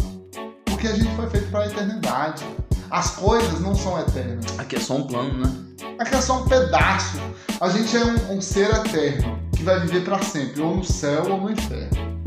Porque 0.65 0.87
a 0.87 0.93
gente 0.93 1.15
foi 1.15 1.27
feito 1.29 1.49
para 1.49 1.61
a 1.61 1.67
eternidade. 1.67 2.45
As 2.91 3.11
coisas 3.11 3.59
não 3.61 3.75
são 3.75 3.99
eternas. 3.99 4.57
Aqui 4.57 4.77
é 4.77 4.79
só 4.79 4.95
um 4.95 5.03
plano, 5.03 5.45
né? 5.45 5.53
Aqui 5.99 6.15
é 6.15 6.21
só 6.21 6.41
um 6.41 6.47
pedaço. 6.47 7.19
A 7.61 7.69
gente 7.69 7.95
é 7.95 8.03
um, 8.03 8.37
um 8.37 8.41
ser 8.41 8.69
eterno 8.69 9.39
que 9.55 9.63
vai 9.63 9.79
viver 9.81 10.03
para 10.03 10.19
sempre, 10.23 10.61
ou 10.61 10.77
no 10.77 10.83
céu 10.83 11.23
ou 11.29 11.41
no 11.41 11.51
inferno. 11.51 12.19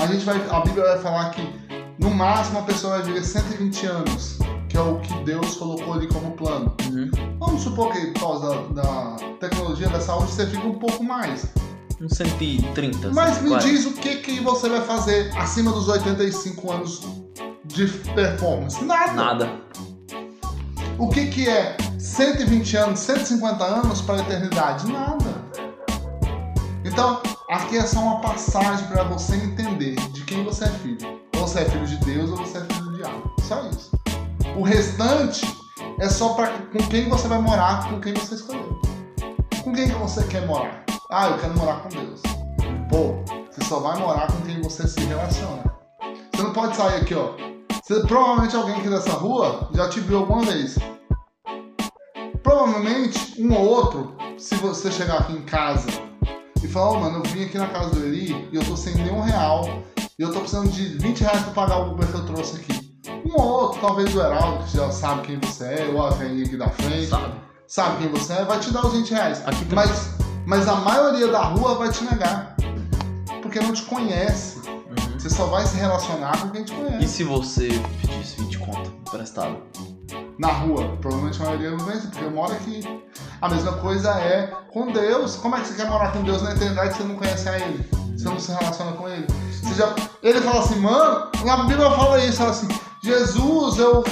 A 0.00 0.06
gente 0.06 0.24
vai, 0.24 0.36
a 0.50 0.60
Bíblia 0.60 0.84
vai 0.84 0.98
falar 0.98 1.30
que 1.30 1.46
no 1.98 2.10
máximo 2.10 2.60
a 2.60 2.62
pessoa 2.62 2.98
vai 2.98 3.06
viver 3.06 3.22
120 3.22 3.86
anos, 3.86 4.38
que 4.68 4.76
é 4.76 4.80
o 4.80 4.98
que 5.00 5.12
Deus 5.24 5.56
colocou 5.56 5.92
ali 5.92 6.08
como 6.08 6.32
plano. 6.32 6.74
Vamos 7.38 7.62
supor 7.62 7.92
que 7.92 8.06
por 8.12 8.20
causa 8.20 8.62
da, 8.72 8.82
da 8.82 9.16
tecnologia 9.40 9.88
da 9.88 10.00
saúde 10.00 10.32
você 10.32 10.46
fica 10.46 10.66
um 10.66 10.78
pouco 10.78 11.04
mais. 11.04 11.46
Uns 12.00 12.16
130. 12.16 13.12
Mas 13.12 13.42
me 13.42 13.50
140. 13.50 13.68
diz 13.68 13.86
o 13.86 13.92
que, 13.92 14.16
que 14.16 14.40
você 14.40 14.68
vai 14.68 14.80
fazer 14.80 15.30
acima 15.36 15.70
dos 15.70 15.88
85 15.88 16.72
anos 16.72 17.00
de 17.72 17.86
performance? 18.14 18.84
Nada. 18.84 19.12
Nada. 19.12 19.50
O 20.98 21.08
que, 21.08 21.26
que 21.28 21.48
é 21.48 21.76
120 21.98 22.76
anos, 22.76 23.00
150 23.00 23.64
anos 23.64 24.00
para 24.02 24.16
a 24.16 24.20
eternidade? 24.20 24.90
Nada. 24.90 25.42
Então, 26.84 27.20
aqui 27.50 27.76
é 27.76 27.86
só 27.86 28.00
uma 28.00 28.20
passagem 28.20 28.86
para 28.88 29.04
você 29.04 29.36
entender 29.36 29.96
de 30.10 30.22
quem 30.24 30.44
você 30.44 30.64
é 30.64 30.68
filho. 30.68 31.20
Ou 31.36 31.46
você 31.46 31.60
é 31.60 31.64
filho 31.64 31.86
de 31.86 31.96
Deus 31.98 32.30
ou 32.30 32.36
você 32.36 32.58
é 32.58 32.60
filho 32.60 32.84
do 32.84 32.96
diabo. 32.96 33.34
O 34.56 34.62
restante 34.62 35.46
é 35.98 36.08
só 36.08 36.34
pra 36.34 36.48
com 36.48 36.78
quem 36.88 37.08
você 37.08 37.26
vai 37.28 37.40
morar, 37.40 37.88
com 37.88 38.00
quem 38.00 38.12
você 38.14 38.34
escolheu. 38.34 38.80
Com 39.64 39.72
quem 39.72 39.88
que 39.88 39.94
você 39.94 40.22
quer 40.24 40.46
morar? 40.46 40.84
Ah, 41.10 41.28
eu 41.28 41.38
quero 41.38 41.56
morar 41.56 41.82
com 41.82 41.88
Deus. 41.88 42.20
Pô, 42.90 43.22
você 43.50 43.64
só 43.64 43.80
vai 43.80 43.98
morar 43.98 44.26
com 44.26 44.40
quem 44.42 44.60
você 44.60 44.86
se 44.86 45.00
relaciona. 45.00 45.62
Você 46.34 46.42
não 46.42 46.52
pode 46.52 46.76
sair 46.76 47.00
aqui, 47.00 47.14
ó. 47.14 47.30
Você, 47.82 47.98
provavelmente 48.06 48.54
alguém 48.54 48.76
aqui 48.76 48.88
dessa 48.88 49.10
rua 49.10 49.68
já 49.74 49.88
te 49.88 49.98
viu 49.98 50.18
alguma 50.18 50.44
vez. 50.44 50.78
Provavelmente 52.40 53.42
um 53.42 53.52
ou 53.52 53.66
outro, 53.66 54.16
se 54.38 54.54
você 54.54 54.88
chegar 54.92 55.18
aqui 55.18 55.32
em 55.32 55.42
casa 55.42 55.90
e 56.62 56.68
falar, 56.68 56.90
ô 56.90 57.00
mano, 57.00 57.18
eu 57.18 57.22
vim 57.30 57.44
aqui 57.44 57.58
na 57.58 57.66
casa 57.66 57.90
do 57.90 58.06
Eli 58.06 58.48
e 58.52 58.54
eu 58.54 58.64
tô 58.64 58.76
sem 58.76 58.94
nenhum 58.94 59.20
real 59.20 59.82
e 60.16 60.22
eu 60.22 60.32
tô 60.32 60.38
precisando 60.38 60.70
de 60.70 60.96
20 60.98 61.22
reais 61.22 61.42
pra 61.42 61.52
pagar 61.52 61.78
o 61.78 61.90
Uber 61.90 62.06
que 62.06 62.14
eu 62.14 62.24
trouxe 62.24 62.60
aqui. 62.60 63.02
Um 63.26 63.34
ou 63.34 63.48
outro, 63.48 63.80
talvez 63.80 64.14
o 64.14 64.20
Heraldo, 64.20 64.62
que 64.62 64.76
já 64.76 64.88
sabe 64.92 65.22
quem 65.22 65.40
você 65.40 65.64
é, 65.64 65.90
ou 65.92 66.06
a 66.06 66.10
velhinha 66.10 66.46
aqui 66.46 66.56
da 66.56 66.70
frente, 66.70 67.10
sabe, 67.66 67.98
quem 67.98 68.12
você 68.12 68.34
é, 68.34 68.44
vai 68.44 68.60
te 68.60 68.72
dar 68.72 68.86
os 68.86 68.92
20 68.92 69.10
reais. 69.10 69.42
mas, 69.74 70.10
mas 70.46 70.68
a 70.68 70.76
maioria 70.76 71.26
da 71.26 71.42
rua 71.46 71.74
vai 71.74 71.90
te 71.90 72.04
negar. 72.04 72.54
Porque 73.42 73.58
não 73.58 73.72
te 73.72 73.82
conhece. 73.82 74.61
Você 75.22 75.30
só 75.30 75.46
vai 75.46 75.64
se 75.64 75.76
relacionar 75.76 76.36
com 76.40 76.50
quem 76.50 76.64
te 76.64 76.74
conhece. 76.74 77.04
E 77.04 77.06
se 77.06 77.22
você 77.22 77.68
pedisse 78.00 78.42
20 78.42 78.58
conto 78.58 78.92
emprestado? 79.06 79.56
na 80.36 80.48
rua. 80.48 80.96
Provavelmente 81.00 81.40
a 81.40 81.44
maioria 81.44 81.70
não 81.70 81.78
conhece, 81.78 82.08
porque 82.08 82.24
eu 82.24 82.30
moro 82.32 82.52
aqui. 82.52 83.02
A 83.40 83.48
mesma 83.48 83.74
coisa 83.74 84.10
é 84.18 84.52
com 84.72 84.90
Deus. 84.90 85.36
Como 85.36 85.54
é 85.54 85.60
que 85.60 85.68
você 85.68 85.74
quer 85.74 85.88
morar 85.88 86.10
com 86.10 86.24
Deus 86.24 86.42
na 86.42 86.50
eternidade 86.50 86.94
se 86.94 87.02
você 87.02 87.04
não 87.04 87.14
conhece 87.14 87.48
a 87.48 87.56
Ele? 87.56 87.88
Você 88.16 88.24
não 88.24 88.40
se 88.40 88.50
relaciona 88.50 88.92
com 88.92 89.08
Ele? 89.08 89.24
Você 89.62 89.74
já... 89.74 89.94
Ele 90.24 90.40
fala 90.40 90.58
assim, 90.58 90.80
mano, 90.80 91.28
na 91.44 91.56
Bíblia 91.58 91.88
fala 91.92 92.24
isso, 92.24 92.38
fala 92.38 92.50
assim, 92.50 92.68
Jesus, 93.04 93.78
eu 93.78 94.02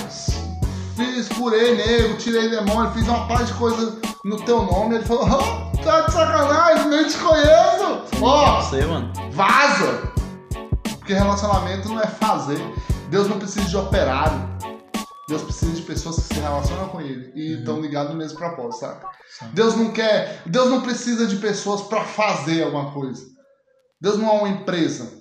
fiz, 0.95 1.29
curei 1.31 1.75
nego, 1.75 2.19
tirei 2.19 2.51
demônio, 2.51 2.93
fiz 2.93 3.09
uma 3.09 3.27
parte 3.27 3.47
de 3.47 3.55
coisa 3.55 3.99
no 4.25 4.37
teu 4.43 4.63
nome. 4.63 4.95
Ele 4.95 5.05
falou, 5.05 5.25
oh, 5.25 5.77
tá 5.79 6.03
de 6.03 6.13
sacanagem, 6.13 6.87
nem 6.89 7.09
te 7.09 7.19
conheço. 7.19 8.03
Ó, 8.23 8.63
sei, 8.63 8.87
mano. 8.87 9.13
vaza! 9.33 10.20
Porque 11.11 11.25
relacionamento 11.25 11.89
não 11.89 11.99
é 11.99 12.07
fazer. 12.07 12.57
Deus 13.09 13.27
não 13.27 13.37
precisa 13.37 13.69
de 13.69 13.77
operário. 13.77 14.49
Deus 15.27 15.43
precisa 15.43 15.73
de 15.73 15.83
pessoas 15.83 16.15
que 16.15 16.35
se 16.35 16.41
relacionam 16.41 16.89
com 16.89 17.01
Ele 17.01 17.33
e 17.35 17.55
estão 17.59 17.81
ligadas 17.81 18.13
no 18.13 18.17
mesmo 18.17 18.39
propósito, 18.39 18.79
sabe? 18.79 19.07
Deus 19.53 19.75
não 19.75 19.93
quer, 19.93 20.41
Deus 20.47 20.71
não 20.71 20.83
precisa 20.83 21.27
de 21.27 21.35
pessoas 21.39 21.83
para 21.83 22.05
fazer 22.05 22.63
alguma 22.63 22.93
coisa. 22.93 23.27
Deus 24.01 24.19
não 24.19 24.29
é 24.29 24.33
uma 24.39 24.49
empresa. 24.51 25.13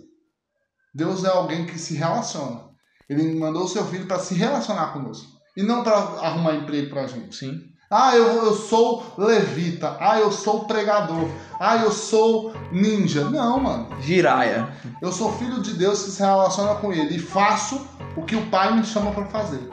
Deus 0.93 1.23
é 1.23 1.29
alguém 1.29 1.65
que 1.65 1.79
se 1.79 1.95
relaciona. 1.95 2.65
Ele 3.09 3.39
mandou 3.39 3.63
o 3.63 3.67
seu 3.67 3.83
filho 3.85 4.05
para 4.05 4.19
se 4.19 4.35
relacionar 4.35 4.93
conosco 4.93 5.39
e 5.57 5.63
não 5.63 5.83
para 5.83 5.95
arrumar 5.95 6.53
emprego 6.53 6.91
para 6.91 7.07
gente. 7.07 7.35
Sim. 7.35 7.63
Ah, 7.91 8.15
eu, 8.15 8.43
eu 8.45 8.55
sou 8.55 9.03
levita. 9.17 9.97
Ah, 9.99 10.19
eu 10.19 10.31
sou 10.31 10.65
pregador. 10.65 11.27
Ah, 11.59 11.77
eu 11.77 11.91
sou 11.91 12.53
ninja. 12.71 13.23
Não, 13.29 13.59
mano. 13.59 13.87
Giraia. 14.01 14.69
Eu 15.01 15.11
sou 15.11 15.31
filho 15.33 15.59
de 15.61 15.73
Deus 15.73 16.03
que 16.03 16.11
se 16.11 16.19
relaciona 16.21 16.75
com 16.75 16.93
ele 16.93 17.15
e 17.15 17.19
faço 17.19 17.81
o 18.15 18.21
que 18.21 18.35
o 18.35 18.45
pai 18.47 18.75
me 18.75 18.85
chama 18.85 19.11
para 19.11 19.25
fazer. 19.25 19.67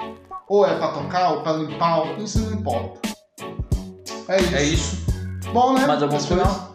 Ou 0.48 0.64
é 0.66 0.74
pra 0.78 0.88
tocar, 0.88 1.32
ou 1.32 1.42
pra 1.42 1.52
limpar, 1.54 1.98
ou- 1.98 2.16
isso 2.16 2.38
não 2.40 2.52
importa. 2.58 3.00
É 4.28 4.40
isso. 4.40 4.54
É 4.54 4.62
isso. 4.62 4.96
Bom, 5.52 5.74
né? 5.74 5.86
Mais 5.86 6.02
algum 6.02 6.16
As 6.16 6.24
coisas- 6.24 6.46
final? 6.48 6.74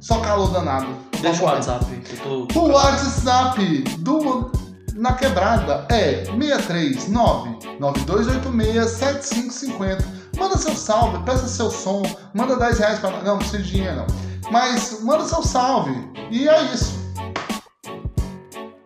Só 0.00 0.18
calor 0.20 0.50
danado. 0.50 0.86
Deixa 1.20 1.42
o 1.42 1.46
WhatsApp. 1.46 1.84
Eu 2.24 2.46
tô... 2.46 2.58
O 2.58 2.72
WhatsApp 2.72 3.82
do 3.98 4.50
Na 4.94 5.12
Quebrada 5.12 5.84
é 5.90 6.24
639 6.24 7.58
9286 7.78 8.90
7550. 8.92 10.19
Manda 10.40 10.56
seu 10.56 10.74
salve, 10.74 11.22
peça 11.24 11.46
seu 11.46 11.70
som, 11.70 12.02
manda 12.32 12.56
10 12.56 12.78
reais 12.78 12.98
pra 12.98 13.10
nós. 13.10 13.22
Não, 13.22 13.32
não 13.32 13.38
precisa 13.38 13.62
de 13.62 13.70
dinheiro 13.70 13.96
não. 13.96 14.06
Mas 14.50 15.02
manda 15.02 15.22
seu 15.24 15.42
salve. 15.42 15.94
E 16.30 16.48
é 16.48 16.62
isso. 16.72 16.98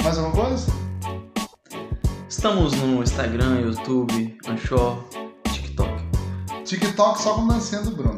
Mais 0.02 0.18
alguma 0.18 0.44
coisa? 0.46 0.66
Estamos 2.28 2.72
no 2.74 3.00
Instagram, 3.04 3.60
YouTube, 3.60 4.36
Anchor, 4.48 4.98
TikTok. 5.52 5.92
TikTok 6.64 7.22
só 7.22 7.34
com 7.34 7.46
dancinha 7.46 7.82
do 7.82 7.92
Bruno. 7.92 8.16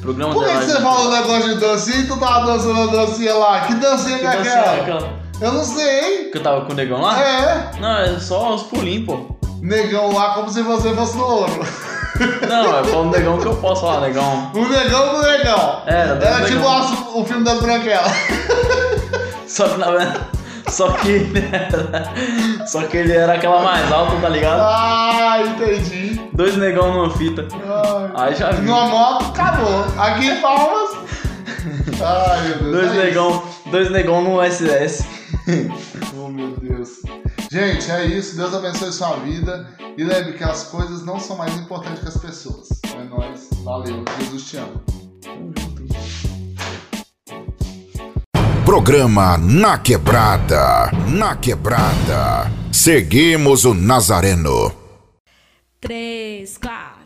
Programa 0.00 0.32
Por 0.32 0.46
que, 0.46 0.52
que 0.52 0.64
você 0.64 0.80
fala 0.80 1.00
um 1.08 1.10
negócio 1.10 1.54
de 1.54 1.60
dancinha 1.60 1.98
e 1.98 2.06
tu 2.06 2.16
tava 2.16 2.46
dançando 2.46 2.80
a 2.80 2.86
dancinha 2.86 3.34
lá? 3.34 3.60
Que 3.66 3.74
dancinha 3.74 4.18
que 4.18 4.20
Que 4.22 4.26
é 4.26 4.36
dancinha 4.36 4.60
aquela? 4.60 4.76
é 4.76 4.80
aquela? 4.80 5.22
Eu 5.42 5.52
não 5.52 5.64
sei. 5.64 6.30
Que 6.30 6.38
eu 6.38 6.42
tava 6.42 6.64
com 6.64 6.72
o 6.72 6.74
negão 6.74 7.02
lá? 7.02 7.20
É. 7.20 7.70
Não, 7.78 7.98
é 7.98 8.18
só 8.18 8.54
os 8.54 8.62
pulinhos, 8.62 9.04
pô. 9.04 9.36
Negão 9.60 10.10
lá 10.14 10.34
como 10.34 10.48
se 10.48 10.62
você 10.62 10.94
fosse 10.94 11.18
no 11.18 11.24
ouro. 11.26 11.52
Não, 12.48 12.78
é 12.78 12.84
só 12.84 13.02
o 13.02 13.10
negão 13.10 13.38
que 13.38 13.46
eu 13.46 13.56
posso 13.56 13.82
falar, 13.82 14.00
negão. 14.00 14.50
O 14.54 14.68
negão 14.68 15.14
do 15.14 15.22
negão. 15.22 15.82
É, 15.86 16.06
do 16.14 16.24
Era 16.24 16.38
negão. 16.40 16.46
tipo 16.46 16.68
as- 16.68 17.14
o 17.14 17.24
filme 17.24 17.44
das 17.44 17.60
branquelas. 17.60 18.12
Só 19.46 19.68
que 19.68 19.78
na 19.78 19.90
verdade. 19.90 20.20
Só 20.68 20.88
que 20.90 21.08
ele 21.08 21.48
era. 21.52 22.66
Só 22.66 22.82
que 22.82 22.96
ele 22.96 23.12
era 23.12 23.34
aquela 23.34 23.62
mais 23.62 23.90
alta, 23.92 24.16
tá 24.20 24.28
ligado? 24.28 24.60
Ah, 24.60 25.38
entendi. 25.46 26.20
Dois 26.32 26.56
negão 26.56 26.92
numa 26.92 27.10
fita. 27.16 27.46
Aí 28.16 28.34
já 28.34 28.50
viu. 28.50 28.64
Numa 28.64 28.86
moto, 28.86 29.26
acabou. 29.26 29.84
Aqui 29.96 30.26
em 30.28 30.40
Palmas. 30.40 30.90
Ai, 32.02 32.40
meu 32.48 32.58
Deus. 32.58 32.72
Dois 32.72 32.86
é 32.86 32.90
isso. 32.94 33.04
negão, 33.04 33.42
dois 33.66 33.90
negão 33.90 34.22
no 34.22 34.42
SS. 34.42 35.06
Oh, 36.16 36.28
meu 36.28 36.56
Deus. 36.56 37.02
Gente, 37.50 37.90
é 37.90 38.04
isso. 38.06 38.36
Deus 38.36 38.52
abençoe 38.52 38.92
sua 38.92 39.16
vida. 39.16 39.68
E 39.96 40.02
lembre 40.02 40.32
que 40.34 40.44
as 40.44 40.64
coisas 40.64 41.04
não 41.04 41.18
são 41.20 41.36
mais 41.36 41.54
importantes 41.56 42.00
que 42.00 42.08
as 42.08 42.16
pessoas. 42.16 42.68
É 42.94 43.04
nóis. 43.04 43.48
Valeu. 43.62 44.04
Jesus 44.18 44.50
te 44.50 44.56
ama. 44.56 44.82
Programa 48.64 49.38
Na 49.38 49.78
Quebrada. 49.78 50.90
Na 51.08 51.36
Quebrada. 51.36 52.50
Seguimos 52.72 53.64
o 53.64 53.72
Nazareno. 53.72 54.72
Três, 55.80 56.58
quatro. 56.58 56.96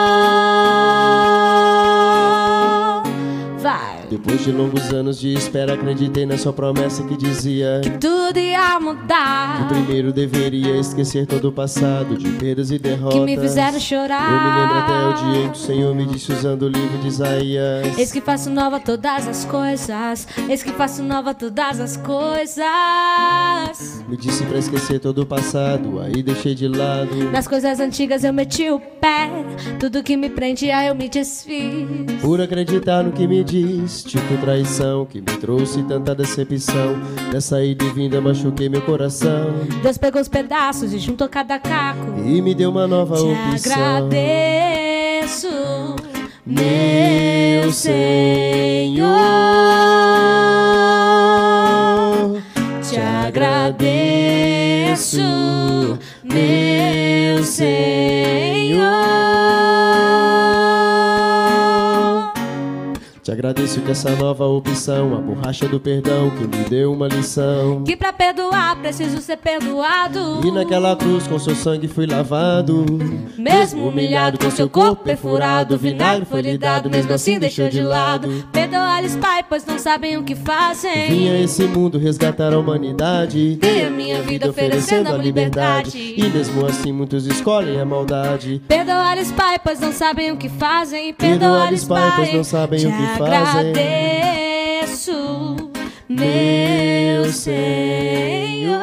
Depois 4.42 4.44
de 4.44 4.52
longos 4.52 4.92
anos 4.92 5.20
de 5.20 5.32
espera, 5.34 5.74
acreditei 5.74 6.26
na 6.26 6.36
sua 6.36 6.52
promessa 6.52 7.04
que 7.04 7.16
dizia 7.16 7.80
Tudo 8.00 8.38
ia 8.40 8.80
mudar. 8.80 9.68
que 9.68 9.74
primeiro 9.74 10.12
deveria 10.12 10.76
esquecer 10.76 11.26
todo 11.26 11.48
o 11.48 11.52
passado 11.52 12.16
de 12.16 12.28
perdas 12.30 12.72
e 12.72 12.78
derrotas. 12.78 13.20
Que 13.20 13.24
me 13.24 13.38
fizeram 13.38 13.78
chorar. 13.78 14.32
Eu 14.32 14.40
me 14.40 14.60
lembro 14.60 14.78
até 14.78 15.06
o 15.06 15.32
dia 15.32 15.44
em 15.44 15.50
que 15.50 15.56
o 15.58 15.60
Senhor 15.60 15.94
me 15.94 16.06
disse 16.06 16.32
usando 16.32 16.62
o 16.62 16.68
livro 16.68 16.98
de 16.98 17.06
Isaías. 17.08 17.96
Eis 17.96 18.10
que 18.10 18.20
faço 18.20 18.50
nova 18.50 18.80
todas 18.80 19.28
as 19.28 19.44
coisas. 19.44 20.26
Eis 20.48 20.62
que 20.62 20.72
faço 20.72 21.04
nova 21.04 21.32
todas 21.34 21.78
as 21.78 21.96
coisas. 21.98 22.64
Me 24.08 24.16
disse 24.16 24.44
pra 24.44 24.58
esquecer 24.58 24.98
todo 24.98 25.22
o 25.22 25.26
passado, 25.26 26.00
aí 26.00 26.20
deixei 26.20 26.54
de 26.54 26.66
lado. 26.66 27.30
Nas 27.30 27.46
coisas 27.46 27.78
antigas 27.78 28.24
eu 28.24 28.32
meti 28.32 28.68
o 28.70 28.80
pé. 28.80 29.30
Tudo 29.78 30.02
que 30.02 30.16
me 30.16 30.28
prendia 30.28 30.84
eu 30.84 30.96
me 30.96 31.08
desfiz. 31.08 31.86
Por 32.20 32.40
acreditar 32.40 33.04
no 33.04 33.12
que 33.12 33.26
me 33.26 33.44
diz, 33.44 34.02
traição 34.38 35.04
que 35.06 35.20
me 35.20 35.36
trouxe 35.38 35.82
tanta 35.84 36.14
decepção. 36.14 36.96
Nessa 37.32 37.62
ida 37.64 37.84
e 37.84 37.90
vinda 37.90 38.20
machuquei 38.20 38.68
meu 38.68 38.82
coração 38.82 39.54
Deus 39.82 39.96
pegou 39.98 40.20
os 40.20 40.28
pedaços 40.28 40.92
e 40.92 40.98
juntou 40.98 41.28
cada 41.28 41.58
caco. 41.58 42.18
e 42.24 42.40
me 42.42 42.54
deu 42.54 42.70
uma 42.70 42.86
nova 42.86 43.16
Te 43.16 43.22
opção. 43.22 43.72
agradeço, 44.06 45.48
meu 46.46 47.72
Senhor. 51.02 52.42
Te 52.88 52.96
agradeço, 52.98 54.38
meu 56.24 57.42
Senhor. 57.44 58.82
Te 63.22 63.30
agradeço 63.30 63.80
que 63.82 63.92
essa 63.92 64.10
nova 64.16 64.44
opção, 64.46 65.14
a 65.14 65.20
borracha 65.20 65.68
do 65.68 65.78
perdão, 65.78 66.28
que 66.30 66.40
me 66.44 66.64
deu 66.68 66.92
uma 66.92 67.06
lição. 67.06 67.84
Que 67.84 67.96
pra 67.96 68.12
perdoar 68.12 68.74
preciso 68.80 69.18
ser 69.18 69.36
perdoado. 69.36 70.40
E 70.44 70.50
naquela 70.50 70.96
cruz 70.96 71.28
com 71.28 71.38
seu 71.38 71.54
sangue 71.54 71.86
fui 71.86 72.04
lavado. 72.04 72.84
Mesmo 73.38 73.86
humilhado 73.86 74.40
com 74.40 74.50
seu 74.50 74.68
corpo 74.68 75.04
perfurado, 75.04 75.76
o 75.76 75.78
vinagre 75.78 76.24
foi 76.24 76.40
lhe 76.40 76.58
dado, 76.58 76.90
mesmo 76.90 77.12
assim 77.12 77.38
deixou 77.38 77.68
de 77.68 77.80
lado. 77.80 78.44
Perdoa-lhes, 78.50 79.14
Pai, 79.14 79.44
pois 79.48 79.64
não 79.64 79.78
sabem 79.78 80.16
o 80.16 80.24
que 80.24 80.34
fazem. 80.34 81.08
Vim 81.08 81.28
a 81.28 81.40
esse 81.40 81.62
mundo 81.62 81.98
resgatar 81.98 82.52
a 82.52 82.58
humanidade. 82.58 83.54
Dei 83.54 83.84
a 83.84 83.90
minha 83.90 84.20
vida 84.20 84.50
oferecendo 84.50 85.14
a 85.14 85.16
liberdade. 85.16 86.14
E 86.16 86.28
mesmo 86.28 86.66
assim 86.66 86.90
muitos 86.90 87.24
escolhem 87.26 87.80
a 87.80 87.84
maldade. 87.84 88.60
Perdoa-lhes, 88.66 89.30
Pai, 89.30 89.60
pois 89.62 89.78
não 89.78 89.92
sabem 89.92 90.32
o 90.32 90.36
que 90.36 90.48
fazem. 90.48 91.14
Perdoa-lhes, 91.14 91.84
Pai, 91.84 92.16
pois 92.16 92.34
não 92.34 92.42
sabem 92.42 92.80
o 92.80 92.90
que 92.90 92.96
fazem. 92.96 93.11
Agradeço, 93.14 95.12
meu 96.08 97.32
Senhor. 97.32 98.80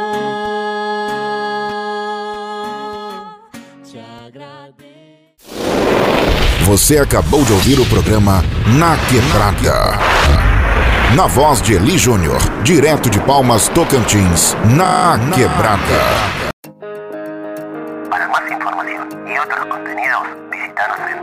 Te 3.83 3.99
agradeço. 4.27 5.49
Você 6.65 6.97
acabou 6.99 7.43
de 7.43 7.53
ouvir 7.53 7.79
o 7.79 7.85
programa 7.85 8.43
Na 8.77 8.97
Quebrada. 9.09 9.97
Na 11.15 11.25
voz 11.25 11.59
de 11.61 11.73
Eli 11.73 11.97
Júnior, 11.97 12.37
direto 12.63 13.09
de 13.09 13.19
Palmas, 13.21 13.67
Tocantins. 13.69 14.55
Na 14.77 15.19
Quebrada. 15.33 15.79
Para 18.09 18.27
más 18.27 18.51
información 18.51 19.09
y 19.27 19.39
otros 19.39 19.65
contenidos, 19.65 19.98
escucharnos 20.79 21.11
en 21.11 21.19